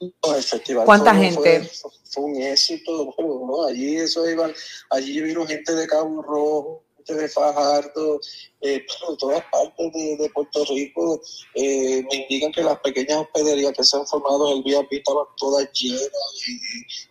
No, 0.00 0.34
el 0.36 0.42
festival 0.42 0.84
¿Cuánta 0.86 1.12
fue- 1.14 1.24
gente? 1.30 1.60
Fue, 1.68 1.90
fue 2.04 2.24
un 2.24 2.36
éxito, 2.40 3.12
bueno, 3.18 3.46
¿no? 3.46 3.66
Allí 3.66 3.96
eso 3.96 4.28
iban, 4.30 4.52
allí 4.90 5.20
vino 5.20 5.46
gente 5.46 5.74
de 5.74 5.86
Cabo 5.86 6.22
Rojo, 6.22 6.84
gente 7.10 7.22
de 7.22 7.28
Fajardo, 7.28 8.20
eh, 8.60 8.84
de 9.10 9.16
todas 9.18 9.42
partes 9.50 9.92
de, 9.92 10.16
de 10.16 10.30
Puerto 10.30 10.64
Rico. 10.64 11.20
Eh, 11.54 12.04
me 12.10 12.16
indican 12.16 12.52
que 12.52 12.62
las 12.62 12.78
pequeñas 12.80 13.18
hospederías 13.18 13.72
que 13.76 13.84
se 13.84 13.96
han 13.96 14.06
formado 14.06 14.50
en 14.50 14.58
el 14.58 14.62
VIP 14.62 14.92
estaban 14.92 15.26
todas 15.36 15.68
llenas 15.72 16.10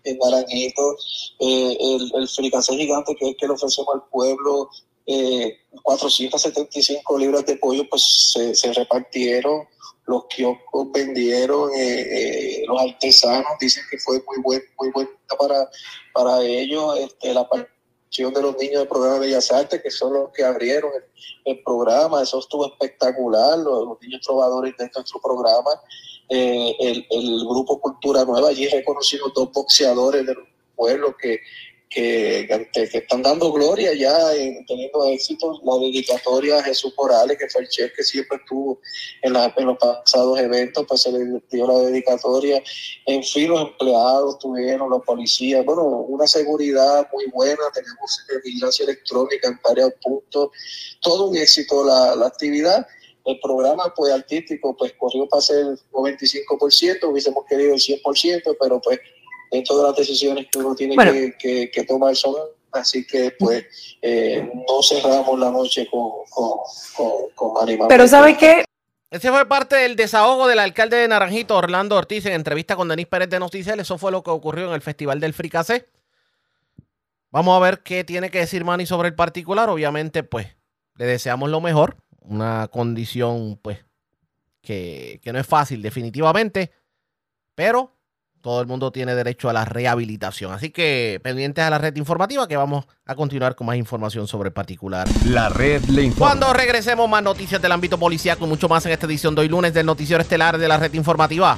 en, 0.03 0.17
Naranjito. 0.17 0.95
Eh, 1.39 1.77
el, 1.79 2.11
el 2.15 2.27
fricasé 2.27 2.75
gigante 2.75 3.15
que 3.15 3.29
es 3.29 3.35
que 3.37 3.47
le 3.47 3.53
ofrecemos 3.53 3.95
al 3.95 4.03
pueblo, 4.09 4.69
eh, 5.05 5.57
475 5.83 7.17
libras 7.17 7.45
de 7.45 7.55
pollo, 7.57 7.83
pues 7.89 8.31
se, 8.33 8.55
se 8.55 8.73
repartieron 8.73 9.67
los 10.09 10.25
kioscos 10.25 10.91
vendieron, 10.91 11.69
eh, 11.75 12.01
eh, 12.01 12.63
los 12.67 12.81
artesanos 12.81 13.51
dicen 13.61 13.83
que 13.91 13.99
fue 13.99 14.17
muy 14.25 14.41
buen, 14.41 14.61
muy 14.79 14.89
buena 14.89 15.11
para, 15.37 15.69
para 16.13 16.41
ellos, 16.41 16.97
este, 16.97 17.31
la 17.31 17.47
participación 17.47 17.78
de 18.11 18.41
los 18.41 18.57
niños 18.57 18.79
del 18.79 18.87
programa 18.87 19.15
de 19.15 19.27
Bellas 19.27 19.51
Artes, 19.51 19.81
que 19.81 19.91
son 19.91 20.13
los 20.13 20.31
que 20.31 20.43
abrieron 20.43 20.91
el, 21.45 21.63
programa, 21.63 22.23
eso 22.23 22.39
estuvo 22.39 22.65
espectacular, 22.65 23.59
los, 23.59 24.01
niños 24.01 24.21
trovadores 24.21 24.75
de 24.77 24.89
nuestro 24.93 25.21
programa, 25.21 25.71
eh, 26.27 26.75
el, 26.79 27.05
el 27.09 27.39
grupo 27.47 27.79
Cultura 27.79 28.25
Nueva, 28.25 28.49
allí 28.49 28.67
reconocimos 28.67 29.31
dos 29.33 29.51
boxeadores 29.51 30.25
del 30.25 30.37
pueblo 30.75 31.15
que, 31.17 31.39
que, 31.89 32.47
que, 32.71 32.87
que 32.87 32.97
están 32.99 33.23
dando 33.23 33.51
gloria 33.51 33.93
ya, 33.93 34.33
en, 34.35 34.63
teniendo 34.67 35.05
éxito, 35.07 35.59
la 35.63 35.75
dedicatoria 35.79 36.59
a 36.59 36.63
Jesús 36.63 36.93
Morales, 36.95 37.37
que 37.37 37.49
fue 37.49 37.61
el 37.63 37.67
chef 37.69 37.91
que 37.95 38.03
siempre 38.03 38.37
estuvo 38.37 38.79
en, 39.23 39.33
la- 39.33 39.51
en 39.57 39.65
los 39.65 39.77
pasados 39.77 40.37
eventos, 40.39 40.85
pues 40.87 41.01
se 41.01 41.11
le 41.11 41.41
dio 41.51 41.65
la 41.67 41.79
dedicatoria. 41.79 42.61
En 43.07 43.23
fin, 43.23 43.47
los 43.49 43.61
empleados 43.61 44.37
tuvieron, 44.37 44.89
los 44.89 45.03
policías, 45.03 45.65
bueno, 45.65 45.83
una 45.83 46.27
seguridad 46.27 47.07
muy 47.11 47.25
buena, 47.33 47.63
tenemos 47.73 48.19
eh, 48.29 48.35
vigilancia 48.43 48.83
electrónica 48.83 49.47
en 49.47 49.59
varios 49.63 49.91
puntos, 50.01 50.49
todo 51.01 51.27
un 51.29 51.37
éxito 51.37 51.83
la, 51.83 52.15
la 52.15 52.27
actividad. 52.27 52.85
El 53.25 53.39
programa 53.41 53.93
pues 53.95 54.13
artístico 54.13 54.75
pues 54.77 54.93
corrió 54.97 55.27
para 55.27 55.41
ser 55.41 55.57
el 55.57 55.79
95%, 55.91 57.03
hubiésemos 57.09 57.45
querido 57.47 57.73
el 57.73 57.79
100%, 57.79 58.57
pero 58.59 58.79
pues 58.81 58.99
dentro 59.51 59.77
de 59.77 59.83
las 59.83 59.95
decisiones 59.95 60.47
que 60.51 60.59
uno 60.59 60.75
tiene 60.75 60.95
Bueno. 60.95 61.11
que, 61.11 61.35
que- 61.37 61.71
que 61.71 61.83
tomar 61.85 62.15
son 62.15 62.35
así 62.71 63.05
que 63.05 63.31
pues 63.39 63.65
eh, 64.01 64.47
no 64.67 64.83
cerramos 64.83 65.39
la 65.39 65.49
noche 65.51 65.87
con, 65.89 66.11
con, 66.29 66.59
con, 66.95 67.55
con. 67.55 67.87
Pero 67.87 68.07
¿sabe 68.07 68.37
qué? 68.37 68.63
Ese 69.11 69.31
fue 69.31 69.43
parte 69.47 69.75
del 69.75 69.95
desahogo 69.95 70.47
del 70.47 70.59
alcalde 70.59 70.97
de 70.97 71.07
Naranjito, 71.07 71.55
Orlando 71.57 71.95
Ortiz, 71.95 72.27
en 72.27 72.33
entrevista 72.33 72.75
con 72.75 72.87
Denis 72.87 73.07
Pérez 73.07 73.27
de 73.29 73.39
Noticias. 73.39 73.75
Eso 73.79 73.97
fue 73.97 74.11
lo 74.11 74.21
que 74.21 74.29
ocurrió 74.29 74.67
en 74.67 74.73
el 74.73 74.81
Festival 74.81 75.19
del 75.19 75.33
Fricasé. 75.33 75.87
Vamos 77.31 77.55
a 77.55 77.59
ver 77.59 77.79
qué 77.81 78.03
tiene 78.03 78.29
que 78.29 78.39
decir 78.39 78.63
Manny 78.63 78.85
sobre 78.85 79.07
el 79.09 79.15
particular. 79.15 79.67
Obviamente, 79.69 80.21
pues, 80.21 80.47
le 80.95 81.05
deseamos 81.07 81.49
lo 81.49 81.59
mejor. 81.59 81.97
Una 82.21 82.67
condición, 82.71 83.57
pues, 83.61 83.79
que, 84.61 85.19
que 85.23 85.33
no 85.33 85.39
es 85.39 85.47
fácil, 85.47 85.81
definitivamente. 85.81 86.71
Pero 87.55 87.91
todo 88.41 88.61
el 88.61 88.67
mundo 88.67 88.91
tiene 88.91 89.15
derecho 89.15 89.49
a 89.49 89.53
la 89.53 89.65
rehabilitación. 89.65 90.53
Así 90.53 90.69
que 90.69 91.19
pendientes 91.23 91.63
a 91.63 91.69
la 91.69 91.77
red 91.77 91.95
informativa 91.97 92.47
que 92.47 92.57
vamos 92.57 92.85
a 93.05 93.15
continuar 93.15 93.55
con 93.55 93.67
más 93.67 93.75
información 93.75 94.27
sobre 94.27 94.47
el 94.47 94.53
particular. 94.53 95.07
La 95.25 95.49
red 95.49 95.83
le 95.85 96.03
informa. 96.03 96.31
Cuando 96.31 96.53
regresemos, 96.53 97.09
más 97.09 97.23
noticias 97.23 97.61
del 97.61 97.71
ámbito 97.71 97.97
policiaco 97.97 98.45
y 98.45 98.47
mucho 98.47 98.69
más 98.69 98.85
en 98.85 98.91
esta 98.93 99.05
edición 99.05 99.35
de 99.35 99.41
hoy 99.41 99.49
lunes 99.49 99.73
del 99.73 99.85
Noticiero 99.85 100.21
Estelar 100.21 100.57
de 100.57 100.67
la 100.67 100.77
Red 100.77 100.93
Informativa. 100.93 101.57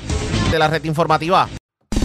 De 0.51 0.59
la 0.59 0.67
Red 0.67 0.83
Informativa. 0.85 1.47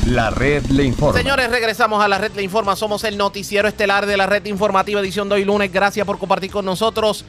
La 0.07 0.31
red 0.31 0.65
le 0.66 0.85
informa. 0.85 1.19
Señores, 1.19 1.51
regresamos 1.51 2.03
a 2.03 2.07
la 2.07 2.19
Red 2.19 2.36
Le 2.36 2.43
Informa. 2.43 2.77
Somos 2.77 3.03
el 3.03 3.16
Noticiero 3.16 3.66
Estelar 3.66 4.07
de 4.07 4.16
la 4.16 4.27
Red 4.27 4.47
Informativa, 4.47 5.01
edición 5.01 5.28
de 5.28 5.35
hoy 5.35 5.44
lunes. 5.44 5.73
Gracias 5.73 6.07
por 6.07 6.19
compartir 6.19 6.53
con 6.53 6.65
nosotros. 6.65 7.24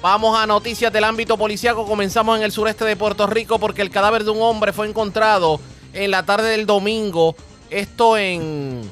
Vamos 0.00 0.38
a 0.38 0.46
noticias 0.46 0.90
del 0.90 1.04
ámbito 1.04 1.36
policiaco. 1.36 1.86
Comenzamos 1.86 2.38
en 2.38 2.42
el 2.42 2.50
sureste 2.50 2.86
de 2.86 2.96
Puerto 2.96 3.26
Rico 3.26 3.58
porque 3.58 3.82
el 3.82 3.90
cadáver 3.90 4.24
de 4.24 4.30
un 4.30 4.40
hombre 4.40 4.72
fue 4.72 4.88
encontrado 4.88 5.60
en 5.92 6.10
la 6.10 6.24
tarde 6.24 6.50
del 6.50 6.66
domingo. 6.66 7.36
Esto 7.70 8.16
en, 8.18 8.82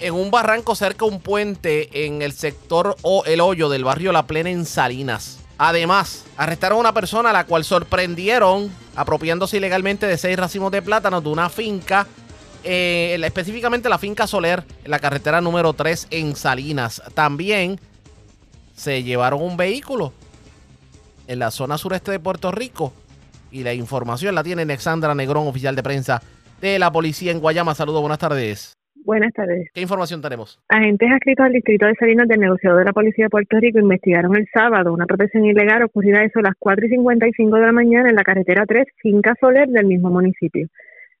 en 0.00 0.14
un 0.14 0.30
barranco 0.30 0.74
cerca 0.74 1.06
de 1.06 1.12
un 1.12 1.20
puente 1.20 2.06
en 2.06 2.22
el 2.22 2.32
sector 2.32 2.96
o 3.02 3.24
el 3.24 3.40
hoyo 3.40 3.68
del 3.68 3.84
barrio 3.84 4.12
La 4.12 4.26
Plena 4.26 4.50
en 4.50 4.66
Salinas. 4.66 5.38
Además, 5.56 6.24
arrestaron 6.36 6.78
a 6.78 6.80
una 6.80 6.94
persona 6.94 7.30
a 7.30 7.32
la 7.32 7.46
cual 7.46 7.64
sorprendieron 7.64 8.70
apropiándose 8.96 9.56
ilegalmente 9.56 10.06
de 10.06 10.18
seis 10.18 10.36
racimos 10.36 10.72
de 10.72 10.82
plátanos 10.82 11.22
de 11.22 11.30
una 11.30 11.48
finca, 11.48 12.06
eh, 12.64 13.18
específicamente 13.22 13.88
la 13.88 13.98
finca 13.98 14.26
Soler, 14.26 14.64
en 14.84 14.90
la 14.90 14.98
carretera 14.98 15.40
número 15.40 15.72
3 15.72 16.08
en 16.10 16.34
Salinas. 16.34 17.02
También 17.14 17.78
se 18.76 19.02
llevaron 19.02 19.42
un 19.42 19.56
vehículo 19.56 20.12
en 21.26 21.38
la 21.38 21.50
zona 21.50 21.78
sureste 21.78 22.10
de 22.10 22.20
Puerto 22.20 22.50
Rico. 22.50 22.92
Y 23.50 23.62
la 23.62 23.72
información 23.74 24.34
la 24.34 24.42
tiene 24.42 24.62
Alexandra 24.62 25.14
Negrón, 25.14 25.46
oficial 25.46 25.76
de 25.76 25.82
prensa 25.82 26.20
de 26.60 26.78
la 26.78 26.90
policía 26.90 27.32
en 27.32 27.40
Guayama. 27.40 27.74
Saludos, 27.74 28.00
buenas 28.00 28.18
tardes. 28.18 28.74
Buenas 29.04 29.34
tardes. 29.34 29.68
¿Qué 29.74 29.82
información 29.82 30.22
tenemos? 30.22 30.58
Agentes 30.66 31.10
adscritos 31.12 31.44
al 31.44 31.52
distrito 31.52 31.86
de 31.86 31.94
Salinas 31.94 32.26
del 32.26 32.40
negociador 32.40 32.78
de 32.78 32.86
la 32.86 32.92
Policía 32.94 33.26
de 33.26 33.30
Puerto 33.30 33.58
Rico 33.60 33.78
investigaron 33.78 34.34
el 34.34 34.48
sábado 34.50 34.94
una 34.94 35.04
protección 35.04 35.44
ilegal 35.44 35.82
ocurrida 35.82 36.20
a 36.20 36.24
eso 36.24 36.38
a 36.38 36.42
las 36.42 36.54
4 36.58 36.86
y 36.86 36.88
55 36.88 37.56
de 37.56 37.66
la 37.66 37.72
mañana 37.72 38.08
en 38.08 38.16
la 38.16 38.22
carretera 38.22 38.64
3, 38.66 38.86
Finca 39.02 39.34
Soler 39.38 39.68
del 39.68 39.84
mismo 39.84 40.08
municipio. 40.08 40.68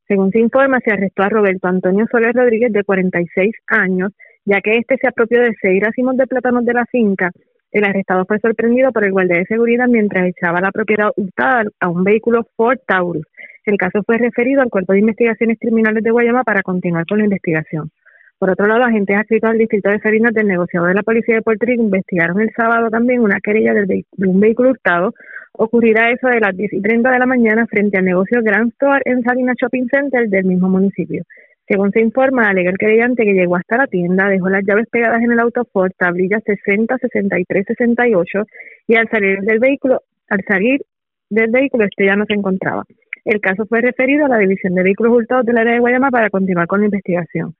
Según 0.08 0.30
se 0.30 0.38
informa, 0.38 0.80
se 0.80 0.92
arrestó 0.92 1.24
a 1.24 1.28
Roberto 1.28 1.68
Antonio 1.68 2.06
Soler 2.10 2.34
Rodríguez, 2.34 2.72
de 2.72 2.84
46 2.84 3.54
años, 3.68 4.12
ya 4.46 4.62
que 4.62 4.78
este 4.78 4.96
se 4.96 5.08
apropió 5.08 5.42
de 5.42 5.54
seis 5.60 5.82
racimos 5.82 6.16
de 6.16 6.26
plátanos 6.26 6.64
de 6.64 6.72
la 6.72 6.86
finca. 6.86 7.30
El 7.74 7.82
arrestado 7.82 8.24
fue 8.24 8.38
sorprendido 8.38 8.92
por 8.92 9.04
el 9.04 9.10
guardia 9.10 9.38
de 9.38 9.46
seguridad 9.46 9.88
mientras 9.88 10.28
echaba 10.28 10.60
la 10.60 10.70
propiedad 10.70 11.10
hurtada 11.16 11.64
a 11.80 11.88
un 11.88 12.04
vehículo 12.04 12.46
Ford 12.56 12.78
Taurus. 12.86 13.26
El 13.64 13.76
caso 13.78 14.00
fue 14.06 14.16
referido 14.16 14.62
al 14.62 14.70
Cuerpo 14.70 14.92
de 14.92 15.00
Investigaciones 15.00 15.58
Criminales 15.58 16.04
de 16.04 16.12
Guayama 16.12 16.44
para 16.44 16.62
continuar 16.62 17.04
con 17.04 17.18
la 17.18 17.24
investigación. 17.24 17.90
Por 18.38 18.50
otro 18.50 18.68
lado, 18.68 18.84
agentes 18.84 19.16
adscritos 19.16 19.50
al 19.50 19.58
distrito 19.58 19.90
de 19.90 19.98
Salinas 19.98 20.32
del 20.34 20.46
negociador 20.46 20.90
de 20.90 20.94
la 20.94 21.02
Policía 21.02 21.34
de 21.34 21.42
Puerto 21.42 21.66
Rico 21.66 21.82
investigaron 21.82 22.40
el 22.40 22.52
sábado 22.56 22.90
también 22.90 23.22
una 23.22 23.40
querella 23.40 23.74
de 23.74 24.04
un 24.18 24.38
vehículo 24.38 24.70
hurtado 24.70 25.12
ocurrida 25.56 26.10
eso 26.10 26.28
de 26.28 26.40
las 26.40 26.56
10 26.56 26.74
y 26.74 26.80
30 26.80 27.10
de 27.10 27.18
la 27.18 27.26
mañana 27.26 27.66
frente 27.66 27.98
al 27.98 28.04
negocio 28.04 28.40
Grand 28.42 28.70
Store 28.72 29.02
en 29.04 29.22
Salinas 29.22 29.56
Shopping 29.60 29.88
Center 29.90 30.28
del 30.28 30.44
mismo 30.44 30.68
municipio. 30.68 31.24
Según 31.66 31.92
se 31.92 32.00
informa, 32.00 32.48
alega 32.48 32.70
el 32.70 32.78
querellante 32.78 33.24
que 33.24 33.32
llegó 33.32 33.56
hasta 33.56 33.78
la 33.78 33.86
tienda, 33.86 34.28
dejó 34.28 34.50
las 34.50 34.64
llaves 34.66 34.86
pegadas 34.90 35.22
en 35.22 35.32
el 35.32 35.40
auto 35.40 35.64
Ford, 35.72 35.92
tablilla 35.96 36.40
60, 36.44 36.98
63, 36.98 37.64
68 37.66 38.42
y 38.88 38.96
al 38.96 39.08
salir 39.08 39.40
del 39.40 39.58
vehículo, 39.60 40.02
al 40.28 40.40
salir 40.46 40.82
del 41.30 41.50
vehículo 41.50 41.84
este 41.84 42.04
ya 42.04 42.16
no 42.16 42.26
se 42.26 42.34
encontraba. 42.34 42.84
El 43.24 43.40
caso 43.40 43.64
fue 43.66 43.80
referido 43.80 44.26
a 44.26 44.28
la 44.28 44.38
División 44.38 44.74
de 44.74 44.82
Vehículos 44.82 45.14
Hurtados 45.14 45.46
del 45.46 45.56
área 45.56 45.72
de 45.72 45.80
Guayama 45.80 46.10
para 46.10 46.28
continuar 46.28 46.66
con 46.66 46.80
la 46.80 46.86
investigación. 46.86 47.54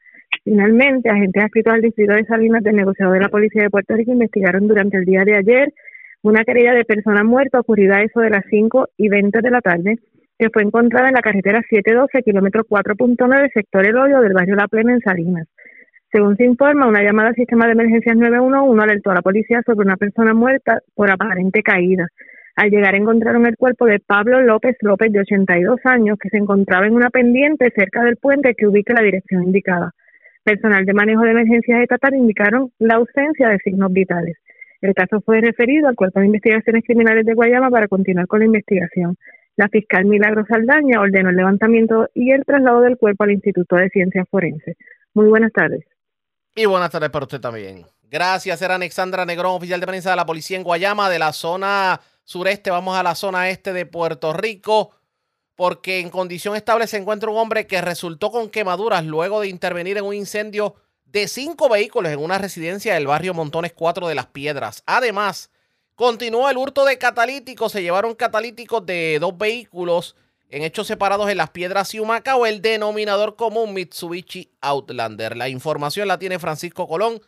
Finalmente, 0.44 1.08
agentes 1.08 1.42
adscritos 1.42 1.72
al 1.72 1.80
distrito 1.80 2.12
de 2.12 2.24
Salinas 2.24 2.62
del 2.62 2.76
negociador 2.76 3.14
de 3.14 3.20
la 3.20 3.30
Policía 3.30 3.62
de 3.62 3.70
Puerto 3.70 3.94
Rico 3.94 4.12
investigaron 4.12 4.68
durante 4.68 4.98
el 4.98 5.06
día 5.06 5.24
de 5.24 5.36
ayer 5.36 5.72
una 6.22 6.44
querella 6.44 6.74
de 6.74 6.84
persona 6.84 7.24
muerta 7.24 7.60
ocurrida 7.60 7.96
a 7.96 8.02
eso 8.02 8.20
de 8.20 8.30
las 8.30 8.44
5 8.50 8.88
y 8.98 9.08
20 9.08 9.40
de 9.40 9.50
la 9.50 9.60
tarde, 9.62 9.96
que 10.38 10.50
fue 10.50 10.62
encontrada 10.62 11.08
en 11.08 11.14
la 11.14 11.22
carretera 11.22 11.62
712, 11.68 12.22
kilómetro 12.22 12.64
4.9, 12.64 13.52
sector 13.52 13.86
El 13.86 13.96
Hoyo 13.96 14.20
del 14.20 14.32
barrio 14.32 14.56
La 14.56 14.68
Plena 14.68 14.92
en 14.92 15.00
Salinas. 15.00 15.46
Según 16.10 16.36
se 16.36 16.44
informa, 16.44 16.86
una 16.86 17.02
llamada 17.02 17.30
al 17.30 17.34
sistema 17.34 17.66
de 17.66 17.72
emergencias 17.72 18.16
911 18.16 18.82
alertó 18.82 19.10
a 19.10 19.14
la 19.14 19.22
policía 19.22 19.62
sobre 19.66 19.84
una 19.84 19.96
persona 19.96 20.32
muerta 20.32 20.80
por 20.94 21.10
aparente 21.10 21.62
caída. 21.62 22.06
Al 22.56 22.70
llegar 22.70 22.94
encontraron 22.94 23.46
el 23.46 23.56
cuerpo 23.56 23.86
de 23.86 23.98
Pablo 23.98 24.40
López 24.40 24.76
López, 24.80 25.10
de 25.10 25.20
82 25.20 25.80
años, 25.84 26.16
que 26.20 26.28
se 26.28 26.36
encontraba 26.36 26.86
en 26.86 26.94
una 26.94 27.10
pendiente 27.10 27.72
cerca 27.74 28.04
del 28.04 28.16
puente 28.16 28.54
que 28.54 28.68
ubica 28.68 28.94
la 28.94 29.02
dirección 29.02 29.42
indicada. 29.42 29.90
Personal 30.44 30.84
de 30.84 30.92
manejo 30.94 31.22
de 31.22 31.32
emergencias 31.32 31.82
estatal 31.82 32.14
indicaron 32.14 32.70
la 32.78 32.96
ausencia 32.96 33.48
de 33.48 33.58
signos 33.58 33.92
vitales. 33.92 34.36
El 34.82 34.94
caso 34.94 35.20
fue 35.22 35.40
referido 35.40 35.88
al 35.88 35.96
Cuerpo 35.96 36.20
de 36.20 36.26
Investigaciones 36.26 36.84
Criminales 36.84 37.24
de 37.26 37.34
Guayama 37.34 37.70
para 37.70 37.88
continuar 37.88 38.26
con 38.26 38.40
la 38.40 38.46
investigación. 38.46 39.16
La 39.56 39.68
fiscal 39.68 40.04
Milagro 40.04 40.44
Saldaña 40.46 41.00
ordenó 41.00 41.30
el 41.30 41.36
levantamiento 41.36 42.08
y 42.12 42.32
el 42.32 42.44
traslado 42.44 42.80
del 42.80 42.96
cuerpo 42.96 43.24
al 43.24 43.32
Instituto 43.32 43.76
de 43.76 43.88
Ciencias 43.90 44.26
Forenses. 44.28 44.76
Muy 45.12 45.28
buenas 45.28 45.52
tardes. 45.52 45.84
Y 46.56 46.66
buenas 46.66 46.90
tardes 46.90 47.10
para 47.10 47.24
usted 47.24 47.40
también. 47.40 47.84
Gracias, 48.02 48.60
era 48.62 48.74
Alexandra 48.76 49.24
Negrón, 49.24 49.56
oficial 49.56 49.80
de 49.80 49.86
prensa 49.86 50.10
de 50.10 50.16
la 50.16 50.26
policía 50.26 50.56
en 50.56 50.64
Guayama, 50.64 51.08
de 51.08 51.18
la 51.18 51.32
zona 51.32 52.00
sureste. 52.24 52.70
Vamos 52.70 52.96
a 52.96 53.02
la 53.02 53.14
zona 53.14 53.48
este 53.48 53.72
de 53.72 53.86
Puerto 53.86 54.32
Rico, 54.32 54.90
porque 55.54 56.00
en 56.00 56.10
condición 56.10 56.56
estable 56.56 56.86
se 56.86 56.96
encuentra 56.96 57.30
un 57.30 57.36
hombre 57.36 57.66
que 57.66 57.80
resultó 57.80 58.30
con 58.30 58.50
quemaduras 58.50 59.04
luego 59.04 59.40
de 59.40 59.48
intervenir 59.48 59.98
en 59.98 60.04
un 60.04 60.14
incendio 60.14 60.74
de 61.04 61.28
cinco 61.28 61.68
vehículos 61.68 62.12
en 62.12 62.18
una 62.18 62.38
residencia 62.38 62.94
del 62.94 63.06
barrio 63.06 63.34
Montones 63.34 63.72
4 63.72 64.08
de 64.08 64.14
Las 64.16 64.26
Piedras. 64.26 64.82
Además, 64.86 65.50
continuó 65.94 66.50
el 66.50 66.56
hurto 66.56 66.84
de 66.84 66.98
catalíticos. 66.98 67.72
Se 67.72 67.82
llevaron 67.82 68.14
catalíticos 68.14 68.84
de 68.84 69.18
dos 69.20 69.36
vehículos 69.36 70.16
en 70.50 70.62
hechos 70.62 70.86
separados 70.86 71.28
en 71.30 71.36
Las 71.36 71.50
Piedras 71.50 71.94
y 71.94 72.00
Humacao, 72.00 72.46
el 72.46 72.62
denominador 72.62 73.36
común 73.36 73.74
Mitsubishi 73.74 74.50
Outlander. 74.60 75.36
La 75.36 75.48
información 75.48 76.06
la 76.06 76.18
tiene 76.18 76.38
Francisco 76.38 76.86
Colón, 76.86 77.18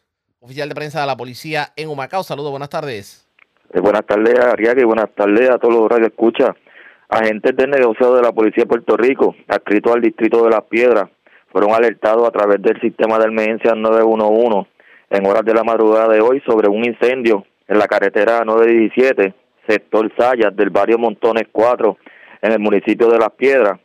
oficial 0.40 0.68
de 0.68 0.74
prensa 0.74 1.01
de 1.01 1.06
la 1.06 1.16
policía 1.16 1.72
en 1.76 1.88
Humacao. 1.88 2.22
Saludos, 2.22 2.51
buenas 2.51 2.70
tardes. 2.70 3.28
Eh, 3.72 3.80
buenas 3.80 4.06
tardes, 4.06 4.38
Ariaga, 4.38 4.80
y 4.80 4.84
buenas 4.84 5.12
tardes 5.14 5.51
a 5.51 5.59
todos 5.59 5.74
los 5.74 5.90
radio 5.90 6.06
escucha. 6.06 6.55
Agentes 7.09 7.56
del 7.56 7.70
negociado 7.70 8.16
de 8.16 8.22
la 8.22 8.32
Policía 8.32 8.64
de 8.64 8.68
Puerto 8.68 8.97
Rico, 8.97 9.34
adscritos 9.48 9.94
al 9.94 10.02
Distrito 10.02 10.43
de 10.44 10.51
Las 10.51 10.64
Piedras, 10.64 11.09
fueron 11.52 11.72
alertados 11.72 12.28
a 12.28 12.32
través 12.32 12.60
del 12.62 12.80
sistema 12.80 13.18
de 13.18 13.26
emergencia 13.26 13.74
911 13.74 14.68
en 15.10 15.26
horas 15.26 15.44
de 15.44 15.55
la 15.55 15.62
madrugada 15.62 16.12
de 16.12 16.20
hoy 16.20 16.43
sobre 16.47 16.68
un 16.68 16.84
incendio 16.84 17.44
en 17.68 17.78
la 17.78 17.86
carretera 17.86 18.44
917, 18.44 19.34
sector 19.66 20.12
Sayas 20.16 20.55
del 20.55 20.70
barrio 20.70 20.98
Montones 20.98 21.44
4, 21.51 21.97
en 22.43 22.52
el 22.52 22.59
municipio 22.59 23.09
de 23.09 23.18
Las 23.18 23.32
Piedras. 23.32 23.80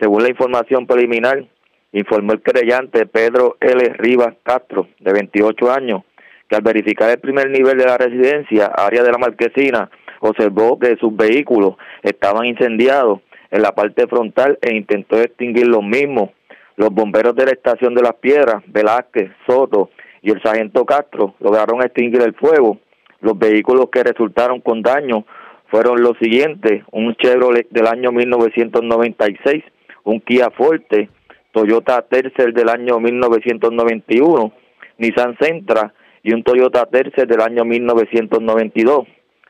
Según 0.00 0.22
la 0.22 0.30
información 0.30 0.86
preliminar, 0.86 1.44
informó 1.92 2.32
el 2.32 2.42
creyente 2.42 3.06
Pedro 3.06 3.56
L. 3.60 3.94
Rivas 3.98 4.34
Castro, 4.42 4.88
de 4.98 5.12
28 5.12 5.72
años, 5.72 6.02
que 6.48 6.56
al 6.56 6.62
verificar 6.62 7.10
el 7.10 7.18
primer 7.18 7.50
nivel 7.50 7.78
de 7.78 7.86
la 7.86 7.98
residencia, 7.98 8.66
área 8.66 9.02
de 9.02 9.12
la 9.12 9.18
marquesina, 9.18 9.90
observó 10.20 10.78
que 10.78 10.96
sus 10.96 11.14
vehículos 11.16 11.76
estaban 12.02 12.46
incendiados 12.46 13.20
en 13.50 13.62
la 13.62 13.72
parte 13.72 14.06
frontal 14.06 14.58
e 14.62 14.74
intentó 14.74 15.20
extinguir 15.20 15.66
los 15.66 15.82
mismos. 15.82 16.30
Los 16.76 16.90
bomberos 16.90 17.34
de 17.36 17.44
la 17.44 17.52
estación 17.52 17.94
de 17.94 18.02
las 18.02 18.14
Piedras, 18.14 18.62
Velázquez, 18.66 19.30
Soto 19.46 19.90
y 20.22 20.30
el 20.30 20.42
sargento 20.42 20.86
Castro 20.86 21.34
lograron 21.40 21.82
extinguir 21.82 22.22
el 22.22 22.34
fuego. 22.34 22.78
Los 23.22 23.38
vehículos 23.38 23.86
que 23.90 24.02
resultaron 24.02 24.60
con 24.60 24.82
daño 24.82 25.24
fueron 25.70 26.02
los 26.02 26.18
siguientes, 26.18 26.82
un 26.90 27.14
Chevrolet 27.14 27.68
del 27.70 27.86
año 27.86 28.10
1996, 28.10 29.64
un 30.04 30.20
Kia 30.20 30.50
Forte, 30.50 31.08
Toyota 31.52 32.02
Tercel 32.02 32.52
del 32.52 32.68
año 32.68 32.98
1991, 32.98 34.52
Nissan 34.98 35.38
Sentra 35.40 35.94
y 36.24 36.34
un 36.34 36.42
Toyota 36.42 36.86
Tercel 36.86 37.28
del 37.28 37.40
año 37.40 37.64
1992. 37.64 39.06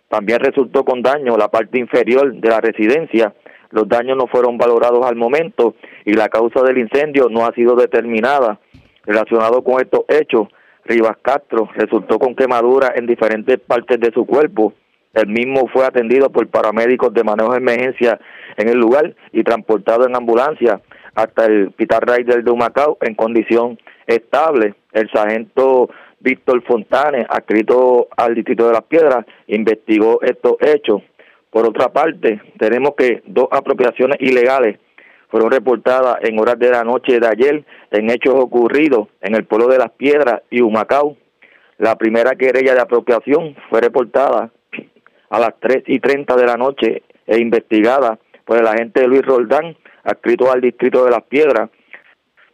También 0.09 0.40
resultó 0.40 0.85
con 0.85 1.01
daño 1.01 1.39
la 1.39 1.49
parte 1.49 1.78
inferior 1.78 2.35
de 2.35 2.49
la 2.51 2.61
residencia. 2.61 3.35
Los 3.70 3.89
daños 3.89 4.19
no 4.19 4.27
fueron 4.27 4.59
valorados 4.59 5.07
al 5.07 5.16
momento 5.16 5.77
y 6.05 6.12
la 6.12 6.28
causa 6.28 6.62
del 6.62 6.77
incendio 6.77 7.28
no 7.31 7.47
ha 7.47 7.55
sido 7.55 7.74
determinada. 7.74 8.61
Relacionado 9.05 9.65
con 9.65 9.81
estos 9.81 10.05
hechos, 10.09 10.49
Rivas 10.84 11.16
Castro 11.22 11.68
resultó 11.74 12.18
con 12.18 12.34
quemaduras 12.34 12.92
en 12.96 13.06
diferentes 13.06 13.59
partes 13.60 14.00
de 14.00 14.12
su 14.12 14.26
cuerpo 14.26 14.74
el 15.14 15.26
mismo 15.26 15.68
fue 15.68 15.84
atendido 15.84 16.30
por 16.30 16.48
paramédicos 16.48 17.12
de 17.12 17.22
manejo 17.22 17.52
de 17.52 17.59
emergencia 17.59 18.18
en 18.56 18.68
el 18.68 18.78
lugar 18.78 19.14
y 19.32 19.42
transportado 19.42 20.06
en 20.06 20.16
ambulancia 20.16 20.80
hasta 21.14 21.44
el 21.44 21.68
Hospital 21.68 22.00
Raider 22.00 22.42
de 22.42 22.50
Humacao 22.50 22.96
en 23.02 23.14
condición 23.14 23.78
estable. 24.06 24.74
El 24.92 25.10
sargento 25.10 25.90
Víctor 26.20 26.62
Fontane, 26.62 27.26
adscrito 27.28 28.09
al 28.16 28.34
Distrito 28.34 28.66
de 28.66 28.72
las 28.72 28.84
Piedras, 28.84 29.26
investigó 29.48 30.22
estos 30.22 30.54
hechos. 30.60 31.02
Por 31.50 31.66
otra 31.66 31.92
parte, 31.92 32.40
tenemos 32.59 32.94
que 32.96 33.22
dos 33.26 33.48
apropiaciones 33.50 34.16
ilegales 34.20 34.78
fueron 35.32 35.50
reportadas 35.50 36.18
en 36.20 36.38
horas 36.38 36.59
de 36.59 36.70
la 36.70 36.84
noche 36.84 37.18
de 37.18 37.26
ayer 37.26 37.64
en 37.90 38.10
hechos 38.10 38.34
ocurridos 38.36 39.09
en 39.22 39.34
el 39.34 39.46
pueblo 39.46 39.66
de 39.66 39.78
las 39.78 39.90
Piedras 39.92 40.42
y 40.50 40.60
Humacao. 40.60 41.16
La 41.78 41.96
primera 41.96 42.32
querella 42.32 42.74
de 42.74 42.82
apropiación 42.82 43.56
fue 43.70 43.80
reportada 43.80 44.50
a 45.30 45.40
las 45.40 45.54
3 45.59 45.84
y 45.86 46.00
30 46.00 46.36
de 46.36 46.46
la 46.46 46.59
noche 46.59 47.02
e 47.26 47.38
investigada 47.38 48.18
por 48.44 48.59
el 48.59 48.66
agente 48.66 49.06
Luis 49.06 49.22
Roldán, 49.22 49.74
adscrito 50.04 50.52
al 50.52 50.60
distrito 50.60 51.02
de 51.02 51.12
Las 51.12 51.22
Piedras, 51.22 51.70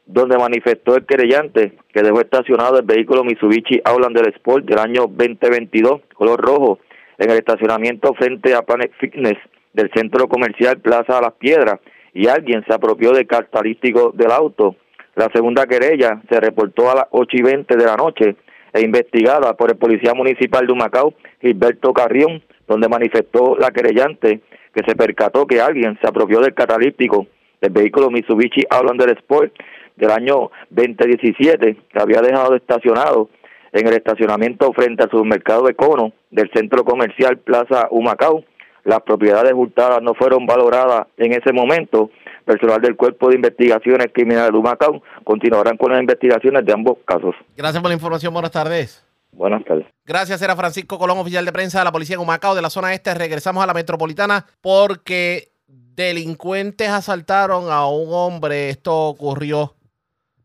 donde 0.06 0.38
manifestó 0.38 0.94
el 0.94 1.04
querellante 1.04 1.72
que 1.92 2.02
dejó 2.02 2.20
estacionado 2.20 2.78
el 2.78 2.86
vehículo 2.86 3.24
Mitsubishi 3.24 3.80
Outlander 3.84 4.28
Sport 4.36 4.66
del 4.66 4.78
año 4.78 5.08
2022, 5.08 6.02
color 6.14 6.40
rojo, 6.40 6.78
en 7.18 7.28
el 7.28 7.38
estacionamiento 7.38 8.14
frente 8.14 8.54
a 8.54 8.62
Planet 8.62 8.92
Fitness 9.00 9.38
del 9.72 9.90
centro 9.92 10.28
comercial 10.28 10.78
Plaza 10.78 11.20
Las 11.20 11.32
Piedras 11.32 11.80
y 12.18 12.26
alguien 12.26 12.64
se 12.66 12.74
apropió 12.74 13.12
del 13.12 13.28
característico 13.28 14.10
del 14.12 14.32
auto. 14.32 14.74
La 15.14 15.28
segunda 15.32 15.68
querella 15.68 16.20
se 16.28 16.40
reportó 16.40 16.90
a 16.90 16.96
las 16.96 17.04
8 17.12 17.36
y 17.36 17.42
20 17.42 17.76
de 17.76 17.84
la 17.84 17.94
noche 17.94 18.34
e 18.72 18.80
investigada 18.80 19.56
por 19.56 19.70
el 19.70 19.76
policía 19.76 20.14
municipal 20.14 20.66
de 20.66 20.72
Humacao, 20.72 21.14
Gilberto 21.40 21.92
Carrión, 21.92 22.42
donde 22.66 22.88
manifestó 22.88 23.56
la 23.56 23.70
querellante 23.70 24.40
que 24.74 24.82
se 24.84 24.96
percató 24.96 25.46
que 25.46 25.60
alguien 25.60 25.96
se 26.00 26.08
apropió 26.08 26.40
del 26.40 26.54
catalítico 26.54 27.28
del 27.60 27.70
vehículo 27.70 28.10
Mitsubishi 28.10 28.64
Outlander 28.68 29.10
Sport 29.18 29.52
del 29.94 30.10
año 30.10 30.50
2017 30.70 31.76
que 31.88 32.00
había 32.00 32.20
dejado 32.20 32.56
estacionado 32.56 33.30
en 33.70 33.86
el 33.86 33.94
estacionamiento 33.94 34.72
frente 34.72 35.04
al 35.04 35.10
supermercado 35.10 35.66
de 35.66 35.74
Cono 35.74 36.12
del 36.32 36.50
centro 36.50 36.84
comercial 36.84 37.38
Plaza 37.38 37.86
Humacao. 37.92 38.42
Las 38.84 39.02
propiedades 39.02 39.52
hurtadas 39.54 40.02
no 40.02 40.14
fueron 40.14 40.46
valoradas 40.46 41.06
en 41.16 41.32
ese 41.32 41.52
momento. 41.52 42.10
Personal 42.44 42.80
del 42.80 42.96
Cuerpo 42.96 43.28
de 43.28 43.36
Investigaciones 43.36 44.08
Criminales 44.12 44.52
de 44.52 44.58
Humacao 44.58 45.02
continuarán 45.22 45.76
con 45.76 45.92
las 45.92 46.00
investigaciones 46.00 46.64
de 46.64 46.72
ambos 46.72 46.96
casos. 47.04 47.34
Gracias 47.56 47.82
por 47.82 47.90
la 47.90 47.94
información. 47.94 48.32
Buenas 48.32 48.52
tardes. 48.52 49.04
Buenas 49.32 49.62
tardes. 49.64 49.86
Gracias, 50.06 50.40
era 50.40 50.56
Francisco 50.56 50.98
Colón, 50.98 51.18
oficial 51.18 51.44
de 51.44 51.52
prensa 51.52 51.80
de 51.80 51.84
la 51.84 51.92
policía 51.92 52.14
en 52.16 52.22
Humacao 52.22 52.54
de 52.54 52.62
la 52.62 52.70
zona 52.70 52.94
este. 52.94 53.12
Regresamos 53.12 53.62
a 53.62 53.66
la 53.66 53.74
metropolitana 53.74 54.46
porque 54.62 55.50
delincuentes 55.66 56.88
asaltaron 56.88 57.70
a 57.70 57.86
un 57.86 58.08
hombre. 58.10 58.70
Esto 58.70 59.08
ocurrió 59.08 59.74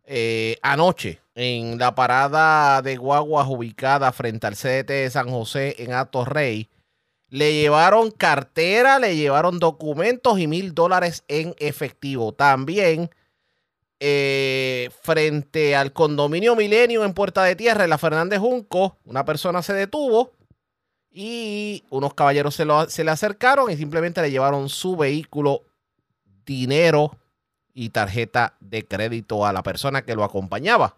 eh, 0.06 0.58
anoche 0.62 1.20
en 1.36 1.80
la 1.80 1.96
parada 1.96 2.82
de 2.82 2.98
guaguas 2.98 3.48
ubicada 3.50 4.12
frente 4.12 4.48
al 4.48 4.56
CDT 4.56 4.88
de 4.88 5.10
San 5.10 5.30
José 5.30 5.76
en 5.80 5.92
Rey. 6.26 6.70
Le 7.34 7.52
llevaron 7.52 8.12
cartera, 8.12 9.00
le 9.00 9.16
llevaron 9.16 9.58
documentos 9.58 10.38
y 10.38 10.46
mil 10.46 10.76
dólares 10.76 11.24
en 11.28 11.56
efectivo. 11.58 12.32
También 12.32 13.10
eh, 14.00 14.92
frente 15.02 15.76
al 15.76 15.94
condominio 15.94 16.56
Milenio 16.56 17.04
en 17.04 17.16
Puerta 17.16 17.44
de 17.44 17.56
Tierra, 17.56 17.86
en 17.86 17.90
la 17.90 17.98
Fernández 17.98 18.38
Junco, 18.38 18.98
una 19.06 19.26
persona 19.26 19.64
se 19.64 19.74
detuvo 19.74 20.34
y 21.10 21.84
unos 21.90 22.14
caballeros 22.14 22.54
se, 22.54 22.68
se 22.90 23.04
le 23.04 23.10
acercaron 23.10 23.72
y 23.72 23.78
simplemente 23.78 24.22
le 24.22 24.30
llevaron 24.30 24.70
su 24.70 24.96
vehículo, 24.96 25.64
dinero 26.46 27.18
y 27.74 27.90
tarjeta 27.90 28.58
de 28.60 28.86
crédito 28.86 29.44
a 29.44 29.54
la 29.54 29.64
persona 29.64 30.04
que 30.04 30.14
lo 30.14 30.24
acompañaba. 30.24 30.98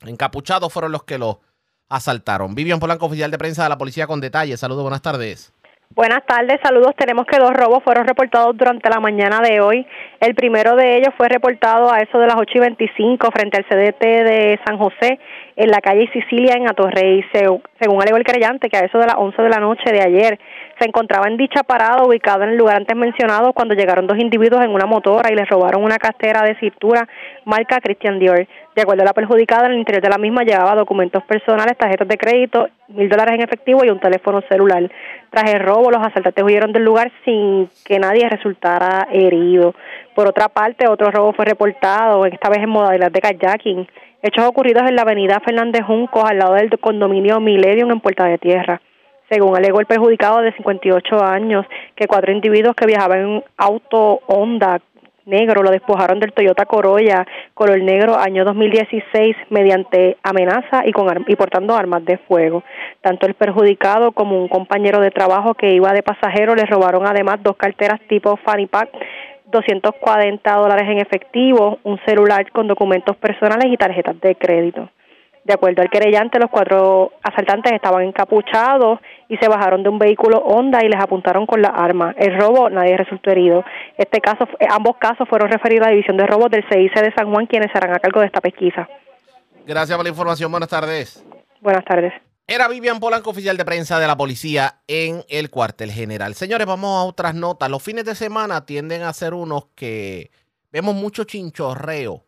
Encapuchados 0.00 0.72
fueron 0.72 0.90
los 0.90 1.04
que 1.04 1.18
lo 1.18 1.40
asaltaron. 1.88 2.54
Vivian 2.54 2.80
Polanco, 2.80 3.06
oficial 3.06 3.30
de 3.30 3.38
prensa 3.38 3.62
de 3.64 3.68
la 3.68 3.78
policía 3.78 4.06
con 4.06 4.20
detalles. 4.20 4.60
Saludos, 4.60 4.82
buenas 4.82 5.02
tardes. 5.02 5.52
Buenas 5.94 6.26
tardes, 6.26 6.58
saludos. 6.62 6.94
Tenemos 6.98 7.26
que 7.26 7.38
dos 7.38 7.52
robos 7.54 7.82
fueron 7.82 8.06
reportados 8.06 8.56
durante 8.56 8.90
la 8.90 9.00
mañana 9.00 9.40
de 9.40 9.60
hoy. 9.60 9.86
El 10.20 10.34
primero 10.34 10.76
de 10.76 10.98
ellos 10.98 11.14
fue 11.16 11.28
reportado 11.28 11.90
a 11.90 12.00
eso 12.00 12.18
de 12.18 12.26
las 12.26 12.36
8 12.36 12.52
y 12.54 12.60
25 12.60 13.30
frente 13.30 13.56
al 13.56 13.64
CDT 13.64 14.02
de 14.02 14.60
San 14.66 14.76
José 14.76 15.18
en 15.54 15.70
la 15.70 15.80
calle 15.80 16.10
Sicilia 16.12 16.54
en 16.54 16.68
Atorrey. 16.68 17.24
Según 17.80 18.00
alegó 18.00 18.16
el 18.16 18.24
creyente, 18.24 18.68
que 18.68 18.76
a 18.76 18.80
eso 18.80 18.98
de 18.98 19.06
las 19.06 19.16
11 19.16 19.42
de 19.42 19.48
la 19.48 19.60
noche 19.60 19.92
de 19.92 20.00
ayer 20.00 20.38
se 20.78 20.86
encontraba 20.86 21.26
en 21.28 21.36
dicha 21.36 21.62
parada 21.62 22.04
ubicada 22.04 22.44
en 22.44 22.52
el 22.52 22.56
lugar 22.56 22.76
antes 22.76 22.96
mencionado 22.96 23.52
cuando 23.52 23.74
llegaron 23.74 24.06
dos 24.06 24.18
individuos 24.18 24.64
en 24.64 24.70
una 24.70 24.86
motora 24.86 25.30
y 25.30 25.34
les 25.34 25.48
robaron 25.48 25.82
una 25.82 25.98
cartera 25.98 26.42
de 26.42 26.58
cintura 26.58 27.08
marca 27.44 27.80
Christian 27.80 28.18
Dior. 28.18 28.46
De 28.74 28.82
acuerdo 28.82 29.02
a 29.02 29.06
la 29.06 29.14
perjudicada, 29.14 29.66
en 29.66 29.72
el 29.72 29.78
interior 29.78 30.02
de 30.02 30.10
la 30.10 30.18
misma 30.18 30.42
llevaba 30.42 30.74
documentos 30.74 31.22
personales, 31.24 31.78
tarjetas 31.78 32.08
de 32.08 32.18
crédito, 32.18 32.68
mil 32.88 33.08
dólares 33.08 33.34
en 33.34 33.42
efectivo 33.42 33.84
y 33.84 33.90
un 33.90 34.00
teléfono 34.00 34.42
celular. 34.48 34.90
Tras 35.30 35.50
el 35.52 35.60
robo, 35.60 35.90
los 35.90 36.06
asaltantes 36.06 36.44
huyeron 36.44 36.72
del 36.72 36.84
lugar 36.84 37.10
sin 37.24 37.68
que 37.84 37.98
nadie 37.98 38.28
resultara 38.28 39.08
herido. 39.10 39.74
Por 40.14 40.28
otra 40.28 40.48
parte, 40.48 40.88
otro 40.88 41.10
robo 41.10 41.32
fue 41.32 41.46
reportado, 41.46 42.26
esta 42.26 42.48
vez 42.50 42.58
en 42.58 42.70
modalidad 42.70 43.10
de 43.10 43.20
kayaking, 43.20 43.88
Hechos 44.22 44.46
ocurridos 44.46 44.84
en 44.88 44.96
la 44.96 45.02
avenida 45.02 45.40
Fernández 45.40 45.82
Juncos, 45.84 46.24
al 46.24 46.38
lado 46.38 46.54
del 46.54 46.70
condominio 46.80 47.38
Millennium 47.38 47.90
en 47.90 48.00
Puerta 48.00 48.24
de 48.24 48.38
Tierra. 48.38 48.80
Según 49.28 49.56
alegó 49.56 49.80
el 49.80 49.86
perjudicado 49.86 50.40
de 50.40 50.52
58 50.52 51.22
años, 51.22 51.66
que 51.94 52.06
cuatro 52.06 52.32
individuos 52.32 52.74
que 52.74 52.86
viajaban 52.86 53.18
en 53.18 53.26
un 53.26 53.44
auto 53.58 54.20
Honda 54.26 54.80
negro 55.26 55.62
lo 55.62 55.70
despojaron 55.70 56.20
del 56.20 56.32
Toyota 56.32 56.64
Corolla 56.66 57.26
color 57.52 57.82
negro 57.82 58.16
año 58.16 58.44
2016 58.44 59.36
mediante 59.50 60.16
amenaza 60.22 60.86
y, 60.86 60.92
con, 60.92 61.24
y 61.26 61.36
portando 61.36 61.74
armas 61.74 62.04
de 62.04 62.16
fuego. 62.16 62.62
Tanto 63.02 63.26
el 63.26 63.34
perjudicado 63.34 64.12
como 64.12 64.40
un 64.40 64.48
compañero 64.48 65.00
de 65.00 65.10
trabajo 65.10 65.54
que 65.54 65.74
iba 65.74 65.92
de 65.92 66.02
pasajero 66.02 66.54
les 66.54 66.70
robaron 66.70 67.06
además 67.06 67.42
dos 67.42 67.56
carteras 67.56 68.00
tipo 68.08 68.36
Fanny 68.36 68.66
Pack 68.66 68.88
240 69.46 70.52
dólares 70.52 70.88
en 70.88 70.98
efectivo, 70.98 71.78
un 71.84 71.98
celular 72.06 72.50
con 72.52 72.66
documentos 72.66 73.16
personales 73.16 73.72
y 73.72 73.76
tarjetas 73.76 74.20
de 74.20 74.34
crédito. 74.34 74.90
De 75.46 75.54
acuerdo 75.54 75.80
al 75.80 75.90
querellante, 75.90 76.40
los 76.40 76.50
cuatro 76.50 77.12
asaltantes 77.22 77.72
estaban 77.72 78.02
encapuchados 78.02 78.98
y 79.28 79.36
se 79.36 79.48
bajaron 79.48 79.84
de 79.84 79.88
un 79.88 79.98
vehículo 79.98 80.38
Honda 80.38 80.80
y 80.84 80.88
les 80.88 81.00
apuntaron 81.00 81.46
con 81.46 81.62
la 81.62 81.68
arma. 81.68 82.12
El 82.18 82.36
robo, 82.36 82.68
nadie 82.68 82.96
resultó 82.96 83.30
herido. 83.30 83.64
Este 83.96 84.20
caso, 84.20 84.48
eh, 84.58 84.66
ambos 84.68 84.96
casos 84.96 85.28
fueron 85.28 85.48
referidos 85.48 85.86
a 85.86 85.90
la 85.90 85.94
División 85.94 86.16
de 86.16 86.26
Robos 86.26 86.50
del 86.50 86.64
CIC 86.68 87.00
de 87.00 87.14
San 87.16 87.32
Juan, 87.32 87.46
quienes 87.46 87.70
serán 87.70 87.94
a 87.94 88.00
cargo 88.00 88.20
de 88.20 88.26
esta 88.26 88.40
pesquisa. 88.40 88.88
Gracias 89.64 89.96
por 89.96 90.04
la 90.04 90.10
información. 90.10 90.50
Buenas 90.50 90.68
tardes. 90.68 91.24
Buenas 91.60 91.84
tardes. 91.84 92.12
Era 92.48 92.68
Vivian 92.68 93.00
Polanco, 93.00 93.30
oficial 93.30 93.56
de 93.56 93.64
prensa 93.64 93.98
de 93.98 94.06
la 94.06 94.16
policía 94.16 94.80
en 94.86 95.24
el 95.28 95.50
cuartel 95.50 95.90
general. 95.90 96.36
Señores, 96.36 96.64
vamos 96.64 96.96
a 96.96 97.04
otras 97.04 97.34
notas. 97.34 97.68
Los 97.68 97.82
fines 97.82 98.04
de 98.04 98.14
semana 98.14 98.64
tienden 98.64 99.02
a 99.02 99.12
ser 99.12 99.34
unos 99.34 99.66
que 99.74 100.30
vemos 100.70 100.94
mucho 100.94 101.24
chinchorreo. 101.24 102.24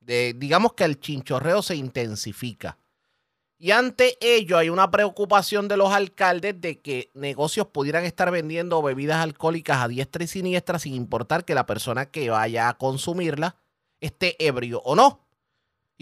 De, 0.00 0.34
digamos 0.34 0.74
que 0.74 0.84
el 0.84 1.00
chinchorreo 1.00 1.62
se 1.62 1.76
intensifica. 1.76 2.76
Y 3.56 3.70
ante 3.70 4.18
ello 4.20 4.58
hay 4.58 4.68
una 4.68 4.90
preocupación 4.90 5.66
de 5.66 5.78
los 5.78 5.92
alcaldes 5.92 6.60
de 6.60 6.82
que 6.82 7.10
negocios 7.14 7.68
pudieran 7.68 8.04
estar 8.04 8.30
vendiendo 8.30 8.82
bebidas 8.82 9.22
alcohólicas 9.22 9.78
a 9.78 9.88
diestra 9.88 10.24
y 10.24 10.26
siniestra 10.26 10.78
sin 10.78 10.94
importar 10.94 11.46
que 11.46 11.54
la 11.54 11.64
persona 11.64 12.10
que 12.10 12.28
vaya 12.28 12.68
a 12.68 12.76
consumirla 12.76 13.56
esté 13.98 14.36
ebrio 14.44 14.82
o 14.84 14.94
no. 14.94 15.21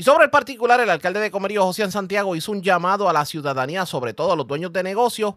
Y 0.01 0.03
sobre 0.03 0.25
el 0.25 0.31
particular, 0.31 0.81
el 0.81 0.89
alcalde 0.89 1.21
de 1.21 1.31
Comerío, 1.31 1.63
José 1.63 1.91
Santiago, 1.91 2.35
hizo 2.35 2.53
un 2.53 2.63
llamado 2.63 3.11
a 3.11 3.13
la 3.13 3.27
ciudadanía, 3.27 3.85
sobre 3.85 4.15
todo 4.15 4.33
a 4.33 4.37
los 4.37 4.47
dueños 4.47 4.73
de 4.73 4.83
negocios, 4.83 5.35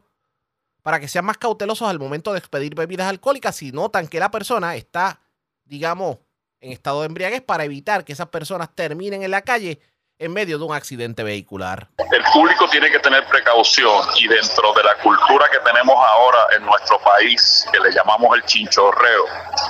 para 0.81 1.01
que 1.01 1.09
sean 1.09 1.25
más 1.25 1.37
cautelosos 1.37 1.89
al 1.89 1.99
momento 1.99 2.31
de 2.31 2.39
expedir 2.39 2.73
bebidas 2.73 3.09
alcohólicas 3.09 3.57
si 3.57 3.73
notan 3.73 4.07
que 4.07 4.21
la 4.21 4.31
persona 4.31 4.77
está, 4.77 5.19
digamos, 5.65 6.19
en 6.61 6.71
estado 6.71 7.01
de 7.01 7.07
embriaguez 7.07 7.41
para 7.41 7.65
evitar 7.65 8.05
que 8.05 8.13
esas 8.13 8.29
personas 8.29 8.73
terminen 8.73 9.21
en 9.23 9.31
la 9.31 9.41
calle 9.41 9.81
en 10.19 10.31
medio 10.31 10.57
de 10.57 10.63
un 10.63 10.73
accidente 10.73 11.23
vehicular. 11.23 11.87
El 12.11 12.23
público 12.31 12.67
tiene 12.69 12.89
que 12.89 12.99
tener 12.99 13.25
precaución 13.27 14.05
y 14.15 14.27
dentro 14.27 14.73
de 14.73 14.83
la 14.83 14.95
cultura 14.95 15.49
que 15.51 15.59
tenemos 15.59 15.95
ahora 15.95 16.39
en 16.55 16.65
nuestro 16.65 16.99
país, 16.99 17.65
que 17.71 17.79
le 17.79 17.91
llamamos 17.91 18.35
el 18.35 18.43
chinchorreo, 18.45 19.25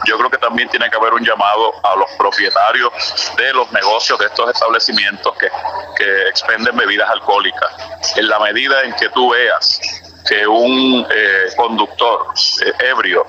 yo 0.06 0.18
creo 0.18 0.30
que 0.30 0.38
también 0.38 0.70
tiene 0.70 0.90
que 0.90 0.98
haber 0.98 1.14
un 1.14 1.24
llamado 1.24 1.74
a 1.84 1.96
los 1.96 2.10
propietarios 2.18 2.92
de 3.38 3.54
los 3.54 3.72
negocios 3.72 4.20
de 4.20 4.26
estos 4.26 4.50
establecimientos 4.50 5.36
que, 5.38 5.50
que 5.96 6.28
expenden 6.30 6.76
bebidas 6.76 7.10
alcohólicas. 7.10 7.72
En 8.18 8.28
la 8.28 8.40
medida 8.40 8.84
en 8.84 8.94
que 8.96 9.10
tú 9.10 9.32
veas 9.32 9.80
que 10.28 10.48
un 10.48 11.06
eh, 11.10 11.48
conductor 11.56 12.28
eh, 12.66 12.90
ebrio 12.90 13.26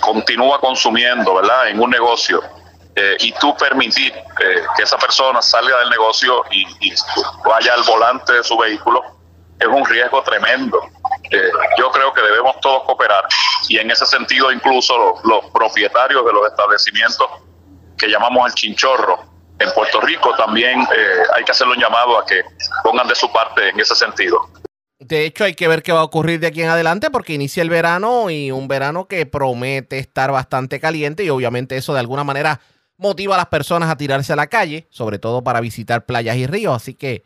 continúa 0.00 0.60
consumiendo, 0.60 1.34
¿verdad? 1.34 1.68
En 1.68 1.80
un 1.80 1.90
negocio 1.90 2.42
eh, 3.00 3.16
y 3.20 3.32
tú 3.32 3.54
permitir 3.56 4.12
que 4.76 4.82
esa 4.82 4.98
persona 4.98 5.40
salga 5.40 5.78
del 5.78 5.90
negocio 5.90 6.42
y, 6.50 6.64
vaya 7.44 7.74
al 7.74 7.84
volante 7.84 8.32
de 8.32 8.42
su 8.42 8.58
vehículo 8.58 9.18
es 9.58 9.66
un 9.66 9.84
riesgo 9.84 10.20
tremendo. 10.22 10.80
Eh, 11.30 11.50
yo 11.76 11.90
creo 11.92 12.12
que 12.12 12.22
debemos 12.22 12.60
todos 12.60 12.82
cooperar 12.84 13.24
y 13.68 13.78
en 13.78 13.90
ese 13.90 14.04
sentido 14.04 14.50
incluso 14.50 15.20
los, 15.24 15.44
propietarios 15.52 16.24
de 16.24 16.32
los 16.32 16.46
establecimientos 16.48 17.26
que 17.96 18.08
llamamos 18.08 18.48
el 18.48 18.54
chinchorro 18.54 19.20
en 19.60 19.70
Puerto 19.72 20.00
Rico 20.00 20.34
también 20.36 20.80
eh, 20.80 21.22
hay 21.36 21.44
que 21.44 21.52
hacerle 21.52 21.74
un 21.74 21.80
llamado 21.80 22.18
a 22.18 22.26
que 22.26 22.42
pongan 22.82 23.06
de 23.06 23.14
su 23.14 23.30
parte 23.30 23.68
en 23.68 23.78
ese 23.78 23.94
sentido. 23.94 24.48
De 25.00 25.24
hecho, 25.24 25.44
hay 25.44 25.54
que 25.54 25.68
ver 25.68 25.84
qué 25.84 25.92
va 25.92 26.00
a 26.00 26.04
ocurrir 26.04 26.40
de 26.40 26.48
aquí 26.48 26.62
en 26.62 26.68
adelante 26.68 27.10
porque 27.10 27.32
inicia 27.32 27.62
el 27.62 27.70
verano 27.70 28.30
y 28.30 28.50
un 28.50 28.66
verano 28.66 29.06
que 29.06 29.26
promete 29.26 29.98
estar 29.98 30.32
bastante 30.32 30.80
caliente 30.80 31.22
y 31.22 31.30
obviamente 31.30 31.76
eso 31.76 31.92
de 31.92 32.00
alguna 32.00 32.24
manera 32.24 32.60
motiva 32.98 33.34
a 33.34 33.38
las 33.38 33.46
personas 33.46 33.88
a 33.88 33.96
tirarse 33.96 34.32
a 34.32 34.36
la 34.36 34.48
calle, 34.48 34.86
sobre 34.90 35.18
todo 35.18 35.42
para 35.42 35.60
visitar 35.60 36.04
playas 36.04 36.36
y 36.36 36.46
ríos. 36.46 36.76
Así 36.76 36.94
que 36.94 37.24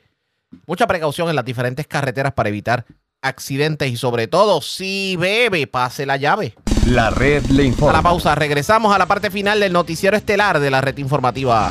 mucha 0.66 0.86
precaución 0.86 1.28
en 1.28 1.36
las 1.36 1.44
diferentes 1.44 1.86
carreteras 1.86 2.32
para 2.34 2.50
evitar 2.50 2.84
accidentes 3.22 3.90
y 3.90 3.96
sobre 3.96 4.26
todo 4.26 4.60
si 4.60 5.16
bebe, 5.16 5.66
pase 5.66 6.06
la 6.06 6.16
llave. 6.16 6.54
La 6.86 7.10
red 7.10 7.44
le 7.46 7.64
informa. 7.64 7.90
A 7.90 7.96
la 7.96 8.02
pausa, 8.02 8.34
regresamos 8.34 8.94
a 8.94 8.98
la 8.98 9.06
parte 9.06 9.30
final 9.30 9.60
del 9.60 9.72
noticiero 9.72 10.16
estelar 10.16 10.60
de 10.60 10.70
la 10.70 10.80
red 10.80 10.98
informativa. 10.98 11.70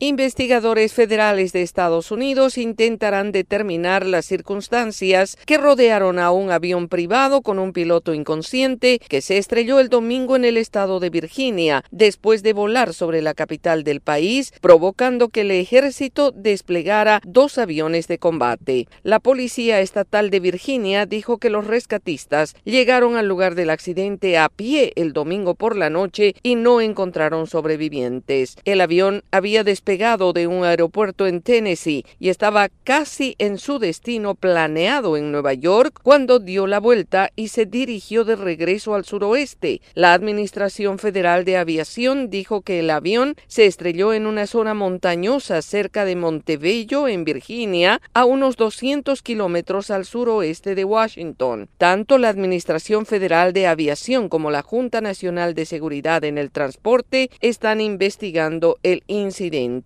Investigadores 0.00 0.92
federales 0.94 1.52
de 1.52 1.62
Estados 1.62 2.12
Unidos 2.12 2.56
intentarán 2.56 3.32
determinar 3.32 4.06
las 4.06 4.26
circunstancias 4.26 5.36
que 5.44 5.58
rodearon 5.58 6.20
a 6.20 6.30
un 6.30 6.52
avión 6.52 6.86
privado 6.86 7.42
con 7.42 7.58
un 7.58 7.72
piloto 7.72 8.14
inconsciente 8.14 9.00
que 9.08 9.20
se 9.20 9.38
estrelló 9.38 9.80
el 9.80 9.88
domingo 9.88 10.36
en 10.36 10.44
el 10.44 10.56
estado 10.56 11.00
de 11.00 11.10
Virginia 11.10 11.82
después 11.90 12.44
de 12.44 12.52
volar 12.52 12.94
sobre 12.94 13.22
la 13.22 13.34
capital 13.34 13.82
del 13.82 14.00
país, 14.00 14.52
provocando 14.60 15.30
que 15.30 15.40
el 15.40 15.50
ejército 15.50 16.30
desplegara 16.30 17.20
dos 17.24 17.58
aviones 17.58 18.06
de 18.06 18.18
combate. 18.18 18.86
La 19.02 19.18
policía 19.18 19.80
estatal 19.80 20.30
de 20.30 20.38
Virginia 20.38 21.06
dijo 21.06 21.38
que 21.38 21.50
los 21.50 21.66
rescatistas 21.66 22.54
llegaron 22.62 23.16
al 23.16 23.26
lugar 23.26 23.56
del 23.56 23.70
accidente 23.70 24.38
a 24.38 24.48
pie 24.48 24.92
el 24.94 25.12
domingo 25.12 25.56
por 25.56 25.74
la 25.74 25.90
noche 25.90 26.36
y 26.44 26.54
no 26.54 26.80
encontraron 26.80 27.48
sobrevivientes. 27.48 28.54
El 28.64 28.80
avión 28.80 29.24
había 29.32 29.64
desplegado 29.64 29.87
despegado 29.88 30.34
de 30.34 30.46
un 30.46 30.64
aeropuerto 30.64 31.26
en 31.26 31.40
Tennessee 31.40 32.04
y 32.20 32.28
estaba 32.28 32.68
casi 32.84 33.36
en 33.38 33.56
su 33.56 33.78
destino 33.78 34.34
planeado 34.34 35.16
en 35.16 35.32
Nueva 35.32 35.54
York 35.54 36.00
cuando 36.02 36.40
dio 36.40 36.66
la 36.66 36.78
vuelta 36.78 37.30
y 37.36 37.48
se 37.48 37.64
dirigió 37.64 38.26
de 38.26 38.36
regreso 38.36 38.94
al 38.94 39.06
suroeste. 39.06 39.80
La 39.94 40.12
Administración 40.12 40.98
Federal 40.98 41.46
de 41.46 41.56
Aviación 41.56 42.28
dijo 42.28 42.60
que 42.60 42.80
el 42.80 42.90
avión 42.90 43.34
se 43.46 43.64
estrelló 43.64 44.12
en 44.12 44.26
una 44.26 44.46
zona 44.46 44.74
montañosa 44.74 45.62
cerca 45.62 46.04
de 46.04 46.16
Montebello, 46.16 47.08
en 47.08 47.24
Virginia, 47.24 48.02
a 48.12 48.26
unos 48.26 48.56
200 48.56 49.22
kilómetros 49.22 49.90
al 49.90 50.04
suroeste 50.04 50.74
de 50.74 50.84
Washington. 50.84 51.70
Tanto 51.78 52.18
la 52.18 52.28
Administración 52.28 53.06
Federal 53.06 53.54
de 53.54 53.66
Aviación 53.66 54.28
como 54.28 54.50
la 54.50 54.60
Junta 54.60 55.00
Nacional 55.00 55.54
de 55.54 55.64
Seguridad 55.64 56.24
en 56.24 56.36
el 56.36 56.50
Transporte 56.50 57.30
están 57.40 57.80
investigando 57.80 58.76
el 58.82 59.02
incidente. 59.06 59.77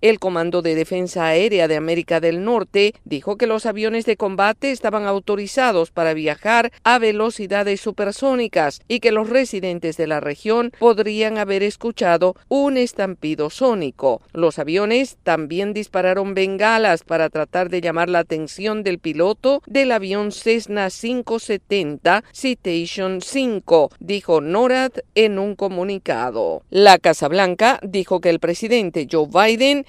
El 0.00 0.18
Comando 0.18 0.62
de 0.62 0.74
Defensa 0.74 1.26
Aérea 1.26 1.68
de 1.68 1.76
América 1.76 2.20
del 2.20 2.42
Norte 2.42 2.94
dijo 3.04 3.36
que 3.36 3.46
los 3.46 3.66
aviones 3.66 4.06
de 4.06 4.16
combate 4.16 4.70
estaban 4.70 5.04
autorizados 5.04 5.90
para 5.90 6.14
viajar 6.14 6.72
a 6.84 6.98
velocidades 6.98 7.80
supersónicas 7.80 8.80
y 8.88 9.00
que 9.00 9.12
los 9.12 9.28
residentes 9.28 9.96
de 9.96 10.06
la 10.06 10.20
región 10.20 10.72
podrían 10.78 11.36
haber 11.36 11.62
escuchado 11.62 12.34
un 12.48 12.78
estampido 12.78 13.50
sónico. 13.50 14.22
Los 14.32 14.58
aviones 14.58 15.18
también 15.22 15.74
dispararon 15.74 16.34
bengalas 16.34 17.02
para 17.02 17.28
tratar 17.28 17.68
de 17.68 17.80
llamar 17.80 18.08
la 18.08 18.20
atención 18.20 18.82
del 18.82 18.98
piloto 18.98 19.62
del 19.66 19.92
avión 19.92 20.32
Cessna 20.32 20.88
570 20.88 22.24
Citation 22.32 23.20
5, 23.20 23.90
dijo 23.98 24.40
NORAD 24.40 24.92
en 25.14 25.38
un 25.38 25.54
comunicado. 25.56 26.62
La 26.70 26.98
Casa 26.98 27.28
Blanca 27.28 27.80
dijo 27.82 28.20
que 28.20 28.30
el 28.30 28.40
presidente 28.40 29.06
Joe 29.10 29.26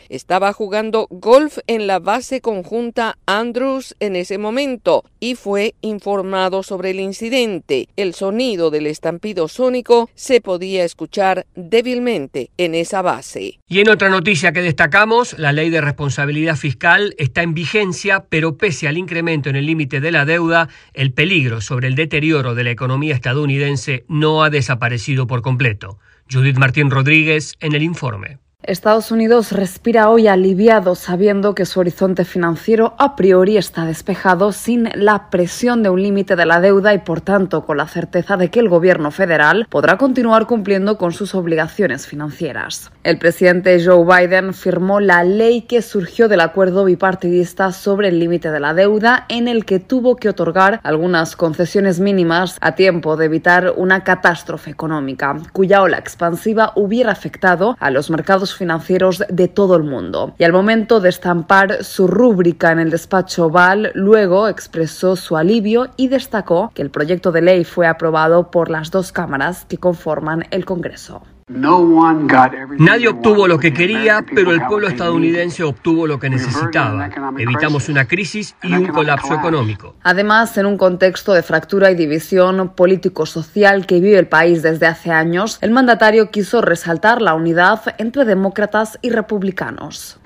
estaba 0.10 0.54
jugando 0.54 1.08
golf 1.10 1.58
en 1.68 1.86
la 1.86 2.00
base 2.00 2.40
conjunta 2.40 3.18
Andrews 3.26 3.96
en 4.00 4.16
ese 4.16 4.38
momento 4.38 5.04
y 5.20 5.36
fue 5.36 5.76
informado 5.82 6.64
sobre 6.64 6.92
el 6.92 7.02
incidente. 7.02 7.90
El 7.98 8.14
sonido 8.14 8.72
del 8.72 8.88
estampido 8.88 9.50
sónico 9.50 10.10
se 10.16 10.40
podía 10.40 10.86
escuchar 10.86 11.46
débilmente 11.56 12.50
en 12.58 12.76
esa 12.76 13.02
base. 13.02 13.60
Y 13.68 13.82
en 13.82 13.90
otra 13.90 14.08
noticia 14.08 14.54
que 14.54 14.62
destacamos, 14.62 15.38
la 15.38 15.52
ley 15.52 15.70
de 15.70 15.82
responsabilidad 15.82 16.56
fiscal 16.56 17.14
está 17.18 17.44
en 17.44 17.54
vigencia, 17.54 18.26
pero 18.30 18.56
pese 18.56 18.88
al 18.88 18.98
incremento 18.98 19.50
en 19.50 19.58
el 19.58 19.66
límite 19.66 20.00
de 20.00 20.12
la 20.12 20.24
deuda, 20.24 20.70
el 20.94 21.12
peligro 21.12 21.60
sobre 21.60 21.90
el 21.90 21.96
deterioro 21.96 22.56
de 22.56 22.64
la 22.64 22.72
economía 22.72 23.16
estadounidense 23.16 24.06
no 24.08 24.44
ha 24.44 24.50
desaparecido 24.50 25.28
por 25.28 25.42
completo. 25.42 26.00
Judith 26.32 26.58
Martín 26.58 26.90
Rodríguez 26.90 27.56
en 27.60 27.76
el 27.76 27.84
informe. 27.84 28.38
Estados 28.64 29.10
Unidos 29.10 29.54
respira 29.54 30.12
hoy 30.12 30.28
aliviado 30.28 30.94
sabiendo 30.94 31.56
que 31.56 31.66
su 31.66 31.80
horizonte 31.80 32.26
financiero 32.26 32.94
a 33.00 33.16
priori 33.16 33.58
está 33.58 33.86
despejado 33.86 34.52
sin 34.52 34.88
la 34.94 35.32
presión 35.32 35.82
de 35.82 35.90
un 35.90 36.00
límite 36.00 36.36
de 36.36 36.46
la 36.46 36.62
deuda 36.62 36.94
y 36.94 37.00
por 37.00 37.22
tanto 37.22 37.66
con 37.66 37.78
la 37.78 37.88
certeza 37.88 38.38
de 38.38 38.52
que 38.52 38.60
el 38.60 38.70
gobierno 38.70 39.10
federal 39.10 39.66
podrá 39.68 39.98
continuar 39.98 40.46
cumpliendo 40.46 41.00
con 41.00 41.12
sus 41.12 41.34
obligaciones 41.34 42.06
financieras. 42.06 42.92
El 43.04 43.18
presidente 43.18 43.84
Joe 43.84 44.06
Biden 44.06 44.54
firmó 44.54 45.00
la 45.00 45.24
ley 45.24 45.64
que 45.64 45.82
surgió 45.82 46.28
del 46.28 46.42
acuerdo 46.42 46.86
bipartidista 46.86 47.72
sobre 47.72 48.10
el 48.10 48.20
límite 48.20 48.52
de 48.52 48.60
la 48.60 48.76
deuda 48.76 49.26
en 49.30 49.48
el 49.48 49.66
que 49.66 49.80
tuvo 49.80 50.18
que 50.18 50.30
otorgar 50.30 50.82
algunas 50.84 51.36
concesiones 51.36 52.00
mínimas 52.00 52.60
a 52.62 52.76
tiempo 52.76 53.18
de 53.18 53.26
evitar 53.26 53.74
una 53.76 54.04
catástrofe 54.04 54.70
económica 54.70 55.36
cuya 55.52 55.82
ola 55.82 55.98
expansiva 55.98 56.74
hubiera 56.76 57.12
afectado 57.12 57.76
a 57.80 57.90
los 57.90 58.12
mercados 58.12 58.51
financieros 58.56 59.24
de 59.30 59.48
todo 59.48 59.76
el 59.76 59.84
mundo. 59.84 60.34
Y 60.38 60.44
al 60.44 60.54
momento 60.54 61.00
de 61.00 61.10
estampar 61.10 61.84
su 61.84 62.08
rúbrica 62.08 62.72
en 62.72 62.80
el 62.80 62.90
despacho 62.90 63.48
Oval, 63.48 63.92
luego 63.94 64.48
expresó 64.48 65.16
su 65.16 65.38
alivio 65.38 65.90
y 65.98 66.08
destacó 66.08 66.72
que 66.74 66.82
el 66.82 66.92
proyecto 66.92 67.32
de 67.32 67.42
ley 67.42 67.64
fue 67.64 67.88
aprobado 67.88 68.52
por 68.52 68.70
las 68.70 68.92
dos 68.92 69.12
cámaras 69.12 69.66
que 69.66 69.78
conforman 69.78 70.46
el 70.52 70.66
Congreso. 70.66 71.22
Nadie 71.54 73.10
obtuvo 73.10 73.48
lo 73.48 73.60
que 73.60 73.74
quería, 73.74 74.24
pero 74.34 74.52
el 74.52 74.62
pueblo 74.62 74.88
estadounidense 74.88 75.64
obtuvo 75.64 76.08
lo 76.08 76.20
que 76.20 76.30
necesitaba. 76.30 77.10
Evitamos 77.38 77.90
una 77.90 78.06
crisis 78.06 78.56
y 78.64 78.74
un 78.74 78.88
colapso 78.88 79.34
económico. 79.34 79.96
Además, 80.04 80.58
en 80.58 80.66
un 80.66 80.78
contexto 80.78 81.34
de 81.34 81.44
fractura 81.44 81.92
y 81.92 81.96
división 81.96 82.70
político-social 82.76 83.86
que 83.86 84.00
vive 84.00 84.18
el 84.18 84.28
país 84.28 84.62
desde 84.62 84.88
hace 84.88 85.12
años, 85.12 85.58
el 85.62 85.72
mandatario 85.72 86.32
quiso 86.32 86.62
resaltar 86.62 87.22
la 87.22 87.34
unidad 87.34 87.82
entre 87.98 88.26
demócratas 88.26 88.98
y 89.02 89.10
republicanos. 89.10 90.20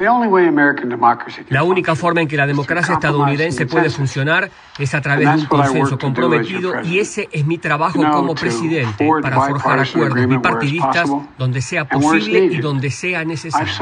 La 1.49 1.63
única 1.63 1.95
forma 1.95 2.21
en 2.21 2.27
que 2.27 2.37
la 2.37 2.47
democracia 2.47 2.93
estadounidense 2.93 3.65
puede 3.65 3.89
funcionar 3.89 4.49
es 4.77 4.93
a 4.93 5.01
través 5.01 5.27
de 5.29 5.35
un 5.41 5.45
consenso 5.45 5.97
comprometido 5.97 6.81
y 6.83 6.99
ese 6.99 7.29
es 7.31 7.45
mi 7.45 7.57
trabajo 7.57 8.01
como 8.11 8.35
presidente 8.35 9.09
para 9.21 9.41
forjar 9.41 9.79
acuerdos 9.79 10.27
bipartidistas 10.27 11.09
donde 11.37 11.61
sea 11.61 11.87
posible 11.87 12.45
y 12.45 12.59
donde 12.59 12.89
sea 12.89 13.23
necesario. 13.23 13.73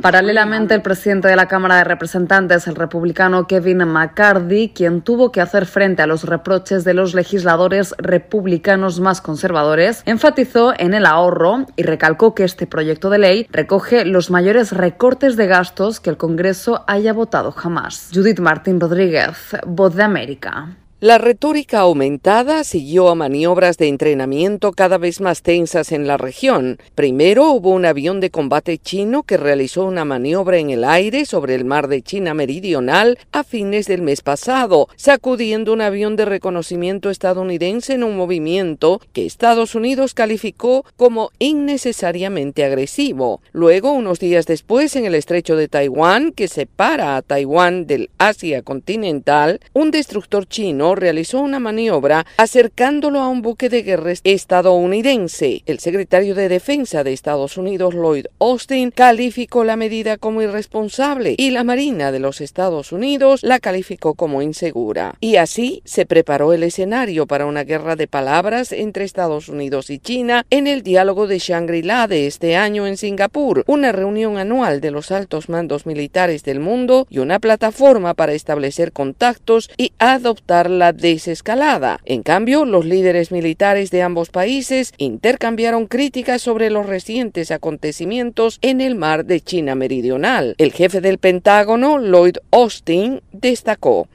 Paralelamente, 0.00 0.74
el 0.74 0.82
presidente 0.82 1.28
de 1.28 1.36
la 1.36 1.46
Cámara 1.46 1.76
de 1.76 1.84
Representantes, 1.84 2.66
el 2.66 2.74
republicano 2.74 3.46
Kevin 3.46 3.78
McCarthy, 3.78 4.70
quien 4.74 5.02
tuvo 5.02 5.32
que 5.32 5.40
hacer 5.40 5.66
frente 5.66 6.02
a 6.02 6.06
los 6.06 6.24
reproches 6.24 6.84
de 6.84 6.94
los 6.94 7.14
legisladores 7.14 7.94
republicanos 7.98 9.00
más 9.00 9.20
conservadores, 9.20 10.02
enfatizó 10.06 10.74
en 10.78 10.94
el 10.94 11.06
ahorro 11.06 11.66
y 11.76 11.82
recalcó 11.82 12.34
que 12.34 12.44
este 12.44 12.66
proyecto 12.66 13.10
de 13.10 13.18
ley 13.18 13.46
recoge 13.50 14.04
los 14.04 14.30
mayores 14.30 14.72
recortes 14.72 15.36
de 15.36 15.46
gastos 15.46 16.00
que 16.00 16.10
el 16.10 16.16
Congreso 16.16 16.84
haya 16.86 17.12
votado 17.12 17.52
jamás. 17.52 18.10
Judith 18.12 18.40
Martín 18.40 18.80
Rodríguez, 18.80 19.56
Voz 19.66 19.94
de 19.94 20.02
América. 20.02 20.76
La 21.00 21.16
retórica 21.16 21.78
aumentada 21.78 22.64
siguió 22.64 23.08
a 23.08 23.14
maniobras 23.14 23.78
de 23.78 23.86
entrenamiento 23.86 24.72
cada 24.72 24.98
vez 24.98 25.20
más 25.20 25.42
tensas 25.42 25.92
en 25.92 26.08
la 26.08 26.16
región. 26.16 26.80
Primero 26.96 27.52
hubo 27.52 27.70
un 27.70 27.84
avión 27.84 28.18
de 28.18 28.30
combate 28.30 28.78
chino 28.78 29.22
que 29.22 29.36
realizó 29.36 29.84
una 29.84 30.04
maniobra 30.04 30.58
en 30.58 30.70
el 30.70 30.82
aire 30.82 31.24
sobre 31.24 31.54
el 31.54 31.64
mar 31.64 31.86
de 31.86 32.02
China 32.02 32.34
Meridional 32.34 33.16
a 33.30 33.44
fines 33.44 33.86
del 33.86 34.02
mes 34.02 34.22
pasado, 34.22 34.88
sacudiendo 34.96 35.72
un 35.72 35.82
avión 35.82 36.16
de 36.16 36.24
reconocimiento 36.24 37.10
estadounidense 37.10 37.92
en 37.92 38.02
un 38.02 38.16
movimiento 38.16 39.00
que 39.12 39.24
Estados 39.24 39.76
Unidos 39.76 40.14
calificó 40.14 40.84
como 40.96 41.30
innecesariamente 41.38 42.64
agresivo. 42.64 43.40
Luego, 43.52 43.92
unos 43.92 44.18
días 44.18 44.46
después, 44.46 44.96
en 44.96 45.04
el 45.04 45.14
estrecho 45.14 45.54
de 45.54 45.68
Taiwán, 45.68 46.32
que 46.32 46.48
separa 46.48 47.16
a 47.16 47.22
Taiwán 47.22 47.86
del 47.86 48.10
Asia 48.18 48.62
continental, 48.62 49.60
un 49.74 49.92
destructor 49.92 50.44
chino 50.48 50.87
realizó 50.94 51.40
una 51.40 51.58
maniobra 51.58 52.26
acercándolo 52.36 53.20
a 53.20 53.28
un 53.28 53.42
buque 53.42 53.68
de 53.68 53.82
guerra 53.82 54.12
estadounidense. 54.24 55.62
El 55.66 55.80
secretario 55.80 56.34
de 56.34 56.48
Defensa 56.48 57.04
de 57.04 57.12
Estados 57.12 57.56
Unidos, 57.56 57.94
Lloyd 57.94 58.26
Austin, 58.38 58.90
calificó 58.90 59.64
la 59.64 59.76
medida 59.76 60.16
como 60.16 60.42
irresponsable 60.42 61.34
y 61.36 61.50
la 61.50 61.64
Marina 61.64 62.12
de 62.12 62.20
los 62.20 62.40
Estados 62.40 62.92
Unidos 62.92 63.42
la 63.42 63.58
calificó 63.58 64.14
como 64.14 64.42
insegura. 64.42 65.14
Y 65.20 65.36
así 65.36 65.82
se 65.84 66.06
preparó 66.06 66.52
el 66.52 66.62
escenario 66.62 67.26
para 67.26 67.46
una 67.46 67.64
guerra 67.64 67.96
de 67.96 68.06
palabras 68.06 68.72
entre 68.72 69.04
Estados 69.04 69.48
Unidos 69.48 69.90
y 69.90 69.98
China 69.98 70.46
en 70.50 70.66
el 70.66 70.82
diálogo 70.82 71.26
de 71.26 71.38
Shangri-La 71.38 72.06
de 72.06 72.26
este 72.26 72.56
año 72.56 72.86
en 72.86 72.96
Singapur, 72.96 73.64
una 73.66 73.92
reunión 73.92 74.38
anual 74.38 74.80
de 74.80 74.90
los 74.90 75.10
altos 75.10 75.48
mandos 75.48 75.86
militares 75.86 76.44
del 76.44 76.60
mundo 76.60 77.06
y 77.10 77.18
una 77.18 77.38
plataforma 77.38 78.14
para 78.14 78.32
establecer 78.32 78.92
contactos 78.92 79.70
y 79.76 79.92
adoptar 79.98 80.70
la 80.78 80.92
desescalada. 80.92 82.00
En 82.04 82.22
cambio, 82.22 82.64
los 82.64 82.84
líderes 82.84 83.30
militares 83.32 83.90
de 83.90 84.02
ambos 84.02 84.30
países 84.30 84.92
intercambiaron 84.96 85.86
críticas 85.86 86.42
sobre 86.42 86.70
los 86.70 86.86
recientes 86.86 87.50
acontecimientos 87.50 88.58
en 88.62 88.80
el 88.80 88.94
mar 88.94 89.24
de 89.24 89.40
China 89.40 89.74
Meridional. 89.74 90.54
El 90.58 90.72
jefe 90.72 91.00
del 91.00 91.18
Pentágono, 91.18 91.98
Lloyd 91.98 92.36
Austin, 92.50 93.20
destacó. 93.32 94.08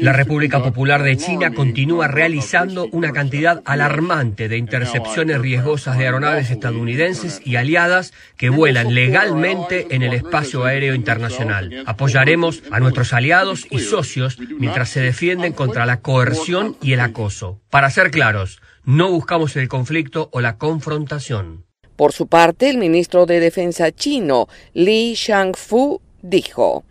La 0.00 0.12
República 0.12 0.62
Popular 0.62 1.02
de 1.02 1.16
China 1.16 1.52
continúa 1.52 2.06
realizando 2.06 2.88
una 2.92 3.12
cantidad 3.12 3.62
alarmante 3.64 4.48
de 4.48 4.58
intercepciones 4.58 5.40
riesgosas 5.40 5.98
de 5.98 6.04
aeronaves 6.04 6.50
estadounidenses 6.50 7.40
y 7.44 7.56
aliadas 7.56 8.12
que 8.36 8.48
vuelan 8.48 8.94
legalmente 8.94 9.88
en 9.90 10.02
el 10.02 10.12
espacio 10.12 10.64
aéreo 10.64 10.94
internacional. 10.94 11.82
Apoyaremos 11.86 12.62
a 12.70 12.78
nuestros 12.78 13.12
aliados 13.12 13.66
y 13.70 13.80
socios 13.80 14.38
mientras 14.58 14.88
se 14.88 15.00
defienden 15.00 15.52
contra 15.52 15.84
la 15.84 16.00
coerción 16.00 16.76
y 16.80 16.92
el 16.92 17.00
acoso. 17.00 17.60
Para 17.68 17.90
ser 17.90 18.10
claros, 18.10 18.60
no 18.84 19.10
buscamos 19.10 19.56
el 19.56 19.68
conflicto 19.68 20.28
o 20.32 20.40
la 20.40 20.58
confrontación. 20.58 21.64
Por 21.96 22.12
su 22.12 22.28
parte, 22.28 22.70
el 22.70 22.78
ministro 22.78 23.26
de 23.26 23.40
Defensa 23.40 23.90
chino, 23.90 24.46
Li 24.74 25.14
Shangfu, 25.14 26.00
dijo. 26.22 26.84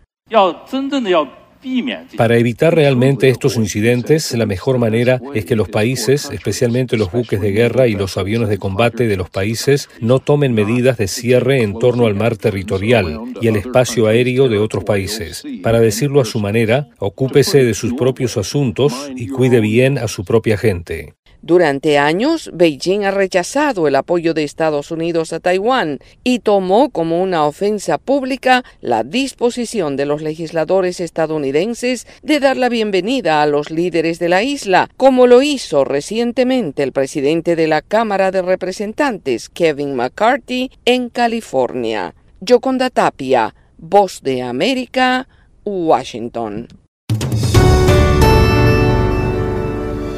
Para 2.17 2.37
evitar 2.37 2.75
realmente 2.75 3.29
estos 3.29 3.55
incidentes, 3.57 4.33
la 4.33 4.45
mejor 4.45 4.77
manera 4.77 5.19
es 5.33 5.45
que 5.45 5.55
los 5.55 5.69
países, 5.69 6.29
especialmente 6.31 6.97
los 6.97 7.11
buques 7.11 7.41
de 7.41 7.51
guerra 7.51 7.87
y 7.87 7.95
los 7.95 8.17
aviones 8.17 8.49
de 8.49 8.57
combate 8.57 9.07
de 9.07 9.17
los 9.17 9.29
países, 9.29 9.89
no 9.99 10.19
tomen 10.19 10.53
medidas 10.53 10.97
de 10.97 11.07
cierre 11.07 11.61
en 11.63 11.77
torno 11.79 12.05
al 12.05 12.15
mar 12.15 12.37
territorial 12.37 13.19
y 13.41 13.47
al 13.47 13.55
espacio 13.55 14.07
aéreo 14.07 14.47
de 14.47 14.59
otros 14.59 14.83
países. 14.83 15.43
Para 15.63 15.79
decirlo 15.79 16.21
a 16.21 16.25
su 16.25 16.39
manera, 16.39 16.89
ocúpese 16.99 17.63
de 17.63 17.73
sus 17.73 17.93
propios 17.93 18.37
asuntos 18.37 19.11
y 19.15 19.27
cuide 19.27 19.59
bien 19.59 19.97
a 19.97 20.07
su 20.07 20.23
propia 20.23 20.57
gente. 20.57 21.13
Durante 21.45 21.99
años, 21.99 22.49
Beijing 22.55 23.03
ha 23.03 23.11
rechazado 23.11 23.87
el 23.87 23.95
apoyo 23.95 24.33
de 24.33 24.43
Estados 24.43 24.89
Unidos 24.89 25.31
a 25.31 25.39
Taiwán 25.39 25.99
y 26.23 26.39
tomó 26.39 26.89
como 26.89 27.21
una 27.21 27.45
ofensa 27.45 27.99
pública 27.99 28.63
la 28.81 29.03
disposición 29.03 29.95
de 29.95 30.07
los 30.07 30.23
legisladores 30.23 30.99
estadounidenses 30.99 32.07
de 32.23 32.39
dar 32.39 32.57
la 32.57 32.67
bienvenida 32.67 33.43
a 33.43 33.45
los 33.45 33.69
líderes 33.69 34.17
de 34.17 34.27
la 34.27 34.41
isla, 34.41 34.89
como 34.97 35.27
lo 35.27 35.43
hizo 35.43 35.85
recientemente 35.85 36.81
el 36.81 36.93
presidente 36.93 37.55
de 37.55 37.67
la 37.67 37.83
Cámara 37.83 38.31
de 38.31 38.41
Representantes, 38.41 39.47
Kevin 39.49 39.93
McCarthy, 39.93 40.71
en 40.83 41.09
California. 41.09 42.15
Yoconda 42.41 42.89
Tapia, 42.89 43.53
Voz 43.77 44.23
de 44.23 44.41
América, 44.41 45.27
Washington. 45.63 46.84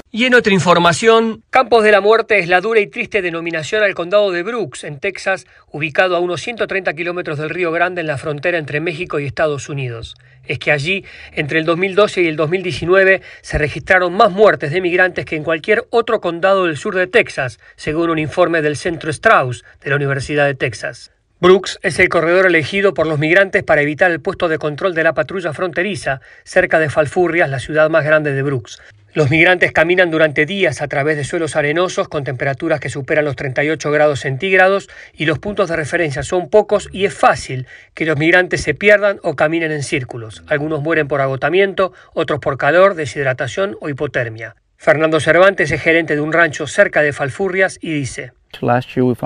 Y 0.10 0.24
en 0.24 0.36
otra 0.36 0.54
información, 0.54 1.44
Campos 1.50 1.84
de 1.84 1.92
la 1.92 2.00
Muerte 2.00 2.40
es 2.40 2.48
la 2.48 2.62
dura 2.62 2.80
y 2.80 2.88
triste 2.88 3.22
denominación 3.22 3.84
al 3.84 3.94
condado 3.94 4.32
de 4.32 4.42
Brooks, 4.42 4.86
en 4.86 5.00
Texas, 5.00 5.46
ubicado 5.70 6.16
a 6.16 6.22
unos 6.22 6.42
130 6.42 6.94
kilómetros 6.94 7.38
del 7.38 7.50
Río 7.50 7.74
Grande 7.74 8.00
en 8.00 8.08
la 8.08 8.18
frontera 8.18 8.58
entre 8.58 8.80
México 8.80 9.20
y 9.20 9.26
Estados 9.26 9.68
Unidos. 9.68 10.16
Es 10.46 10.60
que 10.60 10.72
allí, 10.72 11.04
entre 11.34 11.60
el 11.60 11.66
2012 11.66 12.22
y 12.22 12.28
el 12.28 12.38
2019, 12.38 13.22
se 13.42 13.58
registraron 13.58 14.14
más 14.14 14.32
muertes 14.32 14.72
de 14.72 14.80
migrantes 14.80 15.26
que 15.26 15.36
en 15.36 15.44
cualquier 15.44 15.86
otro 15.90 16.22
condado 16.22 16.68
del 16.68 16.78
sur 16.78 16.96
de 16.96 17.08
Texas, 17.08 17.60
según 17.76 18.10
un 18.10 18.18
informe 18.18 18.62
del 18.62 18.78
Centro 18.78 19.12
Strauss 19.12 19.66
de 19.84 19.90
la 19.90 19.98
Universidad 19.98 20.46
de 20.46 20.56
Texas. 20.56 21.12
Brooks 21.42 21.80
es 21.84 22.00
el 22.00 22.08
corredor 22.08 22.46
elegido 22.46 22.94
por 22.94 23.08
los 23.08 23.20
migrantes 23.20 23.62
para 23.62 23.82
evitar 23.82 24.10
el 24.10 24.22
puesto 24.22 24.48
de 24.48 24.58
control 24.58 24.96
de 24.96 25.04
la 25.04 25.14
patrulla 25.14 25.54
fronteriza 25.54 26.22
cerca 26.46 26.80
de 26.80 26.90
Falfurrias, 26.90 27.50
la 27.50 27.60
ciudad 27.60 27.90
más 27.90 28.06
grande 28.06 28.32
de 28.32 28.42
Brooks. 28.42 28.80
Los 29.18 29.32
migrantes 29.32 29.72
caminan 29.72 30.12
durante 30.12 30.46
días 30.46 30.80
a 30.84 30.88
través 30.88 31.18
de 31.18 31.24
suelos 31.24 31.56
arenosos 31.56 32.08
con 32.08 32.24
temperaturas 32.24 32.80
que 32.80 32.92
superan 32.92 33.26
los 33.26 33.36
38 33.36 33.90
grados 33.90 34.20
centígrados 34.20 34.90
y 35.12 35.26
los 35.26 35.40
puntos 35.40 35.70
de 35.70 35.76
referencia 35.76 36.22
son 36.22 36.52
pocos 36.52 36.88
y 36.92 37.06
es 37.06 37.16
fácil 37.16 37.66
que 37.96 38.06
los 38.06 38.16
migrantes 38.20 38.62
se 38.62 38.76
pierdan 38.76 39.20
o 39.24 39.36
caminen 39.36 39.72
en 39.72 39.82
círculos. 39.82 40.44
Algunos 40.46 40.84
mueren 40.84 41.08
por 41.08 41.20
agotamiento, 41.22 41.94
otros 42.14 42.40
por 42.40 42.60
calor, 42.60 42.94
deshidratación 42.94 43.76
o 43.82 43.90
hipotermia. 43.90 44.56
Fernando 44.76 45.20
Cervantes 45.20 45.72
es 45.72 45.82
gerente 45.82 46.14
de 46.14 46.22
un 46.22 46.32
rancho 46.32 46.68
cerca 46.68 47.02
de 47.02 47.12
Falfurrias 47.12 47.80
y 47.82 47.90
dice, 47.90 48.34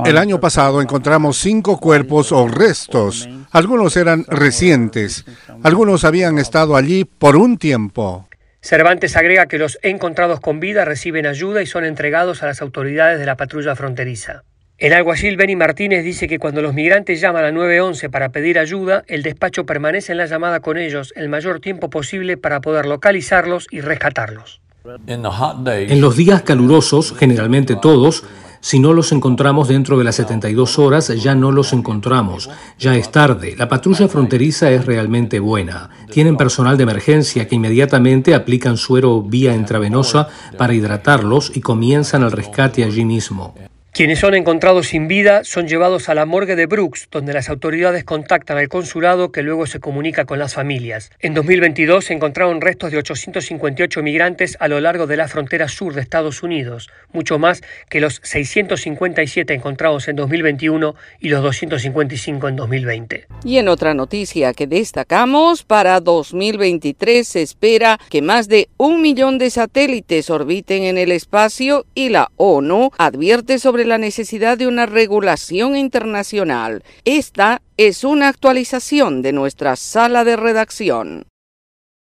el 0.06 0.18
año 0.18 0.40
pasado 0.40 0.82
encontramos 0.82 1.38
cinco 1.38 1.82
cuerpos 1.82 2.32
o 2.32 2.48
restos. 2.48 3.28
Algunos 3.52 3.98
eran 3.98 4.24
recientes. 4.30 5.26
Algunos 5.64 6.06
habían 6.06 6.40
estado 6.40 6.78
allí 6.78 7.04
por 7.04 7.36
un 7.36 7.58
tiempo. 7.58 8.30
Cervantes 8.62 9.18
agrega 9.18 9.48
que 9.48 9.58
los 9.58 9.80
encontrados 9.82 10.40
con 10.40 10.60
vida 10.60 10.86
reciben 10.86 11.26
ayuda 11.26 11.64
y 11.64 11.66
son 11.66 11.84
entregados 11.84 12.44
a 12.44 12.46
las 12.46 12.62
autoridades 12.62 13.20
de 13.20 13.26
la 13.26 13.36
patrulla 13.36 13.76
fronteriza. 13.76 14.44
El 14.78 14.94
alguacil 14.94 15.36
Benny 15.36 15.56
Martínez 15.56 16.04
dice 16.04 16.28
que 16.28 16.40
cuando 16.40 16.62
los 16.62 16.74
migrantes 16.74 17.20
llaman 17.20 17.44
a 17.44 17.52
911 17.52 18.10
para 18.10 18.30
pedir 18.30 18.60
ayuda, 18.60 19.04
el 19.08 19.24
despacho 19.24 19.66
permanece 19.66 20.12
en 20.12 20.20
la 20.20 20.26
llamada 20.28 20.60
con 20.60 20.78
ellos 20.78 21.12
el 21.16 21.28
mayor 21.28 21.60
tiempo 21.60 21.90
posible 21.90 22.38
para 22.38 22.62
poder 22.62 22.86
localizarlos 22.86 23.68
y 23.72 23.82
rescatarlos. 23.82 24.62
En 25.08 26.02
los 26.02 26.16
días 26.16 26.42
calurosos, 26.44 27.16
generalmente 27.18 27.76
todos, 27.76 28.24
si 28.62 28.78
no 28.78 28.94
los 28.94 29.12
encontramos 29.12 29.68
dentro 29.68 29.98
de 29.98 30.04
las 30.04 30.16
72 30.16 30.78
horas, 30.78 31.08
ya 31.08 31.34
no 31.34 31.52
los 31.52 31.74
encontramos. 31.74 32.50
Ya 32.78 32.96
es 32.96 33.12
tarde. 33.12 33.56
La 33.58 33.68
patrulla 33.68 34.08
fronteriza 34.08 34.70
es 34.70 34.86
realmente 34.86 35.40
buena. 35.40 35.90
Tienen 36.12 36.38
personal 36.38 36.78
de 36.78 36.84
emergencia 36.84 37.48
que 37.48 37.56
inmediatamente 37.56 38.36
aplican 38.36 38.78
suero 38.78 39.24
vía 39.24 39.56
intravenosa 39.56 40.28
para 40.58 40.76
hidratarlos 40.76 41.52
y 41.56 41.62
comienzan 41.62 42.22
el 42.22 42.32
rescate 42.32 42.84
allí 42.84 43.04
mismo. 43.04 43.56
Quienes 43.94 44.20
son 44.20 44.36
encontrados 44.36 44.88
sin 44.88 45.10
vida 45.10 45.44
son 45.44 45.68
llevados 45.68 46.08
a 46.08 46.16
la 46.16 46.26
morgue 46.26 46.56
de 46.56 46.66
Brooks, 46.66 47.10
donde 47.12 47.34
las 47.34 47.50
autoridades 47.50 48.06
contactan 48.06 48.58
al 48.58 48.70
consulado 48.70 49.34
que 49.34 49.44
luego 49.44 49.68
se 49.68 49.82
comunica 49.82 50.24
con 50.24 50.40
las 50.40 50.54
familias. 50.54 51.12
En 51.20 51.34
2022 51.34 52.06
se 52.06 52.14
encontraron 52.14 52.62
restos 52.62 52.94
de 52.94 53.00
858 53.00 54.02
migrantes 54.02 54.56
a 54.62 54.70
lo 54.70 54.80
largo 54.80 55.08
de 55.08 55.18
la 55.18 55.28
frontera 55.28 55.68
sur 55.68 55.94
de 55.94 56.00
Estados 56.00 56.42
Unidos, 56.42 56.90
mucho 57.12 57.38
más 57.38 57.64
que 57.90 58.00
los 58.00 58.22
657 58.24 59.54
encontrados 59.54 60.08
en 60.08 60.16
2021 60.16 60.96
y 61.20 61.28
los 61.28 61.44
255 61.44 62.48
en 62.48 62.56
2020. 62.56 63.28
Y 63.44 63.58
en 63.58 63.68
otra 63.68 63.94
noticia 63.94 64.54
que 64.54 64.68
destacamos, 64.68 65.64
para 65.64 66.00
2023 66.00 67.28
se 67.28 67.42
espera 67.42 68.00
que 68.10 68.22
más 68.22 68.48
de 68.48 68.70
un 68.78 69.02
millón 69.02 69.38
de 69.38 69.50
satélites 69.50 70.30
orbiten 70.30 70.84
en 70.84 70.98
el 70.98 71.12
espacio 71.12 71.86
y 71.94 72.08
la 72.08 72.32
ONU 72.38 72.92
advierte 72.98 73.60
sobre 73.60 73.81
la 73.86 73.98
necesidad 73.98 74.58
de 74.58 74.68
una 74.68 74.86
regulación 74.86 75.76
internacional. 75.76 76.84
Esta 77.06 77.62
es 77.78 78.04
una 78.04 78.28
actualización 78.28 79.22
de 79.22 79.34
nuestra 79.34 79.76
sala 79.76 80.24
de 80.24 80.36
redacción. 80.36 81.31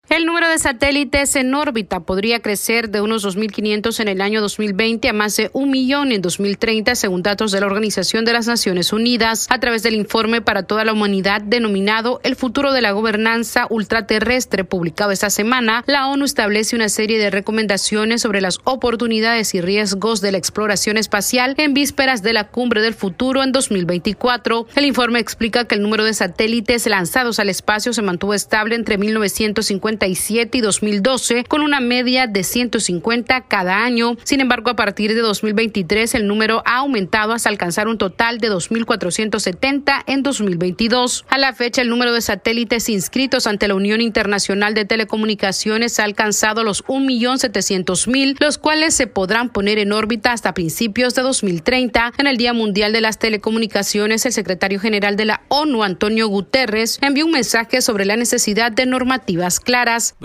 El 0.09 0.25
número 0.25 0.49
de 0.49 0.61
satélites 0.61 1.35
en 1.35 1.53
órbita 1.53 1.99
podría 1.99 2.39
crecer 2.39 2.91
de 2.91 3.01
unos 3.01 3.27
2.500 3.27 3.99
en 3.99 4.07
el 4.07 4.21
año 4.21 4.41
2020 4.41 5.09
a 5.09 5.13
más 5.13 5.37
de 5.37 5.51
un 5.53 5.69
millón 5.73 6.13
en 6.13 6.23
2030, 6.23 6.95
según 6.95 7.25
datos 7.25 7.51
de 7.51 7.59
la 7.59 7.67
Organización 7.67 8.25
de 8.25 8.33
las 8.33 8.47
Naciones 8.47 8.93
Unidas, 8.93 9.49
a 9.51 9.59
través 9.59 9.83
del 9.83 9.97
informe 9.97 10.43
para 10.43 10.63
toda 10.63 10.85
la 10.85 10.93
humanidad 10.93 11.43
denominado 11.43 12.21
El 12.23 12.37
futuro 12.37 12.73
de 12.73 12.83
la 12.83 12.93
gobernanza 12.93 13.67
ultraterrestre, 13.69 14.63
publicado 14.63 15.11
esta 15.11 15.29
semana. 15.29 15.83
La 15.89 16.07
ONU 16.07 16.25
establece 16.25 16.77
una 16.77 16.89
serie 16.89 17.19
de 17.19 17.31
recomendaciones 17.31 18.23
sobre 18.23 18.41
las 18.41 18.61
oportunidades 18.63 19.57
y 19.57 19.61
riesgos 19.61 20.21
de 20.21 20.31
la 20.31 20.39
exploración 20.39 20.99
espacial 20.99 21.55
en 21.59 21.75
vísperas 21.75 22.23
de 22.23 22.33
la 22.33 22.47
cumbre 22.47 22.81
del 22.81 22.95
futuro 22.95 23.43
en 23.43 23.51
2024. 23.51 24.69
El 24.77 24.85
informe 24.85 25.19
explica 25.19 25.65
que 25.65 25.75
el 25.75 25.83
número 25.83 26.05
de 26.05 26.15
satélites 26.15 26.87
lanzados 26.87 27.41
al 27.41 27.49
espacio 27.49 27.93
se 27.93 28.03
mantuvo 28.03 28.35
estable 28.35 28.77
entre 28.77 28.99
1950 28.99 29.96
y 30.53 30.61
2012, 30.61 31.45
con 31.45 31.63
una 31.63 31.81
media 31.81 32.27
de 32.27 32.45
150 32.45 33.43
cada 33.49 33.85
año. 33.85 34.17
Sin 34.25 34.41
embargo, 34.41 34.71
a 34.71 34.77
partir 34.77 35.15
de 35.15 35.21
2023, 35.21 36.15
el 36.15 36.27
número 36.27 36.63
ha 36.67 36.79
aumentado 36.79 37.33
hasta 37.33 37.49
alcanzar 37.49 37.89
un 37.89 37.99
total 37.99 38.39
de 38.39 38.51
2.470 38.51 40.05
en 40.07 40.23
2022. 40.23 41.25
A 41.29 41.39
la 41.39 41.55
fecha, 41.55 41.83
el 41.83 41.89
número 41.89 42.13
de 42.13 42.21
satélites 42.21 42.89
inscritos 42.89 43.47
ante 43.47 43.69
la 43.69 43.75
Unión 43.75 44.01
Internacional 44.01 44.75
de 44.75 44.85
Telecomunicaciones 44.85 45.99
ha 45.99 46.05
alcanzado 46.05 46.63
los 46.63 46.85
1.700.000, 46.85 48.37
los 48.39 48.59
cuales 48.59 48.95
se 48.95 49.07
podrán 49.07 49.51
poner 49.51 49.79
en 49.79 49.93
órbita 49.93 50.33
hasta 50.33 50.55
principios 50.55 51.15
de 51.15 51.23
2030. 51.23 52.13
En 52.19 52.27
el 52.27 52.37
Día 52.37 52.53
Mundial 52.53 52.93
de 52.93 53.01
las 53.01 53.19
Telecomunicaciones, 53.19 54.27
el 54.27 54.33
secretario 54.33 54.81
general 54.81 55.17
de 55.17 55.25
la 55.25 55.43
ONU, 55.49 55.83
Antonio 55.83 56.29
Guterres, 56.29 56.99
envió 57.03 57.27
un 57.27 57.33
mensaje 57.33 57.81
sobre 57.81 58.05
la 58.05 58.17
necesidad 58.17 58.73
de 58.73 58.87
normativas 58.87 59.61
claras 59.87 60.17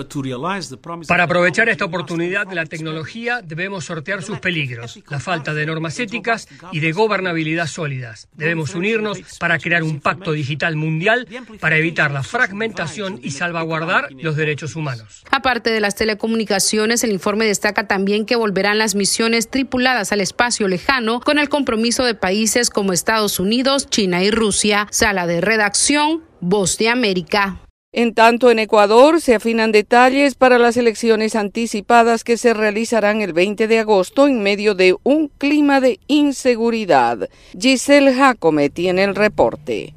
para 1.08 1.24
aprovechar 1.24 1.70
esta 1.70 1.86
oportunidad 1.86 2.48
de 2.48 2.56
la 2.56 2.66
tecnología 2.66 3.42
debemos 3.44 3.86
sortear 3.86 4.24
sus 4.24 4.40
peligros, 4.40 5.00
la 5.08 5.20
falta 5.20 5.54
de 5.54 5.66
normas 5.66 6.00
éticas 6.00 6.48
y 6.72 6.80
de 6.80 6.92
gobernabilidad 6.92 7.68
sólidas. 7.68 8.28
Debemos 8.34 8.74
unirnos 8.74 9.20
para 9.40 9.60
crear 9.60 9.84
un 9.84 10.00
pacto 10.00 10.32
digital 10.32 10.76
mundial 10.76 11.28
para 11.60 11.78
evitar 11.78 12.12
la 12.12 12.24
fragmentación 12.24 13.20
y 13.22 13.32
salvaguardar 13.32 14.10
los 14.14 14.36
derechos 14.36 14.76
humanos. 14.76 15.24
Aparte 15.30 15.70
de 15.70 15.80
las 15.80 15.96
telecomunicaciones, 15.96 17.04
el 17.04 17.12
informe 17.12 17.46
destaca 17.46 17.88
también 17.88 18.26
que 18.26 18.36
volverán 18.36 18.80
las 18.80 18.96
misiones 18.96 19.50
tripuladas 19.50 20.12
al 20.12 20.22
espacio 20.22 20.68
lejano 20.68 21.20
con 21.20 21.38
el 21.38 21.50
compromiso 21.50 22.04
de 22.04 22.16
países 22.16 22.70
como 22.70 22.94
Estados 22.94 23.40
Unidos, 23.40 23.90
China 23.90 24.24
y 24.24 24.32
Rusia. 24.32 24.88
Sala 24.92 25.28
de 25.28 25.42
redacción, 25.42 26.24
Voz 26.40 26.78
de 26.78 26.90
América. 26.90 27.60
En 27.94 28.14
tanto, 28.14 28.50
en 28.50 28.60
Ecuador 28.60 29.20
se 29.20 29.36
afinan 29.36 29.74
detalles 29.74 30.36
para 30.36 30.58
las 30.58 30.78
elecciones 30.78 31.36
anticipadas 31.36 32.24
que 32.24 32.38
se 32.38 32.54
realizarán 32.54 33.20
el 33.20 33.34
20 33.34 33.68
de 33.68 33.80
agosto 33.80 34.28
en 34.28 34.42
medio 34.42 34.76
de 34.76 34.96
un 35.04 35.28
clima 35.28 35.82
de 35.82 36.00
inseguridad. 36.08 37.28
Giselle 37.60 38.14
Jacome 38.14 38.70
tiene 38.70 39.04
el 39.04 39.14
reporte. 39.14 39.94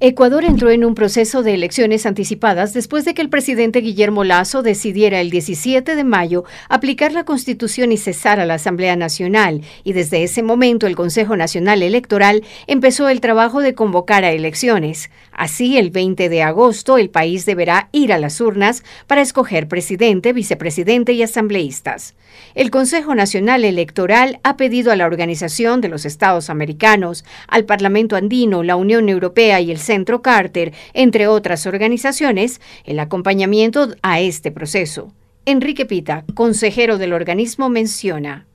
Ecuador 0.00 0.44
entró 0.44 0.70
en 0.70 0.84
un 0.84 0.94
proceso 0.94 1.42
de 1.42 1.54
elecciones 1.54 2.06
anticipadas 2.06 2.72
después 2.72 3.04
de 3.04 3.14
que 3.14 3.22
el 3.22 3.30
presidente 3.30 3.80
Guillermo 3.80 4.22
Lazo 4.22 4.62
decidiera 4.62 5.20
el 5.20 5.28
17 5.28 5.96
de 5.96 6.04
mayo 6.04 6.44
aplicar 6.68 7.10
la 7.10 7.24
Constitución 7.24 7.90
y 7.90 7.96
cesar 7.96 8.38
a 8.38 8.46
la 8.46 8.54
Asamblea 8.54 8.94
Nacional, 8.94 9.62
y 9.82 9.94
desde 9.94 10.22
ese 10.22 10.44
momento 10.44 10.86
el 10.86 10.94
Consejo 10.94 11.36
Nacional 11.36 11.82
Electoral 11.82 12.44
empezó 12.68 13.08
el 13.08 13.20
trabajo 13.20 13.58
de 13.58 13.74
convocar 13.74 14.22
a 14.22 14.30
elecciones. 14.30 15.10
Así, 15.32 15.78
el 15.78 15.90
20 15.90 16.28
de 16.28 16.42
agosto 16.44 16.96
el 16.96 17.10
país 17.10 17.44
deberá 17.44 17.88
ir 17.90 18.12
a 18.12 18.18
las 18.18 18.40
urnas 18.40 18.84
para 19.08 19.20
escoger 19.20 19.66
presidente, 19.66 20.32
vicepresidente 20.32 21.12
y 21.12 21.24
asambleístas. 21.24 22.14
El 22.54 22.70
Consejo 22.70 23.16
Nacional 23.16 23.64
Electoral 23.64 24.38
ha 24.44 24.56
pedido 24.56 24.92
a 24.92 24.96
la 24.96 25.06
Organización 25.06 25.80
de 25.80 25.88
los 25.88 26.04
Estados 26.04 26.50
Americanos, 26.50 27.24
al 27.48 27.64
Parlamento 27.64 28.14
Andino, 28.14 28.62
la 28.62 28.76
Unión 28.76 29.08
Europea 29.08 29.60
y 29.60 29.72
el 29.72 29.78
Centro 29.88 30.20
Carter, 30.20 30.74
entre 30.92 31.28
otras 31.28 31.64
organizaciones, 31.64 32.60
el 32.84 33.00
acompañamiento 33.00 33.88
a 34.02 34.20
este 34.20 34.50
proceso. 34.50 35.14
Enrique 35.46 35.86
Pita, 35.86 36.26
consejero 36.34 36.98
del 36.98 37.14
organismo, 37.14 37.70
menciona 37.70 38.47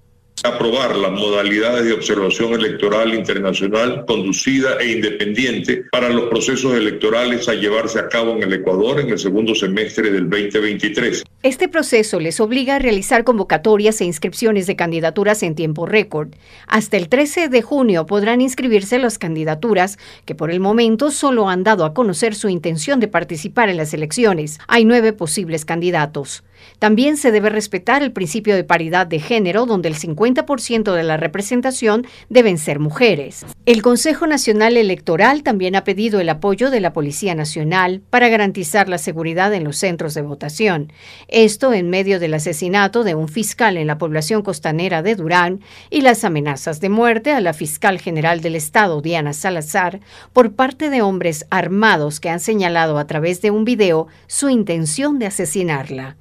aprobar 0.43 0.95
las 0.95 1.11
modalidades 1.11 1.85
de 1.85 1.93
observación 1.93 2.53
electoral 2.53 3.13
internacional 3.13 4.03
conducida 4.05 4.77
e 4.79 4.91
independiente 4.91 5.85
para 5.91 6.09
los 6.09 6.29
procesos 6.29 6.73
electorales 6.75 7.47
a 7.47 7.53
llevarse 7.53 7.99
a 7.99 8.09
cabo 8.09 8.35
en 8.35 8.43
el 8.43 8.53
Ecuador 8.53 8.99
en 8.99 9.09
el 9.09 9.19
segundo 9.19 9.55
semestre 9.55 10.11
del 10.11 10.29
2023. 10.29 11.23
Este 11.43 11.67
proceso 11.69 12.19
les 12.19 12.39
obliga 12.39 12.75
a 12.75 12.79
realizar 12.79 13.23
convocatorias 13.23 14.01
e 14.01 14.05
inscripciones 14.05 14.67
de 14.67 14.75
candidaturas 14.75 15.43
en 15.43 15.55
tiempo 15.55 15.85
récord. 15.85 16.29
Hasta 16.67 16.97
el 16.97 17.09
13 17.09 17.49
de 17.49 17.61
junio 17.61 18.05
podrán 18.05 18.41
inscribirse 18.41 18.99
las 18.99 19.17
candidaturas 19.17 19.97
que 20.25 20.35
por 20.35 20.51
el 20.51 20.59
momento 20.59 21.11
solo 21.11 21.49
han 21.49 21.63
dado 21.63 21.85
a 21.85 21.93
conocer 21.93 22.35
su 22.35 22.49
intención 22.49 22.99
de 22.99 23.07
participar 23.07 23.69
en 23.69 23.77
las 23.77 23.93
elecciones. 23.93 24.59
Hay 24.67 24.85
nueve 24.85 25.13
posibles 25.13 25.65
candidatos. 25.65 26.43
También 26.79 27.17
se 27.17 27.31
debe 27.31 27.49
respetar 27.49 28.03
el 28.03 28.11
principio 28.11 28.55
de 28.55 28.63
paridad 28.63 29.07
de 29.07 29.19
género, 29.19 29.65
donde 29.65 29.89
el 29.89 29.95
50% 29.95 30.93
de 30.93 31.03
la 31.03 31.17
representación 31.17 32.05
deben 32.29 32.57
ser 32.57 32.79
mujeres. 32.79 33.45
El 33.65 33.81
Consejo 33.81 34.27
Nacional 34.27 34.77
Electoral 34.77 35.43
también 35.43 35.75
ha 35.75 35.83
pedido 35.83 36.19
el 36.19 36.29
apoyo 36.29 36.69
de 36.69 36.81
la 36.81 36.93
Policía 36.93 37.35
Nacional 37.35 38.01
para 38.09 38.29
garantizar 38.29 38.89
la 38.89 38.97
seguridad 38.97 39.53
en 39.53 39.63
los 39.63 39.77
centros 39.77 40.13
de 40.13 40.21
votación. 40.21 40.91
Esto 41.27 41.73
en 41.73 41.89
medio 41.89 42.19
del 42.19 42.33
asesinato 42.33 43.03
de 43.03 43.15
un 43.15 43.27
fiscal 43.27 43.77
en 43.77 43.87
la 43.87 43.97
población 43.97 44.41
costanera 44.41 45.01
de 45.01 45.15
Durán 45.15 45.61
y 45.89 46.01
las 46.01 46.23
amenazas 46.23 46.81
de 46.81 46.89
muerte 46.89 47.31
a 47.31 47.41
la 47.41 47.53
fiscal 47.53 47.99
general 47.99 48.41
del 48.41 48.55
Estado, 48.55 49.01
Diana 49.01 49.33
Salazar, 49.33 49.99
por 50.33 50.53
parte 50.53 50.89
de 50.89 51.01
hombres 51.01 51.45
armados 51.49 52.19
que 52.19 52.29
han 52.29 52.39
señalado 52.39 52.97
a 52.97 53.07
través 53.07 53.41
de 53.41 53.51
un 53.51 53.65
video 53.65 54.07
su 54.27 54.49
intención 54.49 55.19
de 55.19 55.27
asesinarla. 55.27 56.17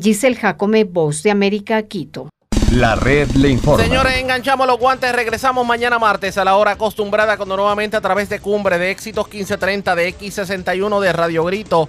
Giselle 0.00 0.36
Jacome, 0.36 0.84
Voz 0.84 1.22
de 1.22 1.30
América, 1.30 1.82
Quito. 1.82 2.28
La 2.72 2.94
red 2.94 3.28
le 3.32 3.50
informa. 3.50 3.84
Señores, 3.84 4.16
enganchamos 4.16 4.66
los 4.66 4.78
guantes. 4.78 5.12
Regresamos 5.12 5.66
mañana 5.66 5.98
martes 5.98 6.38
a 6.38 6.44
la 6.44 6.56
hora 6.56 6.72
acostumbrada 6.72 7.36
cuando 7.36 7.56
nuevamente 7.56 7.96
a 7.96 8.00
través 8.00 8.30
de 8.30 8.40
Cumbre 8.40 8.78
de 8.78 8.90
Éxitos 8.90 9.26
1530 9.26 9.94
de 9.94 10.16
X61 10.16 11.00
de 11.00 11.12
Radio 11.12 11.44
Grito 11.44 11.88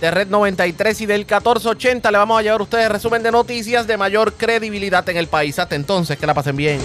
de 0.00 0.10
Red 0.10 0.28
93 0.28 1.00
y 1.00 1.06
del 1.06 1.20
1480 1.20 2.10
le 2.10 2.18
vamos 2.18 2.38
a 2.38 2.42
llevar 2.42 2.60
a 2.60 2.62
ustedes 2.64 2.88
resumen 2.88 3.22
de 3.22 3.32
noticias 3.32 3.86
de 3.86 3.96
mayor 3.96 4.34
credibilidad 4.34 5.08
en 5.08 5.16
el 5.16 5.28
país. 5.28 5.58
Hasta 5.58 5.74
entonces, 5.74 6.18
que 6.18 6.26
la 6.26 6.34
pasen 6.34 6.56
bien. 6.56 6.80